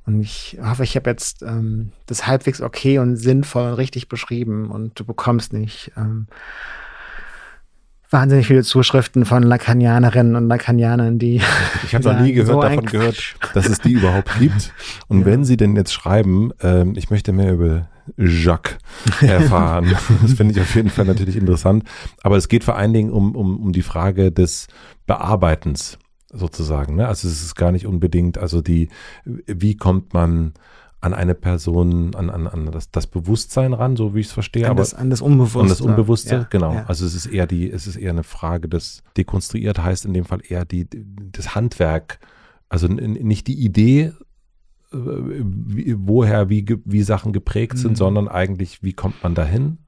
Und 0.06 0.20
ich 0.20 0.58
hoffe, 0.62 0.84
ich 0.84 0.96
habe 0.96 1.10
jetzt 1.10 1.42
ähm, 1.42 1.92
das 2.06 2.26
halbwegs 2.26 2.62
okay 2.62 2.98
und 2.98 3.16
sinnvoll 3.16 3.70
und 3.70 3.74
richtig 3.74 4.08
beschrieben 4.08 4.70
und 4.70 4.98
du 4.98 5.04
bekommst 5.04 5.52
nicht 5.52 5.92
ähm, 5.96 6.26
wahnsinnig 8.10 8.46
viele 8.46 8.62
Zuschriften 8.62 9.24
von 9.24 9.42
Lacanianerinnen 9.42 10.36
und 10.36 10.48
Lacanianern, 10.48 11.18
die. 11.18 11.40
Ich 11.84 11.94
habe 11.94 12.04
noch 12.04 12.20
nie 12.20 12.32
gehört, 12.32 12.48
so 12.48 12.62
davon 12.62 12.86
gehört, 12.86 13.36
dass 13.54 13.68
es 13.68 13.80
die 13.80 13.92
überhaupt 13.92 14.38
gibt. 14.38 14.72
Und 15.08 15.20
ja. 15.20 15.26
wenn 15.26 15.44
sie 15.44 15.56
denn 15.56 15.76
jetzt 15.76 15.92
schreiben, 15.92 16.52
ähm, 16.62 16.94
ich 16.96 17.10
möchte 17.10 17.32
mehr 17.32 17.52
über 17.52 17.88
Jacques 18.16 18.78
erfahren. 19.20 19.94
das 20.22 20.34
finde 20.34 20.54
ich 20.54 20.60
auf 20.60 20.74
jeden 20.74 20.90
Fall 20.90 21.04
natürlich 21.04 21.36
interessant. 21.36 21.84
Aber 22.22 22.36
es 22.36 22.48
geht 22.48 22.64
vor 22.64 22.76
allen 22.76 22.92
Dingen 22.92 23.10
um, 23.10 23.36
um, 23.36 23.60
um 23.60 23.72
die 23.72 23.82
Frage 23.82 24.32
des 24.32 24.68
Bearbeitens 25.06 25.98
sozusagen. 26.32 26.96
Ne? 26.96 27.08
Also 27.08 27.28
es 27.28 27.42
ist 27.42 27.54
gar 27.54 27.72
nicht 27.72 27.86
unbedingt, 27.86 28.38
also 28.38 28.60
die, 28.60 28.88
wie 29.24 29.76
kommt 29.76 30.14
man 30.14 30.52
an 31.00 31.14
eine 31.14 31.34
Person, 31.34 32.14
an, 32.14 32.28
an, 32.28 32.46
an 32.46 32.72
das, 32.72 32.90
das 32.90 33.06
Bewusstsein 33.06 33.72
ran, 33.72 33.96
so 33.96 34.14
wie 34.14 34.20
ich 34.20 34.26
es 34.26 34.32
verstehe. 34.32 34.64
An, 34.64 34.72
aber, 34.72 34.80
das, 34.80 34.94
an 34.94 35.10
das 35.10 35.20
Unbewusste. 35.20 35.60
An 35.60 35.68
das 35.68 35.80
Unbewusste, 35.80 36.34
ja, 36.34 36.46
genau. 36.50 36.74
Ja. 36.74 36.84
Also 36.86 37.06
es 37.06 37.14
ist 37.14 37.26
eher 37.26 37.46
die, 37.46 37.70
es 37.70 37.86
ist 37.86 37.96
eher 37.96 38.10
eine 38.10 38.24
Frage 38.24 38.68
des 38.68 39.02
dekonstruiert 39.16 39.78
heißt 39.78 40.04
in 40.06 40.14
dem 40.14 40.24
Fall 40.24 40.40
eher 40.46 40.64
die, 40.64 40.88
das 40.90 41.54
Handwerk, 41.54 42.18
also 42.68 42.88
nicht 42.88 43.46
die 43.46 43.60
Idee, 43.64 44.12
äh, 44.92 44.96
wie, 44.96 45.94
woher 45.98 46.48
wie, 46.48 46.66
wie 46.84 47.02
Sachen 47.02 47.32
geprägt 47.32 47.74
mhm. 47.74 47.78
sind, 47.78 47.96
sondern 47.96 48.26
eigentlich, 48.26 48.82
wie 48.82 48.92
kommt 48.92 49.22
man 49.22 49.36
dahin? 49.36 49.78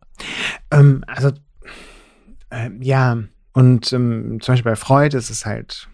Ähm, 0.70 1.03
also 1.09 1.31
äh, 2.51 2.70
ja, 2.81 3.19
und 3.53 3.93
ähm, 3.93 4.39
zum 4.41 4.53
Beispiel 4.53 4.70
bei 4.70 4.77
Freud 4.77 5.16
ist 5.16 5.31
es 5.31 5.45
halt 5.45 5.89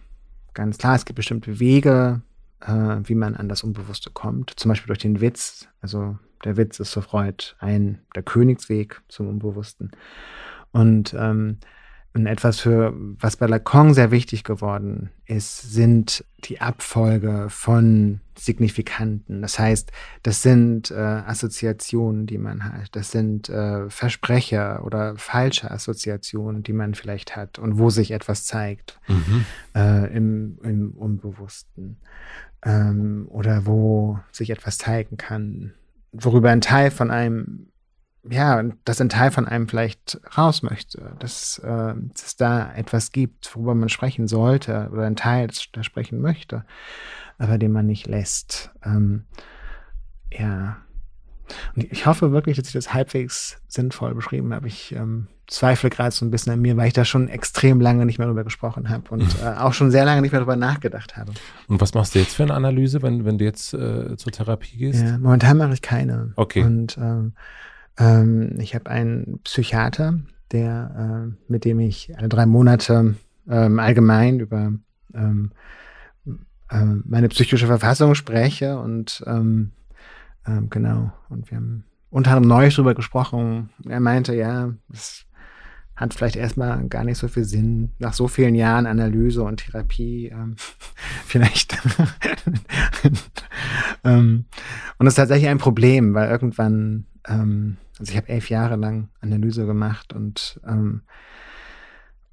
ganz 0.53 0.77
klar, 0.77 0.95
es 0.95 1.05
gibt 1.05 1.17
bestimmte 1.17 1.59
Wege, 1.59 2.21
äh, 2.61 2.97
wie 3.03 3.15
man 3.15 3.35
an 3.35 3.49
das 3.49 3.63
Unbewusste 3.63 4.09
kommt. 4.11 4.53
Zum 4.55 4.69
Beispiel 4.69 4.87
durch 4.87 4.99
den 4.99 5.21
Witz. 5.21 5.67
Also 5.81 6.17
der 6.43 6.57
Witz 6.57 6.79
ist 6.79 6.93
für 6.93 7.01
Freud 7.01 7.55
ein 7.59 8.01
der 8.15 8.23
Königsweg 8.23 9.01
zum 9.07 9.27
Unbewussten. 9.27 9.91
Und 10.71 11.15
ähm, 11.17 11.57
und 12.17 12.27
etwas 12.27 12.59
für, 12.59 12.93
was 13.19 13.37
bei 13.37 13.45
Lacan 13.45 13.93
sehr 13.93 14.11
wichtig 14.11 14.43
geworden 14.43 15.11
ist, 15.25 15.73
sind 15.73 16.25
die 16.45 16.61
Abfolge 16.61 17.47
von 17.49 18.21
Signifikanten. 18.37 19.41
Das 19.41 19.59
heißt, 19.59 19.91
das 20.23 20.41
sind 20.41 20.91
äh, 20.91 20.95
Assoziationen, 20.95 22.25
die 22.25 22.37
man 22.37 22.63
hat. 22.63 22.95
Das 22.95 23.11
sind 23.11 23.49
äh, 23.49 23.89
Versprecher 23.89 24.83
oder 24.83 25.15
falsche 25.17 25.69
Assoziationen, 25.69 26.63
die 26.63 26.73
man 26.73 26.95
vielleicht 26.95 27.35
hat 27.35 27.59
und 27.59 27.77
wo 27.77 27.89
sich 27.89 28.11
etwas 28.11 28.45
zeigt 28.45 28.99
mhm. 29.07 29.45
äh, 29.75 30.15
im, 30.15 30.57
im 30.63 30.91
Unbewussten 30.91 31.97
ähm, 32.63 33.27
oder 33.29 33.65
wo 33.65 34.19
sich 34.31 34.49
etwas 34.49 34.77
zeigen 34.77 35.17
kann, 35.17 35.73
worüber 36.11 36.49
ein 36.49 36.61
Teil 36.61 36.91
von 36.91 37.11
einem, 37.11 37.67
ja, 38.29 38.63
dass 38.85 39.01
ein 39.01 39.09
Teil 39.09 39.31
von 39.31 39.47
einem 39.47 39.67
vielleicht 39.67 40.19
raus 40.37 40.63
möchte, 40.63 41.15
dass, 41.19 41.59
äh, 41.59 41.93
dass 41.95 42.25
es 42.25 42.35
da 42.35 42.73
etwas 42.73 43.11
gibt, 43.11 43.55
worüber 43.55 43.75
man 43.75 43.89
sprechen 43.89 44.27
sollte 44.27 44.89
oder 44.91 45.03
ein 45.03 45.15
Teil, 45.15 45.49
der 45.75 45.83
sprechen 45.83 46.21
möchte, 46.21 46.65
aber 47.37 47.57
den 47.57 47.71
man 47.71 47.85
nicht 47.85 48.07
lässt. 48.07 48.71
Ähm, 48.83 49.25
ja. 50.31 50.77
Und 51.75 51.91
ich 51.91 52.05
hoffe 52.05 52.31
wirklich, 52.31 52.57
dass 52.57 52.67
ich 52.67 52.73
das 52.73 52.93
halbwegs 52.93 53.61
sinnvoll 53.67 54.13
beschrieben 54.13 54.53
habe. 54.53 54.67
Ich 54.67 54.93
ähm, 54.93 55.27
zweifle 55.47 55.89
gerade 55.89 56.11
so 56.11 56.25
ein 56.25 56.31
bisschen 56.31 56.53
an 56.53 56.61
mir, 56.61 56.75
weil 56.75 56.87
ich 56.87 56.93
da 56.93 57.05
schon 57.05 57.29
extrem 57.29 57.79
lange 57.79 58.05
nicht 58.05 58.17
mehr 58.17 58.27
drüber 58.27 58.43
gesprochen 58.43 58.89
habe 58.89 59.09
und 59.09 59.23
äh, 59.43 59.57
auch 59.57 59.73
schon 59.73 59.91
sehr 59.91 60.05
lange 60.05 60.21
nicht 60.21 60.31
mehr 60.31 60.41
drüber 60.41 60.55
nachgedacht 60.57 61.15
habe. 61.15 61.31
Und 61.67 61.79
was 61.81 61.93
machst 61.93 62.15
du 62.15 62.19
jetzt 62.19 62.35
für 62.35 62.43
eine 62.43 62.53
Analyse, 62.53 63.01
wenn, 63.01 63.25
wenn 63.25 63.37
du 63.37 63.45
jetzt 63.45 63.73
äh, 63.73 64.17
zur 64.17 64.31
Therapie 64.31 64.77
gehst? 64.77 65.01
Ja, 65.01 65.17
momentan 65.17 65.57
mache 65.57 65.73
ich 65.73 65.81
keine. 65.81 66.33
Okay. 66.35 66.63
Und 66.63 66.97
ähm, 66.97 67.33
ähm, 67.97 68.59
ich 68.59 68.75
habe 68.75 68.89
einen 68.89 69.39
Psychiater, 69.43 70.19
der, 70.51 71.29
äh, 71.29 71.51
mit 71.51 71.65
dem 71.65 71.79
ich 71.79 72.17
alle 72.17 72.29
drei 72.29 72.45
Monate 72.45 73.15
ähm, 73.49 73.79
allgemein 73.79 74.39
über 74.39 74.73
ähm, 75.13 75.51
ähm, 76.71 77.03
meine 77.05 77.29
psychische 77.29 77.67
Verfassung 77.67 78.15
spreche 78.15 78.79
und 78.79 79.23
ähm, 79.25 79.71
ähm, 80.45 80.69
genau. 80.69 81.11
Und 81.29 81.49
wir 81.51 81.57
haben 81.57 81.83
unter 82.09 82.31
anderem 82.31 82.49
neulich 82.49 82.75
drüber 82.75 82.95
gesprochen. 82.95 83.69
Er 83.87 83.99
meinte, 83.99 84.35
ja, 84.35 84.73
es 84.91 85.25
hat 85.95 86.13
vielleicht 86.13 86.35
erstmal 86.35 86.87
gar 86.87 87.03
nicht 87.03 87.17
so 87.17 87.27
viel 87.27 87.43
Sinn, 87.43 87.91
nach 87.99 88.13
so 88.13 88.27
vielen 88.27 88.55
Jahren 88.55 88.85
Analyse 88.85 89.43
und 89.43 89.57
Therapie 89.57 90.27
ähm, 90.27 90.55
vielleicht. 91.25 91.73
ähm, 94.03 94.45
und 94.97 95.05
das 95.05 95.13
ist 95.13 95.17
tatsächlich 95.17 95.49
ein 95.49 95.57
Problem, 95.57 96.13
weil 96.13 96.29
irgendwann, 96.29 97.05
ähm, 97.27 97.77
also 97.99 98.11
ich 98.11 98.17
habe 98.17 98.29
elf 98.29 98.49
Jahre 98.49 98.75
lang 98.75 99.09
Analyse 99.21 99.65
gemacht 99.65 100.13
und 100.13 100.59
ähm, 100.67 101.01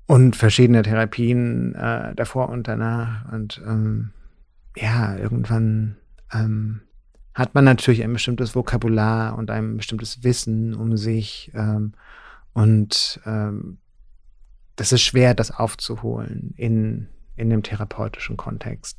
und 0.06 0.36
verschiedene 0.36 0.82
Therapien 0.82 1.74
äh, 1.74 2.14
davor 2.14 2.50
und 2.50 2.68
danach 2.68 3.32
und 3.32 3.62
ähm, 3.66 4.10
ja, 4.76 5.16
irgendwann 5.16 5.96
ähm, 6.32 6.80
hat 7.34 7.54
man 7.54 7.64
natürlich 7.64 8.02
ein 8.02 8.12
bestimmtes 8.12 8.54
Vokabular 8.54 9.36
und 9.36 9.50
ein 9.50 9.76
bestimmtes 9.76 10.22
Wissen 10.22 10.74
um 10.74 10.96
sich. 10.96 11.50
Ähm, 11.54 11.92
und 12.52 13.20
ähm, 13.26 13.78
das 14.76 14.92
ist 14.92 15.02
schwer, 15.02 15.34
das 15.34 15.50
aufzuholen 15.50 16.54
in, 16.56 17.08
in 17.36 17.50
dem 17.50 17.62
therapeutischen 17.62 18.36
Kontext. 18.36 18.98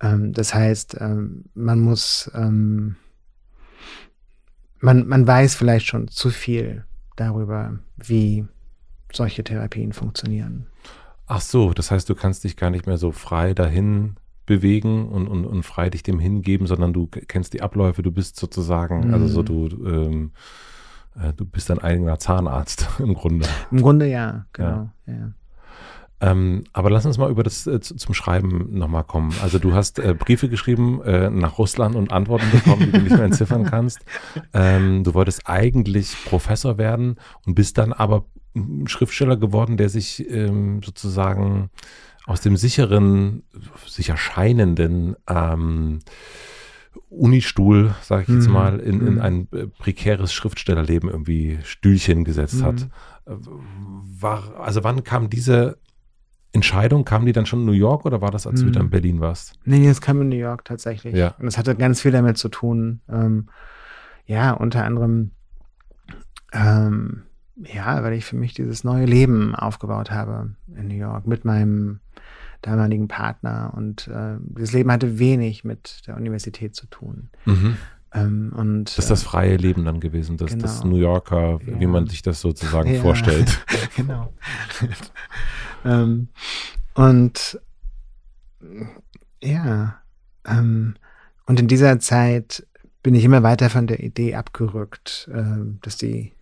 Ähm, 0.00 0.32
das 0.32 0.54
heißt, 0.54 0.96
ähm, 1.00 1.44
man 1.54 1.80
muss, 1.80 2.30
ähm, 2.34 2.96
man, 4.80 5.06
man 5.06 5.26
weiß 5.26 5.54
vielleicht 5.54 5.86
schon 5.86 6.08
zu 6.08 6.30
viel 6.30 6.84
darüber, 7.16 7.78
wie 7.96 8.46
solche 9.12 9.44
Therapien 9.44 9.92
funktionieren. 9.92 10.66
Ach 11.26 11.40
so, 11.40 11.72
das 11.72 11.90
heißt, 11.90 12.08
du 12.08 12.14
kannst 12.14 12.44
dich 12.44 12.56
gar 12.56 12.70
nicht 12.70 12.86
mehr 12.86 12.98
so 12.98 13.10
frei 13.10 13.54
dahin 13.54 14.16
bewegen 14.44 15.08
und, 15.08 15.26
und, 15.26 15.44
und 15.44 15.64
frei 15.64 15.90
dich 15.90 16.02
dem 16.04 16.20
hingeben, 16.20 16.66
sondern 16.66 16.92
du 16.92 17.08
kennst 17.08 17.52
die 17.52 17.62
Abläufe, 17.62 18.02
du 18.02 18.12
bist 18.12 18.38
sozusagen, 18.38 19.08
mhm. 19.08 19.14
also 19.14 19.26
so 19.26 19.42
du, 19.42 19.68
ähm, 19.84 20.30
äh, 21.20 21.32
du 21.32 21.44
bist 21.44 21.68
dein 21.68 21.80
eigener 21.80 22.18
Zahnarzt 22.18 22.88
im 23.00 23.14
Grunde. 23.14 23.48
Im 23.72 23.82
Grunde 23.82 24.08
ja, 24.08 24.46
genau. 24.52 24.90
Ja. 25.06 25.12
ja. 25.12 25.32
Ähm, 26.20 26.64
aber 26.72 26.90
lass 26.90 27.04
uns 27.04 27.18
mal 27.18 27.30
über 27.30 27.42
das 27.42 27.66
äh, 27.66 27.80
zum 27.80 28.14
Schreiben 28.14 28.78
nochmal 28.78 29.04
kommen. 29.04 29.34
Also 29.42 29.58
du 29.58 29.74
hast 29.74 29.98
äh, 29.98 30.14
Briefe 30.14 30.48
geschrieben 30.48 31.02
äh, 31.02 31.28
nach 31.28 31.58
Russland 31.58 31.94
und 31.94 32.10
Antworten 32.10 32.50
bekommen, 32.50 32.86
die 32.86 32.92
du 32.92 33.00
nicht 33.00 33.16
mehr 33.16 33.24
entziffern 33.24 33.64
kannst. 33.70 34.00
Ähm, 34.54 35.04
du 35.04 35.12
wolltest 35.12 35.46
eigentlich 35.46 36.16
Professor 36.24 36.78
werden 36.78 37.16
und 37.44 37.54
bist 37.54 37.76
dann 37.76 37.92
aber 37.92 38.24
Schriftsteller 38.86 39.36
geworden, 39.36 39.76
der 39.76 39.90
sich 39.90 40.26
ähm, 40.30 40.80
sozusagen 40.82 41.68
aus 42.24 42.40
dem 42.40 42.56
sicheren, 42.56 43.42
sicher 43.86 44.16
scheinenden 44.16 45.16
ähm, 45.28 46.00
Unistuhl, 47.08 47.94
sage 48.02 48.22
ich 48.22 48.28
jetzt 48.28 48.48
mhm. 48.48 48.52
mal, 48.52 48.80
in, 48.80 49.06
in 49.06 49.14
mhm. 49.14 49.20
ein 49.20 49.48
äh, 49.52 49.66
prekäres 49.66 50.32
Schriftstellerleben 50.32 51.08
irgendwie 51.08 51.58
Stühlchen 51.62 52.24
gesetzt 52.24 52.62
hat. 52.62 52.88
Mhm. 53.26 53.32
Äh, 53.32 53.36
war, 54.20 54.58
also 54.58 54.82
wann 54.82 55.04
kam 55.04 55.30
diese 55.30 55.78
Entscheidung, 56.52 57.04
kam 57.04 57.26
die 57.26 57.32
dann 57.32 57.46
schon 57.46 57.60
in 57.60 57.66
New 57.66 57.72
York 57.72 58.04
oder 58.04 58.20
war 58.20 58.30
das, 58.30 58.46
als 58.46 58.60
du 58.60 58.66
wieder 58.66 58.80
in 58.80 58.90
Berlin 58.90 59.20
warst? 59.20 59.54
Nee, 59.64 59.86
es 59.88 60.00
kam 60.00 60.22
in 60.22 60.30
New 60.30 60.36
York 60.36 60.64
tatsächlich. 60.64 61.14
Ja. 61.14 61.34
Und 61.38 61.46
es 61.46 61.58
hatte 61.58 61.74
ganz 61.74 62.00
viel 62.00 62.12
damit 62.12 62.38
zu 62.38 62.48
tun. 62.48 63.00
Ähm, 63.10 63.48
ja, 64.24 64.52
unter 64.52 64.84
anderem, 64.84 65.32
ähm, 66.52 67.24
ja, 67.56 68.02
weil 68.02 68.14
ich 68.14 68.24
für 68.24 68.36
mich 68.36 68.54
dieses 68.54 68.84
neue 68.84 69.04
Leben 69.04 69.54
aufgebaut 69.54 70.10
habe 70.10 70.50
in 70.74 70.88
New 70.88 70.94
York 70.94 71.26
mit 71.26 71.44
meinem 71.44 72.00
damaligen 72.62 73.08
Partner. 73.08 73.72
Und 73.76 74.08
äh, 74.08 74.36
dieses 74.40 74.72
Leben 74.72 74.90
hatte 74.90 75.18
wenig 75.18 75.64
mit 75.64 76.02
der 76.06 76.16
Universität 76.16 76.74
zu 76.74 76.86
tun. 76.86 77.28
Mhm. 77.44 77.76
Ähm, 78.14 78.52
und, 78.56 78.84
das 78.96 78.98
ist 79.04 79.10
das 79.10 79.22
freie 79.22 79.56
Leben 79.56 79.84
dann 79.84 80.00
gewesen, 80.00 80.36
das, 80.36 80.50
genau. 80.50 80.62
das 80.62 80.84
New 80.84 80.96
Yorker, 80.96 81.60
ja. 81.64 81.80
wie 81.80 81.86
man 81.86 82.06
sich 82.06 82.22
das 82.22 82.40
sozusagen 82.40 82.94
ja. 82.94 83.00
vorstellt. 83.00 83.64
genau. 83.96 84.32
ähm, 85.86 86.28
und 86.94 87.60
ja, 89.42 89.96
ähm, 90.46 90.96
und 91.46 91.60
in 91.60 91.68
dieser 91.68 92.00
Zeit 92.00 92.66
bin 93.02 93.14
ich 93.14 93.24
immer 93.24 93.42
weiter 93.42 93.70
von 93.70 93.86
der 93.86 94.00
Idee 94.00 94.34
abgerückt, 94.34 95.28
äh, 95.32 95.78
dass 95.82 95.96
die 95.96 96.32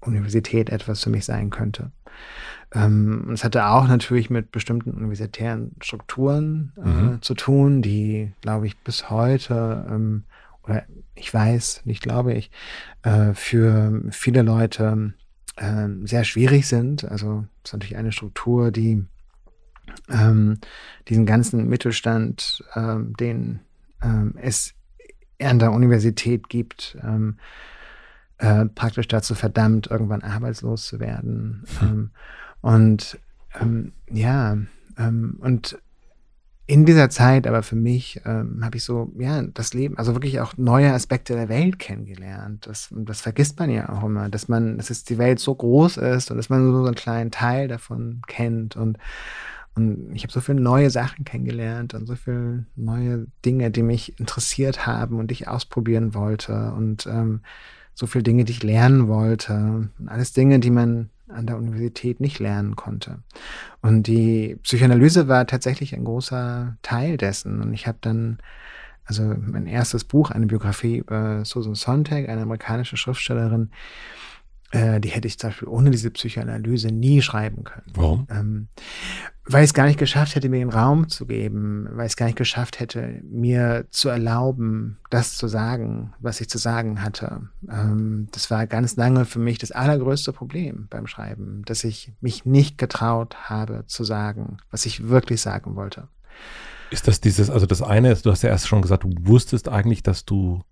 Universität 0.00 0.70
etwas 0.70 1.02
für 1.02 1.10
mich 1.10 1.24
sein 1.24 1.50
könnte. 1.50 1.90
Ähm, 2.72 3.30
es 3.32 3.44
hatte 3.44 3.66
auch 3.66 3.88
natürlich 3.88 4.30
mit 4.30 4.52
bestimmten 4.52 4.92
universitären 4.92 5.72
Strukturen 5.80 6.72
äh, 6.76 6.88
mhm. 6.88 7.22
zu 7.22 7.34
tun, 7.34 7.82
die, 7.82 8.32
glaube 8.40 8.66
ich, 8.66 8.76
bis 8.78 9.10
heute, 9.10 9.86
ähm, 9.90 10.24
oder 10.62 10.84
ich 11.14 11.32
weiß, 11.32 11.82
nicht 11.84 12.02
glaube 12.02 12.34
ich, 12.34 12.50
äh, 13.02 13.32
für 13.34 14.02
viele 14.10 14.42
Leute 14.42 15.14
äh, 15.56 15.88
sehr 16.04 16.24
schwierig 16.24 16.66
sind. 16.66 17.04
Also 17.04 17.44
es 17.62 17.70
ist 17.70 17.72
natürlich 17.74 17.96
eine 17.96 18.12
Struktur, 18.12 18.70
die 18.70 19.04
ähm, 20.08 20.58
diesen 21.08 21.26
ganzen 21.26 21.68
Mittelstand, 21.68 22.64
ähm, 22.74 23.14
den 23.14 23.60
ähm, 24.02 24.34
es 24.40 24.74
an 25.40 25.58
der 25.58 25.72
Universität 25.72 26.48
gibt, 26.48 26.96
ähm, 27.02 27.38
äh, 28.38 28.66
praktisch 28.66 29.08
dazu 29.08 29.34
verdammt, 29.34 29.88
irgendwann 29.88 30.22
arbeitslos 30.22 30.86
zu 30.86 31.00
werden. 31.00 31.64
Hm. 31.80 32.10
Und 32.60 33.18
ähm, 33.60 33.92
ja, 34.10 34.56
ähm, 34.96 35.36
und 35.40 35.78
in 36.66 36.86
dieser 36.86 37.10
Zeit, 37.10 37.46
aber 37.46 37.62
für 37.62 37.76
mich, 37.76 38.22
ähm, 38.24 38.60
habe 38.64 38.78
ich 38.78 38.84
so, 38.84 39.12
ja, 39.18 39.42
das 39.42 39.74
Leben, 39.74 39.98
also 39.98 40.14
wirklich 40.14 40.40
auch 40.40 40.56
neue 40.56 40.92
Aspekte 40.92 41.34
der 41.34 41.50
Welt 41.50 41.78
kennengelernt. 41.78 42.66
Das, 42.66 42.88
das 42.90 43.20
vergisst 43.20 43.58
man 43.58 43.68
ja 43.68 43.90
auch 43.90 44.04
immer, 44.04 44.30
dass 44.30 44.48
man, 44.48 44.78
dass 44.78 44.88
es 44.88 45.04
die 45.04 45.18
Welt 45.18 45.40
so 45.40 45.54
groß 45.54 45.98
ist 45.98 46.30
und 46.30 46.38
dass 46.38 46.48
man 46.48 46.72
so 46.72 46.84
einen 46.84 46.94
kleinen 46.94 47.30
Teil 47.30 47.68
davon 47.68 48.22
kennt. 48.26 48.76
Und, 48.76 48.98
und 49.74 50.14
ich 50.14 50.22
habe 50.22 50.32
so 50.32 50.40
viele 50.40 50.60
neue 50.60 50.88
Sachen 50.88 51.26
kennengelernt 51.26 51.92
und 51.92 52.06
so 52.06 52.14
viele 52.14 52.64
neue 52.76 53.26
Dinge, 53.44 53.70
die 53.70 53.82
mich 53.82 54.18
interessiert 54.18 54.86
haben 54.86 55.18
und 55.18 55.30
ich 55.32 55.48
ausprobieren 55.48 56.14
wollte. 56.14 56.72
Und 56.72 57.06
ähm, 57.06 57.40
so 57.92 58.06
viele 58.06 58.24
Dinge, 58.24 58.44
die 58.44 58.52
ich 58.52 58.62
lernen 58.62 59.06
wollte. 59.06 59.52
Und 59.98 60.08
alles 60.08 60.32
Dinge, 60.32 60.60
die 60.60 60.70
man 60.70 61.10
an 61.28 61.46
der 61.46 61.56
Universität 61.56 62.20
nicht 62.20 62.38
lernen 62.38 62.76
konnte. 62.76 63.18
Und 63.80 64.06
die 64.06 64.56
Psychoanalyse 64.62 65.28
war 65.28 65.46
tatsächlich 65.46 65.94
ein 65.94 66.04
großer 66.04 66.76
Teil 66.82 67.16
dessen. 67.16 67.60
Und 67.62 67.72
ich 67.72 67.86
habe 67.86 67.98
dann, 68.00 68.38
also 69.04 69.22
mein 69.22 69.66
erstes 69.66 70.04
Buch, 70.04 70.30
eine 70.30 70.46
Biografie 70.46 70.98
über 70.98 71.44
Susan 71.44 71.74
Sontag, 71.74 72.28
eine 72.28 72.42
amerikanische 72.42 72.96
Schriftstellerin, 72.96 73.70
äh, 74.70 75.00
die 75.00 75.08
hätte 75.08 75.28
ich 75.28 75.38
zum 75.38 75.50
Beispiel 75.50 75.68
ohne 75.68 75.90
diese 75.90 76.10
Psychoanalyse 76.10 76.88
nie 76.88 77.22
schreiben 77.22 77.64
können. 77.64 77.92
Warum? 77.94 78.26
Ähm, 78.30 78.68
weil 79.46 79.62
ich 79.62 79.70
es 79.70 79.74
gar 79.74 79.86
nicht 79.86 79.98
geschafft 79.98 80.34
hätte, 80.34 80.48
mir 80.48 80.58
den 80.58 80.70
Raum 80.70 81.08
zu 81.08 81.26
geben, 81.26 81.86
weil 81.92 82.06
ich 82.06 82.12
es 82.12 82.16
gar 82.16 82.26
nicht 82.26 82.38
geschafft 82.38 82.80
hätte, 82.80 83.20
mir 83.24 83.86
zu 83.90 84.08
erlauben, 84.08 84.98
das 85.10 85.36
zu 85.36 85.48
sagen, 85.48 86.14
was 86.18 86.40
ich 86.40 86.48
zu 86.48 86.58
sagen 86.58 87.02
hatte. 87.02 87.48
Ähm, 87.70 88.28
das 88.32 88.50
war 88.50 88.66
ganz 88.66 88.96
lange 88.96 89.26
für 89.26 89.38
mich 89.38 89.58
das 89.58 89.70
allergrößte 89.70 90.32
Problem 90.32 90.86
beim 90.88 91.06
Schreiben, 91.06 91.62
dass 91.66 91.84
ich 91.84 92.12
mich 92.20 92.46
nicht 92.46 92.78
getraut 92.78 93.36
habe 93.44 93.84
zu 93.86 94.02
sagen, 94.02 94.56
was 94.70 94.86
ich 94.86 95.08
wirklich 95.08 95.42
sagen 95.42 95.76
wollte. 95.76 96.08
Ist 96.90 97.06
das 97.06 97.20
dieses, 97.20 97.50
also 97.50 97.66
das 97.66 97.82
eine 97.82 98.12
ist, 98.12 98.24
du 98.24 98.30
hast 98.30 98.42
ja 98.42 98.48
erst 98.48 98.66
schon 98.66 98.82
gesagt, 98.82 99.04
du 99.04 99.10
wusstest 99.20 99.68
eigentlich, 99.68 100.02
dass 100.02 100.24
du 100.24 100.62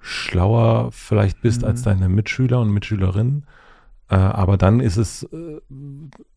schlauer 0.00 0.90
vielleicht 0.92 1.40
bist 1.42 1.62
mhm. 1.62 1.68
als 1.68 1.82
deine 1.82 2.08
Mitschüler 2.08 2.60
und 2.60 2.70
Mitschülerinnen. 2.70 3.44
Äh, 4.08 4.16
aber 4.16 4.56
dann 4.56 4.80
ist 4.80 4.96
es 4.96 5.22
äh, 5.24 5.60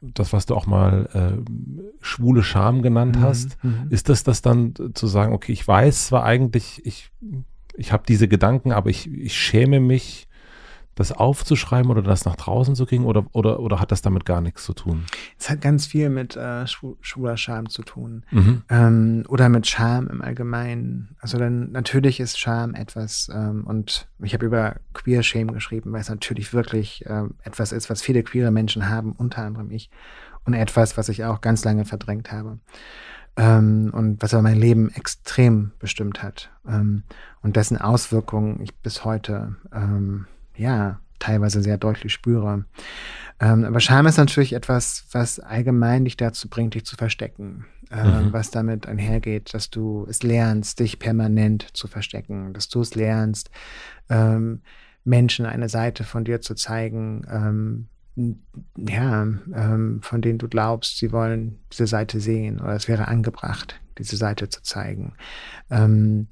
das, 0.01 0.31
was 0.31 0.45
du 0.45 0.55
auch 0.55 0.67
mal 0.67 1.09
äh, 1.13 1.51
schwule 2.01 2.43
Scham 2.43 2.81
genannt 2.81 3.17
mhm. 3.17 3.21
hast. 3.21 3.63
Mhm. 3.63 3.87
Ist 3.89 4.09
das 4.09 4.23
das 4.23 4.41
dann 4.41 4.73
zu 4.93 5.07
sagen, 5.07 5.33
okay, 5.33 5.51
ich 5.51 5.67
weiß 5.67 6.07
zwar 6.07 6.23
eigentlich, 6.23 6.85
ich, 6.85 7.11
ich 7.75 7.91
habe 7.91 8.03
diese 8.07 8.27
Gedanken, 8.27 8.71
aber 8.71 8.89
ich, 8.89 9.11
ich 9.11 9.35
schäme 9.35 9.79
mich 9.79 10.27
das 10.95 11.11
aufzuschreiben 11.11 11.89
oder 11.89 12.01
das 12.01 12.25
nach 12.25 12.35
draußen 12.35 12.75
zu 12.75 12.85
kriegen 12.85 13.05
oder, 13.05 13.25
oder, 13.31 13.59
oder 13.59 13.79
hat 13.79 13.91
das 13.91 14.01
damit 14.01 14.25
gar 14.25 14.41
nichts 14.41 14.63
zu 14.63 14.73
tun? 14.73 15.05
Es 15.39 15.49
hat 15.49 15.61
ganz 15.61 15.85
viel 15.85 16.09
mit 16.09 16.35
äh, 16.35 16.65
schwuler 16.67 17.37
Scham 17.37 17.69
zu 17.69 17.81
tun 17.81 18.25
mhm. 18.31 18.61
ähm, 18.69 19.23
oder 19.27 19.49
mit 19.49 19.67
Scham 19.67 20.07
im 20.07 20.21
Allgemeinen. 20.21 21.15
Also 21.19 21.37
dann 21.37 21.71
natürlich 21.71 22.19
ist 22.19 22.39
Scham 22.39 22.75
etwas 22.75 23.29
ähm, 23.33 23.63
und 23.65 24.07
ich 24.21 24.33
habe 24.33 24.45
über 24.45 24.75
Queer 24.93 25.23
Shame 25.23 25.51
geschrieben, 25.51 25.91
weil 25.91 26.01
es 26.01 26.09
natürlich 26.09 26.53
wirklich 26.53 27.05
äh, 27.05 27.23
etwas 27.43 27.71
ist, 27.71 27.89
was 27.89 28.01
viele 28.01 28.23
queere 28.23 28.51
Menschen 28.51 28.89
haben, 28.89 29.13
unter 29.13 29.43
anderem 29.43 29.71
ich 29.71 29.89
und 30.45 30.53
etwas, 30.53 30.97
was 30.97 31.09
ich 31.09 31.23
auch 31.23 31.41
ganz 31.41 31.63
lange 31.63 31.85
verdrängt 31.85 32.31
habe. 32.31 32.59
Ähm, 33.35 33.91
und 33.93 34.21
was 34.21 34.33
aber 34.33 34.43
mein 34.43 34.59
Leben 34.59 34.91
extrem 34.91 35.71
bestimmt 35.79 36.21
hat 36.21 36.51
ähm, 36.67 37.03
und 37.41 37.55
dessen 37.55 37.79
Auswirkungen 37.79 38.61
ich 38.61 38.75
bis 38.75 39.05
heute 39.05 39.55
ähm, 39.73 40.27
ja, 40.55 40.99
teilweise 41.19 41.61
sehr 41.61 41.77
deutlich 41.77 42.13
spüre. 42.13 42.65
Ähm, 43.39 43.63
aber 43.65 43.79
Scham 43.79 44.05
ist 44.05 44.17
natürlich 44.17 44.53
etwas, 44.53 45.05
was 45.11 45.39
allgemein 45.39 46.05
dich 46.05 46.17
dazu 46.17 46.49
bringt, 46.49 46.75
dich 46.75 46.85
zu 46.85 46.95
verstecken. 46.95 47.65
Äh, 47.91 48.03
mhm. 48.03 48.33
Was 48.33 48.51
damit 48.51 48.87
einhergeht, 48.87 49.53
dass 49.53 49.69
du 49.69 50.05
es 50.09 50.23
lernst, 50.23 50.79
dich 50.79 50.99
permanent 50.99 51.67
zu 51.73 51.87
verstecken, 51.87 52.53
dass 52.53 52.67
du 52.67 52.81
es 52.81 52.95
lernst, 52.95 53.51
ähm, 54.09 54.61
Menschen 55.03 55.45
eine 55.45 55.69
Seite 55.69 56.03
von 56.03 56.23
dir 56.23 56.41
zu 56.41 56.55
zeigen, 56.55 57.25
ähm, 57.29 57.87
ja, 58.77 59.23
ähm, 59.23 59.99
von 60.01 60.21
denen 60.21 60.37
du 60.37 60.47
glaubst, 60.47 60.97
sie 60.97 61.11
wollen 61.11 61.59
diese 61.71 61.87
Seite 61.87 62.19
sehen 62.19 62.59
oder 62.61 62.73
es 62.73 62.87
wäre 62.87 63.07
angebracht, 63.07 63.79
diese 63.97 64.17
Seite 64.17 64.49
zu 64.49 64.61
zeigen. 64.61 65.13
Ähm, 65.69 66.27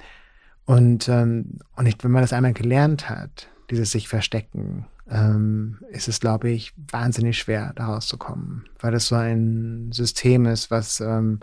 und 0.65 1.09
ähm, 1.09 1.59
und 1.75 1.85
ich, 1.87 1.95
wenn 2.01 2.11
man 2.11 2.21
das 2.21 2.33
einmal 2.33 2.53
gelernt 2.53 3.09
hat, 3.09 3.49
dieses 3.71 3.91
sich 3.91 4.07
verstecken, 4.07 4.85
ähm, 5.09 5.79
ist 5.89 6.07
es, 6.07 6.19
glaube 6.19 6.49
ich, 6.49 6.73
wahnsinnig 6.91 7.39
schwer, 7.39 7.73
daraus 7.75 8.07
zu 8.07 8.17
kommen, 8.17 8.65
weil 8.79 8.91
das 8.91 9.07
so 9.07 9.15
ein 9.15 9.91
System 9.91 10.45
ist, 10.45 10.69
was 10.69 10.99
ähm, 10.99 11.39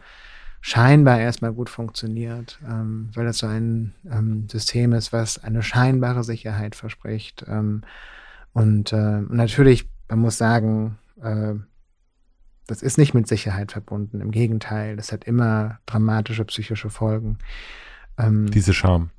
scheinbar 0.61 1.19
erstmal 1.21 1.53
gut 1.53 1.71
funktioniert, 1.71 2.59
ähm, 2.69 3.11
weil 3.15 3.25
das 3.25 3.39
so 3.39 3.47
ein 3.47 3.95
ähm, 4.11 4.49
System 4.49 4.93
ist, 4.93 5.13
was 5.13 5.43
eine 5.43 5.63
scheinbare 5.63 6.25
Sicherheit 6.25 6.75
verspricht. 6.75 7.45
Ähm, 7.49 7.83
und, 8.53 8.93
äh, 8.93 9.21
natürlich, 9.29 9.89
man 10.09 10.21
muss 10.21 10.39
sagen, 10.39 10.99
äh, 11.23 11.55
das 12.67 12.83
ist 12.83 12.99
nicht 12.99 13.15
mit 13.15 13.27
Sicherheit 13.27 13.73
verbunden. 13.73 14.21
Im 14.21 14.31
Gegenteil, 14.31 14.97
das 14.97 15.11
hat 15.11 15.25
immer 15.25 15.79
dramatische 15.87 16.45
psychische 16.45 16.91
Folgen. 16.91 17.39
Ähm, 18.19 18.51
Diese 18.51 18.75
Scham. 18.75 19.11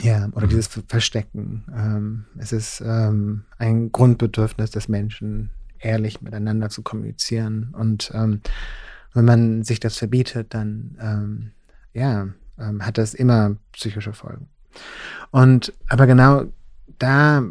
Ja, 0.00 0.28
oder 0.32 0.46
mhm. 0.46 0.50
dieses 0.50 0.68
Verstecken. 0.86 1.64
Ähm, 1.74 2.24
es 2.38 2.52
ist 2.52 2.82
ähm, 2.84 3.44
ein 3.58 3.90
Grundbedürfnis 3.92 4.70
des 4.70 4.88
Menschen, 4.88 5.50
ehrlich 5.80 6.20
miteinander 6.20 6.68
zu 6.68 6.82
kommunizieren. 6.82 7.74
Und 7.76 8.10
ähm, 8.14 8.40
wenn 9.14 9.24
man 9.24 9.62
sich 9.64 9.80
das 9.80 9.96
verbietet, 9.96 10.54
dann 10.54 10.96
ähm, 11.00 11.50
ja, 11.92 12.28
ähm, 12.58 12.84
hat 12.84 12.98
das 12.98 13.14
immer 13.14 13.56
psychische 13.72 14.12
Folgen. 14.12 14.48
Und 15.30 15.72
aber 15.88 16.06
genau 16.06 16.44
da 16.98 17.44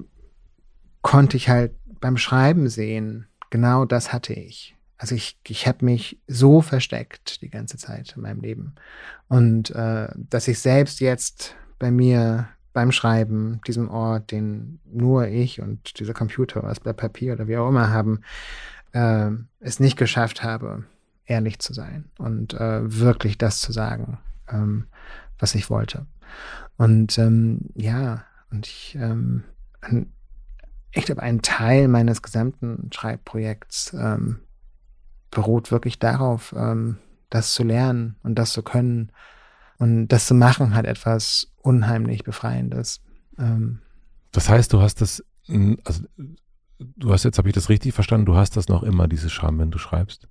konnte 1.02 1.38
ich 1.38 1.50
halt 1.50 1.74
beim 2.00 2.18
Schreiben 2.18 2.70
sehen, 2.70 3.28
genau 3.50 3.86
das 3.86 4.14
hatte 4.14 4.34
ich. 4.34 4.76
Also 4.98 5.16
ich, 5.16 5.38
ich 5.48 5.68
habe 5.68 5.86
mich 5.86 6.20
so 6.28 6.62
versteckt 6.62 7.42
die 7.42 7.50
ganze 7.50 7.78
Zeit 7.78 8.14
in 8.16 8.24
meinem 8.24 8.42
Leben. 8.42 8.76
Und 9.28 9.70
äh, 9.72 10.10
dass 10.16 10.48
ich 10.48 10.60
selbst 10.60 11.00
jetzt 11.00 11.56
bei 11.80 11.91
mir 11.91 12.48
beim 12.74 12.91
Schreiben, 12.91 13.60
diesem 13.66 13.90
Ort, 13.90 14.32
den 14.32 14.80
nur 14.86 15.28
ich 15.28 15.62
und 15.62 15.99
dieser 15.99 16.14
Computer 16.14 16.60
oder 16.60 16.70
das 16.70 16.80
Blatt 16.80 16.98
Papier 16.98 17.34
oder 17.34 17.48
wie 17.48 17.58
auch 17.58 17.70
immer 17.70 17.90
haben, 17.90 18.22
äh, 18.91 19.32
es 19.60 19.80
nicht 19.80 19.98
geschafft 19.98 20.44
habe, 20.44 20.84
ehrlich 21.26 21.58
zu 21.58 21.74
sein 21.74 22.06
und 22.20 22.54
äh, 22.54 22.82
wirklich 22.99 23.38
das 23.38 23.62
zu 23.62 23.72
sagen, 23.72 24.20
ähm, 24.48 24.86
was 25.40 25.56
ich 25.56 25.72
wollte. 25.72 26.06
Und 26.78 27.18
ähm, 27.18 27.62
ja, 27.74 28.24
und 28.52 28.68
ich, 28.68 28.95
ähm, 29.02 29.44
ich 30.91 31.06
glaube, 31.06 31.24
ein 31.24 31.41
Teil 31.41 31.88
meines 31.88 32.22
gesamten 32.22 32.91
Schreibprojekts 32.94 33.94
ähm, 33.94 34.40
beruht 35.32 35.72
wirklich 35.72 35.99
darauf, 35.99 36.54
ähm, 36.56 36.98
das 37.30 37.54
zu 37.54 37.64
lernen 37.64 38.16
und 38.24 38.36
das 38.36 38.54
zu 38.54 38.62
können 38.62 39.12
und 39.80 40.08
das 40.08 40.26
zu 40.26 40.34
machen 40.34 40.74
hat 40.74 40.86
etwas 40.86 41.52
unheimlich 41.58 42.24
Befreiendes. 42.24 43.02
Ähm, 43.38 43.80
das 44.32 44.49
heißt, 44.49 44.74
du 44.74 44.82
hast 44.82 45.02
das, 45.02 45.24
also 45.84 46.04
du 46.80 47.12
hast 47.12 47.24
jetzt, 47.24 47.38
habe 47.38 47.49
ich 47.49 47.56
das 47.56 47.70
richtig 47.70 47.94
verstanden, 47.94 48.26
du 48.26 48.36
hast 48.36 48.58
das 48.58 48.68
noch 48.68 48.84
immer, 48.84 49.08
diese 49.08 49.30
Scham, 49.30 49.60
wenn 49.60 49.72
du 49.72 49.78
schreibst? 49.78 50.28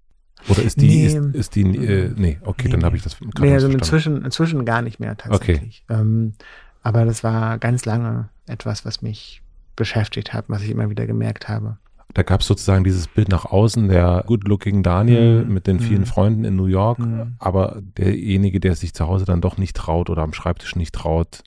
Oder 0.49 0.63
ist 0.63 0.81
die, 0.81 0.87
nee. 0.87 1.07
ist, 1.07 1.35
ist 1.35 1.55
die, 1.55 1.63
äh, 1.63 2.13
nee, 2.15 2.39
okay, 2.43 2.67
nee, 2.67 2.73
dann 2.73 2.85
habe 2.85 2.97
ich 2.97 3.03
das 3.03 3.17
Nee, 3.39 3.53
also 3.53 3.69
inzwischen, 3.69 4.25
inzwischen 4.25 4.65
gar 4.65 4.83
nicht 4.83 5.01
mehr 5.01 5.17
tatsächlich. 5.17 5.85
Okay. 5.89 6.01
Ähm, 6.01 6.35
aber 6.83 7.05
das 7.05 7.25
war 7.25 7.59
ganz 7.59 7.85
lange 7.85 8.29
etwas, 8.47 8.85
was 8.85 9.03
mich 9.03 9.43
beschäftigt 9.75 10.33
hat, 10.33 10.45
was 10.49 10.63
ich 10.63 10.71
immer 10.71 10.89
wieder 10.91 11.07
gemerkt 11.07 11.49
habe. 11.49 11.79
Da 12.15 12.23
gab 12.23 12.41
es 12.41 12.47
sozusagen 12.47 12.85
dieses 12.85 13.09
Bild 13.09 13.29
nach 13.29 13.45
außen, 13.45 13.89
der 13.89 14.25
good-looking 14.27 14.83
Daniel 14.83 15.45
mhm. 15.45 15.53
mit 15.53 15.67
den 15.67 15.81
vielen 15.81 16.03
mhm. 16.03 16.07
Freunden 16.07 16.45
in 16.45 16.57
New 16.57 16.67
York, 16.67 16.99
mhm. 16.99 17.35
aber 17.39 17.83
derjenige, 17.99 18.61
der 18.61 18.75
sich 18.75 18.95
zu 18.95 19.07
Hause 19.07 19.25
dann 19.25 19.41
doch 19.41 19.59
nicht 19.59 19.77
traut 19.77 20.09
oder 20.09 20.23
am 20.23 20.33
Schreibtisch 20.33 20.77
nicht 20.77 20.95
traut, 20.95 21.43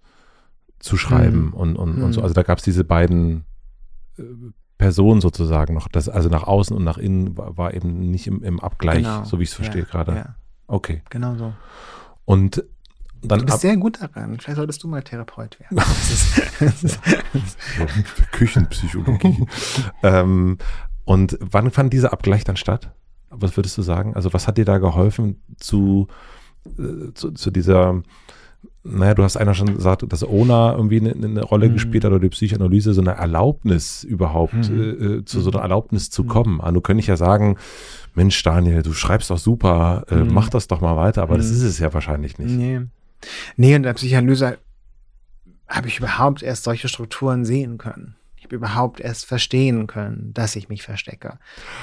zu 0.80 0.96
schreiben 0.98 1.48
mhm. 1.48 1.54
und, 1.54 1.76
und, 1.76 2.02
und 2.02 2.14
so. 2.14 2.20
Mhm. 2.20 2.24
Also 2.24 2.34
da 2.34 2.44
gab 2.44 2.60
es 2.60 2.64
diese 2.64 2.84
beiden 2.84 3.46
äh, 4.18 4.24
Personen 4.78 5.22
sozusagen 5.22 5.74
noch. 5.74 5.88
Das, 5.88 6.08
also 6.08 6.30
nach 6.30 6.44
außen 6.44 6.76
und 6.76 6.84
nach 6.84 6.98
innen 6.98 7.38
war, 7.38 7.58
war 7.58 7.74
eben 7.74 8.12
nicht 8.12 8.28
im, 8.28 8.44
im 8.44 8.60
Abgleich, 8.60 9.04
genau. 9.04 9.24
so 9.26 9.40
wie 9.40 9.44
ich 9.44 9.50
es 9.50 9.56
verstehe 9.56 9.82
ja, 9.82 9.88
gerade. 9.88 10.16
Ja. 10.16 10.36
Okay. 10.68 11.02
Genau 11.10 11.36
so. 11.36 11.54
Und 12.26 12.64
dann 13.22 13.40
du 13.40 13.46
bist 13.46 13.62
sehr 13.62 13.78
gut 13.78 14.02
daran. 14.02 14.40
Vielleicht 14.40 14.58
solltest 14.58 14.84
du 14.84 14.88
mal 14.88 15.04
Therapeut 15.04 15.58
werden. 15.60 15.78
Küchenpsychologie. 18.32 19.46
ähm, 20.04 20.58
und 21.06 21.38
wann 21.42 21.72
fand 21.72 21.92
dieser 21.94 22.14
Abgleich 22.14 22.44
dann 22.44 22.56
statt? 22.56 22.92
Was 23.30 23.58
würdest 23.58 23.78
du 23.78 23.82
sagen? 23.82 24.16
Also 24.16 24.34
was 24.34 24.48
hat 24.48 24.58
dir 24.58 24.66
da 24.66 24.78
geholfen 24.78 25.42
zu, 25.58 26.08
äh, 26.78 27.14
zu, 27.14 27.32
zu 27.32 27.52
dieser 27.52 28.02
naja, 28.84 29.14
du 29.14 29.24
hast 29.24 29.38
einer 29.38 29.54
schon 29.54 29.76
gesagt, 29.76 30.06
dass 30.12 30.24
Ona 30.24 30.74
irgendwie 30.74 31.00
eine, 31.00 31.12
eine 31.12 31.44
Rolle 31.44 31.70
mhm. 31.70 31.74
gespielt 31.74 32.06
hat 32.06 32.12
oder 32.12 32.22
die 32.22 32.30
Psychoanalyse, 32.30 32.94
so 32.94 33.02
eine 33.02 33.12
Erlaubnis 33.12 34.04
überhaupt, 34.04 34.70
mhm. 34.70 34.80
äh, 34.80 35.06
äh 35.06 35.26
zu 35.26 35.42
so 35.42 35.52
einer 35.52 35.62
Erlaubnis 35.62 36.10
zu 36.10 36.24
mhm. 36.24 36.28
kommen. 36.28 36.62
Also 36.62 36.82
könnte 36.82 37.02
ich 37.02 37.08
ja 37.08 37.18
sagen, 37.18 37.58
Mensch, 38.16 38.42
Daniel, 38.42 38.82
du 38.82 38.94
schreibst 38.94 39.30
doch 39.30 39.38
super, 39.38 40.06
äh, 40.10 40.16
mhm. 40.16 40.34
mach 40.34 40.50
das 40.50 40.68
doch 40.68 40.82
mal 40.82 40.96
weiter, 40.96 41.22
aber 41.22 41.38
das 41.38 41.48
mhm. 41.48 41.54
ist 41.56 41.64
es 41.64 41.80
ja 41.80 41.94
wahrscheinlich 41.94 42.38
nicht. 42.38 42.52
Nee. 42.52 42.82
Nee, 43.58 43.76
in 43.76 43.84
der 43.84 43.94
Psychoanalyse 43.94 44.58
habe 45.68 45.88
ich 45.88 46.00
überhaupt 46.00 46.42
erst 46.42 46.64
solche 46.64 46.88
Strukturen 46.88 47.46
sehen 47.46 47.78
können. 47.78 48.16
Ich 48.38 48.46
habe 48.46 48.56
überhaupt 48.56 49.00
erst 49.02 49.26
verstehen 49.26 49.86
können, 49.86 50.34
dass 50.34 50.56
ich 50.56 50.70
mich 50.70 50.82
verstecke. 50.82 51.38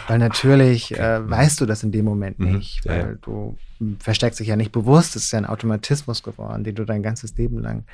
Weil 0.08 0.18
natürlich 0.18 0.92
okay. 0.92 1.16
äh, 1.16 1.30
weißt 1.30 1.60
du 1.60 1.66
das 1.66 1.82
in 1.82 1.92
dem 1.92 2.04
Moment 2.04 2.38
mhm. 2.38 2.56
nicht, 2.56 2.86
weil 2.86 3.10
ja. 3.10 3.14
du 3.20 3.56
versteckst 3.98 4.40
dich 4.40 4.48
ja 4.48 4.56
nicht 4.56 4.72
bewusst. 4.72 5.16
Es 5.16 5.24
ist 5.24 5.32
ja 5.32 5.38
ein 5.38 5.46
Automatismus 5.46 6.22
geworden, 6.22 6.64
den 6.64 6.74
du 6.74 6.84
dein 6.84 7.02
ganzes 7.02 7.36
Leben 7.36 7.58
lang 7.58 7.84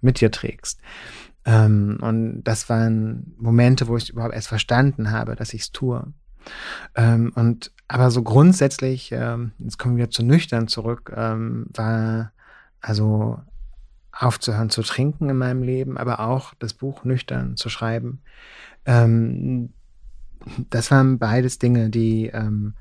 mit 0.00 0.20
dir 0.20 0.30
trägst. 0.30 0.80
Ähm, 1.44 1.98
und 2.00 2.42
das 2.42 2.68
waren 2.68 3.34
Momente, 3.38 3.86
wo 3.86 3.96
ich 3.96 4.10
überhaupt 4.10 4.34
erst 4.34 4.48
verstanden 4.48 5.10
habe, 5.10 5.36
dass 5.36 5.54
ich 5.54 5.62
es 5.62 5.72
tue. 5.72 6.12
Ähm, 6.94 7.32
und 7.34 7.72
aber 7.88 8.10
so 8.10 8.22
grundsätzlich, 8.22 9.12
ähm, 9.12 9.52
jetzt 9.58 9.78
kommen 9.78 9.96
wir 9.96 10.10
zu 10.10 10.22
nüchtern 10.22 10.68
zurück, 10.68 11.12
ähm, 11.14 11.66
war 11.72 12.32
also 12.86 13.40
aufzuhören 14.12 14.70
zu 14.70 14.82
trinken 14.82 15.28
in 15.28 15.36
meinem 15.36 15.62
Leben, 15.62 15.98
aber 15.98 16.20
auch 16.20 16.54
das 16.54 16.72
Buch 16.72 17.04
nüchtern 17.04 17.56
zu 17.56 17.68
schreiben. 17.68 18.20
Ähm, 18.84 19.72
das 20.70 20.90
waren 20.92 21.18
beides 21.18 21.58
Dinge, 21.58 21.90
die 21.90 22.28
ähm, 22.28 22.74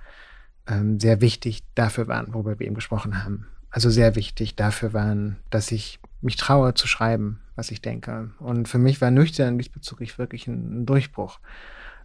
ähm, 0.68 1.00
sehr 1.00 1.22
wichtig 1.22 1.64
dafür 1.74 2.08
waren, 2.08 2.34
worüber 2.34 2.60
wir 2.60 2.68
eben 2.68 2.76
gesprochen 2.76 3.24
haben. 3.24 3.48
Also 3.72 3.90
sehr 3.90 4.16
wichtig 4.16 4.56
dafür 4.56 4.94
waren, 4.94 5.38
dass 5.50 5.72
ich 5.72 6.00
mich 6.22 6.38
traue 6.38 6.76
zu 6.76 6.88
schreiben, 6.88 7.40
was 7.56 7.72
ich 7.72 7.82
denke. 7.82 8.30
Und 8.40 8.70
für 8.70 8.78
mich 8.78 9.02
war 9.02 9.10
nüchtern 9.10 9.58
diesbezüglich 9.58 10.20
wirklich 10.20 10.48
ein, 10.48 10.82
ein 10.82 10.86
Durchbruch. 10.86 11.40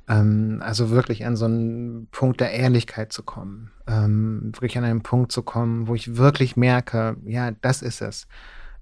Ähm, 0.08 0.62
also 0.64 0.88
wirklich 0.90 1.26
an 1.26 1.36
so 1.36 1.44
einen 1.44 2.08
Punkt 2.10 2.40
der 2.40 2.52
Ehrlichkeit 2.52 3.12
zu 3.12 3.22
kommen. 3.22 3.70
Ähm, 3.90 4.52
wirklich 4.54 4.78
an 4.78 4.84
einen 4.84 5.02
Punkt 5.02 5.32
zu 5.32 5.42
kommen, 5.42 5.88
wo 5.88 5.94
ich 5.94 6.16
wirklich 6.16 6.56
merke, 6.56 7.16
ja, 7.24 7.50
das 7.60 7.82
ist 7.82 8.00
es. 8.00 8.28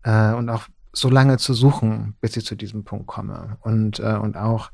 Äh, 0.02 0.34
und 0.34 0.50
auch 0.50 0.64
so 0.92 1.08
lange 1.08 1.38
zu 1.38 1.54
suchen, 1.54 2.14
bis 2.20 2.36
ich 2.36 2.44
zu 2.44 2.56
diesem 2.56 2.84
Punkt 2.84 3.06
komme. 3.06 3.56
Und, 3.60 4.00
äh, 4.00 4.16
und 4.16 4.36
auch 4.36 4.70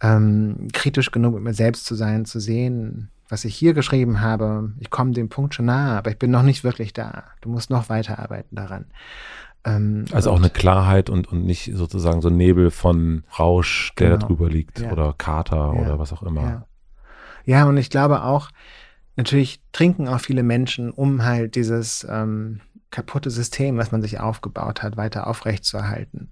ähm, 0.00 0.68
kritisch 0.72 1.10
genug 1.10 1.34
mit 1.34 1.42
mir 1.42 1.54
selbst 1.54 1.86
zu 1.86 1.94
sein, 1.94 2.24
zu 2.24 2.40
sehen, 2.40 3.10
was 3.28 3.44
ich 3.44 3.54
hier 3.54 3.74
geschrieben 3.74 4.20
habe, 4.20 4.72
ich 4.78 4.90
komme 4.90 5.12
dem 5.12 5.28
Punkt 5.28 5.54
schon 5.54 5.66
nahe, 5.66 5.98
aber 5.98 6.10
ich 6.10 6.18
bin 6.18 6.30
noch 6.30 6.42
nicht 6.42 6.64
wirklich 6.64 6.92
da. 6.92 7.24
Du 7.40 7.50
musst 7.50 7.70
noch 7.70 7.88
weiterarbeiten 7.88 8.56
daran. 8.56 8.86
Ähm, 9.64 10.06
also 10.12 10.30
auch 10.30 10.38
eine 10.38 10.50
Klarheit 10.50 11.10
und, 11.10 11.28
und 11.28 11.44
nicht 11.44 11.72
sozusagen 11.74 12.22
so 12.22 12.28
ein 12.28 12.36
Nebel 12.36 12.70
von 12.70 13.24
Rausch, 13.38 13.92
der 13.98 14.08
genau. 14.10 14.20
da 14.20 14.26
drüber 14.26 14.48
liegt 14.48 14.80
ja. 14.80 14.92
oder 14.92 15.14
Kater 15.16 15.72
ja. 15.74 15.80
oder 15.80 15.98
was 15.98 16.12
auch 16.12 16.22
immer. 16.22 16.42
Ja. 16.42 16.66
ja, 17.44 17.68
und 17.68 17.76
ich 17.76 17.90
glaube 17.90 18.22
auch, 18.22 18.50
natürlich 19.18 19.60
trinken 19.72 20.08
auch 20.08 20.20
viele 20.20 20.42
Menschen, 20.42 20.90
um 20.90 21.24
halt 21.24 21.56
dieses 21.56 22.06
ähm, 22.08 22.60
kaputte 22.90 23.30
System, 23.30 23.76
was 23.76 23.92
man 23.92 24.00
sich 24.00 24.20
aufgebaut 24.20 24.82
hat, 24.82 24.96
weiter 24.96 25.26
aufrechtzuerhalten. 25.26 26.30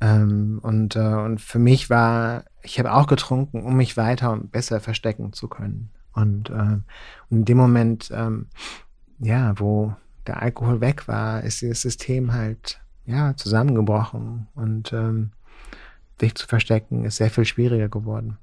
Ähm, 0.00 0.60
und, 0.62 0.96
äh, 0.96 1.00
und 1.00 1.40
für 1.40 1.58
mich 1.58 1.90
war, 1.90 2.44
ich 2.62 2.78
habe 2.78 2.94
auch 2.94 3.08
getrunken, 3.08 3.62
um 3.62 3.76
mich 3.76 3.96
weiter 3.96 4.30
und 4.30 4.52
besser 4.52 4.80
verstecken 4.80 5.32
zu 5.32 5.48
können. 5.48 5.90
Und, 6.14 6.48
äh, 6.50 6.52
und 6.52 6.84
in 7.30 7.44
dem 7.44 7.58
Moment, 7.58 8.10
ähm, 8.14 8.46
ja, 9.18 9.58
wo 9.58 9.94
der 10.26 10.40
Alkohol 10.40 10.80
weg 10.80 11.08
war, 11.08 11.42
ist 11.42 11.60
dieses 11.60 11.82
System 11.82 12.32
halt 12.32 12.80
ja 13.04 13.36
zusammengebrochen 13.36 14.46
und 14.54 14.92
ähm, 14.92 15.32
dich 16.20 16.36
zu 16.36 16.46
verstecken 16.46 17.04
ist 17.04 17.16
sehr 17.16 17.30
viel 17.30 17.44
schwieriger 17.44 17.88
geworden. 17.88 18.38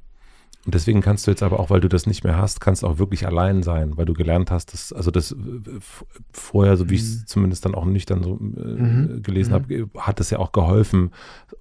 Und 0.65 0.76
deswegen 0.76 0.99
kannst 0.99 1.26
du 1.26 1.31
jetzt 1.31 1.41
aber 1.41 1.57
auch, 1.57 1.69
weil 1.69 1.80
du 1.80 1.88
das 1.88 2.06
nicht 2.06 2.26
mehr 2.26 2.38
hast, 2.38 2.60
kannst 2.60 2.84
auch 2.84 2.99
wirklich 2.99 3.26
allein 3.26 3.64
sein, 3.64 3.95
weil 3.95 4.06
du 4.06 4.14
gelernt 4.14 4.52
hast, 4.52 4.73
dass, 4.73 4.91
also 4.91 5.10
das 5.10 5.34
vorher, 6.34 6.76
so 6.76 6.90
wie 6.90 6.95
ich 6.95 7.02
es 7.02 7.19
mhm. 7.22 7.27
zumindest 7.27 7.65
dann 7.65 7.76
auch 7.76 7.86
nüchtern 7.86 8.23
so 8.23 8.34
äh, 8.34 8.36
mhm. 8.36 9.23
gelesen 9.23 9.52
mhm. 9.52 9.53
habe, 9.53 9.90
hat 9.98 10.19
es 10.19 10.31
ja 10.31 10.40
auch 10.40 10.52
geholfen. 10.52 11.11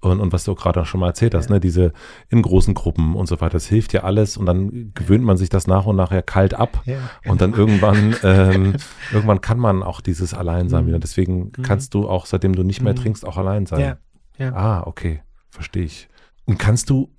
Und, 0.01 0.19
und 0.19 0.33
was 0.33 0.43
du 0.43 0.53
gerade 0.53 0.81
auch 0.81 0.85
schon 0.85 0.99
mal 0.99 1.07
erzählt 1.07 1.33
hast, 1.33 1.49
ja. 1.49 1.55
ne, 1.55 1.59
diese 1.61 1.93
in 2.27 2.41
großen 2.41 2.73
Gruppen 2.73 3.15
und 3.15 3.27
so 3.27 3.39
weiter, 3.39 3.53
das 3.53 3.67
hilft 3.67 3.93
ja 3.93 4.03
alles 4.03 4.35
und 4.35 4.45
dann 4.45 4.91
gewöhnt 4.93 5.23
man 5.23 5.37
sich 5.37 5.47
das 5.47 5.65
nach 5.65 5.85
und 5.85 5.95
nach 5.95 6.11
ja 6.11 6.21
kalt 6.21 6.53
ab. 6.53 6.81
Ja, 6.85 6.97
genau. 7.21 7.31
Und 7.31 7.41
dann 7.41 7.53
irgendwann, 7.53 8.15
ähm, 8.23 8.75
irgendwann 9.13 9.39
kann 9.39 9.59
man 9.59 9.81
auch 9.81 10.01
dieses 10.01 10.33
Alleinsein 10.33 10.83
mhm. 10.83 10.87
wieder. 10.89 10.99
Deswegen 10.99 11.53
mhm. 11.57 11.61
kannst 11.61 11.93
du 11.93 12.09
auch, 12.09 12.25
seitdem 12.25 12.53
du 12.53 12.63
nicht 12.63 12.81
mehr 12.81 12.93
mhm. 12.93 12.97
trinkst, 12.97 13.25
auch 13.25 13.37
allein 13.37 13.65
sein. 13.65 13.79
Ja. 13.79 13.97
Ja. 14.37 14.53
Ah, 14.53 14.83
okay, 14.85 15.21
verstehe 15.49 15.83
ich. 15.83 16.09
Und 16.45 16.57
kannst 16.57 16.89
du 16.89 17.09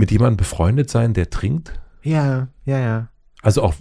mit 0.00 0.10
jemandem 0.10 0.38
befreundet 0.38 0.90
sein, 0.90 1.14
der 1.14 1.30
trinkt? 1.30 1.78
Ja, 2.02 2.48
ja, 2.64 2.78
ja. 2.78 3.08
Also 3.42 3.62
auch 3.62 3.74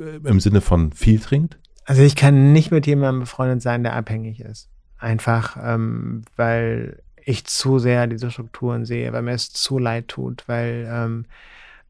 äh, 0.00 0.26
im 0.26 0.40
Sinne 0.40 0.60
von 0.60 0.92
viel 0.92 1.18
trinkt? 1.18 1.58
Also 1.84 2.02
ich 2.02 2.16
kann 2.16 2.52
nicht 2.52 2.70
mit 2.70 2.86
jemandem 2.86 3.20
befreundet 3.20 3.60
sein, 3.60 3.82
der 3.82 3.94
abhängig 3.94 4.40
ist. 4.40 4.70
Einfach, 4.98 5.56
ähm, 5.60 6.22
weil 6.36 7.02
ich 7.24 7.44
zu 7.44 7.78
sehr 7.78 8.06
diese 8.06 8.30
Strukturen 8.30 8.84
sehe, 8.84 9.12
weil 9.12 9.22
mir 9.22 9.32
es 9.32 9.50
zu 9.52 9.78
leid 9.78 10.08
tut, 10.08 10.44
weil 10.46 10.88
ähm, 10.90 11.26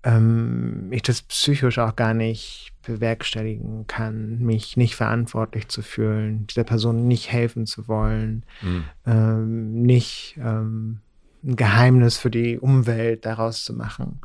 ähm, 0.03 0.89
ich 0.91 1.03
das 1.03 1.23
psychisch 1.23 1.79
auch 1.79 1.95
gar 1.95 2.15
nicht 2.15 2.73
bewerkstelligen 2.87 3.87
kann, 3.87 4.39
mich 4.39 4.77
nicht 4.77 4.97
verantwortlich 4.97 5.69
zu 5.69 5.83
fühlen, 5.83 6.47
dieser 6.47 6.65
Person 6.65 7.07
nicht 7.07 7.31
helfen 7.31 7.67
zu 7.67 7.87
wollen, 7.87 8.45
mhm. 8.63 8.85
ähm, 9.07 9.83
nicht 9.83 10.39
ähm, 10.43 11.01
ein 11.45 11.57
Geheimnis 11.57 12.17
für 12.17 12.31
die 12.31 12.59
Umwelt 12.59 13.25
daraus 13.27 13.65
zu 13.65 13.75
machen. 13.75 14.21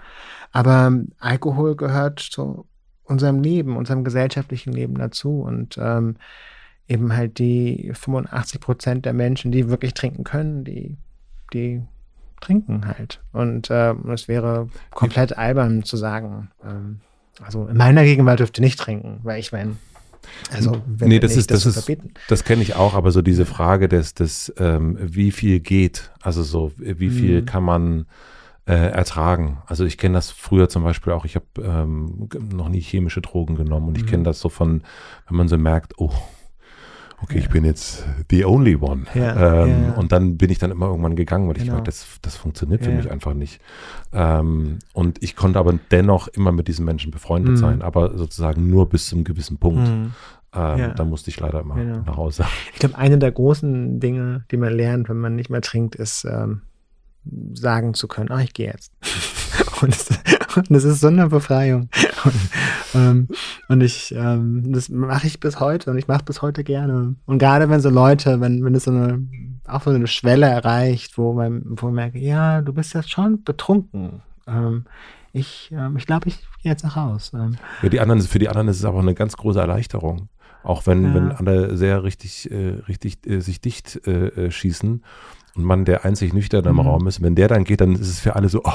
Aber 0.51 0.91
Alkohol 1.19 1.75
gehört 1.75 2.19
zu 2.19 2.65
unserem 3.03 3.41
Leben, 3.41 3.77
unserem 3.77 4.03
gesellschaftlichen 4.03 4.73
Leben 4.73 4.95
dazu 4.95 5.41
und 5.41 5.77
ähm, 5.77 6.15
eben 6.87 7.15
halt 7.15 7.39
die 7.39 7.91
85 7.93 8.59
Prozent 8.59 9.05
der 9.05 9.13
Menschen, 9.13 9.51
die 9.51 9.69
wirklich 9.69 9.93
trinken 9.93 10.23
können, 10.23 10.63
die, 10.63 10.97
die 11.53 11.81
trinken 12.41 12.85
halt. 12.87 13.21
Und 13.31 13.69
äh, 13.69 13.93
es 14.11 14.27
wäre 14.27 14.69
komplett 14.91 15.37
albern 15.37 15.83
zu 15.83 15.97
sagen, 15.97 16.51
ähm, 16.63 17.01
also 17.41 17.67
in 17.67 17.77
meiner 17.77 18.03
Gegenwart 18.03 18.39
dürfte 18.39 18.61
nicht 18.61 18.79
trinken, 18.79 19.19
weil 19.23 19.39
ich 19.39 19.51
meine, 19.51 19.77
also 20.51 20.81
wenn 20.85 21.09
nee, 21.09 21.19
das 21.19 21.35
ist 21.35 21.51
das, 21.51 21.63
das 21.63 21.87
ist 21.87 21.97
das 22.27 22.43
kenne 22.43 22.61
ich 22.61 22.75
auch, 22.75 22.93
aber 22.93 23.11
so 23.11 23.21
diese 23.21 23.45
Frage 23.45 23.87
des 23.87 24.13
des 24.13 24.53
ähm, 24.57 24.97
wie 24.99 25.31
viel 25.31 25.59
geht, 25.59 26.11
also 26.21 26.43
so 26.43 26.71
wie 26.77 27.09
viel 27.09 27.41
mhm. 27.41 27.45
kann 27.45 27.63
man 27.63 28.05
äh, 28.65 28.73
ertragen. 28.73 29.61
Also 29.65 29.85
ich 29.85 29.97
kenne 29.97 30.15
das 30.15 30.31
früher 30.31 30.69
zum 30.69 30.83
Beispiel 30.83 31.13
auch. 31.13 31.25
Ich 31.25 31.35
habe 31.35 31.45
ähm, 31.61 32.29
noch 32.53 32.69
nie 32.69 32.79
chemische 32.79 33.21
Drogen 33.21 33.55
genommen 33.55 33.89
und 33.89 33.97
ich 33.97 34.03
mhm. 34.05 34.09
kenne 34.09 34.23
das 34.23 34.39
so 34.39 34.49
von, 34.49 34.83
wenn 35.27 35.37
man 35.37 35.47
so 35.47 35.57
merkt, 35.57 35.93
oh 35.97 36.13
okay, 37.23 37.37
ja. 37.37 37.43
ich 37.43 37.49
bin 37.49 37.65
jetzt 37.65 38.05
the 38.29 38.45
only 38.45 38.75
one. 38.75 39.05
Ja, 39.13 39.63
ähm, 39.63 39.83
ja, 39.87 39.93
und 39.93 40.11
dann 40.11 40.37
bin 40.37 40.49
ich 40.49 40.59
dann 40.59 40.71
immer 40.71 40.87
irgendwann 40.87 41.15
gegangen, 41.15 41.47
weil 41.47 41.55
genau. 41.55 41.65
ich 41.65 41.71
dachte, 41.71 41.85
das, 41.85 42.05
das 42.21 42.35
funktioniert 42.35 42.83
für 42.83 42.91
mich 42.91 43.09
einfach 43.09 43.33
nicht. 43.33 43.59
Ähm, 44.11 44.79
und 44.93 45.23
ich 45.23 45.35
konnte 45.35 45.59
aber 45.59 45.77
dennoch 45.91 46.27
immer 46.27 46.51
mit 46.51 46.67
diesen 46.67 46.85
Menschen 46.85 47.11
befreundet 47.11 47.53
mhm. 47.53 47.57
sein, 47.57 47.81
aber 47.81 48.17
sozusagen 48.17 48.69
nur 48.69 48.89
bis 48.89 49.07
zu 49.07 49.15
einem 49.15 49.23
gewissen 49.23 49.57
Punkt. 49.57 49.87
Mhm. 49.87 50.11
Ähm, 50.55 50.93
da 50.95 51.03
musste 51.03 51.31
ich 51.31 51.39
leider 51.39 51.61
immer 51.61 51.75
genau. 51.75 52.03
nach 52.05 52.17
Hause. 52.17 52.45
Ich 52.73 52.79
glaube, 52.79 52.97
eine 52.97 53.17
der 53.17 53.31
großen 53.31 53.99
Dinge, 53.99 54.45
die 54.51 54.57
man 54.57 54.71
lernt, 54.71 55.09
wenn 55.09 55.17
man 55.17 55.35
nicht 55.35 55.49
mehr 55.49 55.61
trinkt, 55.61 55.95
ist 55.95 56.25
ähm, 56.25 56.61
sagen 57.53 57.93
zu 57.93 58.07
können, 58.07 58.29
oh, 58.31 58.37
ich 58.37 58.53
gehe 58.53 58.67
jetzt. 58.67 58.91
Und, 59.83 59.93
das, 59.93 60.09
und 60.55 60.71
das 60.71 60.83
ist 60.83 61.01
so 61.01 61.07
eine 61.07 61.27
Befreiung. 61.27 61.89
Und, 62.23 62.35
ähm, 62.95 63.27
und 63.67 63.81
ich, 63.81 64.13
ähm, 64.15 64.71
das 64.71 64.89
mache 64.89 65.27
ich 65.27 65.39
bis 65.39 65.59
heute 65.59 65.91
und 65.91 65.97
ich 65.97 66.07
mache 66.07 66.23
bis 66.23 66.41
heute 66.41 66.63
gerne. 66.63 67.15
Und 67.25 67.37
gerade 67.39 67.69
wenn 67.69 67.79
so 67.79 67.89
Leute, 67.89 68.39
wenn, 68.41 68.63
wenn 68.63 68.75
es 68.75 68.85
so 68.85 68.91
eine, 68.91 69.27
auch 69.67 69.83
so 69.83 69.91
eine 69.91 70.07
Schwelle 70.07 70.47
erreicht, 70.47 71.17
wo 71.17 71.33
man, 71.33 71.63
wo 71.65 71.87
man 71.87 71.95
merkt, 71.95 72.15
ja, 72.15 72.61
du 72.61 72.73
bist 72.73 72.93
jetzt 72.93 73.11
schon 73.11 73.43
betrunken. 73.43 74.21
Ähm, 74.47 74.85
ich, 75.31 75.71
ähm, 75.73 75.97
ich 75.97 76.05
glaube, 76.05 76.29
ich 76.29 76.39
gehe 76.61 76.71
jetzt 76.71 76.83
nach 76.83 76.95
Haus. 76.95 77.31
Ähm. 77.33 77.57
Ja, 77.81 77.89
die 77.89 77.99
anderen, 77.99 78.21
für 78.21 78.39
die 78.39 78.49
anderen 78.49 78.67
ist 78.67 78.77
es 78.77 78.85
aber 78.85 78.99
eine 78.99 79.15
ganz 79.15 79.35
große 79.35 79.59
Erleichterung. 79.59 80.29
Auch 80.63 80.87
wenn, 80.87 81.03
ja. 81.03 81.13
wenn 81.13 81.31
alle 81.33 81.75
sehr 81.75 82.03
richtig, 82.03 82.49
äh, 82.49 82.77
richtig 82.87 83.27
äh, 83.27 83.41
sich 83.41 83.59
dicht 83.59 84.07
äh, 84.07 84.27
äh 84.27 84.51
schießen 84.51 85.03
und 85.55 85.63
man 85.63 85.85
der 85.85 86.03
einzig 86.03 86.33
nüchtern 86.33 86.65
im 86.65 86.73
mhm. 86.73 86.79
Raum 86.79 87.07
ist, 87.07 87.21
wenn 87.21 87.35
der 87.35 87.47
dann 87.47 87.63
geht, 87.63 87.81
dann 87.81 87.93
ist 87.93 88.09
es 88.09 88.19
für 88.19 88.35
alle 88.35 88.49
so, 88.49 88.61
oh, 88.63 88.71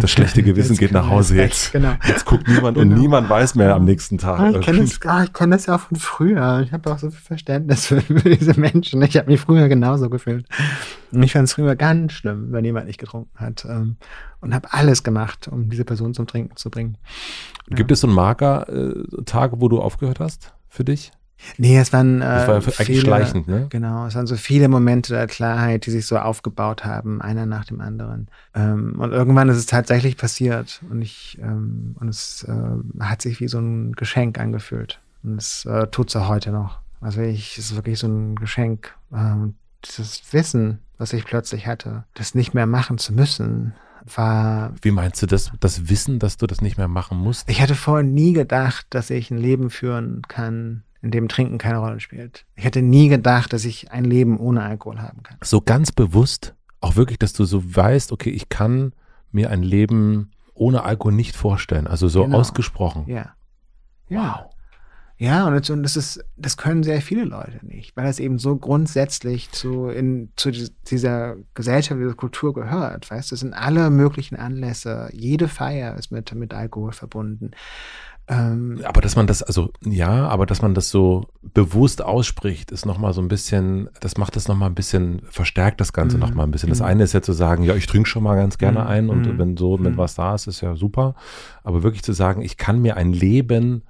das 0.00 0.10
schlechte 0.12 0.42
Gewissen 0.42 0.76
geht 0.76 0.92
nach 0.92 1.08
Hause 1.08 1.36
jetzt. 1.36 1.72
Genau. 1.72 1.92
Jetzt 2.06 2.24
guckt 2.24 2.48
niemand 2.48 2.78
genau. 2.78 2.94
und 2.94 3.00
niemand 3.00 3.28
weiß 3.28 3.54
mehr 3.54 3.74
am 3.74 3.84
nächsten 3.84 4.16
Tag. 4.16 4.40
Ah, 4.40 4.50
ich 4.50 4.60
kenne 4.60 4.80
das, 4.80 4.98
ah, 5.04 5.26
kenn 5.30 5.50
das 5.50 5.66
ja 5.66 5.76
auch 5.76 5.80
von 5.80 5.98
früher. 5.98 6.60
Ich 6.64 6.72
habe 6.72 6.90
auch 6.90 6.98
so 6.98 7.10
viel 7.10 7.20
Verständnis 7.20 7.86
für, 7.86 8.00
diese 8.24 8.58
Menschen. 8.58 9.02
Ich 9.02 9.16
habe 9.16 9.30
mich 9.30 9.40
früher 9.40 9.68
genauso 9.68 10.08
gefühlt. 10.08 10.46
Und 11.10 11.22
ich 11.22 11.32
fand 11.32 11.44
es 11.44 11.54
früher 11.54 11.76
ganz 11.76 12.12
schlimm, 12.12 12.48
wenn 12.50 12.64
jemand 12.64 12.86
nicht 12.86 12.98
getrunken 12.98 13.38
hat. 13.38 13.66
Ähm, 13.66 13.96
und 14.40 14.54
habe 14.54 14.72
alles 14.72 15.02
gemacht, 15.02 15.48
um 15.48 15.68
diese 15.68 15.84
Person 15.84 16.14
zum 16.14 16.26
Trinken 16.26 16.56
zu 16.56 16.70
bringen. 16.70 16.96
Gibt 17.68 17.90
ja. 17.90 17.94
es 17.94 18.00
so 18.00 18.06
einen 18.06 18.16
Marker, 18.16 18.68
äh, 18.68 19.50
wo 19.52 19.68
du 19.68 19.80
aufgehört 19.80 20.18
hast 20.18 20.54
für 20.68 20.84
dich? 20.84 21.12
Nee, 21.58 21.78
es 21.78 21.92
waren 21.92 22.20
äh, 22.20 22.24
das 22.24 22.48
war 22.48 22.54
eigentlich 22.56 22.76
viele, 22.86 23.00
schleichend, 23.00 23.48
ne? 23.48 23.66
Genau, 23.70 24.06
es 24.06 24.14
waren 24.14 24.26
so 24.26 24.36
viele 24.36 24.68
Momente 24.68 25.12
der 25.12 25.26
Klarheit, 25.26 25.86
die 25.86 25.90
sich 25.90 26.06
so 26.06 26.18
aufgebaut 26.18 26.84
haben, 26.84 27.20
einer 27.20 27.46
nach 27.46 27.64
dem 27.64 27.80
anderen. 27.80 28.28
Ähm, 28.54 28.96
und 28.98 29.12
irgendwann 29.12 29.48
ist 29.48 29.56
es 29.56 29.66
tatsächlich 29.66 30.16
passiert 30.16 30.82
und 30.90 31.02
ich 31.02 31.38
ähm, 31.42 31.96
und 31.98 32.08
es 32.08 32.44
äh, 32.48 33.02
hat 33.04 33.22
sich 33.22 33.40
wie 33.40 33.48
so 33.48 33.58
ein 33.58 33.92
Geschenk 33.92 34.38
angefühlt 34.38 35.00
und 35.22 35.36
es 35.36 35.64
äh, 35.64 35.86
tut 35.88 36.08
es 36.08 36.16
auch 36.16 36.28
heute 36.28 36.50
noch. 36.50 36.78
Also 37.00 37.20
ich, 37.20 37.58
es 37.58 37.70
ist 37.70 37.76
wirklich 37.76 37.98
so 37.98 38.06
ein 38.06 38.36
Geschenk. 38.36 38.94
Ähm, 39.12 39.54
dieses 39.84 40.32
Wissen, 40.32 40.78
was 40.98 41.12
ich 41.12 41.24
plötzlich 41.24 41.66
hatte, 41.66 42.04
das 42.14 42.34
nicht 42.34 42.54
mehr 42.54 42.66
machen 42.66 42.98
zu 42.98 43.12
müssen, 43.12 43.74
war. 44.16 44.72
Wie 44.82 44.90
meinst 44.90 45.22
du 45.22 45.26
das, 45.26 45.52
das 45.60 45.88
Wissen, 45.88 46.18
dass 46.18 46.36
du 46.36 46.46
das 46.46 46.60
nicht 46.60 46.78
mehr 46.78 46.88
machen 46.88 47.18
musst? 47.18 47.48
Ich 47.48 47.60
hatte 47.60 47.74
vorher 47.74 48.04
nie 48.04 48.32
gedacht, 48.32 48.86
dass 48.90 49.10
ich 49.10 49.30
ein 49.30 49.38
Leben 49.38 49.70
führen 49.70 50.22
kann, 50.28 50.82
in 51.02 51.10
dem 51.10 51.28
Trinken 51.28 51.58
keine 51.58 51.78
Rolle 51.78 52.00
spielt. 52.00 52.46
Ich 52.54 52.64
hätte 52.64 52.80
nie 52.80 53.08
gedacht, 53.08 53.52
dass 53.52 53.64
ich 53.64 53.90
ein 53.90 54.04
Leben 54.04 54.38
ohne 54.38 54.62
Alkohol 54.62 55.00
haben 55.00 55.22
kann. 55.22 55.36
So 55.42 55.60
ganz 55.60 55.92
bewusst, 55.92 56.54
auch 56.80 56.96
wirklich, 56.96 57.18
dass 57.18 57.32
du 57.32 57.44
so 57.44 57.62
weißt, 57.76 58.12
okay, 58.12 58.30
ich 58.30 58.48
kann 58.48 58.92
mir 59.32 59.50
ein 59.50 59.62
Leben 59.62 60.30
ohne 60.54 60.84
Alkohol 60.84 61.12
nicht 61.12 61.34
vorstellen. 61.34 61.86
Also 61.86 62.08
so 62.08 62.24
genau. 62.24 62.38
ausgesprochen. 62.38 63.04
Ja. 63.08 63.34
ja. 64.08 64.44
Wow. 64.44 64.52
Ja, 65.22 65.46
und 65.46 65.84
das 65.84 65.96
ist, 65.96 66.24
das 66.36 66.56
können 66.56 66.82
sehr 66.82 67.00
viele 67.00 67.22
Leute 67.22 67.64
nicht, 67.64 67.96
weil 67.96 68.06
das 68.06 68.18
eben 68.18 68.40
so 68.40 68.56
grundsätzlich 68.56 69.52
zu, 69.52 69.86
in, 69.86 70.32
zu 70.34 70.50
dieser 70.50 71.36
Gesellschaft, 71.54 72.00
dieser 72.00 72.14
Kultur 72.14 72.52
gehört. 72.52 73.08
Weißt 73.08 73.30
du, 73.30 73.36
es 73.36 73.40
sind 73.40 73.54
alle 73.54 73.90
möglichen 73.90 74.34
Anlässe. 74.34 75.10
Jede 75.12 75.46
Feier 75.46 75.96
ist 75.96 76.10
mit, 76.10 76.34
mit 76.34 76.52
Alkohol 76.52 76.90
verbunden. 76.90 77.52
Ähm, 78.28 78.80
aber 78.84 79.00
dass 79.00 79.16
man 79.16 79.26
das, 79.26 79.42
also 79.42 79.72
ja, 79.84 80.28
aber 80.28 80.46
dass 80.46 80.62
man 80.62 80.74
das 80.74 80.90
so 80.90 81.26
bewusst 81.42 82.02
ausspricht, 82.02 82.70
ist 82.70 82.86
nochmal 82.86 83.12
so 83.12 83.20
ein 83.20 83.28
bisschen, 83.28 83.90
das 84.00 84.16
macht 84.16 84.36
das 84.36 84.46
nochmal 84.46 84.70
ein 84.70 84.76
bisschen, 84.76 85.22
verstärkt 85.28 85.80
das 85.80 85.92
Ganze 85.92 86.16
mhm. 86.16 86.22
nochmal 86.22 86.46
ein 86.46 86.52
bisschen. 86.52 86.68
Das 86.68 86.78
mhm. 86.78 86.86
eine 86.86 87.04
ist 87.04 87.14
ja 87.14 87.22
zu 87.22 87.32
sagen, 87.32 87.64
ja, 87.64 87.74
ich 87.74 87.86
trinke 87.86 88.08
schon 88.08 88.22
mal 88.22 88.36
ganz 88.36 88.58
gerne 88.58 88.80
mhm. 88.80 88.86
ein 88.86 89.08
und 89.10 89.26
mhm. 89.26 89.38
wenn 89.38 89.56
so, 89.56 89.78
wenn 89.82 89.94
mhm. 89.94 89.98
was 89.98 90.14
da 90.14 90.34
ist, 90.34 90.46
ist 90.46 90.60
ja 90.60 90.76
super. 90.76 91.14
Aber 91.64 91.82
wirklich 91.82 92.04
zu 92.04 92.12
sagen, 92.12 92.42
ich 92.42 92.56
kann 92.56 92.80
mir 92.80 92.96
ein 92.96 93.12
Leben 93.12 93.82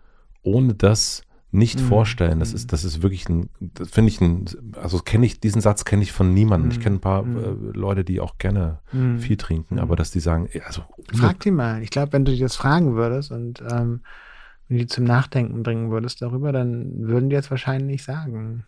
ohne 0.42 0.74
das 0.74 1.22
nicht 1.52 1.80
mhm. 1.80 1.84
vorstellen. 1.84 2.40
Das 2.40 2.54
ist, 2.54 2.72
das 2.72 2.82
ist 2.82 3.02
wirklich 3.02 3.28
ein, 3.28 3.50
das 3.60 3.90
finde 3.90 4.08
ich 4.10 4.20
ein, 4.20 4.46
also 4.80 4.98
kenne 4.98 5.26
ich, 5.26 5.38
diesen 5.38 5.60
Satz 5.60 5.84
kenne 5.84 6.02
ich 6.02 6.10
von 6.10 6.32
niemandem. 6.32 6.68
Mhm. 6.68 6.72
Ich 6.72 6.80
kenne 6.80 6.96
ein 6.96 7.00
paar 7.00 7.22
mhm. 7.22 7.36
äh, 7.36 7.78
Leute, 7.78 8.04
die 8.04 8.20
auch 8.20 8.38
gerne 8.38 8.80
mhm. 8.90 9.18
viel 9.18 9.36
trinken, 9.36 9.78
aber 9.78 9.94
dass 9.94 10.10
die 10.10 10.20
sagen, 10.20 10.48
also. 10.64 10.82
Frag 11.14 11.40
die 11.40 11.50
mal. 11.50 11.82
Ich 11.82 11.90
glaube, 11.90 12.14
wenn 12.14 12.24
du 12.24 12.32
dich 12.32 12.40
das 12.40 12.56
fragen 12.56 12.94
würdest 12.94 13.30
und 13.30 13.60
ähm, 13.70 14.00
wenn 14.66 14.78
du 14.78 14.84
die 14.84 14.86
zum 14.86 15.04
Nachdenken 15.04 15.62
bringen 15.62 15.90
würdest 15.90 16.22
darüber, 16.22 16.52
dann 16.52 17.06
würden 17.06 17.28
die 17.28 17.36
jetzt 17.36 17.50
wahrscheinlich 17.50 18.02
sagen. 18.02 18.64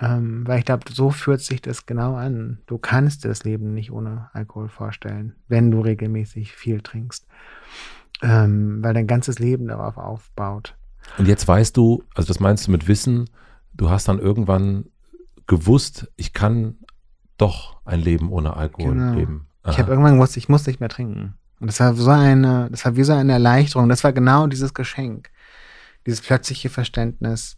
Ähm, 0.00 0.44
weil 0.44 0.58
ich 0.58 0.64
glaube, 0.64 0.84
so 0.92 1.10
fühlt 1.10 1.40
sich 1.40 1.62
das 1.62 1.86
genau 1.86 2.16
an. 2.16 2.58
Du 2.66 2.78
kannst 2.78 3.22
dir 3.22 3.28
das 3.28 3.44
Leben 3.44 3.74
nicht 3.74 3.92
ohne 3.92 4.28
Alkohol 4.32 4.68
vorstellen, 4.68 5.36
wenn 5.46 5.70
du 5.70 5.80
regelmäßig 5.80 6.52
viel 6.52 6.80
trinkst. 6.80 7.28
Ähm, 8.22 8.82
weil 8.82 8.92
dein 8.92 9.06
ganzes 9.06 9.38
Leben 9.38 9.68
darauf 9.68 9.98
aufbaut. 9.98 10.76
Und 11.18 11.26
jetzt 11.28 11.46
weißt 11.46 11.76
du, 11.76 12.02
also 12.14 12.28
das 12.28 12.40
meinst 12.40 12.66
du 12.66 12.70
mit 12.70 12.88
Wissen, 12.88 13.30
du 13.74 13.90
hast 13.90 14.08
dann 14.08 14.18
irgendwann 14.18 14.86
gewusst, 15.46 16.10
ich 16.16 16.32
kann 16.32 16.76
doch 17.36 17.76
ein 17.84 18.00
Leben 18.00 18.30
ohne 18.30 18.56
Alkohol 18.56 18.94
genau. 18.94 19.14
leben. 19.14 19.46
Aha. 19.62 19.72
Ich 19.72 19.78
habe 19.78 19.90
irgendwann 19.90 20.14
gewusst, 20.14 20.36
ich 20.36 20.48
muss 20.48 20.66
nicht 20.66 20.80
mehr 20.80 20.88
trinken. 20.88 21.34
Und 21.60 21.68
das 21.68 21.80
war 21.80 21.94
so 21.94 22.10
eine, 22.10 22.68
das 22.70 22.84
war 22.84 22.96
wie 22.96 23.04
so 23.04 23.12
eine 23.12 23.32
Erleichterung. 23.32 23.88
Das 23.88 24.04
war 24.04 24.12
genau 24.12 24.46
dieses 24.46 24.74
Geschenk. 24.74 25.30
Dieses 26.06 26.20
plötzliche 26.20 26.68
Verständnis. 26.68 27.56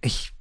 Ich 0.00 0.34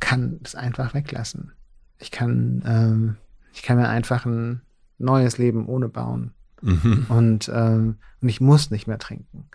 kann 0.00 0.38
das 0.42 0.54
einfach 0.54 0.94
weglassen. 0.94 1.52
Ich 1.98 2.10
kann, 2.10 2.62
ähm, 2.66 3.16
ich 3.52 3.62
kann 3.62 3.78
mir 3.78 3.88
einfach 3.88 4.26
ein 4.26 4.62
neues 4.98 5.38
Leben 5.38 5.66
ohne 5.66 5.88
bauen. 5.88 6.32
Mhm. 6.60 7.06
Und, 7.08 7.50
ähm, 7.54 7.96
und 8.20 8.28
ich 8.28 8.40
muss 8.40 8.70
nicht 8.70 8.86
mehr 8.86 8.98
trinken. 8.98 9.48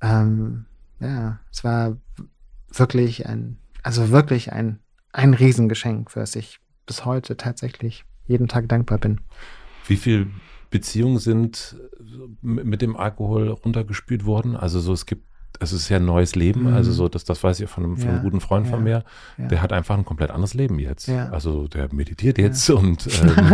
Ähm, 0.00 0.66
ja, 1.00 1.40
es 1.52 1.64
war 1.64 1.96
wirklich 2.72 3.26
ein, 3.26 3.58
also 3.82 4.10
wirklich 4.10 4.52
ein, 4.52 4.80
ein 5.12 5.34
Riesengeschenk, 5.34 6.10
für 6.10 6.20
das 6.20 6.34
ich 6.36 6.60
bis 6.86 7.04
heute 7.04 7.36
tatsächlich 7.36 8.04
jeden 8.26 8.48
Tag 8.48 8.68
dankbar 8.68 8.98
bin. 8.98 9.20
Wie 9.86 9.96
viele 9.96 10.26
Beziehungen 10.70 11.18
sind 11.18 11.76
mit 12.40 12.82
dem 12.82 12.96
Alkohol 12.96 13.48
runtergespült 13.48 14.24
worden? 14.24 14.56
Also 14.56 14.80
so, 14.80 14.92
es 14.92 15.06
gibt 15.06 15.26
es 15.60 15.72
ist 15.72 15.88
ja 15.88 15.96
ein 15.98 16.04
neues 16.04 16.34
Leben. 16.34 16.62
Mhm. 16.62 16.74
Also 16.74 16.92
so, 16.92 17.08
das, 17.08 17.24
das 17.24 17.42
weiß 17.42 17.60
ich 17.60 17.70
von 17.70 17.84
einem, 17.84 17.96
von 17.96 18.08
einem 18.08 18.22
guten 18.22 18.40
Freund 18.40 18.66
ja. 18.66 18.72
von 18.72 18.82
mir. 18.82 19.04
Ja. 19.38 19.48
Der 19.48 19.62
hat 19.62 19.72
einfach 19.72 19.96
ein 19.96 20.04
komplett 20.04 20.30
anderes 20.30 20.54
Leben 20.54 20.78
jetzt. 20.78 21.08
Also 21.08 21.68
der 21.68 21.92
meditiert 21.92 22.38
jetzt 22.38 22.68
und, 22.70 23.06
äh, 23.06 23.52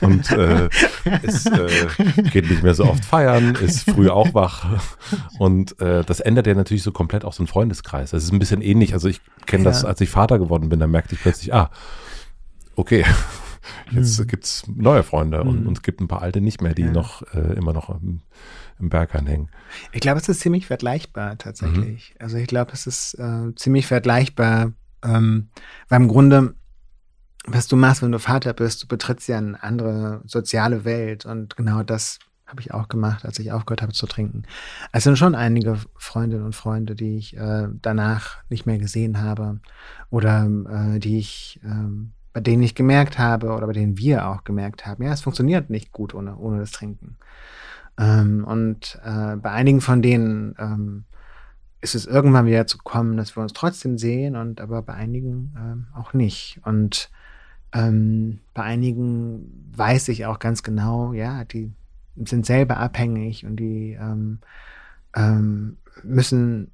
und, 0.00 0.02
und 0.02 0.30
äh, 0.32 0.68
ist, 1.22 1.46
äh, 1.46 2.22
geht 2.30 2.50
nicht 2.50 2.62
mehr 2.62 2.74
so 2.74 2.84
oft 2.84 3.04
feiern, 3.04 3.54
ist 3.56 3.90
früh 3.90 4.08
auch 4.10 4.34
wach. 4.34 4.66
Und 5.38 5.80
äh, 5.80 6.04
das 6.04 6.20
ändert 6.20 6.46
ja 6.46 6.54
natürlich 6.54 6.82
so 6.82 6.92
komplett 6.92 7.24
auch 7.24 7.32
so 7.32 7.42
einen 7.42 7.48
Freundeskreis. 7.48 8.10
Das 8.10 8.24
ist 8.24 8.32
ein 8.32 8.38
bisschen 8.38 8.62
ähnlich. 8.62 8.94
Also 8.94 9.08
ich 9.08 9.20
kenne 9.46 9.64
das, 9.64 9.84
als 9.84 10.00
ich 10.00 10.10
Vater 10.10 10.38
geworden 10.38 10.68
bin, 10.68 10.80
da 10.80 10.86
merkte 10.86 11.14
ich 11.14 11.20
plötzlich, 11.20 11.54
ah, 11.54 11.70
okay. 12.76 13.04
Jetzt 13.90 14.18
mhm. 14.18 14.26
gibt's 14.26 14.62
neue 14.74 15.02
Freunde 15.02 15.42
mhm. 15.44 15.50
und, 15.50 15.66
und 15.66 15.76
es 15.78 15.82
gibt 15.82 16.00
ein 16.00 16.08
paar 16.08 16.22
alte 16.22 16.40
nicht 16.40 16.62
mehr, 16.62 16.74
die 16.74 16.84
noch 16.84 17.22
äh, 17.34 17.54
immer 17.54 17.72
noch 17.72 17.94
im, 18.78 18.88
Berg 18.88 19.14
anhängen. 19.14 19.48
Ich 19.92 20.00
glaube, 20.00 20.20
es 20.20 20.28
ist 20.28 20.40
ziemlich 20.40 20.66
vergleichbar 20.66 21.38
tatsächlich. 21.38 22.14
Mhm. 22.14 22.24
Also 22.24 22.36
ich 22.36 22.46
glaube, 22.46 22.72
es 22.72 22.86
ist 22.86 23.14
äh, 23.14 23.54
ziemlich 23.54 23.86
vergleichbar, 23.86 24.72
ähm, 25.04 25.48
weil 25.88 26.00
im 26.00 26.08
Grunde, 26.08 26.54
was 27.46 27.68
du 27.68 27.76
machst, 27.76 28.02
wenn 28.02 28.12
du 28.12 28.18
Vater 28.18 28.52
bist, 28.52 28.82
du 28.82 28.88
betrittst 28.88 29.28
ja 29.28 29.38
eine 29.38 29.62
andere 29.62 30.22
soziale 30.26 30.84
Welt 30.84 31.26
und 31.26 31.56
genau 31.56 31.82
das 31.82 32.18
habe 32.46 32.62
ich 32.62 32.72
auch 32.72 32.88
gemacht, 32.88 33.26
als 33.26 33.38
ich 33.38 33.52
aufgehört 33.52 33.82
habe 33.82 33.92
zu 33.92 34.06
trinken. 34.06 34.44
Es 34.92 35.04
sind 35.04 35.18
schon 35.18 35.34
einige 35.34 35.78
Freundinnen 35.96 36.44
und 36.44 36.56
Freunde, 36.56 36.94
die 36.94 37.18
ich 37.18 37.36
äh, 37.36 37.68
danach 37.82 38.38
nicht 38.48 38.64
mehr 38.64 38.78
gesehen 38.78 39.20
habe 39.20 39.60
oder 40.08 40.46
äh, 40.46 40.98
die 40.98 41.18
ich 41.18 41.60
ähm, 41.62 42.12
bei 42.38 42.40
denen 42.40 42.62
ich 42.62 42.76
gemerkt 42.76 43.18
habe 43.18 43.48
oder 43.48 43.66
bei 43.66 43.72
denen 43.72 43.98
wir 43.98 44.28
auch 44.28 44.44
gemerkt 44.44 44.86
haben, 44.86 45.02
ja, 45.02 45.12
es 45.12 45.22
funktioniert 45.22 45.70
nicht 45.70 45.90
gut 45.90 46.14
ohne, 46.14 46.36
ohne 46.36 46.60
das 46.60 46.70
Trinken. 46.70 47.16
Ähm, 47.98 48.44
und 48.44 49.00
äh, 49.04 49.36
bei 49.36 49.50
einigen 49.50 49.80
von 49.80 50.02
denen 50.02 50.54
ähm, 50.58 51.04
ist 51.80 51.94
es 51.94 52.06
irgendwann 52.06 52.46
wieder 52.46 52.66
zu 52.66 52.78
kommen, 52.78 53.16
dass 53.16 53.36
wir 53.36 53.42
uns 53.42 53.52
trotzdem 53.52 53.98
sehen 53.98 54.36
und 54.36 54.60
aber 54.60 54.82
bei 54.82 54.94
einigen 54.94 55.54
ähm, 55.56 55.86
auch 55.94 56.12
nicht. 56.12 56.60
Und 56.64 57.10
ähm, 57.72 58.40
bei 58.54 58.62
einigen 58.62 59.72
weiß 59.76 60.08
ich 60.08 60.26
auch 60.26 60.38
ganz 60.38 60.62
genau, 60.62 61.12
ja, 61.12 61.44
die 61.44 61.72
sind 62.24 62.46
selber 62.46 62.78
abhängig 62.78 63.44
und 63.44 63.56
die 63.56 63.96
ähm, 64.00 64.38
ähm, 65.14 65.76
müssen, 66.02 66.70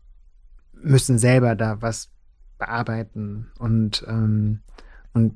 müssen 0.72 1.18
selber 1.18 1.55
da 1.55 1.82
was 1.82 2.10
bearbeiten 2.59 3.51
und, 3.59 4.06
und 5.12 5.34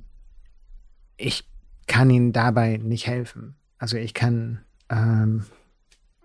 ich 1.16 1.48
kann 1.88 2.08
ihnen 2.10 2.32
dabei 2.32 2.76
nicht 2.76 3.06
helfen. 3.06 3.56
Also 3.76 3.96
ich 3.96 4.14
kann 4.14 4.60
ähm, 4.88 5.44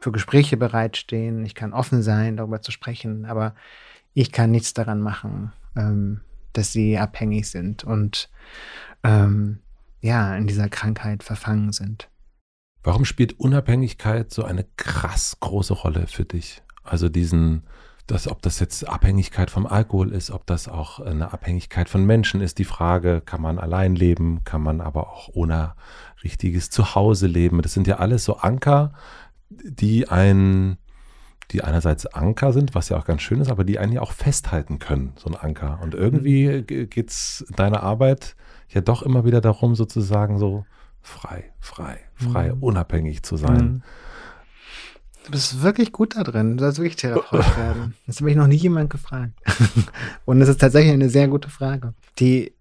für 0.04 0.12
Gespräche 0.12 0.58
bereitstehen, 0.58 1.46
ich 1.46 1.56
kann 1.56 1.72
offen 1.72 2.04
sein, 2.04 2.36
darüber 2.36 2.62
zu 2.62 2.72
sprechen, 2.72 3.24
aber 3.24 3.56
ich 4.14 4.34
kann 4.34 4.52
nichts 4.52 4.74
daran 4.74 5.00
machen, 5.00 5.54
ähm, 5.78 6.20
dass 6.52 6.74
sie 6.74 6.98
abhängig 6.98 7.50
sind 7.50 7.86
und 7.86 8.30
ähm, 9.04 9.60
ja, 10.02 10.36
in 10.36 10.46
dieser 10.46 10.68
Krankheit 10.68 11.24
verfangen 11.24 11.72
sind. 11.72 12.10
Warum 12.84 13.06
spielt 13.06 13.40
Unabhängigkeit 13.40 14.30
so 14.34 14.44
eine 14.44 14.66
krass 14.76 15.38
große 15.40 15.74
Rolle 15.74 16.06
für 16.08 16.26
dich? 16.26 16.62
Also 16.84 17.08
diesen 17.08 17.64
dass, 18.08 18.28
ob 18.28 18.42
das 18.42 18.60
jetzt 18.60 18.88
Abhängigkeit 18.88 19.50
vom 19.50 19.66
Alkohol 19.66 20.12
ist, 20.12 20.30
ob 20.30 20.46
das 20.46 20.68
auch 20.68 21.00
eine 21.00 21.32
Abhängigkeit 21.32 21.88
von 21.88 22.06
Menschen 22.06 22.42
ist, 22.42 22.60
die 22.60 22.66
Frage, 22.66 23.22
kann 23.22 23.42
man 23.42 23.60
allein 23.60 23.96
leben, 23.96 24.44
kann 24.44 24.62
man 24.62 24.82
aber 24.82 25.10
auch 25.10 25.30
ohne 25.34 25.74
richtiges 26.22 26.70
Zuhause 26.70 27.28
leben. 27.28 27.62
Das 27.62 27.74
sind 27.74 27.88
ja 27.88 27.98
alles 27.98 28.26
so 28.26 28.38
Anker, 28.38 28.94
die 29.64 30.08
ein, 30.10 30.78
die 31.52 31.64
einerseits 31.64 32.06
Anker 32.06 32.54
sind, 32.54 32.76
was 32.76 32.90
ja 32.90 32.98
auch 32.98 33.06
ganz 33.06 33.22
schön 33.22 33.42
ist, 33.42 33.50
aber 33.50 33.64
die 33.64 33.80
einen 33.80 33.94
ja 33.94 34.02
auch 34.02 34.12
festhalten 34.12 34.80
können, 34.80 35.14
so 35.18 35.30
ein 35.30 35.36
Anker. 35.36 35.80
Und 35.82 35.96
irgendwie 35.96 36.48
mhm. 36.48 36.90
geht 36.90 37.10
es 37.10 37.46
in 37.48 37.56
deiner 37.56 37.84
Arbeit 37.84 38.36
ja 38.70 38.82
doch 38.82 39.04
immer 39.04 39.26
wieder 39.26 39.42
darum, 39.42 39.76
sozusagen 39.76 40.40
so 40.40 40.66
frei, 41.02 41.52
frei, 41.60 42.00
frei, 42.16 42.54
mhm. 42.54 42.64
unabhängig 42.64 43.24
zu 43.24 43.38
sein. 43.38 43.66
Mhm. 43.66 43.84
Du 45.26 45.32
bist 45.32 45.62
wirklich 45.62 45.92
gut 45.92 46.18
da 46.18 46.24
drin. 46.24 46.58
Du 46.58 46.64
sollst 46.64 46.80
wirklich 46.80 46.98
Therapeut 46.98 47.58
werden. 47.58 47.96
Das 48.08 48.20
habe 48.20 48.30
ich 48.30 48.36
noch 48.36 48.48
nie 48.48 48.56
jemand 48.56 48.90
gefragt. 48.90 49.34
Und 50.26 50.42
es 50.42 50.50
ist 50.50 50.60
tatsächlich 50.60 50.94
eine 50.94 51.10
sehr 51.10 51.28
gute 51.28 51.50
Frage, 51.50 51.94
die 52.20 52.54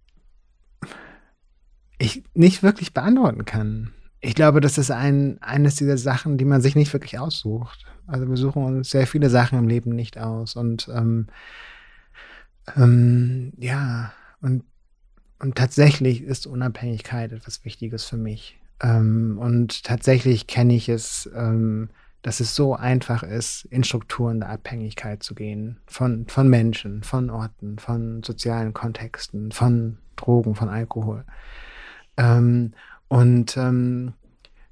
ich 1.99 2.25
nicht 2.35 2.63
wirklich 2.63 2.93
beantworten 2.95 3.45
kann. 3.45 3.93
Ich 4.23 4.35
glaube, 4.35 4.61
das 4.61 4.79
ist 4.79 4.91
ein, 4.91 5.43
eines 5.43 5.75
dieser 5.75 5.99
Sachen, 5.99 6.39
die 6.39 6.45
man 6.45 6.63
sich 6.63 6.77
nicht 6.77 6.93
wirklich 6.93 7.19
aussucht. 7.19 7.85
Also 8.07 8.29
wir 8.29 8.37
suchen 8.37 8.65
uns 8.65 8.91
sehr 8.91 9.07
viele 9.07 9.29
Sachen 9.29 9.59
im 9.59 9.69
Leben 9.69 9.91
nicht 9.91 10.17
aus. 10.17 10.57
Und 10.57 10.89
ähm, 10.95 11.27
ähm, 12.77 13.53
ja, 13.59 14.13
und, 14.41 14.65
und 15.41 15.57
tatsächlich 15.57 16.23
ist 16.23 16.47
Unabhängigkeit 16.47 17.33
etwas 17.33 17.65
Wichtiges 17.65 18.05
für 18.05 18.17
mich. 18.17 18.59
Ähm, 18.81 19.39
und 19.41 19.85
tatsächlich 19.85 20.47
kenne 20.47 20.75
ich 20.75 20.89
es 20.89 21.29
ähm, 21.35 21.91
dass 22.23 22.39
es 22.39 22.55
so 22.55 22.75
einfach 22.75 23.25
ist, 23.25 23.65
in 23.67 23.83
Strukturen 23.83 24.41
der 24.41 24.51
Abhängigkeit 24.51 25.23
zu 25.23 25.35
gehen. 25.35 25.81
Von, 25.87 26.27
von 26.29 26.49
Menschen, 26.49 27.03
von 27.03 27.31
Orten, 27.31 27.79
von 27.79 28.23
sozialen 28.23 28.73
Kontexten, 28.73 29.51
von 29.51 29.99
Drogen, 30.15 30.55
von 30.55 30.69
Alkohol. 30.69 31.25
Ähm, 32.17 32.75
und 33.13 33.59
ähm, 33.59 34.15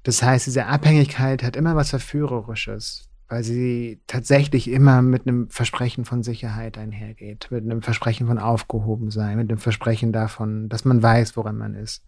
das 0.01 0.23
heißt, 0.23 0.47
diese 0.47 0.65
Abhängigkeit 0.65 1.43
hat 1.43 1.55
immer 1.55 1.75
was 1.75 1.91
Verführerisches, 1.91 3.07
weil 3.29 3.43
sie 3.43 4.01
tatsächlich 4.07 4.67
immer 4.67 5.03
mit 5.03 5.27
einem 5.27 5.47
Versprechen 5.51 6.05
von 6.05 6.23
Sicherheit 6.23 6.79
einhergeht, 6.79 7.49
mit 7.51 7.63
einem 7.63 7.83
Versprechen 7.83 8.25
von 8.25 8.39
Aufgehobensein, 8.39 9.37
mit 9.37 9.51
einem 9.51 9.59
Versprechen 9.59 10.11
davon, 10.11 10.69
dass 10.69 10.85
man 10.85 11.03
weiß, 11.03 11.37
woran 11.37 11.55
man 11.55 11.75
ist. 11.75 12.03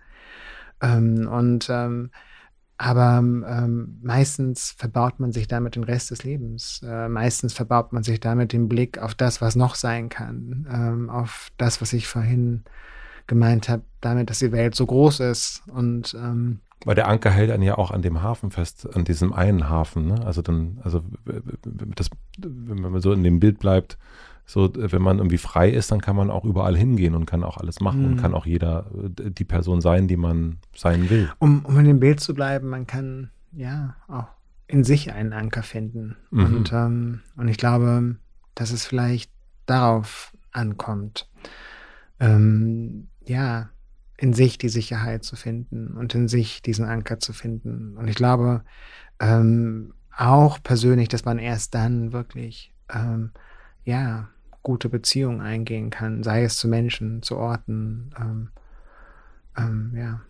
Ähm, 0.82 1.30
und 1.32 1.68
ähm, 1.70 2.10
aber 2.80 3.20
ähm, 3.20 4.00
meistens 4.02 4.72
verbaut 4.72 5.20
man 5.20 5.32
sich 5.34 5.48
damit 5.48 5.76
den 5.76 5.84
Rest 5.84 6.10
des 6.10 6.24
Lebens. 6.24 6.82
Äh, 6.84 7.10
meistens 7.10 7.54
verbaut 7.54 7.94
man 7.94 8.02
sich 8.02 8.20
damit 8.20 8.54
den 8.54 8.68
Blick 8.68 8.98
auf 8.98 9.14
das, 9.14 9.40
was 9.40 9.56
noch 9.56 9.76
sein 9.76 10.10
kann, 10.10 10.68
ähm, 10.68 11.12
auf 11.12 11.52
das, 11.58 11.80
was 11.80 11.94
ich 11.94 12.08
vorhin 12.08 12.64
gemeint 13.28 13.70
habe, 13.70 13.84
damit, 14.02 14.30
dass 14.30 14.40
die 14.40 14.52
Welt 14.52 14.76
so 14.76 14.86
groß 14.86 15.22
ist 15.22 15.64
und 15.68 16.14
ähm, 16.14 16.60
weil 16.86 16.96
der 16.96 17.08
Anker 17.08 17.30
hält 17.30 17.50
einen 17.50 17.64
ja 17.64 17.78
auch 17.78 17.92
an 17.92 18.02
dem 18.02 18.22
Hafen 18.22 18.52
fest, 18.52 18.90
an 18.94 19.06
diesem 19.06 19.32
einen 19.32 19.70
Hafen. 19.70 20.08
Ne? 20.08 20.26
Also 20.26 20.42
dann, 20.42 20.80
also 20.84 21.02
das, 21.96 22.10
wenn 22.38 22.82
man 22.82 23.00
so 23.00 23.14
in 23.14 23.24
dem 23.24 23.40
Bild 23.40 23.60
bleibt, 23.60 23.98
so, 24.46 24.70
wenn 24.76 25.02
man 25.02 25.20
irgendwie 25.20 25.38
frei 25.38 25.70
ist, 25.70 25.92
dann 25.92 26.02
kann 26.02 26.18
man 26.18 26.30
auch 26.30 26.44
überall 26.44 26.76
hingehen 26.76 27.16
und 27.16 27.26
kann 27.26 27.44
auch 27.44 27.58
alles 27.58 27.80
machen 27.80 28.02
mhm. 28.02 28.06
und 28.08 28.18
kann 28.18 28.34
auch 28.34 28.46
jeder 28.46 28.88
die 28.94 29.46
Person 29.46 29.80
sein, 29.80 30.10
die 30.10 30.18
man 30.18 30.58
sein 30.76 31.10
will. 31.10 31.32
Um, 31.40 31.64
um 31.64 31.80
in 31.80 31.86
dem 31.86 32.00
Bild 32.02 32.20
zu 32.20 32.34
bleiben, 32.34 32.68
man 32.68 32.86
kann 32.86 33.30
ja 33.54 33.96
auch 34.10 34.28
in 34.68 34.84
sich 34.84 35.14
einen 35.14 35.32
Anker 35.32 35.64
finden. 35.64 36.18
Mhm. 36.32 36.46
Und, 36.46 36.74
ähm, 36.74 37.22
und 37.38 37.48
ich 37.48 37.58
glaube, 37.58 38.18
dass 38.56 38.72
es 38.72 38.86
vielleicht 38.86 39.32
darauf 39.66 40.34
ankommt, 40.52 41.30
ähm, 42.20 43.08
ja, 43.26 43.70
in 44.18 44.34
sich 44.34 44.58
die 44.58 44.70
Sicherheit 44.70 45.24
zu 45.24 45.36
finden 45.36 45.98
und 45.98 46.14
in 46.16 46.28
sich 46.28 46.62
diesen 46.62 46.86
Anker 46.86 47.20
zu 47.20 47.34
finden. 47.34 47.98
Und 47.98 48.08
ich 48.08 48.16
glaube 48.16 48.64
ähm, 49.20 49.94
auch 50.16 50.62
persönlich, 50.62 51.10
dass 51.10 51.26
man 51.26 51.40
erst 51.40 51.74
dann 51.74 52.14
wirklich 52.14 52.74
ähm, 52.94 53.32
ja, 53.84 54.30
gute 54.62 54.90
Beziehungen 54.90 55.42
eingehen 55.42 55.90
kann, 55.90 56.24
sei 56.24 56.44
es 56.44 56.58
zu 56.58 56.68
Menschen, 56.68 57.22
zu 57.22 57.38
Orten. 57.38 58.12
Ähm, 58.20 58.50
ähm, 59.58 59.94
ja. 59.96 60.22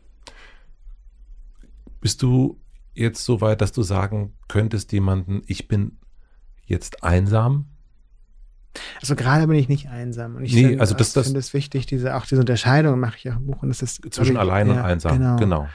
Bist 2.02 2.22
du 2.22 2.60
jetzt 2.94 3.24
so 3.24 3.42
weit, 3.42 3.62
dass 3.62 3.72
du 3.72 3.84
sagen 3.84 4.34
könntest 4.48 4.92
jemanden, 4.92 5.42
ich 5.46 5.68
bin 5.68 6.00
jetzt 6.66 7.04
einsam? 7.04 7.73
Also 9.02 9.16
gerade 9.16 9.48
bin 9.48 9.58
ich 9.58 9.70
nicht 9.70 9.90
einsam. 9.90 10.36
Und 10.36 10.44
ich 10.44 10.54
nee, 10.54 10.64
finde 10.64 10.82
also 10.82 10.96
das, 10.96 11.14
das, 11.14 11.28
find 11.28 11.38
es 11.38 11.54
wichtig, 11.54 11.86
diese, 11.86 12.16
auch 12.16 12.26
diese 12.26 12.42
Unterscheidung 12.42 13.00
mache 13.00 13.18
ich 13.18 13.24
ja 13.24 13.34
im 13.34 13.46
Buch. 13.46 13.62
Und 13.62 13.70
das 13.70 13.82
ist, 13.82 14.02
zwischen 14.14 14.38
allein 14.38 14.70
und 14.70 14.80
einsam, 14.80 15.18
genau. 15.18 15.36
genau. 15.38 15.68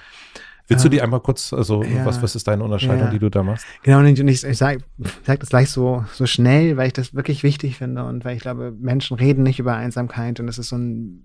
Willst 0.68 0.84
du 0.84 0.90
die 0.90 1.00
einmal 1.00 1.20
kurz, 1.20 1.54
also 1.54 1.82
ja, 1.82 2.04
was, 2.04 2.20
was 2.22 2.36
ist 2.36 2.46
deine 2.46 2.62
Unterscheidung, 2.62 3.06
ja. 3.06 3.10
die 3.10 3.18
du 3.18 3.30
da 3.30 3.42
machst? 3.42 3.64
Genau, 3.82 4.00
und 4.00 4.06
ich, 4.06 4.20
ich, 4.20 4.44
ich 4.44 4.58
sage 4.58 4.84
sag 5.24 5.40
das 5.40 5.48
gleich 5.48 5.70
so, 5.70 6.04
so 6.12 6.26
schnell, 6.26 6.76
weil 6.76 6.88
ich 6.88 6.92
das 6.92 7.14
wirklich 7.14 7.42
wichtig 7.42 7.78
finde 7.78 8.04
und 8.04 8.26
weil 8.26 8.36
ich 8.36 8.42
glaube, 8.42 8.74
Menschen 8.78 9.16
reden 9.16 9.44
nicht 9.44 9.58
über 9.58 9.74
Einsamkeit 9.74 10.40
und 10.40 10.48
es 10.48 10.58
ist 10.58 10.68
so 10.68 10.76
ein 10.76 11.24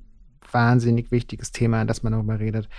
wahnsinnig 0.50 1.12
wichtiges 1.12 1.52
Thema, 1.52 1.84
dass 1.84 2.04
man 2.04 2.14
darüber 2.14 2.40
redet. 2.40 2.70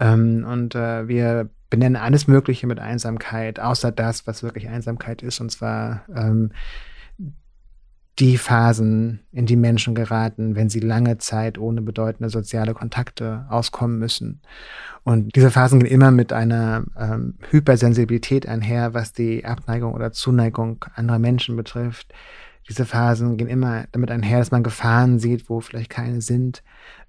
Ähm, 0.00 0.44
und 0.48 0.74
äh, 0.74 1.06
wir 1.06 1.50
benenne 1.70 2.00
alles 2.00 2.26
Mögliche 2.26 2.66
mit 2.66 2.80
Einsamkeit, 2.80 3.60
außer 3.60 3.92
das, 3.92 4.26
was 4.26 4.42
wirklich 4.42 4.68
Einsamkeit 4.68 5.22
ist, 5.22 5.40
und 5.40 5.50
zwar 5.50 6.02
ähm, 6.14 6.50
die 8.18 8.36
Phasen, 8.36 9.20
in 9.32 9.46
die 9.46 9.56
Menschen 9.56 9.94
geraten, 9.94 10.54
wenn 10.54 10.68
sie 10.68 10.80
lange 10.80 11.18
Zeit 11.18 11.56
ohne 11.58 11.80
bedeutende 11.80 12.28
soziale 12.28 12.74
Kontakte 12.74 13.46
auskommen 13.48 13.98
müssen. 13.98 14.42
Und 15.02 15.34
diese 15.34 15.50
Phasen 15.50 15.80
gehen 15.80 15.90
immer 15.90 16.10
mit 16.10 16.32
einer 16.32 16.84
ähm, 16.98 17.34
Hypersensibilität 17.50 18.46
einher, 18.46 18.92
was 18.94 19.12
die 19.12 19.44
Abneigung 19.44 19.94
oder 19.94 20.12
Zuneigung 20.12 20.84
anderer 20.94 21.18
Menschen 21.18 21.56
betrifft. 21.56 22.12
Diese 22.68 22.84
Phasen 22.84 23.38
gehen 23.38 23.48
immer 23.48 23.86
damit 23.92 24.10
einher, 24.10 24.38
dass 24.38 24.52
man 24.52 24.62
Gefahren 24.62 25.18
sieht, 25.18 25.48
wo 25.48 25.60
vielleicht 25.60 25.90
keine 25.90 26.20
sind. 26.20 26.62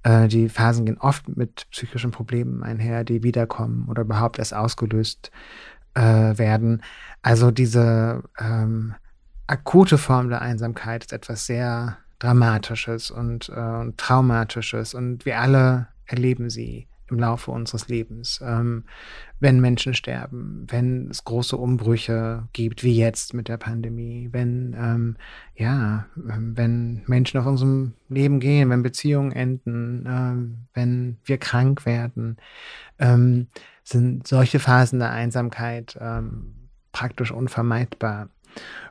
Äh, 0.03 0.27
die 0.27 0.49
Phasen 0.49 0.85
gehen 0.85 0.97
oft 0.97 1.35
mit 1.35 1.67
psychischen 1.69 2.11
Problemen 2.11 2.63
einher, 2.63 3.03
die 3.03 3.23
wiederkommen 3.23 3.88
oder 3.89 4.03
überhaupt 4.03 4.39
erst 4.39 4.55
ausgelöst 4.55 5.31
äh, 5.93 6.01
werden. 6.01 6.81
Also 7.21 7.51
diese 7.51 8.23
ähm, 8.39 8.95
akute 9.47 9.97
Form 9.97 10.29
der 10.29 10.41
Einsamkeit 10.41 11.03
ist 11.05 11.13
etwas 11.13 11.45
sehr 11.45 11.97
Dramatisches 12.19 13.11
und, 13.11 13.49
äh, 13.49 13.91
Traumatisches 13.97 14.93
und 14.93 15.25
wir 15.25 15.39
alle 15.39 15.87
erleben 16.05 16.49
sie 16.49 16.87
im 17.09 17.19
Laufe 17.19 17.51
unseres 17.51 17.87
Lebens. 17.89 18.39
Ähm, 18.43 18.85
wenn 19.39 19.59
Menschen 19.59 19.93
sterben, 19.93 20.65
wenn 20.69 21.09
es 21.09 21.25
große 21.25 21.57
Umbrüche 21.57 22.47
gibt, 22.53 22.83
wie 22.83 22.97
jetzt 22.97 23.33
mit 23.33 23.49
der 23.49 23.57
Pandemie, 23.57 24.29
wenn, 24.31 24.75
ähm, 24.79 25.17
ja, 25.55 26.05
ähm, 26.29 26.55
wenn 26.55 27.03
Menschen 27.07 27.39
aus 27.39 27.45
unserem 27.45 27.93
Leben 28.07 28.39
gehen, 28.39 28.69
wenn 28.69 28.83
Beziehungen 28.83 29.33
enden, 29.33 30.05
ähm, 30.07 30.57
wenn 30.73 31.17
wir 31.25 31.37
krank 31.37 31.85
werden, 31.85 32.37
ähm, 32.99 33.47
sind 33.83 34.27
solche 34.27 34.59
Phasen 34.59 34.99
der 34.99 35.11
Einsamkeit 35.11 35.97
ähm, 35.99 36.69
praktisch 36.93 37.31
unvermeidbar. 37.31 38.29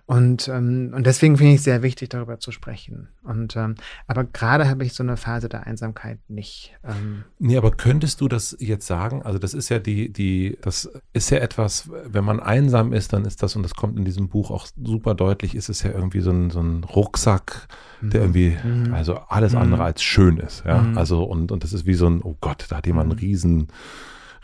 Und, 0.05 0.49
ähm, 0.49 0.93
und 0.95 1.07
deswegen 1.07 1.37
finde 1.37 1.53
ich 1.53 1.59
es 1.59 1.65
sehr 1.65 1.83
wichtig, 1.83 2.09
darüber 2.09 2.41
zu 2.41 2.51
sprechen. 2.51 3.09
Und 3.23 3.55
ähm, 3.57 3.77
aber 4.09 4.25
gerade 4.25 4.69
habe 4.69 4.85
ich 4.85 4.95
so 4.95 5.03
eine 5.05 5.17
Phase 5.17 5.49
der 5.49 5.67
Einsamkeit 5.67 6.19
nicht. 6.29 6.75
Ähm. 6.85 7.25
Nee, 7.39 7.57
aber 7.57 7.71
könntest 7.71 8.21
du 8.21 8.27
das 8.27 8.57
jetzt 8.59 8.87
sagen? 8.87 9.23
Also, 9.23 9.39
das 9.39 9.55
ist 9.55 9.69
ja 9.69 9.79
die, 9.79 10.13
die, 10.13 10.59
das 10.61 10.91
ist 11.13 11.31
ja 11.31 11.39
etwas, 11.39 11.89
wenn 12.05 12.25
man 12.25 12.41
einsam 12.41 12.93
ist, 12.93 13.13
dann 13.13 13.25
ist 13.25 13.43
das, 13.45 13.55
und 13.55 13.63
das 13.63 13.75
kommt 13.75 13.97
in 13.97 14.05
diesem 14.05 14.29
Buch 14.29 14.51
auch 14.51 14.67
super 14.83 15.15
deutlich, 15.15 15.55
ist 15.55 15.69
es 15.69 15.83
ja 15.85 15.93
irgendwie 15.93 16.21
so 16.21 16.33
ein, 16.33 16.51
so 16.51 16.61
ein 16.61 16.83
Rucksack, 16.83 17.69
der 18.01 18.27
mhm. 18.27 18.35
irgendwie, 18.35 18.59
mhm. 18.69 18.93
also 18.93 19.19
alles 19.29 19.55
andere 19.55 19.83
mhm. 19.83 19.87
als 19.87 20.03
schön 20.03 20.39
ist. 20.39 20.65
Ja. 20.67 20.83
Mhm. 20.83 20.99
Also, 20.99 21.23
und, 21.23 21.53
und 21.53 21.63
das 21.63 21.73
ist 21.73 21.87
wie 21.87 21.95
so 21.95 22.09
ein, 22.09 22.23
oh 22.23 22.37
Gott, 22.41 22.67
da 22.69 22.79
hat 22.79 22.87
jemand 22.87 23.13
einen 23.13 23.21
riesen 23.21 23.69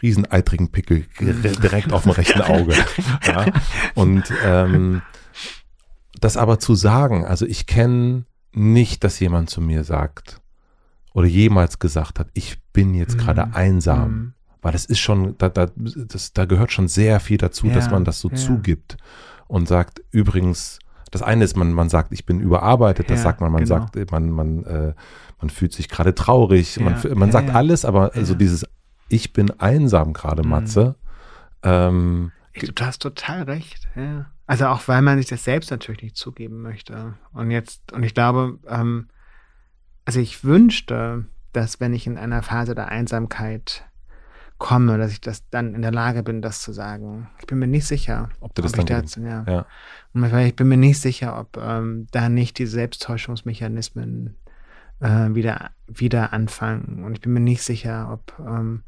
rieseneitrigen 0.03 0.70
Pickel 0.70 1.07
direkt 1.20 1.93
auf 1.93 2.05
dem 2.05 2.12
rechten 2.12 2.41
Auge. 2.43 2.75
Ja? 3.27 3.47
Und 3.95 4.25
ähm, 4.45 5.03
das 6.20 6.37
aber 6.37 6.59
zu 6.59 6.75
sagen, 6.75 7.25
also 7.25 7.47
ich 7.47 7.66
kenne 7.66 8.25
nicht, 8.53 9.05
dass 9.05 9.20
jemand 9.20 9.51
zu 9.51 9.61
mir 9.61 9.85
sagt 9.85 10.41
oder 11.12 11.27
jemals 11.27 11.79
gesagt 11.79 12.19
hat, 12.19 12.29
ich 12.35 12.62
bin 12.73 12.95
jetzt 12.95 13.16
mhm. 13.16 13.20
gerade 13.20 13.55
einsam. 13.55 14.11
Mhm. 14.11 14.35
Weil 14.61 14.73
das 14.73 14.85
ist 14.85 14.99
schon, 14.99 15.37
da, 15.39 15.49
da, 15.49 15.69
das, 15.77 16.33
da 16.33 16.45
gehört 16.45 16.73
schon 16.73 16.89
sehr 16.89 17.20
viel 17.20 17.39
dazu, 17.39 17.69
ja, 17.69 17.75
dass 17.75 17.91
man 17.91 18.05
das 18.05 18.20
so 18.20 18.29
ja. 18.29 18.37
zugibt 18.37 18.97
und 19.47 19.69
sagt, 19.69 20.03
übrigens, 20.11 20.81
das 21.11 21.23
eine 21.23 21.45
ist, 21.45 21.57
man, 21.57 21.73
man 21.73 21.89
sagt, 21.89 22.12
ich 22.12 22.27
bin 22.27 22.41
überarbeitet, 22.41 23.09
das 23.09 23.19
ja, 23.19 23.23
sagt 23.25 23.41
man, 23.41 23.53
man 23.53 23.65
genau. 23.65 23.87
sagt, 23.87 24.11
man, 24.11 24.31
man, 24.31 24.65
äh, 24.65 24.95
man 25.41 25.51
fühlt 25.51 25.73
sich 25.73 25.89
gerade 25.89 26.15
traurig, 26.15 26.79
man, 26.81 26.97
man 27.15 27.31
sagt 27.31 27.55
alles, 27.55 27.85
aber 27.85 28.15
also 28.15 28.35
dieses 28.35 28.66
Ich 29.09 29.32
bin 29.32 29.51
einsam 29.60 30.12
gerade, 30.12 30.43
mhm. 30.43 30.51
Matze. 30.51 30.97
Mhm. 31.64 31.70
Ähm, 31.70 32.32
du 32.55 32.85
hast 32.85 33.01
total 33.01 33.43
recht, 33.43 33.89
ja. 33.94 34.26
Also 34.47 34.66
auch 34.66 34.89
weil 34.89 35.02
man 35.02 35.18
sich 35.18 35.26
das 35.26 35.44
selbst 35.44 35.70
natürlich 35.70 36.02
nicht 36.02 36.16
zugeben 36.16 36.62
möchte. 36.62 37.14
Und 37.35 37.51
jetzt, 37.51 37.93
und 37.93 38.02
ich 38.02 38.14
glaube, 38.14 38.59
ähm, 38.66 39.09
also 40.06 40.20
ich 40.20 40.43
wünschte, 40.43 41.26
dass 41.52 41.80
wenn 41.80 41.93
ich 41.93 42.06
in 42.06 42.16
einer 42.16 42.43
Phase 42.43 42.74
der 42.74 42.89
Einsamkeit 42.89 43.85
komme, 44.56 44.98
dass 44.98 45.12
ich 45.12 45.20
das 45.20 45.48
dann 45.51 45.74
in 45.74 45.82
der 45.82 45.93
Lage 45.93 46.22
bin, 46.22 46.43
das 46.43 46.62
zu 46.62 46.72
sagen. 46.72 47.28
Ich 47.39 47.47
bin 47.47 47.59
mir 47.59 47.66
nicht 47.66 47.86
sicher, 47.86 48.28
ob 48.40 48.55
du 48.55 48.62
das 48.62 48.72
ob 48.72 48.78
dann 48.78 48.86
dazu, 48.86 49.20
ja. 49.20 49.44
ja. 49.47 49.66
Und 50.12 50.24
ich 50.24 50.56
bin 50.56 50.68
mir 50.68 50.76
nicht 50.76 51.01
sicher, 51.01 51.39
ob 51.39 51.56
ähm, 51.56 52.06
da 52.10 52.28
nicht 52.28 52.59
die 52.59 52.66
Selbsttäuschungsmechanismen 52.66 54.36
äh, 55.01 55.35
wieder, 55.35 55.70
wieder 55.87 56.33
anfangen. 56.33 57.05
Und 57.05 57.15
ich 57.15 57.20
bin 57.20 57.33
mir 57.33 57.41
nicht 57.41 57.62
sicher, 57.62 58.11
ob 58.12 58.39
ähm, 58.41 58.83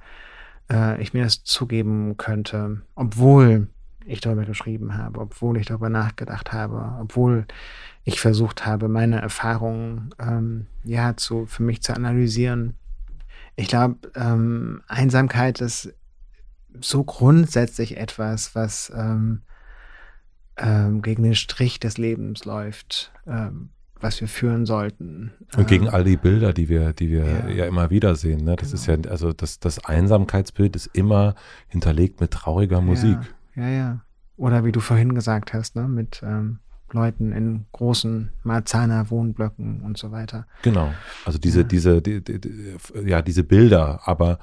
äh, 0.70 1.00
ich 1.00 1.14
mir 1.14 1.24
das 1.24 1.44
zugeben 1.44 2.16
könnte, 2.16 2.82
obwohl 2.94 3.68
ich 4.06 4.20
darüber 4.20 4.44
geschrieben 4.44 4.96
habe, 4.96 5.20
obwohl 5.20 5.58
ich 5.58 5.66
darüber 5.66 5.90
nachgedacht 5.90 6.52
habe, 6.52 6.96
obwohl 7.00 7.46
ich 8.04 8.20
versucht 8.20 8.66
habe, 8.66 8.88
meine 8.88 9.20
Erfahrungen 9.20 10.14
ähm, 10.18 10.66
ja 10.84 11.16
zu 11.16 11.46
für 11.46 11.62
mich 11.62 11.82
zu 11.82 11.94
analysieren. 11.94 12.74
Ich 13.56 13.68
glaube, 13.68 14.10
ähm, 14.14 14.82
Einsamkeit 14.88 15.60
ist 15.60 15.92
so 16.80 17.04
grundsätzlich 17.04 17.96
etwas, 17.96 18.54
was 18.54 18.90
ähm, 18.96 19.42
ähm, 20.56 21.02
gegen 21.02 21.22
den 21.22 21.34
Strich 21.34 21.80
des 21.80 21.98
Lebens 21.98 22.44
läuft, 22.44 23.12
ähm, 23.26 23.70
was 24.02 24.20
wir 24.20 24.28
führen 24.28 24.66
sollten. 24.66 25.32
Und 25.56 25.68
gegen 25.68 25.86
ähm, 25.86 25.94
all 25.94 26.04
die 26.04 26.16
Bilder, 26.16 26.52
die 26.52 26.68
wir, 26.68 26.92
die 26.92 27.10
wir 27.10 27.24
ja, 27.24 27.48
ja 27.48 27.66
immer 27.66 27.90
wieder 27.90 28.14
sehen. 28.16 28.44
Ne? 28.44 28.56
Das 28.56 28.70
genau. 28.70 28.80
ist 28.80 28.86
ja, 28.86 29.10
also 29.10 29.32
das, 29.32 29.60
das 29.60 29.84
Einsamkeitsbild 29.84 30.76
ist 30.76 30.86
immer 30.92 31.34
hinterlegt 31.68 32.20
mit 32.20 32.30
trauriger 32.30 32.80
Musik. 32.80 33.18
Ja. 33.54 33.62
Ja, 33.62 33.68
ja. 33.68 34.00
Oder 34.36 34.64
wie 34.64 34.72
du 34.72 34.80
vorhin 34.80 35.14
gesagt 35.14 35.52
hast, 35.52 35.76
ne, 35.76 35.86
mit 35.86 36.22
ähm, 36.24 36.60
Leuten 36.92 37.32
in 37.32 37.66
großen 37.72 38.30
Marzahner 38.42 39.10
Wohnblöcken 39.10 39.82
und 39.82 39.98
so 39.98 40.10
weiter. 40.12 40.46
Genau. 40.62 40.92
Also 41.24 41.38
diese, 41.38 41.60
ja. 41.60 41.66
diese, 41.66 42.02
die, 42.02 42.22
die, 42.22 42.40
die, 42.40 42.74
ja, 43.04 43.22
diese 43.22 43.44
Bilder. 43.44 44.00
Aber 44.04 44.38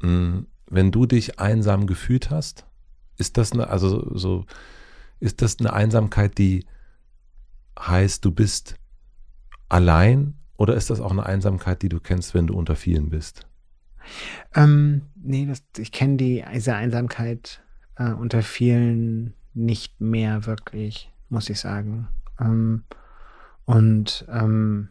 mh, 0.00 0.10
mm, 0.10 0.46
wenn 0.68 0.90
du 0.90 1.06
dich 1.06 1.38
einsam 1.38 1.86
gefühlt 1.86 2.30
hast, 2.30 2.66
ist 3.18 3.36
das 3.36 3.52
eine, 3.52 3.68
also 3.68 4.16
so, 4.16 4.44
ist 5.20 5.42
das 5.42 5.58
eine 5.58 5.72
Einsamkeit, 5.72 6.38
die 6.38 6.66
heißt, 7.78 8.24
du 8.24 8.30
bist 8.30 8.76
allein 9.68 10.34
oder 10.56 10.74
ist 10.74 10.90
das 10.90 11.00
auch 11.00 11.10
eine 11.10 11.26
Einsamkeit, 11.26 11.82
die 11.82 11.88
du 11.88 12.00
kennst, 12.00 12.34
wenn 12.34 12.46
du 12.46 12.54
unter 12.54 12.76
vielen 12.76 13.10
bist? 13.10 13.46
Ähm, 14.54 15.02
nee, 15.16 15.46
das, 15.46 15.62
ich 15.78 15.92
kenne 15.92 16.16
die, 16.16 16.44
diese 16.54 16.74
Einsamkeit 16.74 17.62
äh, 17.96 18.10
unter 18.10 18.42
vielen 18.42 19.34
nicht 19.54 20.00
mehr 20.00 20.46
wirklich, 20.46 21.10
muss 21.28 21.50
ich 21.50 21.58
sagen. 21.58 22.08
Ähm, 22.40 22.84
und 23.64 24.24
ähm, 24.30 24.88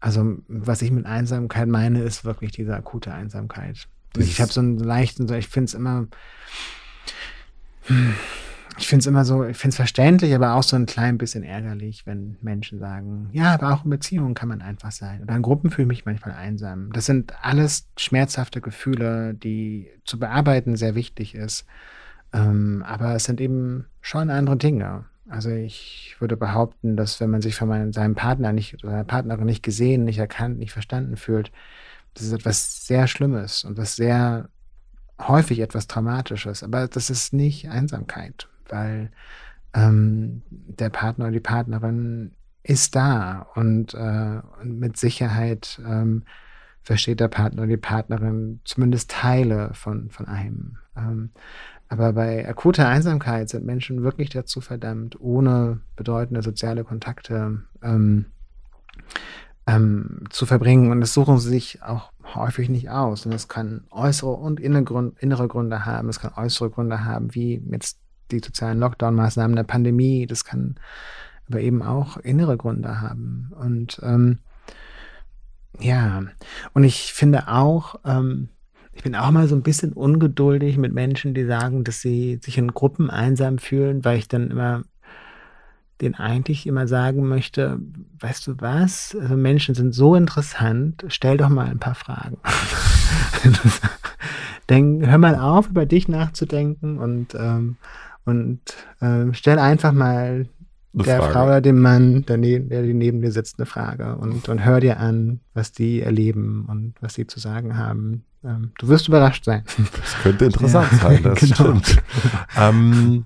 also 0.00 0.36
was 0.48 0.82
ich 0.82 0.90
mit 0.90 1.06
Einsamkeit 1.06 1.68
meine, 1.68 2.02
ist 2.02 2.24
wirklich 2.24 2.52
diese 2.52 2.74
akute 2.74 3.12
Einsamkeit. 3.12 3.88
Ich 4.16 4.40
habe 4.40 4.52
so 4.52 4.60
einen 4.60 4.78
leichten, 4.78 5.28
so 5.28 5.34
ich 5.34 5.48
finde 5.48 5.66
es 5.66 5.74
immer, 5.74 6.06
ich 8.76 8.86
finde 8.86 9.00
es 9.00 9.06
immer 9.06 9.24
so, 9.24 9.44
ich 9.44 9.56
finde 9.56 9.70
es 9.70 9.76
verständlich, 9.76 10.34
aber 10.34 10.54
auch 10.54 10.62
so 10.62 10.76
ein 10.76 10.86
klein 10.86 11.18
bisschen 11.18 11.42
ärgerlich, 11.42 12.06
wenn 12.06 12.36
Menschen 12.42 12.78
sagen, 12.78 13.30
ja, 13.32 13.54
aber 13.54 13.72
auch 13.72 13.84
in 13.84 13.90
Beziehungen 13.90 14.34
kann 14.34 14.48
man 14.48 14.62
einfach 14.62 14.92
sein. 14.92 15.22
Oder 15.22 15.36
in 15.36 15.42
Gruppen 15.42 15.70
fühle 15.70 15.84
ich 15.84 15.88
mich 15.88 16.04
manchmal 16.06 16.34
einsam. 16.34 16.92
Das 16.92 17.06
sind 17.06 17.32
alles 17.42 17.88
schmerzhafte 17.96 18.60
Gefühle, 18.60 19.34
die 19.34 19.88
zu 20.04 20.18
bearbeiten 20.18 20.76
sehr 20.76 20.94
wichtig 20.94 21.34
ist. 21.34 21.64
Ähm, 22.32 22.84
aber 22.86 23.14
es 23.14 23.24
sind 23.24 23.40
eben 23.40 23.86
schon 24.00 24.30
andere 24.30 24.56
Dinge. 24.56 25.06
Also 25.28 25.50
ich 25.50 26.16
würde 26.18 26.36
behaupten, 26.36 26.96
dass 26.96 27.20
wenn 27.20 27.30
man 27.30 27.42
sich 27.42 27.54
von 27.54 27.68
meinem, 27.68 27.92
seinem 27.92 28.14
Partner 28.14 28.52
nicht 28.52 28.74
oder 28.74 28.90
seiner 28.92 29.04
Partnerin 29.04 29.44
nicht 29.44 29.62
gesehen, 29.62 30.04
nicht 30.04 30.18
erkannt, 30.18 30.58
nicht 30.58 30.72
verstanden 30.72 31.16
fühlt, 31.16 31.52
das 32.14 32.24
ist 32.24 32.32
etwas 32.32 32.86
sehr 32.86 33.06
Schlimmes 33.06 33.64
und 33.64 33.76
was 33.76 33.96
sehr 33.96 34.48
häufig 35.20 35.60
etwas 35.60 35.86
Traumatisches. 35.86 36.62
Aber 36.62 36.88
das 36.88 37.10
ist 37.10 37.32
nicht 37.32 37.68
Einsamkeit, 37.68 38.48
weil 38.70 39.10
ähm, 39.74 40.42
der 40.50 40.90
Partner 40.90 41.26
oder 41.26 41.32
die 41.32 41.40
Partnerin 41.40 42.32
ist 42.62 42.96
da 42.96 43.46
und, 43.54 43.94
äh, 43.94 44.40
und 44.60 44.78
mit 44.78 44.96
Sicherheit 44.96 45.80
ähm, 45.86 46.24
versteht 46.82 47.20
der 47.20 47.28
Partner 47.28 47.62
oder 47.62 47.70
die 47.70 47.76
Partnerin 47.76 48.60
zumindest 48.64 49.10
Teile 49.10 49.70
von, 49.74 50.10
von 50.10 50.26
einem. 50.26 50.78
Ähm, 50.96 51.30
aber 51.88 52.12
bei 52.12 52.46
akuter 52.46 52.88
Einsamkeit 52.88 53.48
sind 53.48 53.64
Menschen 53.64 54.02
wirklich 54.02 54.28
dazu 54.30 54.60
verdammt, 54.60 55.18
ohne 55.20 55.80
bedeutende 55.96 56.42
soziale 56.42 56.84
Kontakte 56.84 57.62
ähm, 57.82 58.26
ähm, 59.66 60.24
zu 60.28 60.44
verbringen. 60.44 60.90
Und 60.90 61.00
das 61.00 61.14
suchen 61.14 61.38
sie 61.38 61.48
sich 61.48 61.82
auch 61.82 62.12
häufig 62.34 62.68
nicht 62.68 62.90
aus. 62.90 63.24
Und 63.24 63.32
es 63.32 63.48
kann 63.48 63.84
äußere 63.90 64.30
und 64.30 64.60
innere 64.60 65.48
Gründe 65.48 65.86
haben. 65.86 66.08
Es 66.10 66.20
kann 66.20 66.32
äußere 66.36 66.70
Gründe 66.70 67.04
haben, 67.04 67.34
wie 67.34 67.62
jetzt 67.70 67.98
die 68.30 68.40
sozialen 68.40 68.78
Lockdown-Maßnahmen 68.78 69.56
der 69.56 69.64
Pandemie. 69.64 70.26
Das 70.26 70.44
kann 70.44 70.76
aber 71.48 71.60
eben 71.60 71.82
auch 71.82 72.18
innere 72.18 72.56
Gründe 72.56 73.00
haben. 73.00 73.52
Und 73.58 74.00
ähm, 74.02 74.38
ja, 75.80 76.22
und 76.74 76.84
ich 76.84 77.12
finde 77.12 77.48
auch, 77.48 77.96
ähm, 78.04 78.48
Ich 78.92 79.04
bin 79.04 79.14
auch 79.14 79.30
mal 79.30 79.46
so 79.46 79.54
ein 79.54 79.62
bisschen 79.62 79.92
ungeduldig 79.92 80.76
mit 80.76 80.92
Menschen, 80.92 81.32
die 81.32 81.44
sagen, 81.46 81.84
dass 81.84 82.00
sie 82.00 82.40
sich 82.42 82.58
in 82.58 82.74
Gruppen 82.74 83.10
einsam 83.10 83.58
fühlen, 83.58 84.04
weil 84.04 84.18
ich 84.18 84.26
dann 84.26 84.50
immer 84.50 84.82
den 86.00 86.16
eigentlich 86.16 86.66
immer 86.66 86.88
sagen 86.88 87.28
möchte, 87.28 87.78
weißt 88.20 88.46
du 88.46 88.54
was, 88.58 89.16
also 89.20 89.36
Menschen 89.36 89.74
sind 89.74 89.94
so 89.94 90.14
interessant, 90.14 91.04
stell 91.08 91.36
doch 91.36 91.48
mal 91.48 91.66
ein 91.66 91.78
paar 91.78 91.94
Fragen. 91.94 92.38
Denk, 94.68 95.06
hör 95.06 95.18
mal 95.18 95.36
auf, 95.36 95.68
über 95.68 95.86
dich 95.86 96.08
nachzudenken 96.08 96.98
und, 96.98 97.34
ähm, 97.34 97.76
und 98.28 98.60
ähm, 99.00 99.32
stell 99.32 99.58
einfach 99.58 99.92
mal 99.92 100.46
eine 100.94 101.02
der 101.02 101.18
Frage. 101.18 101.32
Frau 101.32 101.44
oder 101.44 101.60
dem 101.60 101.80
Mann, 101.80 102.24
der, 102.26 102.36
neben, 102.36 102.68
der 102.68 102.82
neben 102.82 103.22
dir 103.22 103.32
sitzt, 103.32 103.58
eine 103.58 103.66
Frage 103.66 104.16
und, 104.16 104.48
und 104.48 104.64
hör 104.64 104.80
dir 104.80 105.00
an, 105.00 105.40
was 105.54 105.72
die 105.72 106.02
erleben 106.02 106.66
und 106.68 106.94
was 107.00 107.14
sie 107.14 107.26
zu 107.26 107.40
sagen 107.40 107.76
haben. 107.76 108.24
Ähm, 108.44 108.72
du 108.78 108.88
wirst 108.88 109.08
überrascht 109.08 109.44
sein. 109.44 109.64
Das 109.92 110.14
könnte 110.22 110.44
interessant 110.44 110.92
ja, 110.92 110.98
sein, 110.98 111.22
das 111.22 111.40
genau. 111.40 111.54
stimmt. 111.54 112.02
ähm, 112.56 113.24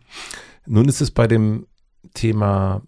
nun 0.67 0.89
ist 0.89 1.01
es 1.01 1.11
bei 1.11 1.27
dem 1.27 1.67
Thema 2.15 2.83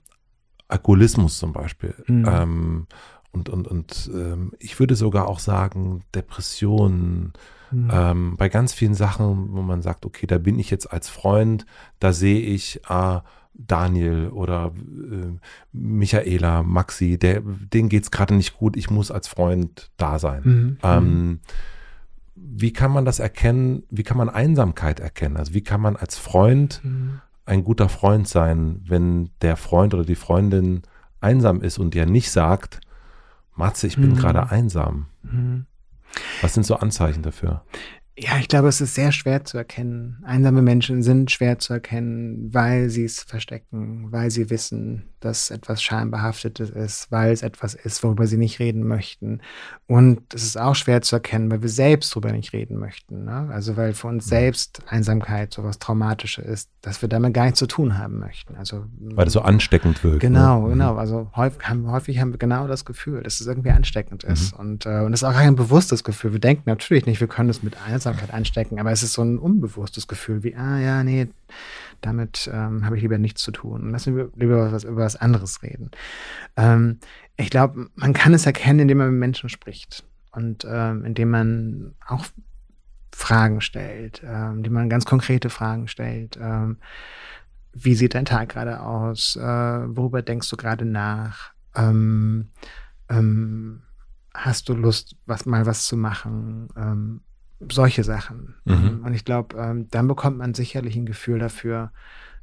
Alkoholismus 0.69 1.39
zum 1.39 1.53
Beispiel. 1.53 1.95
Mhm. 2.07 2.27
Ähm, 2.28 2.86
und 3.32 3.49
und, 3.49 3.66
und 3.66 4.11
ähm, 4.15 4.53
ich 4.61 4.78
würde 4.78 4.95
sogar 4.95 5.27
auch 5.27 5.41
sagen, 5.41 6.05
Depressionen, 6.15 7.32
mhm. 7.74 7.90
ähm, 7.92 8.36
bei 8.36 8.48
ganz 8.48 8.72
vielen 8.72 8.94
Sachen, 8.94 9.52
wo 9.52 9.62
man 9.62 9.82
sagt, 9.82 10.06
okay, 10.06 10.26
da 10.26 10.38
bin 10.38 10.59
ich 10.59 10.70
jetzt 10.70 10.92
als 10.92 11.09
Freund, 11.09 11.66
da 11.98 12.12
sehe 12.12 12.40
ich, 12.40 12.80
ah, 12.86 13.22
Daniel 13.55 14.30
oder 14.30 14.72
äh, 14.74 15.38
Michaela, 15.72 16.62
Maxi, 16.62 17.18
der, 17.18 17.40
denen 17.42 17.88
geht 17.88 18.02
es 18.02 18.10
gerade 18.10 18.34
nicht 18.34 18.56
gut, 18.56 18.76
ich 18.76 18.90
muss 18.90 19.10
als 19.10 19.28
Freund 19.28 19.90
da 19.96 20.18
sein. 20.18 20.42
Mhm. 20.44 20.78
Ähm, 20.82 21.40
wie 22.34 22.72
kann 22.72 22.90
man 22.90 23.05
das 23.05 23.20
erkennen? 23.20 23.84
Wie 23.90 24.02
kann 24.02 24.16
man 24.16 24.28
Einsamkeit 24.28 24.98
erkennen? 24.98 25.36
Also 25.36 25.55
wie 25.55 25.62
kann 25.62 25.80
man 25.80 25.96
als 25.96 26.18
Freund 26.18 26.80
mhm. 26.82 27.20
ein 27.46 27.62
guter 27.62 27.88
Freund 27.88 28.26
sein, 28.26 28.80
wenn 28.86 29.30
der 29.40 29.56
Freund 29.56 29.94
oder 29.94 30.05
die 30.05 30.16
Freundin 30.16 30.82
einsam 31.20 31.62
ist 31.62 31.78
und 31.78 31.94
dir 31.94 32.06
nicht 32.06 32.30
sagt, 32.32 32.80
Matze, 33.55 33.86
ich 33.86 33.96
bin 33.96 34.10
mhm. 34.10 34.16
gerade 34.16 34.51
einsam. 34.51 35.06
Was 36.41 36.55
sind 36.55 36.65
so 36.65 36.77
Anzeichen 36.77 37.23
dafür? 37.23 37.65
Ja, 38.16 38.39
ich 38.39 38.47
glaube, 38.47 38.69
es 38.69 38.81
ist 38.81 38.95
sehr 38.95 39.11
schwer 39.11 39.45
zu 39.45 39.59
erkennen. 39.59 40.23
Einsame 40.24 40.62
Menschen 40.62 41.03
sind 41.03 41.32
schwer 41.32 41.59
zu 41.59 41.73
erkennen, 41.73 42.55
weil 42.55 42.89
sie 42.89 43.05
es 43.05 43.23
verstecken, 43.23 44.12
weil 44.12 44.31
sie 44.31 44.51
wissen, 44.51 45.14
dass 45.24 45.51
etwas 45.51 45.82
schambehaftetes 45.82 46.70
ist, 46.70 47.10
weil 47.10 47.32
es 47.32 47.42
etwas 47.42 47.74
ist, 47.74 48.02
worüber 48.02 48.26
sie 48.26 48.36
nicht 48.36 48.59
reden 48.59 48.86
möchten. 48.86 49.40
Und 49.86 50.20
es 50.34 50.44
ist 50.44 50.59
auch 50.59 50.74
schwer 50.74 51.02
zu 51.02 51.16
erkennen, 51.16 51.51
weil 51.51 51.62
wir 51.62 51.68
selbst 51.68 52.12
darüber 52.12 52.32
nicht 52.32 52.52
reden 52.52 52.78
möchten. 52.78 53.24
Ne? 53.24 53.48
Also 53.51 53.76
weil 53.76 53.94
für 53.94 54.09
uns 54.09 54.26
mhm. 54.26 54.28
selbst 54.28 54.82
Einsamkeit 54.86 55.52
so 55.55 55.64
was 55.64 55.78
Traumatisches 55.78 56.44
ist, 56.44 56.70
dass 56.82 57.01
wir 57.01 57.09
damit 57.09 57.32
gar 57.32 57.44
nichts 57.44 57.59
zu 57.59 57.66
tun 57.66 57.98
haben 57.98 58.18
möchten. 58.18 58.56
Also 58.56 58.84
weil 59.01 59.26
es 59.26 59.32
so 59.32 59.40
ansteckend 59.40 60.05
wirkt. 60.05 60.20
Genau, 60.20 60.64
ne? 60.64 60.70
genau. 60.70 60.96
Also 60.96 61.30
häufig 61.34 61.62
haben, 61.68 61.90
häufig 61.90 62.20
haben 62.20 62.32
wir 62.32 62.38
genau 62.38 62.66
das 62.66 62.84
Gefühl, 62.84 63.22
dass 63.22 63.40
es 63.40 63.46
irgendwie 63.46 63.70
ansteckend 63.70 64.24
ist. 64.24 64.52
Mhm. 64.55 64.60
Und, 64.60 64.86
äh, 64.86 65.01
und 65.01 65.14
es 65.14 65.22
ist 65.22 65.28
auch 65.28 65.32
kein 65.32 65.56
bewusstes 65.56 66.05
Gefühl. 66.05 66.32
Wir 66.32 66.40
denken 66.40 66.64
natürlich 66.66 67.06
nicht, 67.06 67.20
wir 67.20 67.28
können 67.28 67.48
es 67.48 67.62
mit 67.62 67.76
Einsamkeit 67.86 68.32
anstecken, 68.32 68.78
aber 68.78 68.92
es 68.92 69.02
ist 69.02 69.14
so 69.14 69.22
ein 69.22 69.38
unbewusstes 69.38 70.06
Gefühl 70.06 70.42
wie, 70.42 70.55
ah 70.55 70.78
ja, 70.78 71.02
nee, 71.02 71.28
damit 72.05 72.51
ähm, 72.52 72.85
habe 72.85 72.97
ich 72.97 73.02
lieber 73.02 73.18
nichts 73.18 73.43
zu 73.43 73.52
tun. 73.52 73.90
Lassen 73.90 74.16
wir 74.16 74.31
lieber 74.36 74.72
was, 74.72 74.85
über 74.85 75.02
was 75.02 75.16
anderes 75.16 75.62
reden. 75.62 75.90
Ähm, 76.56 76.98
ich 77.36 77.51
glaube, 77.51 77.89
man 77.94 78.12
kann 78.12 78.35
es 78.35 78.47
erkennen, 78.47 78.81
indem 78.81 78.98
man 78.98 79.10
mit 79.10 79.18
Menschen 79.18 79.48
spricht 79.48 80.05
und 80.32 80.66
ähm, 80.68 81.05
indem 81.05 81.31
man 81.31 81.94
auch 82.06 82.26
Fragen 83.14 83.60
stellt, 83.60 84.22
ähm, 84.24 84.59
indem 84.59 84.72
man 84.72 84.89
ganz 84.89 85.05
konkrete 85.05 85.51
Fragen 85.51 85.89
stellt. 85.89 86.39
Ähm, 86.40 86.78
wie 87.72 87.94
sieht 87.94 88.14
dein 88.14 88.24
Tag 88.24 88.51
gerade 88.51 88.81
aus? 88.81 89.36
Äh, 89.36 89.43
worüber 89.43 90.22
denkst 90.22 90.48
du 90.51 90.56
gerade 90.56 90.85
nach? 90.85 91.52
Ähm, 91.74 92.51
hast 94.32 94.68
du 94.68 94.74
Lust, 94.74 95.16
was 95.26 95.44
mal 95.47 95.66
was 95.66 95.86
zu 95.86 95.97
machen? 95.97 96.68
Ähm, 97.65 97.70
solche 97.70 98.05
Sachen. 98.05 98.55
Mhm. 98.65 99.03
Und 99.05 99.15
ich 99.15 99.24
glaube, 99.24 99.57
ähm, 99.57 99.89
dann 99.91 100.09
bekommt 100.09 100.39
man 100.39 100.55
sicherlich 100.55 100.97
ein 100.97 101.07
Gefühl 101.07 101.39
dafür, 101.39 101.93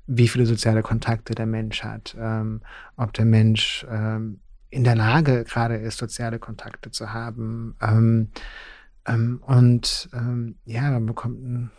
wie 0.07 0.27
viele 0.27 0.45
soziale 0.45 0.81
Kontakte 0.81 1.35
der 1.35 1.45
Mensch 1.45 1.83
hat, 1.83 2.15
ähm, 2.19 2.61
ob 2.97 3.13
der 3.13 3.25
Mensch 3.25 3.85
ähm, 3.89 4.39
in 4.69 4.83
der 4.83 4.95
Lage 4.95 5.43
gerade 5.43 5.75
ist, 5.75 5.97
soziale 5.97 6.39
Kontakte 6.39 6.91
zu 6.91 7.13
haben. 7.13 7.75
Ähm, 7.81 8.29
ähm, 9.05 9.41
und 9.45 10.09
ähm, 10.13 10.55
ja, 10.65 10.89
man 10.91 11.05
bekommt 11.05 11.43
ein 11.43 11.71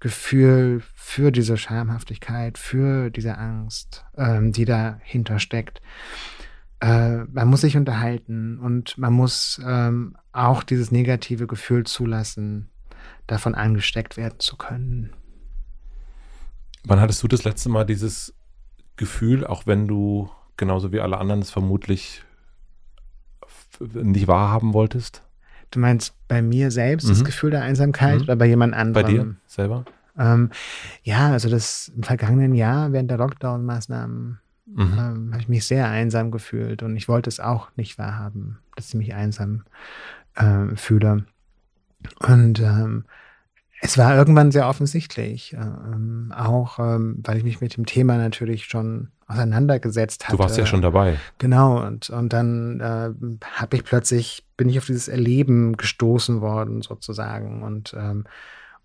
Gefühl 0.00 0.82
für 0.94 1.30
diese 1.30 1.58
Schamhaftigkeit, 1.58 2.56
für 2.56 3.10
diese 3.10 3.36
Angst, 3.36 4.06
die 4.16 4.64
dahinter 4.64 5.38
steckt 5.38 5.82
äh, 6.80 7.24
man 7.24 7.48
muss 7.48 7.60
sich 7.60 7.76
unterhalten 7.76 8.58
und 8.58 8.96
man 8.98 9.12
muss 9.12 9.60
ähm, 9.64 10.16
auch 10.32 10.62
dieses 10.62 10.90
negative 10.90 11.46
Gefühl 11.46 11.84
zulassen, 11.84 12.70
davon 13.26 13.54
angesteckt 13.54 14.16
werden 14.16 14.38
zu 14.40 14.56
können. 14.56 15.12
Wann 16.84 17.00
hattest 17.00 17.22
du 17.22 17.28
das 17.28 17.44
letzte 17.44 17.68
Mal 17.68 17.84
dieses 17.84 18.34
Gefühl, 18.96 19.46
auch 19.46 19.66
wenn 19.66 19.86
du 19.86 20.30
genauso 20.56 20.92
wie 20.92 21.00
alle 21.00 21.18
anderen 21.18 21.42
es 21.42 21.50
vermutlich 21.50 22.22
nicht 23.80 24.28
wahrhaben 24.28 24.72
wolltest? 24.72 25.22
Du 25.70 25.78
meinst 25.78 26.14
bei 26.26 26.42
mir 26.42 26.70
selbst 26.70 27.04
mhm. 27.04 27.10
das 27.10 27.24
Gefühl 27.24 27.50
der 27.50 27.62
Einsamkeit 27.62 28.16
mhm. 28.16 28.22
oder 28.22 28.36
bei 28.36 28.46
jemand 28.46 28.74
anderem? 28.74 29.06
Bei 29.06 29.10
dir 29.10 29.36
selber? 29.46 29.84
Ähm, 30.18 30.50
ja, 31.02 31.30
also 31.30 31.48
das 31.48 31.92
im 31.94 32.02
vergangenen 32.02 32.54
Jahr 32.54 32.92
während 32.92 33.10
der 33.10 33.18
Lockdown-Maßnahmen 33.18 34.38
mhm. 34.66 34.92
ähm, 34.98 35.28
habe 35.32 35.40
ich 35.40 35.48
mich 35.48 35.66
sehr 35.66 35.88
einsam 35.88 36.30
gefühlt 36.30 36.82
und 36.82 36.96
ich 36.96 37.08
wollte 37.08 37.28
es 37.28 37.40
auch 37.40 37.68
nicht 37.76 37.98
wahrhaben, 37.98 38.58
dass 38.76 38.88
ich 38.88 38.94
mich 38.94 39.14
einsam 39.14 39.64
äh, 40.34 40.74
fühle. 40.76 41.24
Und 42.26 42.60
ähm, 42.60 43.04
es 43.82 43.96
war 43.96 44.14
irgendwann 44.14 44.52
sehr 44.52 44.68
offensichtlich, 44.68 45.54
ähm, 45.54 46.32
auch 46.36 46.78
ähm, 46.78 47.20
weil 47.24 47.38
ich 47.38 47.44
mich 47.44 47.60
mit 47.60 47.76
dem 47.76 47.86
Thema 47.86 48.18
natürlich 48.18 48.66
schon 48.66 49.08
auseinandergesetzt 49.26 50.24
hatte. 50.24 50.36
Du 50.36 50.42
warst 50.42 50.58
ja 50.58 50.66
schon 50.66 50.82
dabei. 50.82 51.16
Genau, 51.38 51.86
und, 51.86 52.10
und 52.10 52.32
dann 52.32 52.80
äh, 52.80 53.10
habe 53.54 53.76
ich 53.76 53.84
plötzlich, 53.84 54.44
bin 54.56 54.68
ich 54.68 54.78
auf 54.78 54.86
dieses 54.86 55.08
Erleben 55.08 55.76
gestoßen 55.76 56.40
worden, 56.40 56.82
sozusagen. 56.82 57.62
Und, 57.62 57.94
ähm, 57.96 58.24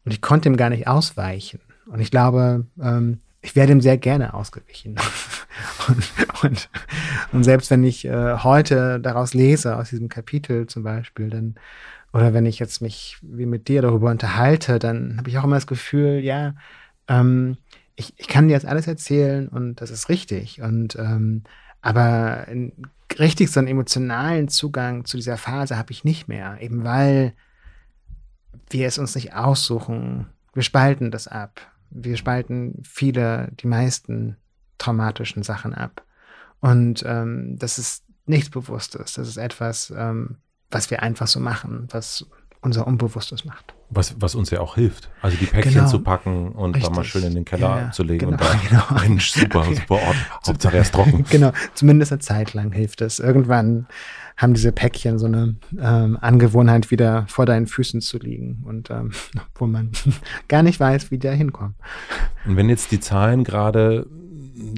und 0.05 0.11
ich 0.11 0.21
konnte 0.21 0.47
ihm 0.47 0.55
gar 0.55 0.69
nicht 0.69 0.87
ausweichen. 0.87 1.59
Und 1.87 1.99
ich 1.99 2.11
glaube, 2.11 2.65
ähm, 2.81 3.19
ich 3.45 3.55
wäre 3.55 3.67
dem 3.67 3.79
sehr 3.79 3.97
gerne 3.97 4.33
ausgewichen. 4.33 4.95
und, 5.87 6.03
und, 6.41 6.69
und, 7.31 7.43
selbst 7.43 7.69
wenn 7.69 7.83
ich 7.83 8.03
äh, 8.05 8.37
heute 8.39 8.99
daraus 8.99 9.35
lese, 9.35 9.77
aus 9.77 9.91
diesem 9.91 10.09
Kapitel 10.09 10.65
zum 10.65 10.81
Beispiel, 10.81 11.29
dann, 11.29 11.53
oder 12.11 12.33
wenn 12.33 12.47
ich 12.47 12.57
jetzt 12.57 12.81
mich 12.81 13.17
wie 13.21 13.45
mit 13.45 13.67
dir 13.67 13.83
darüber 13.83 14.09
unterhalte, 14.09 14.79
dann 14.79 15.17
habe 15.19 15.29
ich 15.29 15.37
auch 15.37 15.43
immer 15.43 15.57
das 15.57 15.67
Gefühl, 15.67 16.21
ja, 16.23 16.55
ähm, 17.07 17.57
ich, 17.95 18.15
ich 18.17 18.27
kann 18.27 18.47
dir 18.47 18.55
jetzt 18.55 18.65
alles 18.65 18.87
erzählen 18.87 19.47
und 19.47 19.75
das 19.75 19.91
ist 19.91 20.09
richtig. 20.09 20.63
Und 20.63 20.95
ähm, 20.95 21.43
aber 21.81 22.47
in, 22.47 22.73
richtig 23.19 23.51
so 23.51 23.59
einen 23.59 23.67
emotionalen 23.67 24.47
Zugang 24.47 25.05
zu 25.05 25.17
dieser 25.17 25.37
Phase 25.37 25.77
habe 25.77 25.91
ich 25.91 26.03
nicht 26.03 26.27
mehr, 26.27 26.57
eben 26.61 26.83
weil 26.83 27.33
wir 28.71 28.87
es 28.87 28.97
uns 28.97 29.13
nicht 29.13 29.35
aussuchen. 29.35 30.25
Wir 30.55 30.63
spalten 30.63 31.11
das 31.11 31.27
ab 31.27 31.74
wir 31.89 32.17
spalten 32.17 32.81
viele, 32.83 33.49
die 33.59 33.67
meisten 33.67 34.37
traumatischen 34.77 35.43
Sachen 35.43 35.73
ab. 35.73 36.03
Und 36.59 37.03
ähm, 37.05 37.57
das 37.57 37.77
ist 37.77 38.03
nichts 38.25 38.49
Bewusstes. 38.49 39.13
Das 39.13 39.27
ist 39.27 39.37
etwas, 39.37 39.93
ähm, 39.95 40.37
was 40.71 40.89
wir 40.89 41.03
einfach 41.03 41.27
so 41.27 41.39
machen, 41.39 41.87
was 41.91 42.25
unser 42.61 42.87
Unbewusstes 42.87 43.45
macht. 43.45 43.75
Was, 43.91 44.15
was 44.19 44.33
uns 44.33 44.49
ja 44.49 44.59
auch 44.59 44.75
hilft. 44.75 45.09
Also 45.21 45.37
die 45.37 45.45
Päckchen 45.45 45.73
genau. 45.73 45.87
zu 45.87 45.99
packen 45.99 46.51
und 46.51 46.75
Richtig. 46.75 46.91
da 46.91 46.95
mal 46.95 47.05
schön 47.05 47.23
in 47.23 47.35
den 47.35 47.45
Keller 47.45 47.81
ja, 47.81 47.91
zu 47.91 48.01
legen 48.01 48.31
genau, 48.31 48.31
und 48.31 48.41
da, 48.41 48.59
genau. 48.91 49.01
Mensch, 49.01 49.31
super, 49.31 49.63
super 49.63 49.95
Ort. 49.95 50.15
Hauptsache 50.47 50.75
erst 50.75 50.95
trocken. 50.95 51.23
Genau, 51.29 51.51
zumindest 51.75 52.11
eine 52.11 52.19
Zeit 52.19 52.53
lang 52.55 52.71
hilft 52.71 53.01
es. 53.01 53.19
Irgendwann 53.19 53.85
haben 54.37 54.53
diese 54.53 54.71
Päckchen 54.71 55.17
so 55.17 55.27
eine 55.27 55.55
ähm, 55.79 56.17
Angewohnheit, 56.19 56.91
wieder 56.91 57.25
vor 57.27 57.45
deinen 57.45 57.67
Füßen 57.67 58.01
zu 58.01 58.17
liegen 58.17 58.63
und 58.65 58.89
ähm, 58.89 59.11
wo 59.55 59.65
man 59.67 59.91
gar 60.47 60.63
nicht 60.63 60.79
weiß, 60.79 61.11
wie 61.11 61.17
die 61.17 61.27
da 61.27 61.33
hinkommen. 61.33 61.75
Und 62.45 62.57
wenn 62.57 62.69
jetzt 62.69 62.91
die 62.91 62.99
Zahlen 62.99 63.43
gerade, 63.43 64.07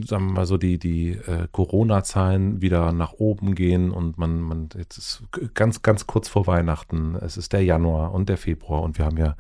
sagen 0.06 0.28
wir 0.28 0.34
mal 0.34 0.46
so, 0.46 0.58
die, 0.58 0.78
die 0.78 1.12
äh, 1.12 1.48
Corona-Zahlen 1.52 2.62
wieder 2.62 2.92
nach 2.92 3.14
oben 3.14 3.56
gehen 3.56 3.92
und 3.92 4.18
man, 4.18 4.40
man, 4.42 4.70
jetzt 4.78 4.98
ist 4.98 5.24
ganz, 5.54 5.82
ganz 5.82 6.08
kurz 6.08 6.28
vor 6.28 6.48
Weihnachten, 6.48 7.16
es 7.16 7.38
ist 7.38 7.54
der 7.54 7.64
Januar 7.64 8.14
und 8.14 8.30
der 8.30 8.38
Februar 8.38 8.82
und 8.84 8.98
wir 8.98 9.06
haben 9.06 9.18
ja, 9.18 9.36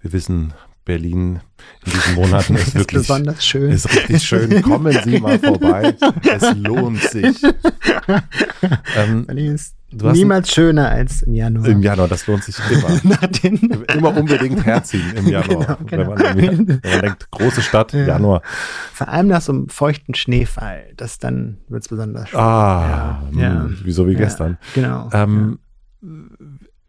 wir 0.00 0.12
wissen, 0.12 0.54
Berlin 0.88 1.40
in 1.84 1.92
diesen 1.92 2.14
Monaten 2.14 2.54
ist, 2.54 2.68
ist 2.68 2.74
wirklich 2.74 3.02
besonders 3.02 3.44
schön. 3.44 3.70
Ist 3.70 3.94
richtig 3.94 4.22
schön. 4.22 4.62
Kommen 4.62 4.98
Sie 5.04 5.20
mal 5.20 5.38
vorbei. 5.38 5.94
Es 6.24 6.54
lohnt 6.56 7.02
sich. 7.02 7.42
ähm, 8.96 9.26
Berlin 9.26 9.54
ist 9.54 9.74
Niemals 9.90 10.50
schöner 10.50 10.88
als 10.88 11.22
im 11.22 11.34
Januar. 11.34 11.68
Im 11.68 11.82
Januar, 11.82 12.08
das 12.08 12.26
lohnt 12.26 12.42
sich 12.42 12.56
immer. 12.70 13.92
immer 13.94 14.16
unbedingt 14.16 14.64
herziehen 14.64 15.12
im 15.14 15.28
Januar. 15.28 15.78
Genau, 15.86 16.14
genau. 16.14 16.18
Wenn, 16.18 16.56
man, 16.56 16.68
wenn, 16.82 16.90
man, 16.90 17.00
denkt, 17.02 17.30
große 17.30 17.62
Stadt, 17.62 17.92
ja. 17.92 18.06
Januar. 18.06 18.42
Vor 18.92 19.08
allem 19.08 19.28
nach 19.28 19.42
so 19.42 19.52
einem 19.52 19.68
feuchten 19.68 20.14
Schneefall, 20.14 20.92
das 20.96 21.18
dann 21.18 21.58
wird 21.68 21.82
es 21.82 21.88
besonders 21.88 22.30
schön. 22.30 22.40
Ah, 22.40 23.22
ja. 23.32 23.40
ja. 23.40 23.62
Hm, 23.62 23.78
wie 23.82 23.92
so 23.92 24.06
wie 24.06 24.14
gestern. 24.14 24.58
Genau. 24.74 25.08
Ähm, 25.12 25.58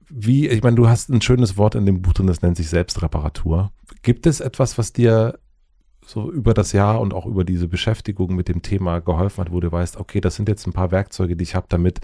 wie, 0.10 0.48
ich 0.48 0.64
meine, 0.64 0.76
du 0.76 0.88
hast 0.88 1.10
ein 1.10 1.22
schönes 1.22 1.58
Wort 1.58 1.76
in 1.76 1.86
dem 1.86 2.02
Buch 2.02 2.14
drin, 2.14 2.28
das 2.28 2.42
nennt 2.42 2.58
sich 2.58 2.70
Selbstreparatur. 2.70 3.72
Gibt 4.02 4.26
es 4.26 4.40
etwas, 4.40 4.78
was 4.78 4.94
dir 4.94 5.40
so 6.06 6.32
über 6.32 6.54
das 6.54 6.72
Jahr 6.72 7.00
und 7.00 7.14
auch 7.14 7.26
über 7.26 7.44
diese 7.44 7.68
Beschäftigung 7.68 8.36
mit 8.36 8.48
dem 8.48 8.62
Thema 8.62 9.00
geholfen 9.00 9.42
hat, 9.42 9.52
wo 9.52 9.60
du 9.60 9.72
weißt, 9.72 9.98
okay, 9.98 10.22
das 10.22 10.36
sind 10.36 10.50
jetzt 10.50 10.66
ein 10.66 10.74
paar 10.74 10.92
Werkzeuge, 10.92 11.36
die 11.36 11.44
ich 11.44 11.56
habe, 11.56 11.68
damit 11.70 12.02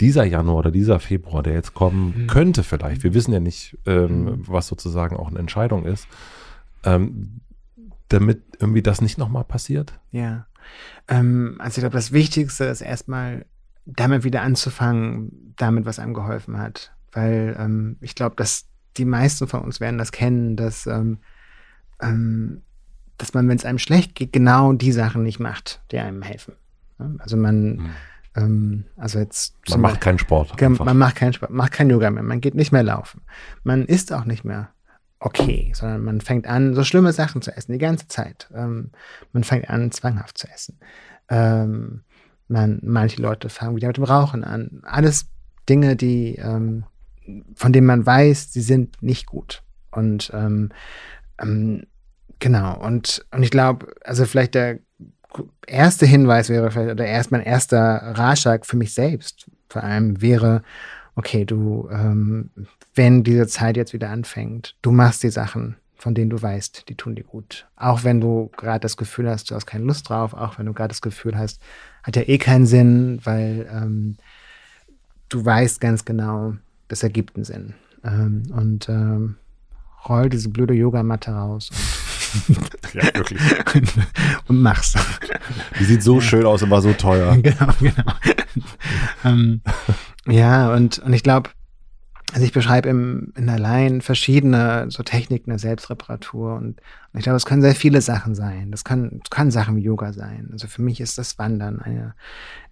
dieser 0.00 0.24
Januar 0.24 0.56
oder 0.56 0.70
dieser 0.70 1.00
Februar, 1.00 1.42
der 1.42 1.54
jetzt 1.54 1.74
kommen 1.74 2.14
mhm. 2.16 2.26
könnte 2.26 2.62
vielleicht, 2.62 3.02
wir 3.02 3.14
wissen 3.14 3.32
ja 3.32 3.40
nicht, 3.40 3.78
ähm, 3.86 4.24
mhm. 4.24 4.48
was 4.48 4.66
sozusagen 4.66 5.16
auch 5.16 5.28
eine 5.28 5.38
Entscheidung 5.38 5.84
ist, 5.84 6.06
ähm, 6.84 7.40
damit 8.08 8.42
irgendwie 8.58 8.82
das 8.82 9.00
nicht 9.00 9.18
nochmal 9.18 9.44
passiert? 9.44 9.98
Ja. 10.12 10.46
Ähm, 11.08 11.56
also 11.58 11.78
ich 11.78 11.82
glaube, 11.82 11.96
das 11.96 12.12
Wichtigste 12.12 12.64
ist 12.64 12.80
erstmal 12.80 13.46
damit 13.84 14.24
wieder 14.24 14.42
anzufangen, 14.42 15.54
damit, 15.56 15.86
was 15.86 15.98
einem 15.98 16.14
geholfen 16.14 16.58
hat. 16.58 16.95
Weil 17.16 17.56
ähm, 17.58 17.96
ich 18.00 18.14
glaube, 18.14 18.36
dass 18.36 18.66
die 18.96 19.06
meisten 19.06 19.48
von 19.48 19.62
uns 19.62 19.80
werden 19.80 19.98
das 19.98 20.12
kennen, 20.12 20.56
dass 20.56 20.86
ähm, 20.86 21.18
ähm, 22.00 22.62
dass 23.18 23.34
man, 23.34 23.48
wenn 23.48 23.56
es 23.56 23.64
einem 23.64 23.78
schlecht 23.78 24.14
geht, 24.14 24.32
genau 24.32 24.72
die 24.72 24.92
Sachen 24.92 25.22
nicht 25.22 25.40
macht, 25.40 25.80
die 25.90 25.98
einem 25.98 26.22
helfen. 26.22 26.54
Also 27.18 27.36
man, 27.36 27.76
mhm. 27.76 27.90
ähm, 28.36 28.84
also 28.96 29.18
jetzt. 29.18 29.56
Man 29.70 29.80
macht 29.80 30.00
keinen 30.00 30.18
Sport. 30.18 30.60
Einfach. 30.62 30.84
Man 30.84 30.98
macht 30.98 31.16
keinen 31.16 31.32
Sport, 31.32 31.50
macht 31.50 31.72
kein 31.72 31.90
Yoga 31.90 32.10
mehr, 32.10 32.22
man 32.22 32.40
geht 32.40 32.54
nicht 32.54 32.72
mehr 32.72 32.82
laufen. 32.82 33.22
Man 33.64 33.86
isst 33.86 34.12
auch 34.12 34.24
nicht 34.24 34.44
mehr 34.44 34.70
okay, 35.18 35.72
sondern 35.74 36.04
man 36.04 36.20
fängt 36.20 36.46
an, 36.46 36.74
so 36.74 36.84
schlimme 36.84 37.12
Sachen 37.12 37.40
zu 37.40 37.54
essen, 37.56 37.72
die 37.72 37.78
ganze 37.78 38.06
Zeit. 38.08 38.48
Ähm, 38.54 38.90
man 39.32 39.44
fängt 39.44 39.70
an, 39.70 39.90
zwanghaft 39.90 40.36
zu 40.36 40.48
essen. 40.48 40.78
Ähm, 41.28 42.02
man, 42.48 42.80
manche 42.82 43.20
Leute 43.20 43.48
fangen 43.48 43.76
wieder 43.76 43.88
mit 43.88 43.96
dem 43.96 44.04
Rauchen 44.04 44.44
an. 44.44 44.82
Alles 44.84 45.26
Dinge, 45.68 45.96
die, 45.96 46.36
ähm, 46.36 46.84
von 47.54 47.72
denen 47.72 47.86
man 47.86 48.06
weiß, 48.06 48.52
sie 48.52 48.60
sind 48.60 49.02
nicht 49.02 49.26
gut. 49.26 49.62
Und 49.90 50.30
ähm, 50.34 50.70
ähm, 51.40 51.86
Genau, 52.38 52.78
und, 52.78 53.24
und 53.30 53.42
ich 53.42 53.50
glaube, 53.50 53.94
also 54.04 54.26
vielleicht 54.26 54.54
der 54.54 54.78
erste 55.66 56.06
Hinweis 56.06 56.48
wäre 56.48 56.70
vielleicht, 56.70 56.90
oder 56.90 57.06
erst 57.06 57.32
mein 57.32 57.42
erster 57.42 57.78
Ratschlag 57.78 58.66
für 58.66 58.76
mich 58.76 58.94
selbst 58.94 59.50
vor 59.68 59.82
allem 59.82 60.20
wäre, 60.22 60.62
okay, 61.16 61.44
du, 61.44 61.88
ähm, 61.90 62.50
wenn 62.94 63.24
diese 63.24 63.46
Zeit 63.46 63.76
jetzt 63.76 63.92
wieder 63.92 64.10
anfängt, 64.10 64.76
du 64.82 64.92
machst 64.92 65.22
die 65.22 65.30
Sachen, 65.30 65.76
von 65.96 66.14
denen 66.14 66.30
du 66.30 66.40
weißt, 66.40 66.88
die 66.88 66.94
tun 66.94 67.14
dir 67.14 67.24
gut. 67.24 67.66
Auch 67.74 68.04
wenn 68.04 68.20
du 68.20 68.50
gerade 68.56 68.80
das 68.80 68.96
Gefühl 68.96 69.28
hast, 69.28 69.50
du 69.50 69.54
hast 69.54 69.66
keine 69.66 69.84
Lust 69.84 70.08
drauf, 70.08 70.34
auch 70.34 70.58
wenn 70.58 70.66
du 70.66 70.72
gerade 70.74 70.88
das 70.88 71.02
Gefühl 71.02 71.36
hast, 71.36 71.60
hat 72.02 72.16
ja 72.16 72.22
eh 72.22 72.38
keinen 72.38 72.66
Sinn, 72.66 73.20
weil 73.24 73.66
ähm, 73.72 74.18
du 75.28 75.44
weißt 75.44 75.80
ganz 75.80 76.04
genau, 76.04 76.54
das 76.88 77.02
ergibt 77.02 77.36
einen 77.36 77.44
Sinn. 77.44 77.74
Ähm, 78.04 78.44
und 78.52 78.88
ähm, 78.88 79.36
roll 80.08 80.28
diese 80.28 80.48
blöde 80.48 80.74
Yogamatte 80.74 81.30
raus 81.32 81.70
und 82.48 82.58
ja, 82.94 83.02
wirklich. 83.14 83.40
und 84.48 84.60
mach's. 84.62 84.94
Die 85.78 85.84
sieht 85.84 86.02
so 86.02 86.20
schön 86.20 86.44
aus 86.46 86.62
und 86.62 86.70
war 86.70 86.82
so 86.82 86.92
teuer. 86.92 87.36
Genau, 87.42 87.72
genau. 87.80 88.12
ähm, 89.24 89.60
ja, 90.26 90.72
und, 90.72 90.98
und 90.98 91.12
ich 91.12 91.22
glaube, 91.22 91.50
also 92.36 92.44
ich 92.44 92.52
beschreibe 92.52 92.90
im, 92.90 93.32
in 93.34 93.48
allein 93.48 94.02
verschiedene 94.02 94.90
so 94.90 95.02
Techniken 95.02 95.48
der 95.48 95.58
Selbstreparatur 95.58 96.56
und, 96.56 96.66
und 96.66 97.18
ich 97.18 97.22
glaube, 97.22 97.38
es 97.38 97.46
können 97.46 97.62
sehr 97.62 97.74
viele 97.74 98.02
Sachen 98.02 98.34
sein. 98.34 98.70
Das 98.70 98.84
kann, 98.84 99.20
das 99.22 99.30
kann 99.30 99.50
Sachen 99.50 99.74
wie 99.76 99.80
Yoga 99.80 100.12
sein. 100.12 100.50
Also 100.52 100.68
für 100.68 100.82
mich 100.82 101.00
ist 101.00 101.16
das 101.16 101.38
Wandern 101.38 101.80
eine, 101.80 102.14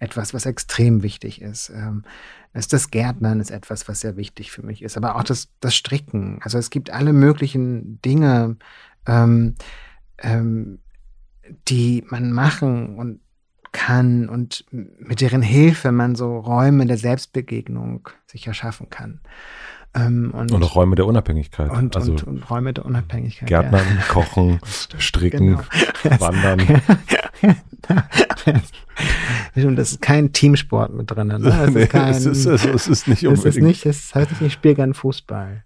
etwas, 0.01 0.35
was 0.35 0.45
extrem 0.45 1.03
wichtig 1.03 1.41
ist. 1.41 1.70
Ähm, 1.70 2.05
ist 2.53 2.74
das 2.74 2.91
Gärtnern 2.91 3.41
ist 3.41 3.51
etwas, 3.51 3.89
was 3.89 4.01
sehr 4.01 4.19
wichtig 4.19 4.53
für 4.53 4.62
mich 4.62 4.82
ist. 4.82 4.99
Aber 4.99 5.16
auch 5.16 5.24
das, 5.24 5.49
das 5.61 5.74
Stricken. 5.74 6.41
Also 6.43 6.59
es 6.59 6.69
gibt 6.69 6.91
alle 6.91 7.15
möglichen 7.15 8.03
Dinge, 8.03 8.57
ähm, 9.07 9.55
ähm, 10.19 10.81
die 11.69 12.05
man 12.11 12.32
machen 12.32 12.99
und 12.99 13.20
kann 13.74 14.30
und 14.30 14.64
mit 14.70 15.20
deren 15.20 15.42
Hilfe 15.42 15.92
man 15.92 16.14
so 16.14 16.38
Räume 16.38 16.86
der 16.86 16.96
Selbstbegegnung 16.96 18.09
sich 18.26 18.46
erschaffen 18.46 18.88
kann. 18.88 19.20
Ähm, 19.94 20.32
und, 20.32 20.51
und, 20.52 20.62
auch 20.62 20.74
Räume 20.74 20.96
der 20.96 21.06
Unabhängigkeit. 21.06 21.70
Und, 21.70 21.94
also 21.94 22.12
und, 22.12 22.24
und 22.24 22.51
Räume 22.51 22.72
der 22.72 22.86
Unabhängigkeit. 22.86 23.48
Gärtnern, 23.48 23.84
ja. 23.96 24.05
kochen, 24.09 24.60
stricken, 24.98 25.59
genau. 26.02 26.20
wandern. 26.20 26.82
Das 29.54 29.92
ist 29.92 30.02
kein 30.02 30.32
Teamsport 30.32 30.92
mit 30.92 31.10
drin. 31.10 31.28
Ne? 31.28 31.38
Das 31.38 31.70
nee, 31.70 31.82
ist 31.82 31.90
kein, 31.90 32.10
es, 32.10 32.26
ist, 32.26 32.44
es, 32.44 32.64
es 32.64 32.88
ist 32.88 33.08
nicht 33.08 33.26
unbedingt. 33.26 33.44
Es 33.54 33.56
ist 33.56 33.62
nicht, 33.62 33.86
es 33.86 34.14
heißt 34.14 34.30
nicht, 34.30 34.42
ich 34.42 34.52
spiele 34.52 34.74
gern 34.74 34.94
Fußball. 34.94 35.64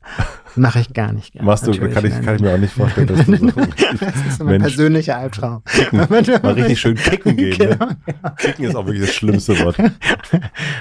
Mache 0.56 0.80
ich 0.80 0.92
gar 0.92 1.12
nicht 1.12 1.32
gern. 1.32 1.44
Machst 1.44 1.66
du, 1.66 1.72
kann 1.72 2.04
ich, 2.04 2.20
kann 2.20 2.36
ich 2.36 2.42
mir 2.42 2.54
auch 2.54 2.58
nicht 2.58 2.74
vorstellen, 2.74 3.06
dass 3.06 3.24
du 3.24 3.36
so 3.38 3.46
Das 3.46 4.26
ist 4.26 4.42
mein 4.42 4.60
persönlicher 4.60 5.16
Albtraum. 5.16 5.62
Kicken. 5.64 5.98
Mal 5.98 6.52
richtig 6.52 6.80
schön 6.80 6.96
kicken 6.96 7.36
gehen. 7.36 7.56
Ne? 7.56 7.68
Genau, 7.68 7.86
ne? 7.86 7.96
genau. 8.04 8.34
Kicken 8.36 8.64
ist 8.66 8.74
auch 8.74 8.86
wirklich 8.86 9.06
das 9.06 9.14
schlimmste 9.14 9.58
Wort. 9.60 9.76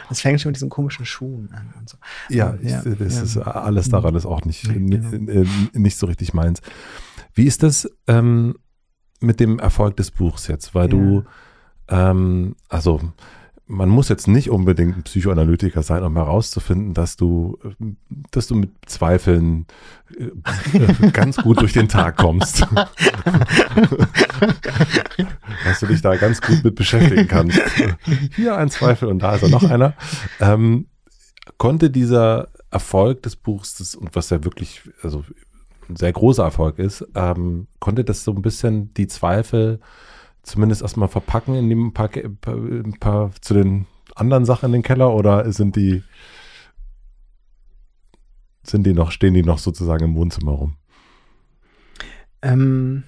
Das 0.09 0.21
fängt 0.21 0.41
schon 0.41 0.49
mit 0.49 0.57
diesen 0.57 0.69
komischen 0.69 1.05
Schuhen 1.05 1.49
an 1.53 1.73
und 1.79 1.89
so. 1.89 1.97
Ja, 2.29 2.57
ja 2.61 2.81
ich, 2.85 2.97
das 2.97 3.15
ja. 3.15 3.23
ist 3.23 3.37
alles 3.37 3.89
daran 3.89 4.15
ist 4.15 4.25
auch 4.25 4.43
nicht, 4.43 4.63
genau. 4.63 5.45
nicht 5.73 5.97
so 5.97 6.07
richtig 6.07 6.33
meins. 6.33 6.61
Wie 7.33 7.45
ist 7.45 7.63
das 7.63 7.89
ähm, 8.07 8.55
mit 9.21 9.39
dem 9.39 9.59
Erfolg 9.59 9.95
des 9.97 10.11
Buchs 10.11 10.47
jetzt? 10.47 10.75
Weil 10.75 10.85
ja. 10.85 10.89
du 10.89 11.23
ähm, 11.89 12.55
also 12.69 13.01
man 13.67 13.89
muss 13.89 14.07
jetzt 14.07 14.27
nicht 14.27 14.49
unbedingt 14.49 14.97
ein 14.97 15.03
Psychoanalytiker 15.03 15.83
sein, 15.83 16.03
um 16.03 16.15
herauszufinden, 16.15 16.93
dass 16.93 17.17
du, 17.17 17.59
dass 18.31 18.47
du 18.47 18.55
mit 18.55 18.71
Zweifeln 18.85 19.65
äh, 20.17 20.29
ganz 21.11 21.37
gut 21.37 21.59
durch 21.59 21.73
den 21.73 21.89
Tag 21.89 22.15
kommst. 22.15 22.61
dass 25.65 25.79
du 25.81 25.85
dich 25.87 26.01
da 26.01 26.15
ganz 26.15 26.41
gut 26.41 26.63
mit 26.63 26.75
beschäftigen 26.75 27.27
kannst. 27.27 27.59
Hier 28.35 28.57
ein 28.57 28.69
Zweifel 28.69 29.09
und 29.09 29.19
da 29.19 29.35
ist 29.35 29.43
er 29.43 29.49
noch 29.49 29.69
einer. 29.69 29.93
Ähm, 30.39 30.87
konnte 31.57 31.89
dieser 31.89 32.47
Erfolg 32.71 33.23
des 33.23 33.35
Buchs, 33.35 33.75
das, 33.75 33.95
und 33.95 34.15
was 34.15 34.29
ja 34.29 34.43
wirklich, 34.43 34.81
also 35.03 35.25
ein 35.89 35.97
sehr 35.97 36.13
großer 36.13 36.43
Erfolg 36.43 36.79
ist, 36.79 37.05
ähm, 37.15 37.67
konnte 37.79 38.03
das 38.03 38.23
so 38.23 38.31
ein 38.31 38.41
bisschen 38.41 38.93
die 38.93 39.07
Zweifel 39.07 39.79
zumindest 40.47 40.81
erstmal 40.81 41.09
verpacken 41.09 41.55
in 41.55 41.69
dem 41.69 41.93
paar, 41.93 42.09
ein 42.15 42.97
paar 42.99 43.31
zu 43.41 43.53
den 43.53 43.85
anderen 44.15 44.45
Sachen 44.45 44.67
in 44.67 44.73
den 44.73 44.83
Keller 44.83 45.13
oder 45.13 45.51
sind 45.51 45.75
die 45.75 46.03
sind 48.63 48.83
die 48.83 48.93
noch, 48.93 49.11
stehen 49.11 49.33
die 49.33 49.43
noch 49.43 49.59
sozusagen 49.59 50.03
im 50.03 50.15
Wohnzimmer 50.15 50.51
rum? 50.51 50.75
Ähm, 52.41 53.03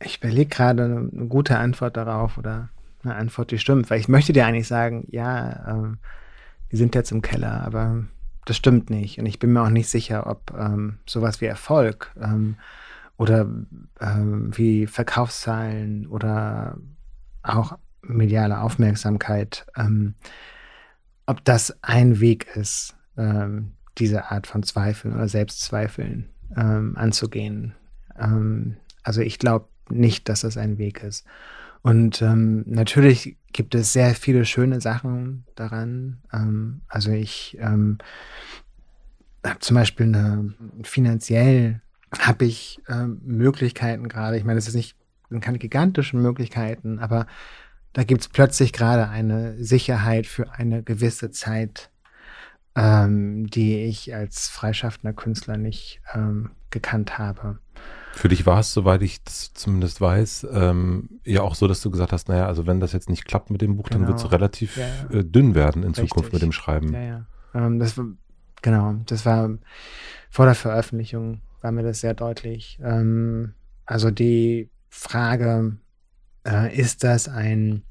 ich 0.00 0.18
überlege 0.18 0.48
gerade 0.48 0.84
eine, 0.84 1.26
gute 1.26 1.58
Antwort 1.58 1.96
darauf 1.96 2.38
oder 2.38 2.68
eine 3.02 3.16
Antwort, 3.16 3.50
die 3.50 3.58
stimmt, 3.58 3.90
weil 3.90 3.98
ich 3.98 4.08
möchte 4.08 4.32
dir 4.32 4.46
eigentlich 4.46 4.68
sagen, 4.68 5.06
ja, 5.10 5.66
ähm, 5.68 5.98
die 6.70 6.76
sind 6.76 6.94
jetzt 6.94 7.10
im 7.10 7.20
Keller, 7.20 7.64
aber 7.64 8.04
das 8.44 8.56
stimmt 8.56 8.88
nicht. 8.88 9.18
Und 9.18 9.26
ich 9.26 9.38
bin 9.38 9.52
mir 9.52 9.62
auch 9.62 9.68
nicht 9.68 9.88
sicher, 9.88 10.26
ob 10.26 10.56
ähm, 10.56 10.98
sowas 11.06 11.40
wie 11.40 11.46
Erfolg 11.46 12.12
ähm, 12.20 12.56
oder 13.16 13.48
ähm, 14.00 14.50
wie 14.56 14.86
Verkaufszahlen 14.86 16.06
oder 16.06 16.78
auch 17.42 17.78
mediale 18.02 18.60
Aufmerksamkeit, 18.60 19.66
ähm, 19.76 20.14
ob 21.26 21.44
das 21.44 21.82
ein 21.82 22.20
Weg 22.20 22.48
ist, 22.56 22.96
ähm, 23.16 23.72
diese 23.98 24.30
Art 24.30 24.46
von 24.46 24.62
Zweifeln 24.62 25.14
oder 25.14 25.28
Selbstzweifeln 25.28 26.30
ähm, 26.56 26.96
anzugehen. 26.96 27.74
Ähm, 28.18 28.76
also 29.02 29.20
ich 29.20 29.38
glaube 29.38 29.68
nicht, 29.88 30.28
dass 30.28 30.40
das 30.40 30.56
ein 30.56 30.78
Weg 30.78 31.02
ist. 31.02 31.24
Und 31.82 32.22
ähm, 32.22 32.64
natürlich 32.66 33.36
gibt 33.52 33.74
es 33.74 33.92
sehr 33.92 34.14
viele 34.14 34.44
schöne 34.44 34.80
Sachen 34.80 35.44
daran. 35.56 36.22
also 36.88 37.10
ich 37.10 37.58
habe 37.60 37.98
zum 39.58 39.74
Beispiel 39.74 40.06
eine 40.06 40.54
finanziell 40.84 41.81
habe 42.18 42.44
ich 42.44 42.80
äh, 42.88 43.06
Möglichkeiten 43.06 44.08
gerade. 44.08 44.36
Ich 44.36 44.44
meine, 44.44 44.58
das 44.58 44.68
ist 44.68 44.74
nicht, 44.74 44.96
sind 45.30 45.40
keine 45.40 45.58
gigantischen 45.58 46.20
Möglichkeiten, 46.20 46.98
aber 46.98 47.26
da 47.92 48.04
gibt 48.04 48.22
es 48.22 48.28
plötzlich 48.28 48.72
gerade 48.72 49.08
eine 49.08 49.62
Sicherheit 49.62 50.26
für 50.26 50.52
eine 50.52 50.82
gewisse 50.82 51.30
Zeit, 51.30 51.90
ähm, 52.74 53.46
die 53.48 53.84
ich 53.84 54.14
als 54.14 54.48
freischaffender 54.48 55.12
Künstler 55.12 55.56
nicht 55.56 56.00
ähm, 56.14 56.50
gekannt 56.70 57.18
habe. 57.18 57.58
Für 58.14 58.28
dich 58.28 58.44
war 58.44 58.60
es, 58.60 58.72
soweit 58.72 59.02
ich 59.02 59.24
das 59.24 59.54
zumindest 59.54 60.00
weiß, 60.00 60.46
ähm, 60.52 61.20
ja 61.24 61.42
auch 61.42 61.54
so, 61.54 61.66
dass 61.66 61.80
du 61.80 61.90
gesagt 61.90 62.12
hast, 62.12 62.28
naja, 62.28 62.46
also 62.46 62.66
wenn 62.66 62.78
das 62.78 62.92
jetzt 62.92 63.08
nicht 63.08 63.24
klappt 63.24 63.50
mit 63.50 63.62
dem 63.62 63.76
Buch, 63.76 63.88
genau. 63.88 64.00
dann 64.00 64.08
wird 64.08 64.18
es 64.18 64.32
relativ 64.32 64.76
ja, 64.76 64.86
ja. 65.10 65.18
Äh, 65.20 65.24
dünn 65.24 65.54
werden 65.54 65.82
in 65.82 65.88
Richtig. 65.88 66.10
Zukunft 66.10 66.32
mit 66.32 66.42
dem 66.42 66.52
Schreiben. 66.52 66.92
Ja, 66.92 67.00
ja. 67.00 67.26
Ähm, 67.54 67.78
das 67.78 67.96
war, 67.96 68.06
genau, 68.60 68.96
das 69.06 69.24
war 69.24 69.50
vor 70.30 70.44
der 70.44 70.54
Veröffentlichung 70.54 71.40
war 71.62 71.72
mir 71.72 71.82
das 71.82 72.00
sehr 72.00 72.14
deutlich. 72.14 72.78
Ähm, 72.82 73.54
also 73.86 74.10
die 74.10 74.70
Frage, 74.88 75.76
äh, 76.46 76.76
ist 76.76 77.04
das 77.04 77.28
ein, 77.28 77.82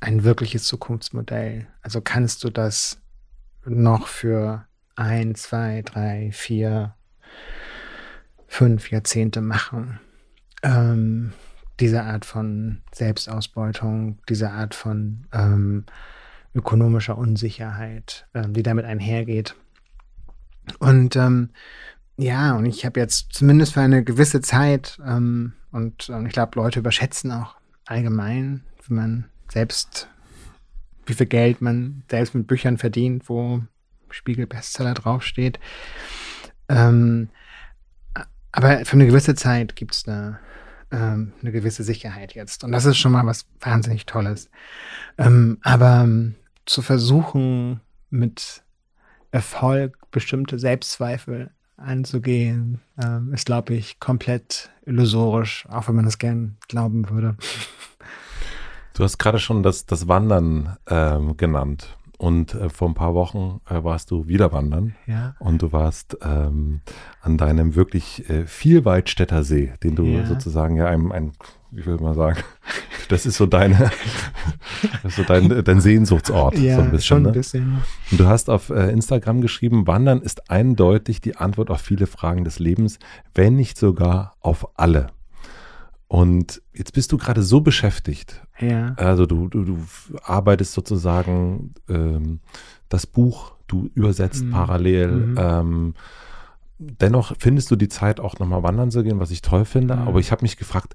ein 0.00 0.24
wirkliches 0.24 0.64
Zukunftsmodell? 0.64 1.66
Also 1.82 2.00
kannst 2.00 2.44
du 2.44 2.50
das 2.50 3.00
noch 3.64 4.06
für 4.06 4.66
ein, 4.96 5.34
zwei, 5.34 5.82
drei, 5.82 6.30
vier, 6.32 6.94
fünf 8.46 8.90
Jahrzehnte 8.90 9.40
machen? 9.40 10.00
Ähm, 10.62 11.32
diese 11.80 12.02
Art 12.04 12.24
von 12.24 12.82
Selbstausbeutung, 12.92 14.18
diese 14.28 14.50
Art 14.50 14.74
von 14.74 15.26
ähm, 15.32 15.84
ökonomischer 16.54 17.18
Unsicherheit, 17.18 18.26
ähm, 18.34 18.52
die 18.52 18.62
damit 18.62 18.84
einhergeht. 18.84 19.56
Und 20.78 21.16
ähm, 21.16 21.50
ja, 22.16 22.56
und 22.56 22.66
ich 22.66 22.84
habe 22.84 23.00
jetzt 23.00 23.32
zumindest 23.32 23.74
für 23.74 23.80
eine 23.80 24.04
gewisse 24.04 24.40
Zeit, 24.40 24.98
ähm, 25.04 25.54
und, 25.72 26.08
und 26.08 26.26
ich 26.26 26.32
glaube, 26.32 26.52
Leute 26.56 26.78
überschätzen 26.78 27.32
auch 27.32 27.56
allgemein, 27.86 28.62
wie 28.86 28.94
man 28.94 29.24
selbst, 29.50 30.08
wie 31.06 31.14
viel 31.14 31.26
Geld 31.26 31.60
man 31.60 32.04
selbst 32.08 32.34
mit 32.34 32.46
Büchern 32.46 32.78
verdient, 32.78 33.28
wo 33.28 33.62
Spiegel-Bestseller 34.10 34.94
draufsteht. 34.94 35.58
Ähm, 36.68 37.28
aber 38.52 38.84
für 38.84 38.92
eine 38.92 39.06
gewisse 39.06 39.34
Zeit 39.34 39.74
gibt 39.74 39.96
es 39.96 40.06
eine, 40.06 40.38
ähm, 40.92 41.32
eine 41.42 41.50
gewisse 41.50 41.82
Sicherheit 41.82 42.34
jetzt. 42.34 42.62
Und 42.62 42.70
das 42.70 42.84
ist 42.84 42.98
schon 42.98 43.12
mal 43.12 43.26
was 43.26 43.46
wahnsinnig 43.60 44.06
Tolles. 44.06 44.48
Ähm, 45.18 45.58
aber 45.62 46.02
ähm, 46.04 46.36
zu 46.64 46.80
versuchen, 46.80 47.80
mit 48.10 48.62
Erfolg 49.32 49.98
bestimmte 50.12 50.60
Selbstzweifel 50.60 51.50
anzugehen, 51.76 52.80
ähm, 53.02 53.32
ist, 53.32 53.46
glaube 53.46 53.74
ich, 53.74 54.00
komplett 54.00 54.70
illusorisch, 54.86 55.66
auch 55.68 55.88
wenn 55.88 55.96
man 55.96 56.04
das 56.04 56.18
gern 56.18 56.56
glauben 56.68 57.08
würde. 57.10 57.36
Du 58.94 59.02
hast 59.02 59.18
gerade 59.18 59.40
schon 59.40 59.62
das, 59.62 59.86
das 59.86 60.06
Wandern 60.06 60.76
ähm, 60.88 61.36
genannt. 61.36 61.96
Und 62.16 62.54
äh, 62.54 62.68
vor 62.68 62.88
ein 62.88 62.94
paar 62.94 63.14
Wochen 63.14 63.60
äh, 63.68 63.82
warst 63.82 64.10
du 64.10 64.28
wieder 64.28 64.52
wandern. 64.52 64.94
Ja. 65.06 65.34
Und 65.40 65.62
du 65.62 65.72
warst 65.72 66.16
ähm, 66.22 66.80
an 67.20 67.36
deinem 67.36 67.74
wirklich 67.74 68.28
äh, 68.30 68.46
Vielwaldstätter 68.46 69.42
See, 69.42 69.72
den 69.82 69.96
du 69.96 70.04
ja. 70.04 70.24
sozusagen 70.24 70.76
ja 70.76 70.86
einem, 70.86 71.10
ein, 71.10 71.32
wie 71.74 71.84
will 71.86 71.96
man 71.96 72.14
sagen, 72.14 72.38
das 73.08 73.26
ist 73.26 73.36
so 73.36 73.46
deine, 73.46 73.76
das 75.02 75.04
ist 75.04 75.16
so 75.16 75.24
dein, 75.24 75.64
dein 75.64 75.80
Sehnsuchtsort. 75.80 76.58
Ja, 76.58 76.76
so 76.76 76.82
ein 76.82 76.90
bisschen, 76.90 77.06
schon 77.06 77.18
ein 77.18 77.22
ne? 77.24 77.32
bisschen. 77.32 77.82
Und 78.10 78.20
du 78.20 78.26
hast 78.26 78.48
auf 78.48 78.70
äh, 78.70 78.90
Instagram 78.90 79.40
geschrieben, 79.40 79.86
Wandern 79.86 80.22
ist 80.22 80.50
eindeutig 80.50 81.20
die 81.20 81.36
Antwort 81.36 81.70
auf 81.70 81.80
viele 81.80 82.06
Fragen 82.06 82.44
des 82.44 82.58
Lebens, 82.58 82.98
wenn 83.34 83.56
nicht 83.56 83.76
sogar 83.78 84.34
auf 84.40 84.78
alle. 84.78 85.08
Und 86.06 86.62
jetzt 86.72 86.92
bist 86.92 87.10
du 87.12 87.18
gerade 87.18 87.42
so 87.42 87.60
beschäftigt. 87.60 88.42
Ja. 88.60 88.94
Also 88.96 89.26
du, 89.26 89.48
du, 89.48 89.64
du 89.64 89.78
arbeitest 90.22 90.72
sozusagen 90.72 91.74
ähm, 91.88 92.40
das 92.88 93.06
Buch, 93.06 93.54
du 93.66 93.90
übersetzt 93.94 94.44
mhm. 94.44 94.50
parallel. 94.50 95.08
Mhm. 95.08 95.38
Ähm, 95.38 95.94
dennoch 96.78 97.34
findest 97.38 97.70
du 97.70 97.76
die 97.76 97.88
Zeit 97.88 98.20
auch 98.20 98.38
nochmal 98.38 98.62
wandern 98.62 98.90
zu 98.90 99.02
gehen, 99.02 99.18
was 99.18 99.30
ich 99.30 99.42
toll 99.42 99.64
finde. 99.64 99.96
Mhm. 99.96 100.02
Aber 100.02 100.20
ich 100.20 100.30
habe 100.30 100.42
mich 100.42 100.56
gefragt, 100.56 100.94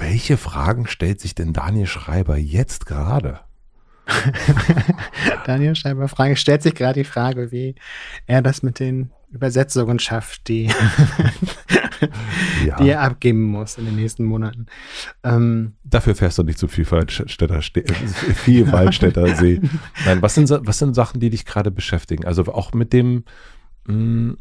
welche 0.00 0.36
Fragen 0.36 0.86
stellt 0.86 1.20
sich 1.20 1.34
denn 1.34 1.52
Daniel 1.52 1.86
Schreiber 1.86 2.36
jetzt 2.36 2.86
gerade? 2.86 3.40
Daniel 5.46 5.76
Schreiber 5.76 6.08
Frage 6.08 6.36
stellt 6.36 6.62
sich 6.62 6.74
gerade 6.74 7.00
die 7.00 7.08
Frage, 7.08 7.52
wie 7.52 7.76
er 8.26 8.42
das 8.42 8.62
mit 8.62 8.80
den 8.80 9.12
Übersetzungen 9.30 10.00
schafft, 10.00 10.48
die, 10.48 10.64
ja. 12.66 12.76
die 12.76 12.88
er 12.88 13.02
abgeben 13.02 13.42
muss 13.42 13.78
in 13.78 13.84
den 13.84 13.94
nächsten 13.94 14.24
Monaten. 14.24 14.66
Ähm, 15.22 15.74
Dafür 15.84 16.16
fährst 16.16 16.38
du 16.38 16.42
nicht 16.42 16.58
zu 16.58 16.66
viel 16.66 16.90
Waldstätter, 16.90 17.62
viel 17.62 18.72
Waldstätter 18.72 19.36
See. 19.36 19.60
Nein, 20.04 20.22
was 20.22 20.34
sind, 20.34 20.50
was 20.50 20.78
sind 20.78 20.94
Sachen, 20.94 21.20
die 21.20 21.30
dich 21.30 21.44
gerade 21.44 21.70
beschäftigen? 21.70 22.24
Also 22.24 22.42
auch 22.46 22.72
mit 22.72 22.92
dem, 22.92 23.24
mh, 23.86 23.94
mm, 23.94 24.36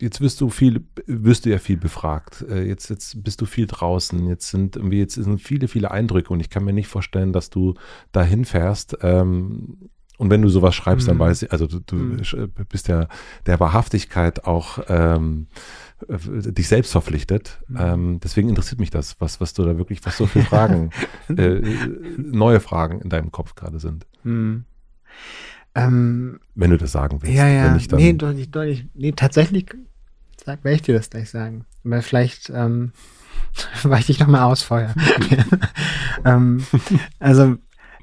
jetzt 0.00 0.20
wirst 0.20 0.40
du 0.40 0.50
viel, 0.50 0.84
wirst 1.06 1.44
du 1.44 1.50
ja 1.50 1.58
viel 1.58 1.76
befragt. 1.76 2.44
Äh, 2.48 2.64
jetzt, 2.64 2.90
jetzt 2.90 3.22
bist 3.22 3.40
du 3.40 3.46
viel 3.46 3.66
draußen. 3.66 4.26
Jetzt 4.26 4.50
sind 4.50 4.76
irgendwie, 4.76 4.98
jetzt 4.98 5.14
sind 5.14 5.40
viele, 5.40 5.68
viele 5.68 5.90
Eindrücke 5.90 6.32
und 6.32 6.40
ich 6.40 6.50
kann 6.50 6.64
mir 6.64 6.72
nicht 6.72 6.88
vorstellen, 6.88 7.32
dass 7.32 7.50
du 7.50 7.74
dahin 8.12 8.44
fährst. 8.44 8.98
Ähm, 9.02 9.90
und 10.18 10.30
wenn 10.30 10.42
du 10.42 10.48
sowas 10.48 10.74
schreibst, 10.74 11.08
dann 11.08 11.16
mhm. 11.16 11.20
weiß 11.20 11.42
ich, 11.42 11.52
also 11.52 11.66
du, 11.66 11.80
du 11.80 11.96
mhm. 11.96 12.22
bist 12.68 12.88
ja 12.88 13.08
der 13.44 13.60
Wahrhaftigkeit 13.60 14.44
auch 14.44 14.78
ähm, 14.88 15.48
äh, 16.08 16.52
dich 16.52 16.68
selbst 16.68 16.92
verpflichtet. 16.92 17.60
Mhm. 17.68 17.76
Ähm, 17.78 18.20
deswegen 18.22 18.48
interessiert 18.48 18.80
mich 18.80 18.90
das, 18.90 19.20
was, 19.20 19.40
was 19.40 19.52
du 19.52 19.64
da 19.64 19.76
wirklich, 19.76 20.04
was 20.06 20.16
so 20.16 20.26
viele 20.26 20.46
Fragen, 20.46 20.90
äh, 21.28 21.60
neue 22.16 22.60
Fragen 22.60 23.00
in 23.00 23.10
deinem 23.10 23.30
Kopf 23.30 23.54
gerade 23.54 23.78
sind. 23.78 24.06
Ähm, 25.76 26.40
wenn 26.54 26.70
du 26.70 26.78
das 26.78 26.92
sagen 26.92 27.18
willst. 27.20 27.36
Ja, 27.36 27.46
ja. 27.46 27.74
Nicht, 27.74 27.92
nee, 27.92 28.12
doch 28.14 28.32
nicht, 28.32 28.54
doch 28.54 28.64
nicht. 28.64 28.86
Nee, 28.94 29.12
tatsächlich 29.12 29.66
sag, 30.44 30.64
werde 30.64 30.76
ich 30.76 30.82
dir 30.82 30.94
das 30.94 31.10
gleich 31.10 31.30
sagen. 31.30 31.64
Weil 31.84 32.02
vielleicht 32.02 32.50
ähm, 32.54 32.92
weil 33.82 34.00
ich 34.00 34.06
dich 34.06 34.18
nochmal 34.18 34.42
ausfeuer. 34.42 34.94
ähm, 36.24 36.64
also 37.18 37.56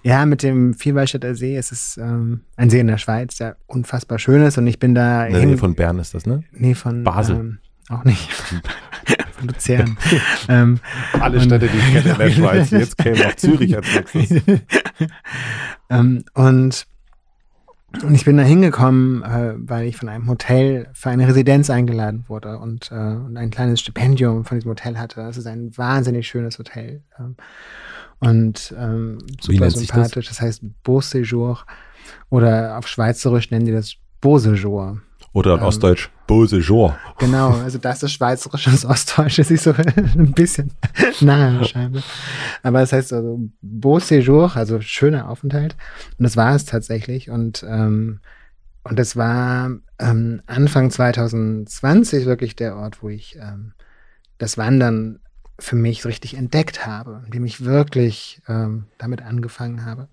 ja, 0.04 0.26
mit 0.26 0.44
dem 0.44 0.74
Vielwaldstätter 0.74 1.34
See 1.34 1.58
ist 1.58 1.72
es 1.72 1.98
ähm, 1.98 2.42
ein 2.58 2.70
See 2.70 2.80
in 2.80 2.88
der 2.88 2.98
Schweiz, 2.98 3.38
der 3.38 3.56
unfassbar 3.68 4.20
schön 4.20 4.44
ist 4.44 4.58
und 4.58 4.68
ich 4.68 4.78
bin 4.78 4.94
da. 4.94 5.26
In 5.26 5.50
der 5.50 5.58
von 5.58 5.76
Bern 5.76 5.98
ist 6.00 6.14
das, 6.14 6.26
ne? 6.26 6.44
Nee, 6.52 6.76
von 6.76 7.04
Basel. 7.04 7.36
Ähm, 7.38 7.58
auch 7.90 8.04
nicht. 8.04 8.30
von 9.32 9.48
Luzern. 9.48 9.98
ähm, 10.50 10.80
Alle 11.20 11.40
Städte, 11.40 11.68
die 11.68 11.78
ich 11.78 11.94
kenne 11.94 12.12
in 12.12 12.18
der 12.18 12.32
Schweiz. 12.32 12.72
Jetzt 12.72 12.98
käme 12.98 13.28
auch 13.28 13.36
Zürich 13.36 13.76
als 13.76 13.88
nächstes. 14.14 14.44
ähm, 15.90 16.26
und 16.34 16.86
und 18.02 18.16
ich 18.16 18.26
bin 18.26 18.38
da 18.38 18.44
hingekommen, 18.44 19.22
äh, 19.24 19.54
weil 19.58 19.86
ich 19.86 19.98
von 19.98 20.10
einem 20.10 20.28
Hotel 20.28 20.88
für 20.94 21.10
eine 21.10 21.28
Residenz 21.28 21.70
eingeladen 21.70 22.26
wurde 22.28 22.58
und, 22.58 22.92
äh, 22.92 22.96
und 22.96 23.38
ein 23.38 23.52
kleines 23.52 23.82
Stipendium 23.82 24.46
von 24.46 24.58
diesem 24.58 24.72
Hotel 24.72 24.98
hatte. 24.98 25.22
Das 25.22 25.38
ist 25.38 25.46
ein 25.46 25.78
wahnsinnig 25.78 26.28
schönes 26.28 26.58
Hotel. 26.58 27.04
Ähm, 27.20 27.36
und 28.20 28.74
ähm, 28.78 29.20
super 29.40 29.70
sympathisch. 29.70 30.28
Das? 30.28 30.38
das? 30.38 30.42
heißt 30.42 30.64
Beau 30.84 31.00
Séjour 31.00 31.60
oder 32.30 32.78
auf 32.78 32.88
Schweizerisch 32.88 33.52
nennen 33.52 33.66
die 33.66 33.72
das 33.72 33.96
Beau 34.22 34.38
Séjour. 34.38 35.00
Oder 35.34 35.56
in 35.56 35.60
ähm, 35.60 35.66
Ostdeutsch 35.66 36.10
Beau 36.28 36.44
Séjour. 36.44 36.96
Genau, 37.18 37.50
also 37.50 37.80
das 37.80 38.04
ist 38.04 38.14
Schweizerisch 38.14 38.68
und 38.68 38.74
das 38.74 38.86
Ostdeutsch 38.86 39.40
ist 39.40 39.48
sich 39.48 39.62
so 39.62 39.74
ein 40.18 40.32
bisschen 40.34 40.72
nahe 41.20 41.66
scheinbar. 41.66 42.04
Aber 42.62 42.80
das 42.80 42.94
heißt 42.94 43.12
also 43.14 43.40
Beau 43.62 43.98
Séjour, 43.98 44.56
also 44.56 44.80
schöner 44.80 45.30
Aufenthalt. 45.30 45.76
Und 46.18 46.24
das 46.24 46.38
war 46.38 46.56
es 46.56 46.66
tatsächlich. 46.66 47.30
Und 47.30 47.66
ähm, 47.68 48.20
und 48.84 49.00
das 49.00 49.16
war 49.16 49.72
ähm, 50.00 50.42
Anfang 50.46 50.92
2020 50.92 52.26
wirklich 52.26 52.56
der 52.56 52.76
Ort, 52.76 53.02
wo 53.02 53.10
ich 53.10 53.38
ähm, 53.38 53.74
das 54.38 54.58
Wandern 54.58 55.20
für 55.64 55.76
mich 55.76 56.06
richtig 56.06 56.36
entdeckt 56.36 56.86
habe, 56.86 57.22
indem 57.26 57.46
ich 57.46 57.64
wirklich 57.64 58.42
ähm, 58.48 58.86
damit 58.98 59.22
angefangen 59.22 59.86
habe. 59.86 60.10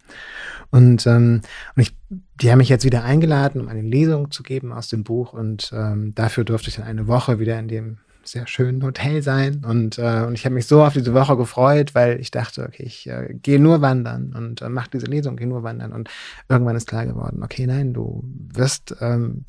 Und, 0.70 1.06
ähm, 1.06 1.40
und 1.74 1.82
ich, 1.82 1.94
die 2.40 2.50
haben 2.50 2.58
mich 2.58 2.68
jetzt 2.68 2.84
wieder 2.84 3.02
eingeladen, 3.02 3.60
um 3.60 3.68
eine 3.68 3.82
Lesung 3.82 4.30
zu 4.30 4.42
geben 4.42 4.72
aus 4.72 4.88
dem 4.88 5.02
Buch. 5.02 5.32
Und 5.32 5.72
ähm, 5.74 6.14
dafür 6.14 6.44
durfte 6.44 6.68
ich 6.68 6.76
dann 6.76 6.86
eine 6.86 7.08
Woche 7.08 7.38
wieder 7.40 7.58
in 7.58 7.68
dem 7.68 7.98
sehr 8.22 8.46
schönen 8.46 8.82
Hotel 8.84 9.22
sein. 9.22 9.64
Und, 9.64 9.98
äh, 9.98 10.24
und 10.26 10.34
ich 10.34 10.44
habe 10.44 10.54
mich 10.54 10.66
so 10.66 10.84
auf 10.84 10.92
diese 10.92 11.14
Woche 11.14 11.36
gefreut, 11.36 11.94
weil 11.94 12.20
ich 12.20 12.30
dachte, 12.30 12.64
okay, 12.64 12.84
ich 12.84 13.08
äh, 13.08 13.34
gehe 13.34 13.58
nur 13.58 13.80
wandern 13.80 14.32
und 14.36 14.62
äh, 14.62 14.68
mache 14.68 14.90
diese 14.92 15.06
Lesung, 15.06 15.36
gehe 15.36 15.48
nur 15.48 15.64
wandern. 15.64 15.92
Und 15.92 16.08
irgendwann 16.48 16.76
ist 16.76 16.88
klar 16.88 17.06
geworden, 17.06 17.42
okay, 17.42 17.66
nein, 17.66 17.92
du 17.92 18.22
wirst 18.54 18.94
ähm, 19.00 19.44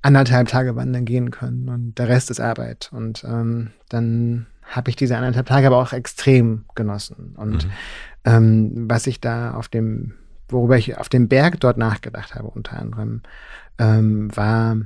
anderthalb 0.00 0.48
Tage 0.48 0.76
wandern 0.76 1.04
gehen 1.04 1.30
können 1.30 1.68
und 1.68 1.98
der 1.98 2.08
Rest 2.08 2.30
ist 2.30 2.40
Arbeit. 2.40 2.90
Und 2.92 3.22
ähm, 3.24 3.72
dann 3.90 4.46
habe 4.66 4.90
ich 4.90 4.96
diese 4.96 5.16
anderthalb 5.16 5.46
Tage 5.46 5.66
aber 5.66 5.78
auch 5.78 5.92
extrem 5.92 6.64
genossen. 6.74 7.34
Und 7.36 7.66
mhm. 7.66 7.70
ähm, 8.24 8.90
was 8.90 9.06
ich 9.06 9.20
da 9.20 9.54
auf 9.54 9.68
dem, 9.68 10.14
worüber 10.48 10.76
ich 10.76 10.98
auf 10.98 11.08
dem 11.08 11.28
Berg 11.28 11.60
dort 11.60 11.78
nachgedacht 11.78 12.34
habe, 12.34 12.48
unter 12.48 12.78
anderem, 12.78 13.22
ähm, 13.78 14.34
war, 14.36 14.76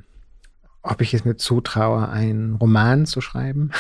ob 0.83 1.01
ich 1.01 1.15
es 1.15 1.25
mir 1.25 1.37
zutraue, 1.37 2.09
einen 2.09 2.55
Roman 2.55 3.07
zu 3.07 3.21
schreiben, 3.21 3.71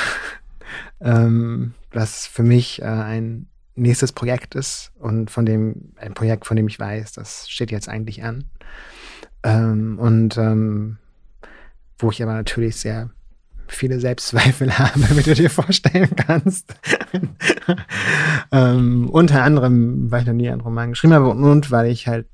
ähm, 1.00 1.74
was 1.92 2.26
für 2.26 2.42
mich 2.42 2.80
äh, 2.82 2.86
ein 2.86 3.46
nächstes 3.74 4.12
Projekt 4.12 4.54
ist 4.54 4.92
und 4.98 5.30
von 5.30 5.46
dem, 5.46 5.92
ein 5.96 6.14
Projekt, 6.14 6.46
von 6.46 6.56
dem 6.56 6.68
ich 6.68 6.78
weiß, 6.78 7.12
das 7.12 7.48
steht 7.48 7.70
jetzt 7.70 7.88
eigentlich 7.88 8.22
an. 8.22 8.44
Ähm, 9.42 9.98
und 9.98 10.36
ähm, 10.36 10.98
wo 11.98 12.10
ich 12.10 12.22
aber 12.22 12.34
natürlich 12.34 12.76
sehr 12.76 13.10
viele 13.72 14.00
Selbstzweifel 14.00 14.78
habe, 14.78 15.16
wie 15.16 15.22
du 15.22 15.34
dir 15.34 15.50
vorstellen 15.50 16.14
kannst. 16.16 16.74
ähm, 18.52 19.08
unter 19.10 19.42
anderem, 19.42 20.10
weil 20.10 20.22
ich 20.22 20.26
noch 20.26 20.34
nie 20.34 20.50
einen 20.50 20.60
Roman 20.60 20.90
geschrieben 20.90 21.14
habe 21.14 21.28
und 21.28 21.70
weil 21.70 21.90
ich 21.90 22.06
halt 22.06 22.26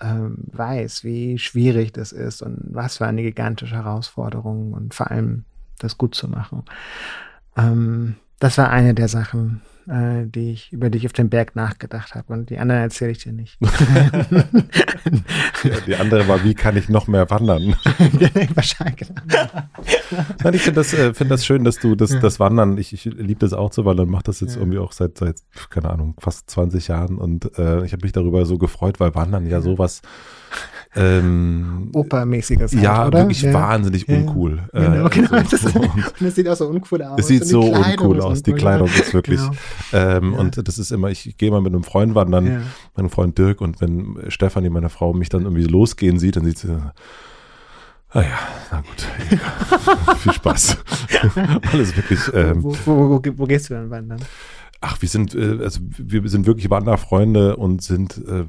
ähm, 0.00 0.38
weiß, 0.52 1.04
wie 1.04 1.38
schwierig 1.38 1.92
das 1.92 2.12
ist 2.12 2.42
und 2.42 2.58
was 2.70 2.98
für 2.98 3.06
eine 3.06 3.22
gigantische 3.22 3.76
Herausforderung 3.76 4.72
und 4.72 4.94
vor 4.94 5.10
allem 5.10 5.44
das 5.78 5.98
gut 5.98 6.14
zu 6.14 6.28
machen. 6.28 6.64
Ähm, 7.56 8.16
das 8.38 8.58
war 8.58 8.70
eine 8.70 8.94
der 8.94 9.08
Sachen, 9.08 9.62
äh, 9.88 10.26
die 10.26 10.52
ich, 10.52 10.72
über 10.72 10.90
die 10.90 10.98
ich 10.98 11.06
auf 11.06 11.12
dem 11.12 11.28
Berg 11.28 11.56
nachgedacht 11.56 12.14
habe. 12.14 12.32
Und 12.32 12.50
die 12.50 12.58
anderen 12.58 12.82
erzähle 12.82 13.12
ich 13.12 13.18
dir 13.18 13.32
nicht. 13.32 13.58
ja, 15.64 15.80
die 15.86 15.96
andere 15.96 16.26
war, 16.28 16.44
wie 16.44 16.54
kann 16.54 16.76
ich 16.76 16.88
noch 16.88 17.06
mehr 17.06 17.28
wandern? 17.30 17.76
Wahrscheinlich. 18.54 19.08
Nein, 20.42 20.54
ich 20.54 20.62
finde 20.62 20.80
das, 20.80 20.94
äh, 20.94 21.14
find 21.14 21.30
das 21.30 21.44
schön, 21.44 21.64
dass 21.64 21.78
du 21.78 21.94
das, 21.94 22.12
ja. 22.12 22.20
das 22.20 22.40
Wandern, 22.40 22.78
ich, 22.78 22.92
ich 22.92 23.04
liebe 23.04 23.40
das 23.40 23.52
auch 23.52 23.70
zu 23.70 23.84
wandern, 23.84 24.08
mache 24.08 24.24
das 24.24 24.40
jetzt 24.40 24.54
ja. 24.54 24.60
irgendwie 24.60 24.78
auch 24.78 24.92
seit, 24.92 25.18
seit, 25.18 25.36
keine 25.70 25.90
Ahnung, 25.90 26.14
fast 26.18 26.50
20 26.50 26.88
Jahren. 26.88 27.18
Und 27.18 27.58
äh, 27.58 27.84
ich 27.84 27.92
habe 27.92 28.02
mich 28.02 28.12
darüber 28.12 28.46
so 28.46 28.58
gefreut, 28.58 29.00
weil 29.00 29.14
Wandern 29.14 29.46
ja 29.46 29.60
sowas 29.60 30.02
ähm, 30.96 31.90
Opermäßiges. 31.92 32.72
Halt, 32.72 32.82
ja, 32.82 33.06
oder? 33.06 33.18
wirklich 33.20 33.42
ja. 33.42 33.52
wahnsinnig 33.52 34.08
uncool. 34.08 34.62
Ja, 34.72 34.80
genau, 34.80 35.06
äh, 35.06 35.10
genau. 35.10 35.42
So, 35.48 35.68
und, 35.80 36.20
und 36.20 36.26
es 36.26 36.34
sieht 36.34 36.48
auch 36.48 36.56
so 36.56 36.68
uncool 36.68 37.02
aus. 37.02 37.18
Es 37.18 37.26
sieht 37.26 37.46
so 37.46 37.62
uncool 37.62 38.20
aus. 38.20 38.42
Die 38.42 38.52
Kleidung 38.52 38.88
ist 38.88 39.12
wirklich. 39.12 39.40
Genau. 39.40 39.52
Ähm, 39.92 40.32
ja. 40.32 40.38
Und 40.38 40.66
das 40.66 40.78
ist 40.78 40.90
immer, 40.90 41.10
ich 41.10 41.36
gehe 41.36 41.50
mal 41.50 41.60
mit 41.60 41.72
einem 41.72 41.84
Freund 41.84 42.14
wandern, 42.14 42.46
ja. 42.46 42.62
meinem 42.96 43.10
Freund 43.10 43.38
Dirk, 43.38 43.60
und 43.60 43.80
wenn 43.80 44.18
Stefanie, 44.28 44.70
meine 44.70 44.88
Frau, 44.88 45.12
mich 45.12 45.28
dann 45.28 45.42
irgendwie 45.42 45.64
losgehen 45.64 46.18
sieht, 46.18 46.36
dann 46.36 46.44
sieht 46.44 46.58
sie, 46.58 46.76
Ah 48.14 48.22
ja, 48.22 48.38
na 48.70 48.80
gut. 48.80 50.18
Viel 50.18 50.32
Spaß. 50.32 50.78
Alles 51.72 51.96
wirklich. 51.96 52.20
Ähm, 52.32 52.62
wo, 52.62 52.76
wo, 52.84 53.10
wo, 53.10 53.22
wo, 53.38 53.44
gehst 53.44 53.68
du 53.68 53.74
dann 53.74 53.90
wandern? 53.90 54.20
Ach, 54.80 55.02
wir 55.02 55.08
sind, 55.08 55.34
äh, 55.34 55.58
also 55.60 55.80
wir 55.82 56.28
sind 56.28 56.46
wirklich 56.46 56.70
Wanderfreunde 56.70 57.56
und 57.56 57.82
sind 57.82 58.18
äh, 58.18 58.44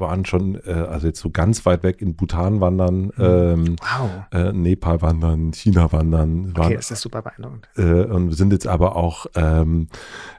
waren 0.00 0.24
schon, 0.24 0.56
äh, 0.66 0.72
also 0.72 1.06
jetzt 1.06 1.20
so 1.20 1.30
ganz 1.30 1.64
weit 1.66 1.82
weg 1.82 2.00
in 2.02 2.16
Bhutan 2.16 2.60
wandern, 2.60 3.04
mhm. 3.04 3.12
ähm, 3.18 3.76
wow. 3.80 4.10
äh, 4.32 4.52
Nepal 4.52 5.02
wandern, 5.02 5.52
China 5.52 5.92
wandern. 5.92 6.52
Okay, 6.56 6.76
das 6.76 6.90
ist 6.90 7.02
super 7.02 7.22
beeindruckend. 7.22 7.68
Äh, 7.76 8.04
und 8.04 8.28
wir 8.28 8.36
sind 8.36 8.52
jetzt 8.52 8.66
aber 8.66 8.96
auch, 8.96 9.26
ähm, 9.34 9.88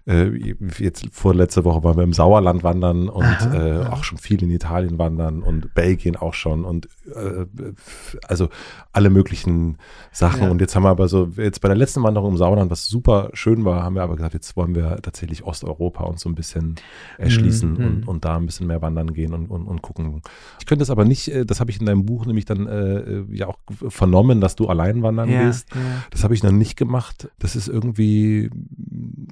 äh, 0.07 0.55
jetzt 0.77 1.07
vorletzte 1.11 1.63
Woche 1.63 1.83
waren 1.83 1.97
wir 1.97 2.03
im 2.03 2.13
Sauerland 2.13 2.63
wandern 2.63 3.07
und 3.09 3.23
aha, 3.23 3.53
äh, 3.53 3.71
aha. 3.81 3.93
auch 3.93 4.03
schon 4.03 4.17
viel 4.17 4.41
in 4.43 4.49
Italien 4.49 4.97
wandern 4.97 5.43
und 5.43 5.73
Belgien 5.73 6.15
auch 6.15 6.33
schon 6.33 6.65
und 6.65 6.87
äh, 7.13 7.45
also 8.27 8.49
alle 8.91 9.09
möglichen 9.09 9.77
Sachen. 10.11 10.43
Ja. 10.43 10.49
Und 10.49 10.61
jetzt 10.61 10.75
haben 10.75 10.83
wir 10.83 10.89
aber 10.89 11.07
so, 11.07 11.29
jetzt 11.37 11.61
bei 11.61 11.67
der 11.67 11.77
letzten 11.77 12.03
Wanderung 12.03 12.31
im 12.31 12.37
Sauerland, 12.37 12.71
was 12.71 12.87
super 12.87 13.29
schön 13.33 13.63
war, 13.65 13.83
haben 13.83 13.95
wir 13.95 14.03
aber 14.03 14.15
gesagt, 14.15 14.33
jetzt 14.33 14.57
wollen 14.57 14.75
wir 14.75 14.97
tatsächlich 15.01 15.43
Osteuropa 15.43 16.03
uns 16.03 16.21
so 16.21 16.29
ein 16.29 16.35
bisschen 16.35 16.75
erschließen 17.17 17.73
mhm. 17.73 17.85
und, 17.85 18.07
und 18.07 18.25
da 18.25 18.37
ein 18.37 18.45
bisschen 18.45 18.67
mehr 18.67 18.81
wandern 18.81 19.13
gehen 19.13 19.33
und, 19.33 19.50
und, 19.51 19.67
und 19.67 19.81
gucken. 19.81 20.21
Ich 20.59 20.65
könnte 20.65 20.81
das 20.81 20.89
aber 20.89 21.05
nicht, 21.05 21.27
äh, 21.27 21.45
das 21.45 21.59
habe 21.59 21.71
ich 21.71 21.79
in 21.79 21.85
deinem 21.85 22.05
Buch 22.05 22.25
nämlich 22.25 22.45
dann 22.45 22.67
äh, 22.67 23.23
ja 23.31 23.47
auch 23.47 23.57
vernommen, 23.89 24.41
dass 24.41 24.55
du 24.55 24.67
allein 24.67 25.03
wandern 25.03 25.29
ja, 25.29 25.43
gehst. 25.43 25.69
Ja. 25.73 25.81
Das 26.09 26.23
habe 26.23 26.33
ich 26.33 26.43
noch 26.43 26.51
nicht 26.51 26.77
gemacht. 26.77 27.29
Das 27.39 27.55
ist 27.55 27.67
irgendwie, 27.67 28.49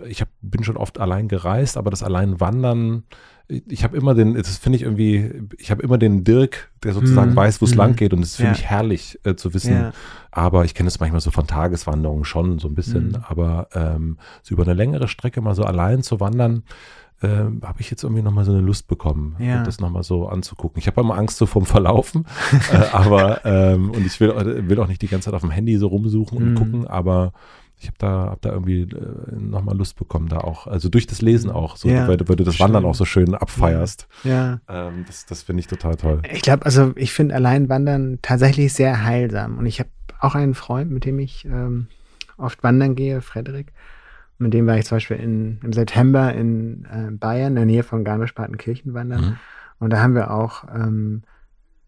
ich 0.08 0.22
hab, 0.22 0.30
bin 0.42 0.64
schon 0.64 0.78
oft 0.78 1.00
allein 1.00 1.28
gereist, 1.28 1.78
aber 1.78 1.90
das 1.90 2.04
allein 2.04 2.40
wandern, 2.40 3.04
ich 3.50 3.84
habe 3.84 3.98
immer 3.98 4.14
den, 4.14 4.36
das 4.36 4.58
finde 4.58 4.76
ich 4.76 4.84
irgendwie, 4.84 5.32
ich 5.58 5.72
habe 5.72 5.82
immer 5.82 5.98
den 5.98 6.24
Dirk, 6.24 6.70
der 6.84 6.94
sozusagen 6.94 7.34
mm, 7.34 7.36
weiß, 7.36 7.62
wo 7.62 7.66
es 7.66 7.74
mm, 7.74 7.78
lang 7.78 7.96
geht 7.96 8.14
und 8.14 8.22
es 8.22 8.32
ist 8.32 8.36
für 8.36 8.44
ja. 8.44 8.52
mich 8.52 8.66
herrlich 8.66 9.20
äh, 9.24 9.36
zu 9.36 9.56
wissen. 9.56 9.74
Ja. 9.74 9.92
Aber 10.30 10.66
ich 10.66 10.76
kenne 10.76 10.88
es 10.88 11.00
manchmal 11.00 11.20
so 11.20 11.32
von 11.32 11.48
Tageswanderungen 11.48 12.26
schon 12.26 12.60
so 12.60 12.68
ein 12.68 12.76
bisschen, 12.76 13.10
mm. 13.10 13.24
aber 13.28 13.68
ähm, 13.74 14.18
so 14.44 14.54
über 14.54 14.64
eine 14.64 14.76
längere 14.76 15.08
Strecke 15.08 15.42
mal 15.42 15.56
so 15.56 15.64
allein 15.64 16.04
zu 16.04 16.20
wandern, 16.20 16.62
äh, 17.22 17.28
habe 17.28 17.80
ich 17.80 17.90
jetzt 17.92 18.04
irgendwie 18.04 18.22
nochmal 18.22 18.46
so 18.46 18.52
eine 18.52 18.62
Lust 18.62 18.88
bekommen, 18.88 19.36
ja. 19.40 19.64
das 19.64 19.80
nochmal 19.80 20.04
so 20.04 20.28
anzugucken. 20.28 20.80
Ich 20.80 20.88
habe 20.88 21.02
immer 21.02 21.16
Angst 21.16 21.38
so 21.38 21.46
vom 21.46 21.66
Verlaufen, 21.66 22.26
äh, 22.72 22.78
aber 22.92 23.46
ähm, 23.46 23.92
und 23.92 24.06
ich 24.06 24.20
will, 24.20 24.34
will 24.70 24.80
auch 24.80 24.88
nicht 24.88 25.02
die 25.02 25.08
ganze 25.08 25.26
Zeit 25.26 25.34
auf 25.34 25.42
dem 25.42 25.52
Handy 25.52 25.78
so 25.78 25.88
rumsuchen 25.88 26.38
und 26.38 26.54
mm. 26.54 26.56
gucken, 26.56 26.88
aber 26.88 27.34
ich 27.82 27.88
habe 27.88 27.98
da, 27.98 28.10
hab 28.32 28.42
da 28.42 28.52
irgendwie 28.52 28.82
äh, 28.82 29.36
nochmal 29.36 29.78
Lust 29.78 29.98
bekommen, 29.98 30.28
da 30.28 30.40
auch, 30.40 30.68
also 30.68 30.90
durch 30.90 31.08
das 31.08 31.22
Lesen 31.22 31.50
auch, 31.50 31.78
so, 31.78 31.88
ja, 31.88 32.08
weil, 32.08 32.20
weil, 32.28 32.36
du 32.36 32.44
das 32.44 32.56
schön. 32.56 32.66
Wandern 32.66 32.86
auch 32.86 32.96
so 32.96 33.06
schön 33.06 33.34
abfeierst. 33.36 34.08
Ja. 34.26 34.60
Ähm, 34.68 35.06
das 35.08 35.26
das 35.26 35.44
finde 35.44 35.62
ich 35.62 35.68
total 35.68 35.96
toll. 35.96 36.22
Ich 36.32 36.42
glaube, 36.42 36.66
also 36.66 36.92
ich 36.96 37.14
finde 37.14 37.36
allein 37.36 37.70
Wandern 37.70 38.20
tatsächlich 38.22 38.74
sehr 38.74 39.06
heilsam. 39.06 39.58
Und 39.58 39.66
ich 39.66 39.80
habe 39.80 39.90
auch 40.20 40.36
einen 40.36 40.56
Freund, 40.56 40.92
mit 40.92 41.06
dem 41.06 41.20
ich 41.20 41.46
ähm, 41.46 41.88
oft 42.38 42.64
wandern 42.64 42.96
gehe, 42.96 43.22
Frederik. 43.22 43.72
Mit 44.40 44.54
dem 44.54 44.66
war 44.68 44.78
ich 44.78 44.86
zum 44.86 44.96
Beispiel 44.96 45.18
in, 45.18 45.60
im 45.64 45.74
September 45.74 46.34
in 46.34 46.86
äh, 46.86 47.12
Bayern, 47.12 47.50
in 47.50 47.56
der 47.56 47.66
Nähe 47.66 47.84
von 47.84 48.04
Garmisch-Partenkirchen 48.04 48.94
wandern. 48.94 49.22
Mhm. 49.22 49.38
Und 49.80 49.92
da 49.92 50.02
haben 50.02 50.16
wir 50.16 50.32
auch 50.32 50.64
ähm, 50.74 51.24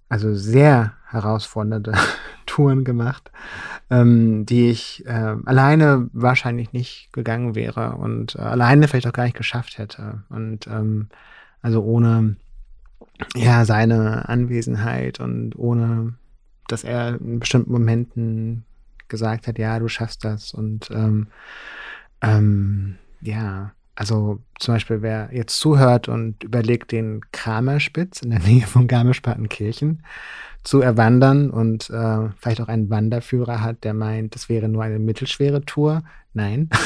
also 0.10 0.34
sehr 0.36 0.94
herausfordernde 1.08 1.94
Touren 2.46 2.84
gemacht, 2.84 3.32
ähm, 3.90 4.46
die 4.46 4.70
ich 4.70 5.06
äh, 5.06 5.36
alleine 5.46 6.10
wahrscheinlich 6.12 6.74
nicht 6.74 7.14
gegangen 7.14 7.56
wäre 7.56 7.96
und 7.96 8.36
äh, 8.36 8.40
alleine 8.40 8.90
vielleicht 8.90 9.08
auch 9.08 9.14
gar 9.14 9.24
nicht 9.24 9.38
geschafft 9.38 9.78
hätte. 9.78 10.24
Und 10.30 10.68
ähm, 10.68 11.08
also 11.62 11.82
ohne 11.84 12.36
ja 13.36 13.64
seine 13.66 14.28
Anwesenheit 14.28 15.20
und 15.20 15.58
ohne, 15.58 16.14
dass 16.68 16.84
er 16.84 17.20
in 17.22 17.40
bestimmten 17.40 17.72
Momenten 17.72 18.66
gesagt 19.08 19.48
hat, 19.48 19.58
ja, 19.58 19.80
du 19.80 19.88
schaffst 19.88 20.26
das 20.26 20.54
und 20.54 20.90
ähm, 20.92 21.28
ähm, 22.22 22.96
ja, 23.22 23.72
also 23.96 24.40
zum 24.60 24.76
Beispiel, 24.76 25.02
wer 25.02 25.30
jetzt 25.32 25.60
zuhört 25.60 26.08
und 26.08 26.44
überlegt, 26.44 26.92
den 26.92 27.22
Kramerspitz 27.32 28.22
in 28.22 28.32
der 28.32 28.40
Nähe 28.48 28.66
von 28.66 28.88
Garmisch-Partenkirchen 28.88 30.04
zu 30.64 30.82
erwandern 30.82 31.50
und 31.50 31.90
äh, 31.90 32.30
vielleicht 32.38 32.62
auch 32.62 32.68
einen 32.68 32.90
Wanderführer 32.90 33.62
hat, 33.62 33.84
der 33.84 33.94
meint, 33.94 34.36
das 34.36 34.48
wäre 34.48 34.70
nur 34.70 34.84
eine 34.84 35.00
mittelschwere 35.00 35.66
Tour. 35.66 36.04
Nein. 36.34 36.70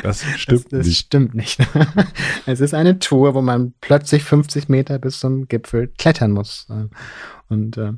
Das 0.00 0.22
stimmt 0.36 0.66
das, 0.66 0.78
das 0.78 0.86
nicht. 0.86 0.98
stimmt 0.98 1.34
nicht. 1.34 1.58
Es 2.46 2.60
ist 2.60 2.72
eine 2.72 3.00
Tour, 3.00 3.34
wo 3.34 3.42
man 3.42 3.74
plötzlich 3.80 4.22
50 4.22 4.68
Meter 4.68 5.00
bis 5.00 5.18
zum 5.18 5.48
Gipfel 5.48 5.88
klettern 5.88 6.30
muss. 6.30 6.68
Und 7.48 7.76
äh, 7.78 7.94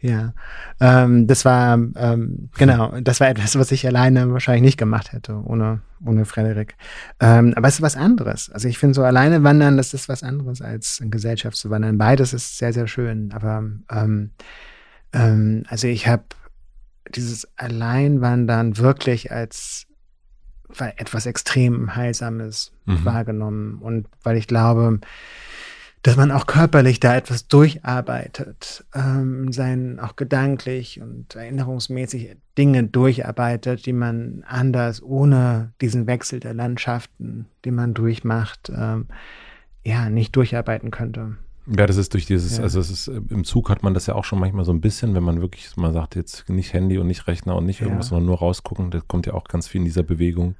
ja, 0.00 0.34
ähm, 0.80 1.28
das 1.28 1.44
war 1.44 1.74
ähm, 1.74 2.50
genau, 2.58 2.98
das 3.00 3.20
war 3.20 3.28
etwas, 3.28 3.56
was 3.56 3.70
ich 3.70 3.86
alleine 3.86 4.32
wahrscheinlich 4.32 4.62
nicht 4.62 4.76
gemacht 4.76 5.12
hätte, 5.12 5.40
ohne, 5.44 5.82
ohne 6.04 6.24
Frederik. 6.24 6.74
Ähm, 7.20 7.54
aber 7.54 7.68
es 7.68 7.74
ist 7.74 7.82
was 7.82 7.96
anderes. 7.96 8.50
Also 8.50 8.66
ich 8.66 8.78
finde 8.78 8.94
so 8.94 9.04
alleine 9.04 9.44
wandern, 9.44 9.76
das 9.76 9.94
ist 9.94 10.08
was 10.08 10.24
anderes 10.24 10.60
als 10.62 10.98
in 10.98 11.12
Gesellschaft 11.12 11.56
zu 11.56 11.70
wandern. 11.70 11.96
Beides 11.96 12.32
ist 12.32 12.58
sehr, 12.58 12.72
sehr 12.72 12.88
schön. 12.88 13.30
Aber 13.32 13.62
ähm, 13.90 14.30
ähm, 15.12 15.62
also 15.68 15.86
ich 15.86 16.08
habe 16.08 16.24
dieses 17.14 17.46
Alleinwandern 17.56 18.78
wirklich 18.78 19.30
als 19.30 19.85
etwas 20.96 21.26
extrem 21.26 21.94
Heilsames 21.94 22.72
mhm. 22.84 23.04
wahrgenommen. 23.04 23.78
Und 23.80 24.06
weil 24.22 24.36
ich 24.36 24.46
glaube, 24.46 25.00
dass 26.02 26.16
man 26.16 26.30
auch 26.30 26.46
körperlich 26.46 27.00
da 27.00 27.16
etwas 27.16 27.48
durcharbeitet, 27.48 28.84
ähm, 28.94 29.52
sein 29.52 29.98
auch 29.98 30.14
gedanklich 30.14 31.00
und 31.00 31.34
erinnerungsmäßig 31.34 32.36
Dinge 32.56 32.84
durcharbeitet, 32.84 33.86
die 33.86 33.92
man 33.92 34.44
anders 34.46 35.02
ohne 35.02 35.72
diesen 35.80 36.06
Wechsel 36.06 36.38
der 36.38 36.54
Landschaften, 36.54 37.46
den 37.64 37.74
man 37.74 37.92
durchmacht, 37.92 38.70
ähm, 38.72 39.06
ja, 39.84 40.08
nicht 40.08 40.36
durcharbeiten 40.36 40.92
könnte. 40.92 41.38
Ja, 41.66 41.86
das 41.86 41.96
ist 41.96 42.14
durch 42.14 42.26
dieses, 42.26 42.58
ja. 42.58 42.62
also 42.62 42.78
es 42.78 42.90
ist, 42.90 43.08
im 43.08 43.42
Zug 43.44 43.70
hat 43.70 43.82
man 43.82 43.92
das 43.92 44.06
ja 44.06 44.14
auch 44.14 44.24
schon 44.24 44.38
manchmal 44.38 44.64
so 44.64 44.72
ein 44.72 44.80
bisschen, 44.80 45.14
wenn 45.14 45.24
man 45.24 45.40
wirklich 45.40 45.76
mal 45.76 45.92
sagt, 45.92 46.14
jetzt 46.14 46.48
nicht 46.48 46.72
Handy 46.72 46.98
und 46.98 47.08
nicht 47.08 47.26
Rechner 47.26 47.56
und 47.56 47.66
nicht 47.66 47.80
irgendwas, 47.80 48.06
ja. 48.06 48.10
sondern 48.10 48.26
nur 48.26 48.38
rausgucken, 48.38 48.90
das 48.90 49.08
kommt 49.08 49.26
ja 49.26 49.34
auch 49.34 49.44
ganz 49.44 49.66
viel 49.66 49.80
in 49.80 49.84
dieser 49.84 50.04
Bewegung. 50.04 50.54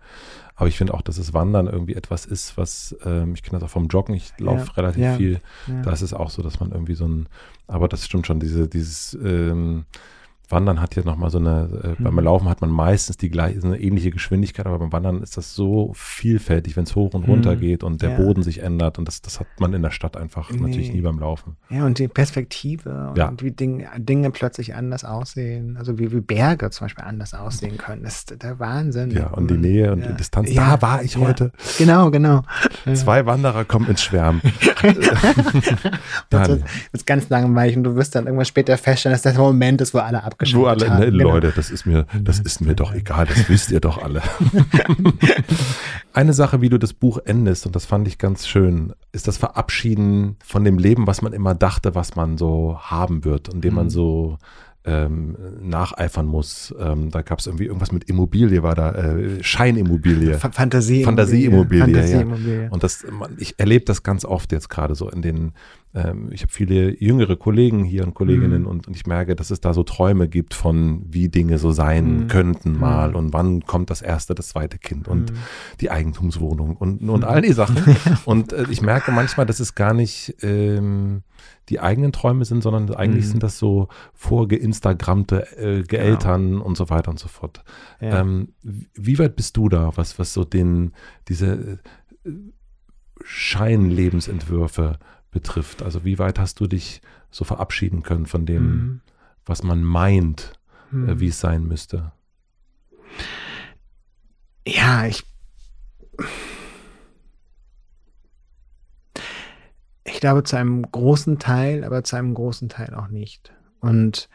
Aber 0.56 0.68
ich 0.68 0.76
finde 0.76 0.94
auch, 0.94 1.02
dass 1.02 1.16
das 1.16 1.32
Wandern 1.32 1.68
irgendwie 1.68 1.94
etwas 1.94 2.26
ist, 2.26 2.56
was, 2.56 2.96
ähm, 3.04 3.34
ich 3.34 3.42
kenne 3.42 3.58
das 3.58 3.68
auch 3.68 3.72
vom 3.72 3.86
Joggen, 3.88 4.14
ich 4.14 4.32
laufe 4.38 4.66
ja. 4.68 4.72
relativ 4.72 5.16
viel. 5.16 5.40
Da 5.84 5.92
ist 5.92 6.02
es 6.02 6.14
auch 6.14 6.30
so, 6.30 6.42
dass 6.42 6.60
man 6.60 6.72
irgendwie 6.72 6.94
so 6.94 7.06
ein, 7.06 7.28
aber 7.68 7.88
das 7.88 8.04
stimmt 8.04 8.26
schon, 8.26 8.40
diese, 8.40 8.66
dieses, 8.66 9.16
ähm, 9.22 9.84
Wandern 10.48 10.81
hat 10.81 10.94
ja 10.94 11.02
nochmal 11.05 11.31
so 11.31 11.39
eine, 11.39 11.68
äh, 11.82 11.89
mhm. 12.01 12.05
beim 12.05 12.18
Laufen 12.20 12.48
hat 12.48 12.60
man 12.60 12.70
meistens 12.70 13.16
die 13.16 13.31
gleiche, 13.31 13.60
eine 13.62 13.81
ähnliche 13.81 14.10
Geschwindigkeit, 14.10 14.66
aber 14.66 14.78
beim 14.78 14.93
Wandern 14.93 15.23
ist 15.23 15.36
das 15.36 15.55
so 15.55 15.93
vielfältig, 15.94 16.77
wenn 16.77 16.85
es 16.85 16.94
hoch 16.94 17.14
und 17.14 17.27
runter 17.27 17.56
mhm. 17.56 17.60
geht 17.60 17.82
und 17.82 18.02
der 18.02 18.10
ja. 18.10 18.16
Boden 18.16 18.43
sich 18.43 18.62
ändert 18.62 18.98
und 18.98 19.09
das, 19.09 19.23
das 19.23 19.40
hat 19.40 19.48
man 19.59 19.73
in 19.73 19.82
der 19.82 19.90
Stadt 19.90 20.16
einfach 20.16 20.51
nee. 20.51 20.60
natürlich 20.60 20.93
nie 20.93 21.01
beim 21.01 21.18
Laufen. 21.18 21.56
Ja, 21.68 21.85
und 21.85 21.98
die 21.98 22.06
Perspektive 22.06 23.09
und 23.10 23.18
ja. 23.18 23.32
wie 23.40 23.51
Dinge, 23.51 23.89
Dinge 23.98 24.31
plötzlich 24.31 24.74
anders 24.74 25.05
aussehen, 25.05 25.77
also 25.77 25.98
wie, 25.98 26.12
wie 26.12 26.20
Berge 26.20 26.70
zum 26.70 26.85
Beispiel 26.85 27.05
anders 27.05 27.35
aussehen 27.35 27.77
können, 27.77 28.05
das 28.05 28.18
ist 28.18 28.43
der 28.43 28.60
Wahnsinn. 28.60 29.10
Ja, 29.10 29.28
und 29.28 29.51
die 29.51 29.59
Nähe 29.59 29.93
und 29.93 30.01
ja. 30.01 30.09
die 30.09 30.14
Distanz, 30.14 30.55
da 30.55 30.81
war 30.81 31.02
ich 31.02 31.16
heute. 31.16 31.51
Genau, 31.78 32.10
genau. 32.10 32.43
Zwei 32.94 33.27
Wanderer 33.27 33.64
kommen 33.64 33.89
ins 33.89 34.02
Schwärmen. 34.02 34.40
Das 36.31 36.48
ist 36.93 37.06
ganz 37.06 37.28
langweilig 37.28 37.77
und 37.77 37.85
du 37.85 37.97
wirst 37.97 38.14
dann 38.14 38.24
irgendwann 38.24 38.47
später 38.47 38.77
feststellen, 38.77 39.14
dass 39.14 39.23
das 39.23 39.35
der 39.35 39.43
Moment 39.43 39.81
ist, 39.81 39.94
wo 39.94 39.98
alle 39.98 40.23
ab 40.23 40.35
abgeschaltet 40.36 40.60
Wo 40.62 40.66
alle, 40.66 40.90
haben. 40.90 41.00
ne, 41.00 41.10
Genau. 41.12 41.30
Leute, 41.32 41.52
das 41.54 41.70
ist 41.70 41.86
mir, 41.86 42.06
das 42.22 42.40
ist 42.40 42.60
mir 42.60 42.74
doch 42.74 42.94
egal, 42.94 43.26
das 43.26 43.48
wisst 43.48 43.70
ihr 43.70 43.80
doch 43.80 44.02
alle. 44.02 44.22
Eine 46.12 46.32
Sache, 46.32 46.60
wie 46.60 46.68
du 46.68 46.78
das 46.78 46.92
Buch 46.92 47.18
endest, 47.24 47.66
und 47.66 47.76
das 47.76 47.84
fand 47.86 48.08
ich 48.08 48.18
ganz 48.18 48.46
schön, 48.46 48.94
ist 49.12 49.28
das 49.28 49.36
Verabschieden 49.36 50.36
von 50.44 50.64
dem 50.64 50.78
Leben, 50.78 51.06
was 51.06 51.20
man 51.22 51.32
immer 51.32 51.54
dachte, 51.54 51.94
was 51.94 52.16
man 52.16 52.38
so 52.38 52.78
haben 52.80 53.24
wird 53.24 53.48
und 53.48 53.62
dem 53.62 53.74
man 53.74 53.86
Mhm. 53.86 53.90
so 53.90 54.38
ähm, 54.86 55.36
nacheifern 55.60 56.26
muss. 56.26 56.72
Ähm, 56.78 57.10
da 57.10 57.22
gab 57.22 57.40
es 57.40 57.46
irgendwie 57.46 57.64
irgendwas 57.66 57.90
mit 57.92 58.04
Immobilie, 58.04 58.62
war 58.62 58.74
da 58.76 58.92
äh, 58.92 59.42
Scheinimmobilie. 59.42 60.38
Fa- 60.38 60.52
Fantasie. 60.52 61.02
Fantasieimmobilie, 61.02 61.80
ja. 61.88 61.94
Fantasieimmobilie. 61.94 62.68
Und 62.70 62.82
das, 62.84 63.04
man, 63.10 63.34
ich 63.38 63.58
erlebe 63.58 63.84
das 63.84 64.02
ganz 64.04 64.24
oft 64.24 64.52
jetzt 64.52 64.68
gerade 64.70 64.94
so 64.94 65.10
in 65.10 65.22
den, 65.22 65.52
ähm, 65.94 66.28
ich 66.30 66.42
habe 66.42 66.52
viele 66.52 66.96
jüngere 67.02 67.34
Kollegen 67.36 67.82
hier 67.84 68.04
und 68.04 68.14
Kolleginnen 68.14 68.62
Mhm. 68.62 68.68
und, 68.68 68.86
und 68.86 68.94
ich 68.96 69.06
merke, 69.06 69.34
dass 69.34 69.50
es 69.50 69.60
da 69.60 69.74
so 69.74 69.82
Träume 69.82 70.28
gibt 70.28 70.54
von, 70.54 71.02
wie 71.10 71.28
Dinge 71.28 71.58
so 71.58 71.72
sein 71.72 72.20
Mhm. 72.24 72.28
könnten 72.28 72.78
mal 72.78 73.10
Mhm. 73.10 73.16
und 73.16 73.32
wann 73.32 73.60
kommt 73.62 73.90
das 73.90 74.02
erste, 74.02 74.34
das 74.36 74.48
zweite 74.50 74.78
Kind 74.78 75.08
und 75.08 75.32
Mhm. 75.32 75.36
die 75.80 75.90
Eigentumswohnung 75.90 76.76
und, 76.76 77.08
und 77.08 77.24
all 77.24 77.42
die 77.42 77.52
Sachen. 77.52 77.76
und 78.24 78.52
äh, 78.52 78.66
ich 78.70 78.82
merke 78.82 79.10
manchmal, 79.10 79.46
dass 79.46 79.58
es 79.58 79.74
gar 79.74 79.94
nicht 79.94 80.36
ähm, 80.42 81.22
die 81.68 81.80
eigenen 81.80 82.12
Träume 82.12 82.44
sind, 82.44 82.62
sondern 82.62 82.94
eigentlich 82.94 83.24
Mhm. 83.26 83.30
sind 83.30 83.43
das 83.43 83.59
so 83.59 83.88
vorgeinstagrammte 84.14 85.56
äh, 85.56 85.97
Eltern 85.97 86.60
und 86.60 86.76
so 86.76 86.90
weiter 86.90 87.10
und 87.10 87.18
so 87.18 87.28
fort. 87.28 87.64
Ja. 88.01 88.20
Ähm, 88.20 88.55
wie 88.62 89.18
weit 89.18 89.36
bist 89.36 89.56
du 89.56 89.68
da, 89.68 89.90
was, 89.97 90.18
was 90.18 90.32
so 90.32 90.44
den, 90.44 90.93
diese 91.28 91.80
äh, 92.24 92.30
Scheinlebensentwürfe 93.24 94.98
betrifft? 95.30 95.82
Also 95.82 96.05
wie 96.05 96.18
weit 96.18 96.38
hast 96.38 96.60
du 96.60 96.66
dich 96.66 97.01
so 97.30 97.44
verabschieden 97.44 98.02
können 98.02 98.26
von 98.26 98.47
dem, 98.47 98.62
Mhm. 98.64 99.01
was 99.44 99.62
man 99.62 99.82
meint, 99.82 100.52
äh, 100.93 100.97
Mhm. 100.97 101.20
wie 101.20 101.28
es 101.28 101.40
sein 101.40 101.64
müsste? 101.66 102.12
Ja, 104.66 105.06
ich. 105.06 105.24
Ich 110.16 110.20
glaube 110.20 110.44
zu 110.44 110.56
einem 110.56 110.90
großen 110.90 111.38
Teil, 111.38 111.84
aber 111.84 112.02
zu 112.02 112.16
einem 112.16 112.32
großen 112.32 112.70
Teil 112.70 112.94
auch 112.94 113.09
nicht. 113.09 113.52
Und 113.80 114.30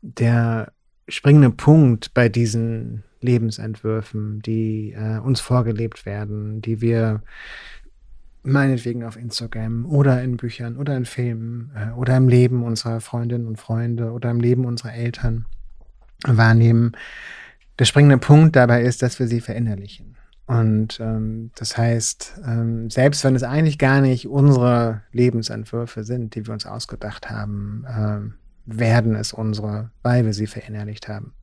der 0.00 0.72
springende 1.08 1.50
Punkt 1.50 2.14
bei 2.14 2.28
diesen 2.28 3.02
Lebensentwürfen, 3.20 4.40
die 4.40 4.92
äh, 4.92 5.18
uns 5.18 5.40
vorgelebt 5.40 6.06
werden, 6.06 6.62
die 6.62 6.80
wir 6.80 7.24
meinetwegen 8.44 9.02
auf 9.02 9.16
Instagram 9.16 9.84
oder 9.86 10.22
in 10.22 10.36
Büchern 10.36 10.76
oder 10.76 10.96
in 10.96 11.06
Filmen 11.06 11.72
äh, 11.74 11.90
oder 11.98 12.16
im 12.16 12.28
Leben 12.28 12.62
unserer 12.62 13.00
Freundinnen 13.00 13.48
und 13.48 13.58
Freunde 13.58 14.12
oder 14.12 14.30
im 14.30 14.38
Leben 14.38 14.64
unserer 14.64 14.94
Eltern 14.94 15.46
wahrnehmen, 16.24 16.92
der 17.80 17.86
springende 17.86 18.18
Punkt 18.18 18.54
dabei 18.54 18.82
ist, 18.82 19.02
dass 19.02 19.18
wir 19.18 19.26
sie 19.26 19.40
verinnerlichen. 19.40 20.15
Und 20.46 21.00
ähm, 21.00 21.50
das 21.56 21.76
heißt, 21.76 22.40
ähm, 22.46 22.88
selbst 22.88 23.24
wenn 23.24 23.34
es 23.34 23.42
eigentlich 23.42 23.78
gar 23.78 24.00
nicht 24.00 24.28
unsere 24.28 25.02
Lebensentwürfe 25.12 26.04
sind, 26.04 26.34
die 26.34 26.46
wir 26.46 26.52
uns 26.52 26.66
ausgedacht 26.66 27.30
haben, 27.30 27.84
ähm, 27.88 28.34
werden 28.64 29.16
es 29.16 29.32
unsere, 29.32 29.90
weil 30.02 30.24
wir 30.24 30.32
sie 30.32 30.46
verinnerlicht 30.46 31.08
haben. 31.08 31.34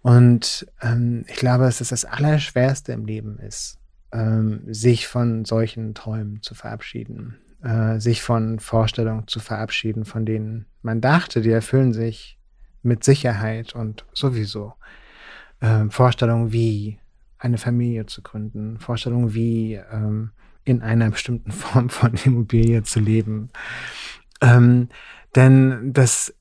Und 0.00 0.66
ähm, 0.80 1.24
ich 1.28 1.36
glaube, 1.36 1.64
dass 1.64 1.80
es 1.80 1.88
das 1.88 2.06
Allerschwerste 2.06 2.92
im 2.92 3.04
Leben 3.04 3.38
ist, 3.40 3.78
ähm, 4.12 4.62
sich 4.72 5.06
von 5.06 5.44
solchen 5.44 5.94
Träumen 5.94 6.40
zu 6.42 6.54
verabschieden, 6.54 7.36
äh, 7.62 7.98
sich 7.98 8.22
von 8.22 8.58
Vorstellungen 8.58 9.26
zu 9.26 9.40
verabschieden, 9.40 10.06
von 10.06 10.24
denen 10.24 10.66
man 10.80 11.02
dachte, 11.02 11.42
die 11.42 11.50
erfüllen 11.50 11.92
sich 11.92 12.38
mit 12.82 13.04
Sicherheit 13.04 13.74
und 13.74 14.06
sowieso. 14.14 14.74
Ähm, 15.60 15.90
Vorstellungen 15.90 16.52
wie 16.52 17.00
eine 17.38 17.58
Familie 17.58 18.06
zu 18.06 18.22
gründen, 18.22 18.78
Vorstellungen 18.78 19.34
wie 19.34 19.74
ähm, 19.74 20.30
in 20.64 20.82
einer 20.82 21.10
bestimmten 21.10 21.52
Form 21.52 21.88
von 21.88 22.14
Immobilie 22.24 22.82
zu 22.82 23.00
leben. 23.00 23.50
Ähm, 24.40 24.88
denn 25.34 25.92
das 25.92 26.34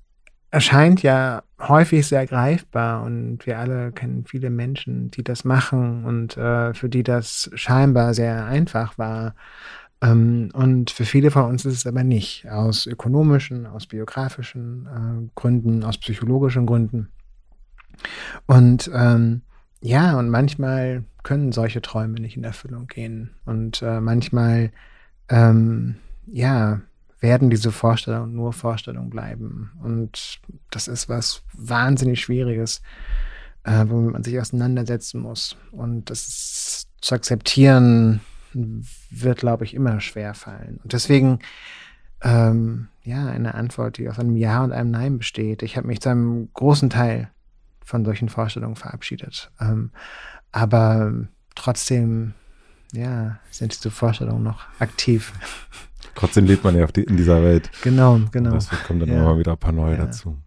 erscheint 0.52 1.04
ja 1.04 1.44
häufig 1.60 2.08
sehr 2.08 2.26
greifbar 2.26 3.04
und 3.04 3.46
wir 3.46 3.60
alle 3.60 3.92
kennen 3.92 4.26
viele 4.26 4.50
Menschen, 4.50 5.12
die 5.12 5.24
das 5.24 5.44
machen 5.44 6.06
und 6.06 6.38
äh, 6.38 6.74
für 6.74 6.90
die 6.90 7.04
das 7.04 7.50
scheinbar 7.56 8.14
sehr 8.14 8.46
einfach 8.46 8.98
war. 8.98 9.36
Ähm, 10.02 10.50
und 10.54 10.92
für 10.92 11.06
viele 11.06 11.32
von 11.32 11.46
uns 11.46 11.66
ist 11.66 11.74
es 11.74 11.88
aber 11.88 12.04
nicht, 12.04 12.48
aus 12.50 12.86
ökonomischen, 12.86 13.66
aus 13.66 13.88
biografischen 13.88 14.88
äh, 14.88 15.30
Gründen, 15.36 15.84
aus 15.84 15.98
psychologischen 15.98 16.66
Gründen. 16.66 17.10
Und 18.46 18.90
ähm, 18.94 19.42
ja, 19.82 20.18
und 20.18 20.30
manchmal 20.30 21.04
können 21.24 21.52
solche 21.52 21.82
Träume 21.82 22.20
nicht 22.20 22.38
in 22.38 22.44
Erfüllung 22.44 22.88
gehen. 22.88 23.32
Und 23.46 23.82
äh, 23.82 24.00
manchmal, 24.00 24.72
ähm, 25.30 25.96
ja, 26.26 26.82
werden 27.20 27.50
diese 27.50 27.72
Vorstellungen 27.72 28.36
nur 28.36 28.54
Vorstellungen 28.54 29.10
bleiben. 29.10 29.72
Und 29.82 30.40
das 30.70 30.88
ist 30.88 31.10
was 31.10 31.44
wahnsinnig 31.54 32.22
Schwieriges, 32.22 32.82
äh, 33.64 33.86
womit 33.88 34.14
man 34.14 34.24
sich 34.24 34.40
auseinandersetzen 34.40 35.22
muss. 35.22 35.58
Und 35.72 36.10
das 36.10 36.28
ist, 36.28 36.88
zu 37.02 37.16
akzeptieren 37.16 38.22
wird, 38.54 39.40
glaube 39.40 39.66
ich, 39.66 39.74
immer 39.74 40.00
schwer 40.00 40.34
fallen. 40.34 40.80
Und 40.84 40.94
deswegen, 40.94 41.40
ähm, 42.22 42.88
ja, 43.04 43.28
eine 43.28 43.54
Antwort, 43.54 43.98
die 43.98 44.10
aus 44.10 44.20
einem 44.20 44.36
Ja 44.36 44.64
und 44.64 44.72
einem 44.72 44.92
Nein 44.92 45.18
besteht. 45.18 45.64
Ich 45.64 45.78
habe 45.78 45.88
mich 45.88 46.02
zu 46.02 46.10
einem 46.10 46.50
großen 46.54 46.90
Teil 46.90 47.30
von 47.88 48.04
solchen 48.04 48.28
Vorstellungen 48.28 48.76
verabschiedet. 48.76 49.50
Ähm, 49.62 49.92
aber 50.52 51.14
trotzdem, 51.56 52.34
ja, 52.92 53.40
sind 53.50 53.74
diese 53.74 53.90
Vorstellungen 53.92 54.44
noch 54.44 54.60
aktiv. 54.80 55.32
Trotzdem 56.16 56.46
lebt 56.46 56.64
man 56.66 56.76
ja 56.76 56.86
die, 56.88 57.04
in 57.04 57.16
dieser 57.16 57.42
Welt. 57.44 57.72
Genau, 57.84 58.20
genau. 58.32 58.50
Und 58.52 58.56
deswegen 58.56 58.84
kommen 58.84 59.00
dann 59.00 59.10
Ja. 59.10 59.20
immer 59.22 59.40
wieder 59.40 59.54
ein 59.54 59.58
paar 59.58 59.72
neue 59.72 59.96
Ja. 59.98 60.06
dazu. 60.06 60.38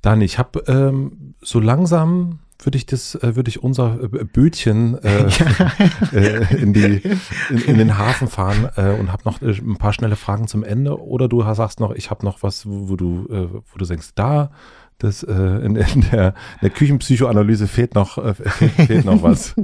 Dani, 0.00 0.24
ich 0.24 0.38
habe 0.38 0.60
ähm, 0.68 1.34
so 1.42 1.60
langsam 1.60 2.38
würde 2.60 2.76
ich 2.76 2.86
das, 2.86 3.14
äh, 3.16 3.36
würde 3.36 3.50
ich 3.50 3.62
unser 3.62 4.02
äh, 4.02 4.08
Bötchen 4.24 4.98
äh, 5.04 5.28
äh, 6.12 6.56
in, 6.60 6.72
die, 6.72 7.00
in, 7.50 7.58
in 7.58 7.78
den 7.78 7.98
Hafen 7.98 8.26
fahren 8.28 8.68
äh, 8.76 8.98
und 8.98 9.12
habe 9.12 9.22
noch 9.26 9.40
ein 9.42 9.76
paar 9.76 9.92
schnelle 9.92 10.16
Fragen 10.16 10.48
zum 10.48 10.64
Ende. 10.64 11.00
Oder 11.00 11.28
du 11.28 11.42
sagst 11.54 11.78
noch, 11.78 11.92
ich 11.92 12.10
habe 12.10 12.24
noch 12.24 12.42
was, 12.42 12.66
wo, 12.66 12.88
wo 12.88 12.96
du, 12.96 13.26
äh, 13.30 13.48
wo 13.52 13.78
du 13.78 13.84
denkst, 13.84 14.10
da, 14.16 14.50
das 14.98 15.22
äh, 15.22 15.32
in, 15.32 15.76
in, 15.76 16.00
der, 16.10 16.28
in 16.28 16.60
der 16.62 16.70
Küchenpsychoanalyse 16.70 17.68
fehlt 17.68 17.94
noch, 17.94 18.18
äh, 18.18 18.34
fehlt 18.34 19.04
noch 19.04 19.22
was. 19.22 19.54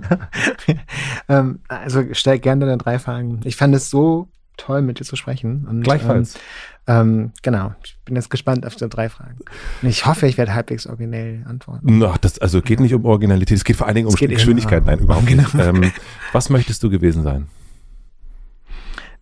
ähm, 1.29 1.61
also 1.69 2.05
stell 2.13 2.39
gerne 2.39 2.67
deine 2.67 2.79
drei 2.79 2.99
Fragen. 2.99 3.41
Ich 3.45 3.57
fand 3.57 3.75
es 3.75 3.91
so 3.91 4.29
toll, 4.57 4.83
mit 4.83 5.01
dir 5.01 5.05
zu 5.05 5.17
sprechen. 5.17 5.67
Und, 5.69 5.83
Gleichfalls. 5.83 6.37
Ähm, 6.37 6.41
ähm, 6.87 7.33
genau, 7.43 7.75
ich 7.83 7.99
bin 8.05 8.15
jetzt 8.15 8.31
gespannt 8.31 8.67
auf 8.67 8.77
die 8.77 8.89
drei 8.89 9.09
Fragen. 9.09 9.39
Und 9.83 9.89
ich 9.89 10.07
hoffe, 10.07 10.27
ich 10.27 10.39
werde 10.39 10.55
halbwegs 10.55 10.87
originell 10.87 11.45
antworten. 11.49 11.99
Na, 11.99 12.15
das 12.21 12.39
also 12.39 12.61
geht 12.63 12.79
nicht 12.79 12.95
um 12.95 13.05
Originalität, 13.05 13.57
es 13.57 13.65
geht 13.65 13.77
vor 13.77 13.87
allen 13.87 13.97
Dingen 13.97 14.09
um 14.09 14.15
Geschwindigkeit. 14.15 14.83
immer- 14.83 14.93
Nein, 14.93 15.01
überhaupt 15.01 15.27
Genau. 15.27 15.43
nicht. 15.43 15.55
Ähm, 15.55 15.93
was 16.33 16.51
möchtest 16.51 16.83
du 16.83 16.91
gewesen 16.91 17.23
sein? 17.23 17.49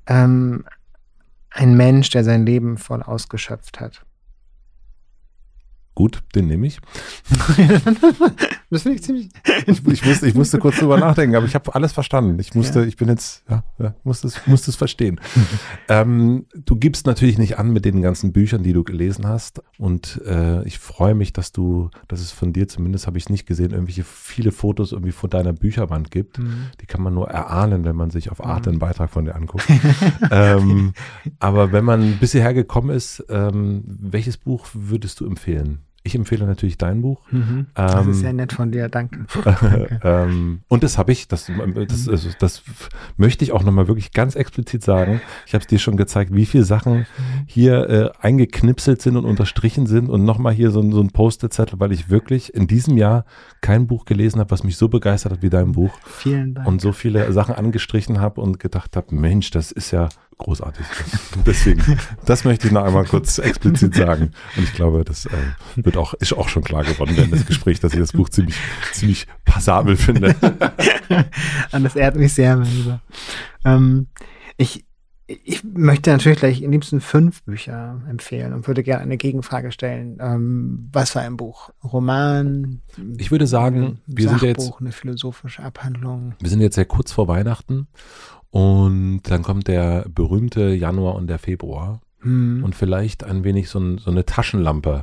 Ähm, 0.06 0.64
ein 1.51 1.76
Mensch, 1.76 2.10
der 2.10 2.24
sein 2.24 2.44
Leben 2.44 2.76
voll 2.78 3.02
ausgeschöpft 3.02 3.80
hat. 3.80 4.05
Gut, 5.94 6.23
den 6.35 6.47
nehme 6.47 6.66
ich. 6.66 6.78
das 8.73 8.82
finde 8.82 8.97
ich 8.97 9.05
ziemlich. 9.05 9.28
Ich, 9.66 10.05
musste, 10.05 10.27
ich 10.27 10.35
musste 10.35 10.59
kurz 10.59 10.78
drüber 10.78 10.99
nachdenken, 10.99 11.36
aber 11.36 11.47
ich 11.47 11.55
habe 11.55 11.74
alles 11.74 11.93
verstanden. 11.93 12.39
Ich 12.40 12.55
musste, 12.55 12.81
Ja. 12.81 12.86
ich 12.86 12.97
bin 12.97 13.09
jetzt, 13.09 13.44
ja, 13.49 13.62
ja 13.78 13.94
musste 14.03 14.27
es, 14.28 14.47
musste 14.47 14.70
es 14.70 14.77
verstehen. 14.77 15.20
ähm, 15.89 16.47
du 16.55 16.77
gibst 16.77 17.07
natürlich 17.07 17.39
nicht 17.39 17.59
an 17.59 17.70
mit 17.73 17.85
den 17.85 18.01
ganzen 18.01 18.32
Büchern, 18.32 18.62
die 18.62 18.73
du 18.73 18.82
gelesen 18.82 19.27
hast. 19.27 19.62
Und 19.78 20.20
äh, 20.27 20.65
ich 20.65 20.78
freue 20.78 21.15
mich, 21.15 21.32
dass 21.32 21.53
du, 21.53 21.90
dass 22.09 22.20
es 22.20 22.32
von 22.32 22.53
dir 22.53 22.66
zumindest, 22.66 23.07
habe 23.07 23.19
ich 23.19 23.24
es 23.24 23.31
nicht 23.31 23.47
gesehen, 23.47 23.73
irgendwelche 23.73 24.05
viele 24.05 24.53
Fotos 24.53 24.93
irgendwie 24.93 25.12
von 25.12 25.28
deiner 25.28 25.53
Bücherwand 25.53 26.11
gibt. 26.11 26.39
Mhm. 26.39 26.66
Die 26.81 26.86
kann 26.86 27.03
man 27.03 27.12
nur 27.15 27.28
erahnen, 27.28 27.85
wenn 27.85 27.97
man 27.97 28.11
sich 28.11 28.31
auf 28.31 28.43
Arte 28.44 28.70
einen 28.70 28.78
Beitrag 28.78 29.11
von 29.11 29.27
dir 29.27 29.35
anguckt. 29.35 29.69
ähm, 30.31 30.94
aber 31.39 31.73
wenn 31.73 31.85
man 31.85 32.16
bis 32.19 32.32
hierher 32.32 32.55
gekommen 32.55 32.90
ist, 32.90 33.24
ähm, 33.28 33.82
welches 33.86 34.39
Buch 34.39 34.66
würdest 34.73 35.20
du 35.20 35.27
empfehlen? 35.27 35.81
Ich 36.05 36.15
empfehle 36.16 36.47
natürlich 36.47 36.79
dein 36.79 37.01
Buch. 37.01 37.20
Mhm. 37.31 37.66
Das 37.74 37.95
Ähm, 38.05 38.11
ist 38.11 38.20
sehr 38.20 38.33
nett 38.33 38.53
von 38.53 38.73
dir, 38.73 38.89
danke. 38.89 39.24
ähm, 40.03 40.61
und 40.69 40.83
das 40.83 40.99
habe 40.99 41.12
ich, 41.12 41.29
das, 41.29 41.51
das, 41.87 42.09
also 42.09 42.29
das 42.39 42.62
möchte 43.16 43.45
ich 43.45 43.53
auch 43.53 43.62
nochmal 43.62 43.87
wirklich 43.89 44.12
ganz 44.12 44.35
explizit 44.35 44.83
sagen. 44.83 45.20
Ich 45.47 45.55
habe 45.55 45.62
es 45.62 45.69
dir 45.69 45.79
schon 45.79 45.97
gezeigt, 45.97 46.35
wie 46.35 46.47
viele 46.47 46.65
Sachen 46.65 47.07
hier 47.47 47.89
äh, 47.89 48.11
eingeknipselt 48.20 49.01
sind 49.01 49.16
und 49.16 49.24
unterstrichen 49.24 49.87
sind 49.87 50.09
und 50.09 50.24
nochmal 50.24 50.53
hier 50.53 50.70
so, 50.73 50.81
ein- 50.81 50.93
so 50.93 51.01
ein 51.01 51.11
Post-it-Zettel, 51.11 51.79
weil 51.79 51.93
ich 51.93 52.11
wirklich 52.11 52.53
in 52.53 52.66
diesem 52.66 52.97
Jahr 52.97 53.24
kein 53.61 53.87
Buch 53.87 54.05
gelesen 54.05 54.41
habe, 54.41 54.51
was 54.51 54.65
mich 54.65 54.77
so 54.77 54.89
begeistert 54.89 55.33
hat 55.33 55.43
wie 55.43 55.51
dein 55.51 55.73
Buch 55.73 55.97
Vielen 56.05 56.55
Dank. 56.55 56.66
und 56.66 56.81
so 56.81 56.93
viele 56.93 57.33
Sachen 57.33 57.55
angestrichen 57.55 58.20
habe 58.20 58.41
und 58.41 58.59
gedacht 58.59 58.97
habe, 58.97 59.15
Mensch, 59.15 59.51
das 59.53 59.70
ist 59.70 59.93
ja 59.93 60.09
großartig. 60.39 60.85
Deswegen, 61.47 61.99
das 62.25 62.45
möchte 62.45 62.67
ich 62.67 62.73
noch 62.73 62.85
einmal 62.85 63.05
kurz 63.05 63.39
explizit 63.39 63.95
sagen. 63.95 64.33
Und 64.57 64.65
ich 64.65 64.73
glaube, 64.75 65.05
das 65.05 65.27
äh, 65.27 65.31
wird 65.77 65.97
auch, 65.97 66.15
ist 66.15 66.33
auch 66.33 66.49
schon 66.49 66.63
klar 66.63 66.85
geworden 66.85 67.13
während 67.17 67.33
des 67.33 67.47
Gesprächs, 67.47 67.81
dass 67.81 67.93
ich 67.93 68.01
das 68.01 68.13
Buch 68.13 68.29
ziemlich, 68.29 68.57
ziemlich 68.93 69.27
passabel 69.45 69.97
finde. 69.97 70.35
Und 71.73 71.85
das 71.85 71.97
ehrt 71.97 72.17
mich 72.17 72.33
sehr, 72.35 72.57
mein 72.57 72.73
Lieber. 72.73 73.01
Ähm, 73.65 74.09
ich, 74.57 74.85
ich 75.27 75.65
möchte 75.65 76.11
natürlich 76.11 76.39
gleich 76.39 76.65
am 76.65 76.73
liebsten 76.73 77.01
fünf 77.01 77.43
Bücher 77.45 78.03
empfehlen 78.09 78.53
und 78.53 78.67
würde 78.67 78.83
gerne 78.83 79.03
eine 79.03 79.17
Gegenfrage 79.17 79.73
stellen. 79.73 80.19
Ähm, 80.21 80.89
was 80.93 81.13
für 81.13 81.21
ein 81.21 81.37
Buch? 81.37 81.71
Roman? 81.85 82.83
Ich 83.19 83.31
würde 83.31 83.47
sagen, 83.47 84.01
wir 84.07 84.27
Sachbuch, 84.27 84.41
sind 84.41 84.49
jetzt 84.49 84.73
eine 84.81 84.93
philosophische 84.93 85.63
Abhandlung. 85.63 86.35
Wir 86.41 86.51
sind 86.51 86.61
jetzt 86.61 86.75
sehr 86.75 86.85
kurz 86.85 87.13
vor 87.13 87.29
Weihnachten 87.29 87.87
und 88.53 89.23
dann 89.24 89.43
kommt 89.43 89.66
der 89.66 90.07
berühmte 90.09 90.69
Januar 90.74 91.16
und 91.16 91.27
der 91.27 91.39
Februar 91.39 92.01
Hm. 92.20 92.62
und 92.62 92.77
vielleicht 92.77 93.24
ein 93.24 93.43
wenig 93.43 93.69
so, 93.69 93.81
ein, 93.81 93.99
so 93.99 94.11
eine 94.11 94.24
Taschenlampe, 94.24 95.03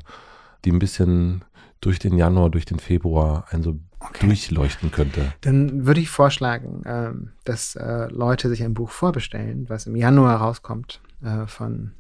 die 0.64 0.72
ein 0.72 0.80
bisschen 0.80 1.44
durch 1.82 2.00
den 2.00 2.16
Januar, 2.18 2.50
durch 2.50 2.64
den 2.64 2.80
Februar 2.80 3.46
ein 3.50 3.62
so 3.62 3.78
Okay. 4.02 4.28
durchleuchten 4.28 4.92
könnte. 4.92 5.34
Dann 5.42 5.86
würde 5.86 6.00
ich 6.00 6.10
vorschlagen, 6.10 6.84
ähm, 6.86 7.32
dass 7.44 7.76
äh, 7.76 8.08
Leute 8.10 8.48
sich 8.48 8.64
ein 8.64 8.74
Buch 8.74 8.92
vorbestellen, 8.92 9.68
was 9.68 9.88
im 9.88 9.96
Januar 9.98 10.38
rauskommt, 10.38 11.02
äh, 11.22 11.48
von 11.48 11.92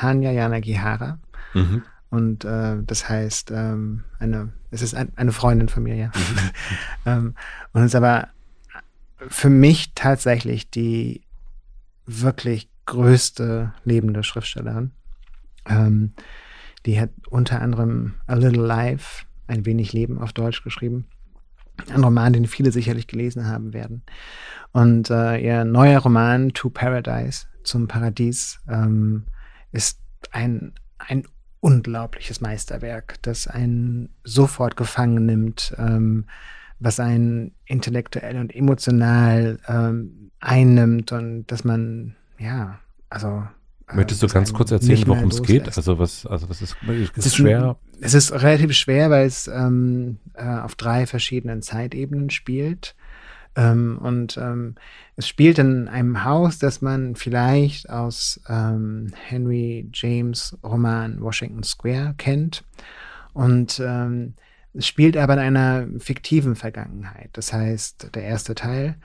Hanya 0.00 0.32
Yanagihara. 0.32 1.20
Mhm. 1.52 1.82
Und 2.10 2.44
äh, 2.44 2.78
das 2.84 3.08
heißt, 3.08 3.52
ähm, 3.52 4.02
eine, 4.18 4.52
es 4.72 4.82
ist 4.82 4.96
ein, 4.96 5.12
eine 5.14 5.30
Freundin 5.30 5.68
von 5.68 5.84
mir, 5.84 5.94
ja. 5.94 6.10
ähm, 7.06 7.34
und 7.72 7.82
es 7.82 7.92
ist 7.92 7.94
aber 7.94 8.28
für 9.28 9.50
mich 9.50 9.92
tatsächlich 9.94 10.70
die 10.70 11.22
wirklich 12.06 12.68
größte 12.86 13.72
lebende 13.84 14.22
Schriftstellerin. 14.22 14.92
Ähm, 15.66 16.12
die 16.86 17.00
hat 17.00 17.10
unter 17.30 17.60
anderem 17.60 18.14
A 18.26 18.34
Little 18.34 18.66
Life, 18.66 19.24
ein 19.46 19.64
wenig 19.64 19.92
Leben 19.92 20.18
auf 20.18 20.32
Deutsch 20.32 20.62
geschrieben. 20.62 21.06
Ein 21.90 22.04
Roman, 22.04 22.32
den 22.32 22.46
viele 22.46 22.70
sicherlich 22.70 23.06
gelesen 23.06 23.46
haben 23.46 23.72
werden. 23.72 24.02
Und 24.72 25.10
äh, 25.10 25.38
ihr 25.38 25.64
neuer 25.64 26.00
Roman 26.00 26.50
To 26.52 26.70
Paradise, 26.70 27.46
zum 27.64 27.88
Paradies, 27.88 28.60
ähm, 28.68 29.24
ist 29.72 29.98
ein, 30.30 30.72
ein 30.98 31.26
unglaubliches 31.60 32.40
Meisterwerk, 32.40 33.16
das 33.22 33.46
einen 33.48 34.10
sofort 34.22 34.76
gefangen 34.76 35.26
nimmt, 35.26 35.74
ähm, 35.78 36.26
was 36.80 37.00
einen 37.00 37.52
intellektuell 37.66 38.36
und 38.38 38.54
emotional 38.54 39.58
ähm, 39.68 40.30
einnimmt 40.40 41.12
und 41.12 41.46
dass 41.46 41.64
man, 41.64 42.16
ja, 42.38 42.78
also. 43.08 43.44
äh, 43.88 43.96
Möchtest 43.96 44.22
du 44.22 44.28
ganz 44.28 44.52
kurz 44.52 44.70
erzählen, 44.70 45.06
worum 45.06 45.28
es 45.28 45.42
geht? 45.42 45.76
Also 45.76 45.98
was, 45.98 46.26
also 46.26 46.48
was 46.48 46.62
ist, 46.62 46.76
ist 46.88 47.16
Es 47.16 47.26
es 47.26 47.36
schwer? 47.36 47.70
Ein, 47.70 48.02
es 48.02 48.14
ist 48.14 48.32
relativ 48.32 48.72
schwer, 48.72 49.10
weil 49.10 49.26
es 49.26 49.48
ähm, 49.48 50.18
äh, 50.34 50.44
auf 50.44 50.74
drei 50.74 51.06
verschiedenen 51.06 51.62
Zeitebenen 51.62 52.30
spielt. 52.30 52.94
Ähm, 53.56 53.98
und 54.02 54.36
ähm, 54.36 54.74
es 55.16 55.28
spielt 55.28 55.58
in 55.58 55.86
einem 55.88 56.24
Haus, 56.24 56.58
das 56.58 56.80
man 56.82 57.14
vielleicht 57.14 57.88
aus 57.88 58.40
ähm, 58.48 59.12
Henry 59.28 59.88
James 59.92 60.58
Roman 60.64 61.20
Washington 61.20 61.62
Square 61.62 62.14
kennt. 62.18 62.64
Und 63.32 63.80
ähm, 63.84 64.34
es 64.74 64.86
spielt 64.86 65.16
aber 65.16 65.34
in 65.34 65.40
einer 65.40 65.86
fiktiven 65.98 66.56
Vergangenheit. 66.56 67.30
Das 67.32 67.52
heißt, 67.52 68.14
der 68.14 68.24
erste 68.24 68.54
Teil, 68.54 68.96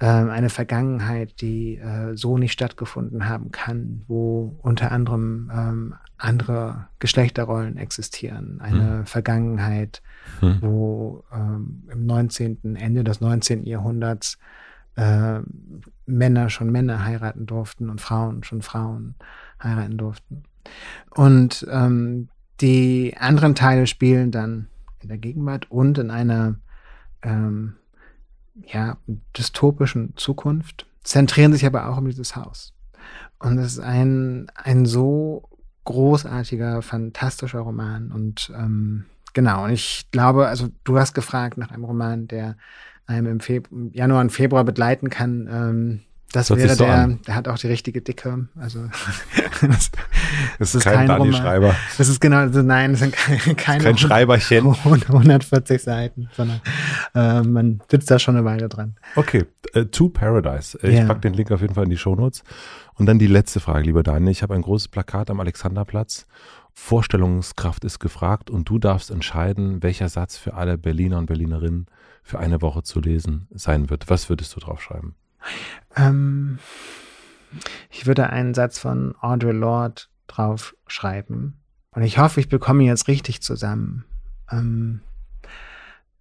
ähm, 0.00 0.30
eine 0.30 0.48
Vergangenheit, 0.48 1.40
die 1.42 1.76
äh, 1.76 2.16
so 2.16 2.38
nicht 2.38 2.52
stattgefunden 2.52 3.28
haben 3.28 3.52
kann, 3.52 4.02
wo 4.08 4.58
unter 4.62 4.92
anderem 4.92 5.50
ähm, 5.54 5.94
andere 6.16 6.88
Geschlechterrollen 6.98 7.76
existieren. 7.76 8.60
Eine 8.60 9.04
Vergangenheit, 9.04 10.02
Hm. 10.40 10.58
wo 10.60 11.24
ähm, 11.32 11.82
im 11.90 12.06
19., 12.06 12.76
Ende 12.76 13.04
des 13.04 13.20
19. 13.20 13.64
Jahrhunderts 13.64 14.38
äh, 14.96 15.40
Männer 16.06 16.50
schon 16.50 16.70
Männer 16.70 17.04
heiraten 17.04 17.46
durften 17.46 17.90
und 17.90 18.00
Frauen 18.00 18.42
schon 18.42 18.62
Frauen 18.62 19.14
heiraten 19.62 19.98
durften. 19.98 20.44
Und 21.10 21.66
ähm, 21.70 22.28
die 22.60 23.16
anderen 23.18 23.54
Teile 23.54 23.86
spielen 23.86 24.30
dann 24.30 24.69
in 25.02 25.08
der 25.08 25.18
Gegenwart 25.18 25.70
und 25.70 25.98
in 25.98 26.10
einer 26.10 26.56
ähm, 27.22 27.74
ja, 28.66 28.96
dystopischen 29.36 30.14
Zukunft, 30.16 30.86
zentrieren 31.02 31.52
sich 31.52 31.64
aber 31.66 31.88
auch 31.88 31.98
um 31.98 32.06
dieses 32.06 32.36
Haus. 32.36 32.74
Und 33.38 33.58
es 33.58 33.72
ist 33.72 33.80
ein, 33.80 34.50
ein 34.54 34.84
so 34.84 35.48
großartiger, 35.84 36.82
fantastischer 36.82 37.60
Roman. 37.60 38.12
Und 38.12 38.52
ähm, 38.54 39.06
genau, 39.32 39.64
und 39.64 39.70
ich 39.70 40.10
glaube, 40.10 40.48
also 40.48 40.68
du 40.84 40.98
hast 40.98 41.14
gefragt 41.14 41.56
nach 41.56 41.70
einem 41.70 41.84
Roman, 41.84 42.28
der 42.28 42.56
einem 43.06 43.26
im, 43.26 43.40
Feb 43.40 43.68
im 43.72 43.92
Januar 43.92 44.20
und 44.20 44.30
Februar 44.30 44.64
begleiten 44.64 45.10
kann. 45.10 45.48
Ähm, 45.50 46.00
das 46.32 46.48
sich 46.48 46.56
wäre 46.58 46.74
so 46.74 46.84
der, 46.84 46.94
an. 46.94 47.20
der 47.26 47.34
hat 47.34 47.48
auch 47.48 47.58
die 47.58 47.66
richtige 47.66 48.02
Dicke. 48.02 48.48
Also 48.56 48.84
das, 49.60 49.90
Das 50.58 50.74
ist 50.74 50.84
kein 50.84 51.10
Roman. 51.10 51.32
Schreiber. 51.32 51.74
Das 51.98 52.08
ist 52.08 52.20
genau, 52.20 52.38
also 52.38 52.62
nein, 52.62 52.92
das 52.92 53.00
sind 53.00 53.14
keine, 53.14 53.38
keine 53.56 53.84
Kein 53.84 53.98
Schreiberchen. 53.98 54.66
140 54.84 55.82
Seiten, 55.82 56.28
sondern 56.36 56.60
äh, 57.14 57.42
man 57.42 57.80
sitzt 57.90 58.10
da 58.10 58.18
schon 58.18 58.36
eine 58.36 58.44
Weile 58.44 58.68
dran. 58.68 58.96
Okay, 59.16 59.44
äh, 59.74 59.86
To 59.86 60.08
Paradise. 60.08 60.78
Ich 60.82 60.94
Ja. 60.94 61.06
pack 61.06 61.22
den 61.22 61.34
Link 61.34 61.50
auf 61.50 61.60
jeden 61.60 61.74
Fall 61.74 61.84
in 61.84 61.90
die 61.90 61.98
Shownotes. 61.98 62.42
Und 62.94 63.06
dann 63.06 63.18
die 63.18 63.26
letzte 63.26 63.60
Frage, 63.60 63.84
lieber 63.84 64.02
Daniel. 64.02 64.30
Ich 64.30 64.42
habe 64.42 64.54
ein 64.54 64.62
großes 64.62 64.88
Plakat 64.88 65.30
am 65.30 65.40
Alexanderplatz. 65.40 66.26
Vorstellungskraft 66.72 67.84
ist 67.84 67.98
gefragt 67.98 68.50
und 68.50 68.68
du 68.68 68.78
darfst 68.78 69.10
entscheiden, 69.10 69.82
welcher 69.82 70.08
Satz 70.08 70.36
für 70.36 70.54
alle 70.54 70.76
Berliner 70.78 71.18
und 71.18 71.26
Berlinerinnen 71.26 71.86
für 72.22 72.38
eine 72.38 72.60
Woche 72.62 72.82
zu 72.82 73.00
lesen 73.00 73.46
sein 73.52 73.90
wird. 73.90 74.10
Was 74.10 74.28
würdest 74.28 74.54
du 74.56 74.60
draufschreiben? 74.60 75.14
Ähm, 75.96 76.58
ich 77.90 78.06
würde 78.06 78.30
einen 78.30 78.54
Satz 78.54 78.78
von 78.78 79.14
Audre 79.20 79.52
Lorde 79.52 80.02
drauf 80.26 80.76
schreiben. 80.86 81.60
Und 81.92 82.02
ich 82.02 82.18
hoffe, 82.18 82.40
ich 82.40 82.48
bekomme 82.48 82.82
ihn 82.82 82.88
jetzt 82.88 83.08
richtig 83.08 83.42
zusammen. 83.42 84.04
Ähm, 84.50 85.00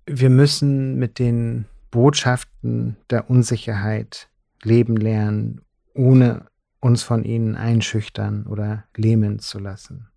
wir 0.06 0.30
müssen 0.32 0.98
mit 0.98 1.20
den 1.20 1.66
Botschaften 1.92 2.98
der 3.10 3.30
Unsicherheit 3.30 4.30
leben 4.64 4.98
lernen, 4.98 5.62
ohne 5.94 6.46
uns 6.80 7.04
von 7.04 7.24
ihnen 7.24 7.56
einschüchtern 7.56 8.46
oder 8.48 8.86
lähmen 8.96 9.40
zu 9.40 9.60
lassen. 9.60 10.08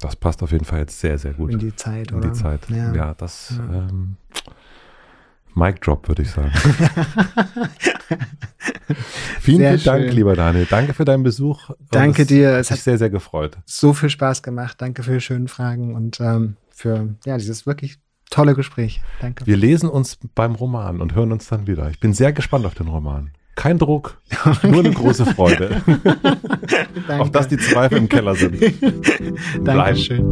Das 0.00 0.16
passt 0.16 0.42
auf 0.42 0.52
jeden 0.52 0.64
Fall 0.64 0.80
jetzt 0.80 1.00
sehr, 1.00 1.18
sehr 1.18 1.34
gut 1.34 1.50
In 1.52 1.58
die 1.58 1.74
Zeit, 1.74 2.12
in 2.12 2.18
oder? 2.18 2.28
die 2.28 2.34
Zeit. 2.34 2.70
Ja, 2.70 2.94
Ja. 2.94 3.14
das 3.14 3.54
Ja. 3.58 3.88
Ähm, 3.88 4.16
Mic 5.54 5.80
Drop, 5.80 6.06
würde 6.08 6.22
ich 6.22 6.30
sagen. 6.30 6.52
vielen, 9.40 9.58
Sehr 9.58 9.70
vielen 9.78 9.84
Dank, 9.84 10.04
schön. 10.06 10.12
lieber 10.16 10.34
Daniel. 10.36 10.66
Danke 10.68 10.94
für 10.94 11.04
deinen 11.04 11.22
Besuch. 11.22 11.70
Danke 11.90 12.22
es 12.22 12.28
dir. 12.28 12.48
Hat 12.52 12.60
Es 12.60 12.70
mich 12.70 12.78
hat 12.78 12.84
sehr, 12.84 12.98
sehr 12.98 13.10
gefreut. 13.10 13.58
so 13.66 13.92
viel 13.92 14.10
Spaß 14.10 14.42
gemacht. 14.42 14.76
Danke 14.80 15.02
für 15.02 15.14
die 15.14 15.20
schönen 15.20 15.48
Fragen 15.48 15.94
und 15.94 16.20
ähm, 16.20 16.56
für 16.70 17.14
ja, 17.24 17.36
dieses 17.36 17.66
wirklich 17.66 17.98
tolle 18.30 18.54
Gespräch. 18.54 19.00
Danke. 19.20 19.46
Wir 19.46 19.56
lesen 19.56 19.88
uns 19.88 20.18
beim 20.34 20.54
Roman 20.54 21.00
und 21.00 21.14
hören 21.14 21.32
uns 21.32 21.48
dann 21.48 21.66
wieder. 21.66 21.90
Ich 21.90 21.98
bin 22.00 22.12
sehr 22.12 22.32
gespannt 22.32 22.66
auf 22.66 22.74
den 22.74 22.88
Roman. 22.88 23.30
Kein 23.56 23.78
Druck, 23.78 24.20
nur 24.62 24.78
eine 24.84 24.92
große 24.92 25.26
Freude. 25.26 25.82
Auf 27.18 27.32
dass 27.32 27.48
die 27.48 27.56
Zweifel 27.56 27.98
im 27.98 28.08
Keller 28.08 28.36
sind. 28.36 28.56
Bleiben. 29.64 30.30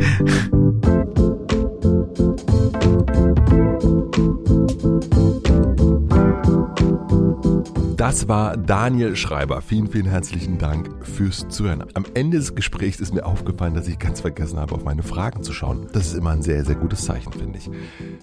Das 8.07 8.29
war 8.29 8.57
Daniel 8.57 9.17
Schreiber. 9.17 9.61
Vielen, 9.61 9.89
vielen 9.89 10.07
herzlichen 10.07 10.59
Dank 10.59 10.89
fürs 11.05 11.49
Zuhören. 11.49 11.83
Am 11.95 12.05
Ende 12.15 12.37
des 12.37 12.55
Gesprächs 12.55 13.01
ist 13.01 13.13
mir 13.13 13.27
aufgefallen, 13.27 13.75
dass 13.75 13.89
ich 13.89 13.99
ganz 13.99 14.21
vergessen 14.21 14.61
habe, 14.61 14.77
auf 14.77 14.85
meine 14.85 15.03
Fragen 15.03 15.43
zu 15.43 15.53
schauen. 15.53 15.89
Das 15.93 16.07
ist 16.07 16.15
immer 16.15 16.31
ein 16.31 16.43
sehr, 16.43 16.65
sehr 16.65 16.77
gutes 16.77 17.05
Zeichen, 17.05 17.33
finde 17.33 17.59
ich. 17.59 17.69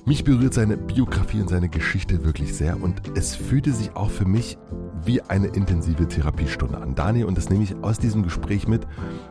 Mich 0.06 0.24
berührt 0.24 0.54
seine 0.54 0.78
Biografie 0.78 1.42
und 1.42 1.50
seine 1.50 1.68
Geschichte 1.68 2.24
wirklich 2.24 2.56
sehr 2.56 2.82
und 2.82 3.02
es 3.18 3.36
fühlte 3.36 3.74
sich 3.74 3.94
auch 3.98 4.10
für 4.10 4.24
mich 4.24 4.58
wie 5.06 5.22
eine 5.22 5.48
intensive 5.48 6.08
Therapiestunde 6.08 6.78
an. 6.78 6.96
Daniel, 6.96 7.26
und 7.26 7.38
das 7.38 7.50
nehme 7.50 7.66
ich 7.66 7.76
aus 7.84 8.00
diesem 8.00 8.24
Gespräch 8.24 8.70
mit, 8.70 8.88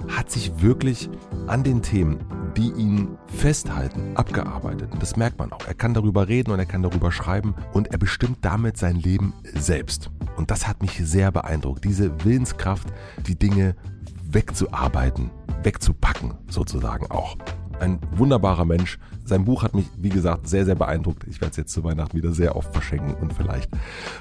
hat 0.08 0.30
sich 0.30 0.60
wirklich 0.60 1.08
an 1.46 1.62
den 1.64 1.80
Themen, 1.80 2.18
die 2.58 2.72
ihn 2.72 3.16
festhalten, 3.26 4.16
abgearbeitet. 4.16 4.92
Und 4.92 5.02
das 5.02 5.16
merkt 5.16 5.38
man 5.38 5.50
auch. 5.52 5.66
Er 5.66 5.72
kann 5.72 5.94
darüber 5.94 6.28
reden 6.28 6.50
und 6.50 6.58
er 6.58 6.66
kann 6.66 6.82
darüber 6.82 7.10
schreiben 7.10 7.54
und 7.72 7.88
er 7.88 7.96
bestimmt 7.98 8.38
damit 8.42 8.76
sein 8.76 8.96
Leben 8.96 9.32
selbst. 9.54 10.10
Das 10.50 10.66
hat 10.66 10.82
mich 10.82 11.00
sehr 11.04 11.30
beeindruckt. 11.30 11.84
Diese 11.84 12.24
Willenskraft, 12.24 12.88
die 13.26 13.38
Dinge 13.38 13.76
wegzuarbeiten, 14.30 15.30
wegzupacken 15.62 16.34
sozusagen 16.48 17.10
auch. 17.10 17.36
ein 17.82 17.98
wunderbarer 18.12 18.64
Mensch. 18.64 18.98
Sein 19.24 19.44
Buch 19.44 19.62
hat 19.64 19.74
mich, 19.74 19.86
wie 19.96 20.08
gesagt, 20.08 20.48
sehr, 20.48 20.64
sehr 20.64 20.74
beeindruckt. 20.76 21.24
Ich 21.28 21.40
werde 21.40 21.50
es 21.50 21.56
jetzt 21.56 21.72
zu 21.72 21.82
Weihnachten 21.84 22.16
wieder 22.16 22.32
sehr 22.32 22.54
oft 22.56 22.72
verschenken 22.72 23.14
und 23.14 23.32
vielleicht 23.32 23.70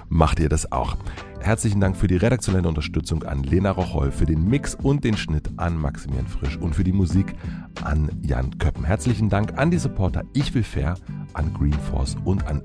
macht 0.09 0.39
ihr 0.39 0.49
das 0.49 0.71
auch. 0.71 0.97
Herzlichen 1.39 1.79
Dank 1.79 1.95
für 1.95 2.07
die 2.07 2.17
redaktionelle 2.17 2.67
Unterstützung 2.67 3.23
an 3.23 3.43
Lena 3.43 3.71
Rocholl, 3.71 4.11
für 4.11 4.25
den 4.25 4.47
Mix 4.47 4.75
und 4.75 5.03
den 5.03 5.15
Schnitt 5.17 5.49
an 5.57 5.77
Maximilian 5.77 6.27
Frisch 6.27 6.57
und 6.57 6.75
für 6.75 6.83
die 6.83 6.91
Musik 6.91 7.35
an 7.83 8.09
Jan 8.21 8.57
Köppen. 8.57 8.83
Herzlichen 8.83 9.29
Dank 9.29 9.57
an 9.57 9.71
die 9.71 9.79
Supporter 9.79 10.23
Ich 10.33 10.53
will 10.53 10.63
fair, 10.63 10.95
an 11.33 11.53
Greenforce 11.53 12.15
und 12.25 12.47
an 12.47 12.61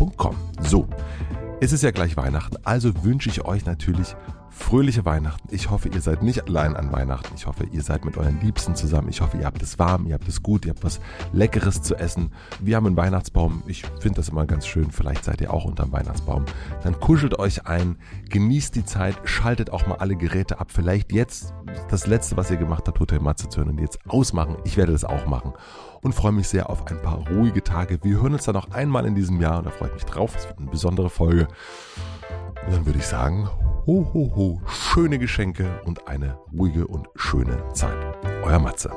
Wix.com. 0.00 0.36
So, 0.62 0.88
es 1.60 1.72
ist 1.72 1.82
ja 1.82 1.90
gleich 1.90 2.16
Weihnachten, 2.16 2.56
also 2.64 3.04
wünsche 3.04 3.28
ich 3.28 3.44
euch 3.44 3.66
natürlich 3.66 4.16
fröhliche 4.50 5.04
Weihnachten. 5.04 5.48
Ich 5.52 5.70
hoffe, 5.70 5.88
ihr 5.88 6.00
seid 6.00 6.22
nicht 6.22 6.48
allein 6.48 6.76
an 6.76 6.92
Weihnachten. 6.92 7.32
Ich 7.36 7.46
hoffe, 7.46 7.64
ihr 7.70 7.82
seid 7.82 8.04
mit 8.04 8.16
euren 8.16 8.40
Liebsten 8.40 8.74
zusammen. 8.74 9.08
Ich 9.08 9.20
hoffe, 9.20 9.38
ihr 9.38 9.46
habt 9.46 9.62
es 9.62 9.78
warm, 9.78 10.06
ihr 10.06 10.14
habt 10.14 10.28
es 10.28 10.42
gut, 10.42 10.66
ihr 10.66 10.70
habt 10.70 10.84
was 10.84 11.00
Leckeres 11.32 11.82
zu 11.82 11.94
essen. 11.94 12.32
Wir 12.60 12.76
haben 12.76 12.86
einen 12.86 12.96
Weihnachtsbaum. 12.96 13.62
Ich 13.66 13.84
finde 14.00 14.16
das 14.16 14.28
immer 14.28 14.46
ganz 14.46 14.66
schön. 14.66 14.90
Vielleicht 14.90 15.24
seid 15.24 15.40
ihr 15.40 15.54
auch 15.54 15.64
unterm 15.64 15.92
Weihnachtsbaum. 15.92 16.44
Dann 16.82 16.98
kuschelt 16.98 17.38
euch 17.38 17.66
ein, 17.66 17.96
genießt 18.28 18.74
die 18.74 18.84
Zeit, 18.84 19.16
schaltet 19.24 19.70
auch 19.70 19.86
mal 19.86 19.96
alle 19.96 20.16
Geräte 20.16 20.60
ab. 20.60 20.70
Vielleicht 20.70 21.12
jetzt 21.12 21.54
das 21.88 22.06
letzte, 22.06 22.36
was 22.36 22.50
ihr 22.50 22.56
gemacht 22.56 22.84
habt, 22.86 23.00
Hotel 23.00 23.20
Matze 23.20 23.48
zu 23.48 23.60
hören 23.60 23.70
und 23.70 23.80
jetzt 23.80 23.98
ausmachen. 24.08 24.56
Ich 24.64 24.76
werde 24.76 24.92
das 24.92 25.04
auch 25.04 25.26
machen 25.26 25.54
und 26.02 26.14
freue 26.14 26.32
mich 26.32 26.48
sehr 26.48 26.70
auf 26.70 26.86
ein 26.86 27.00
paar 27.02 27.26
ruhige 27.28 27.62
Tage. 27.62 27.98
Wir 28.02 28.20
hören 28.20 28.32
uns 28.34 28.44
dann 28.44 28.54
noch 28.54 28.70
einmal 28.70 29.06
in 29.06 29.14
diesem 29.14 29.40
Jahr 29.40 29.58
und 29.58 29.66
da 29.66 29.70
freue 29.70 29.88
ich 29.88 29.94
mich 29.94 30.04
drauf. 30.04 30.34
Es 30.36 30.46
wird 30.46 30.58
eine 30.58 30.70
besondere 30.70 31.10
Folge. 31.10 31.48
Und 32.66 32.74
dann 32.74 32.86
würde 32.86 32.98
ich 32.98 33.06
sagen, 33.06 33.48
ho, 33.86 34.10
ho, 34.12 34.32
ho, 34.36 34.60
schöne 34.66 35.18
Geschenke 35.18 35.80
und 35.84 36.08
eine 36.08 36.38
ruhige 36.52 36.86
und 36.86 37.08
schöne 37.16 37.62
Zeit. 37.72 37.96
Euer 38.44 38.58
Matze. 38.58 38.90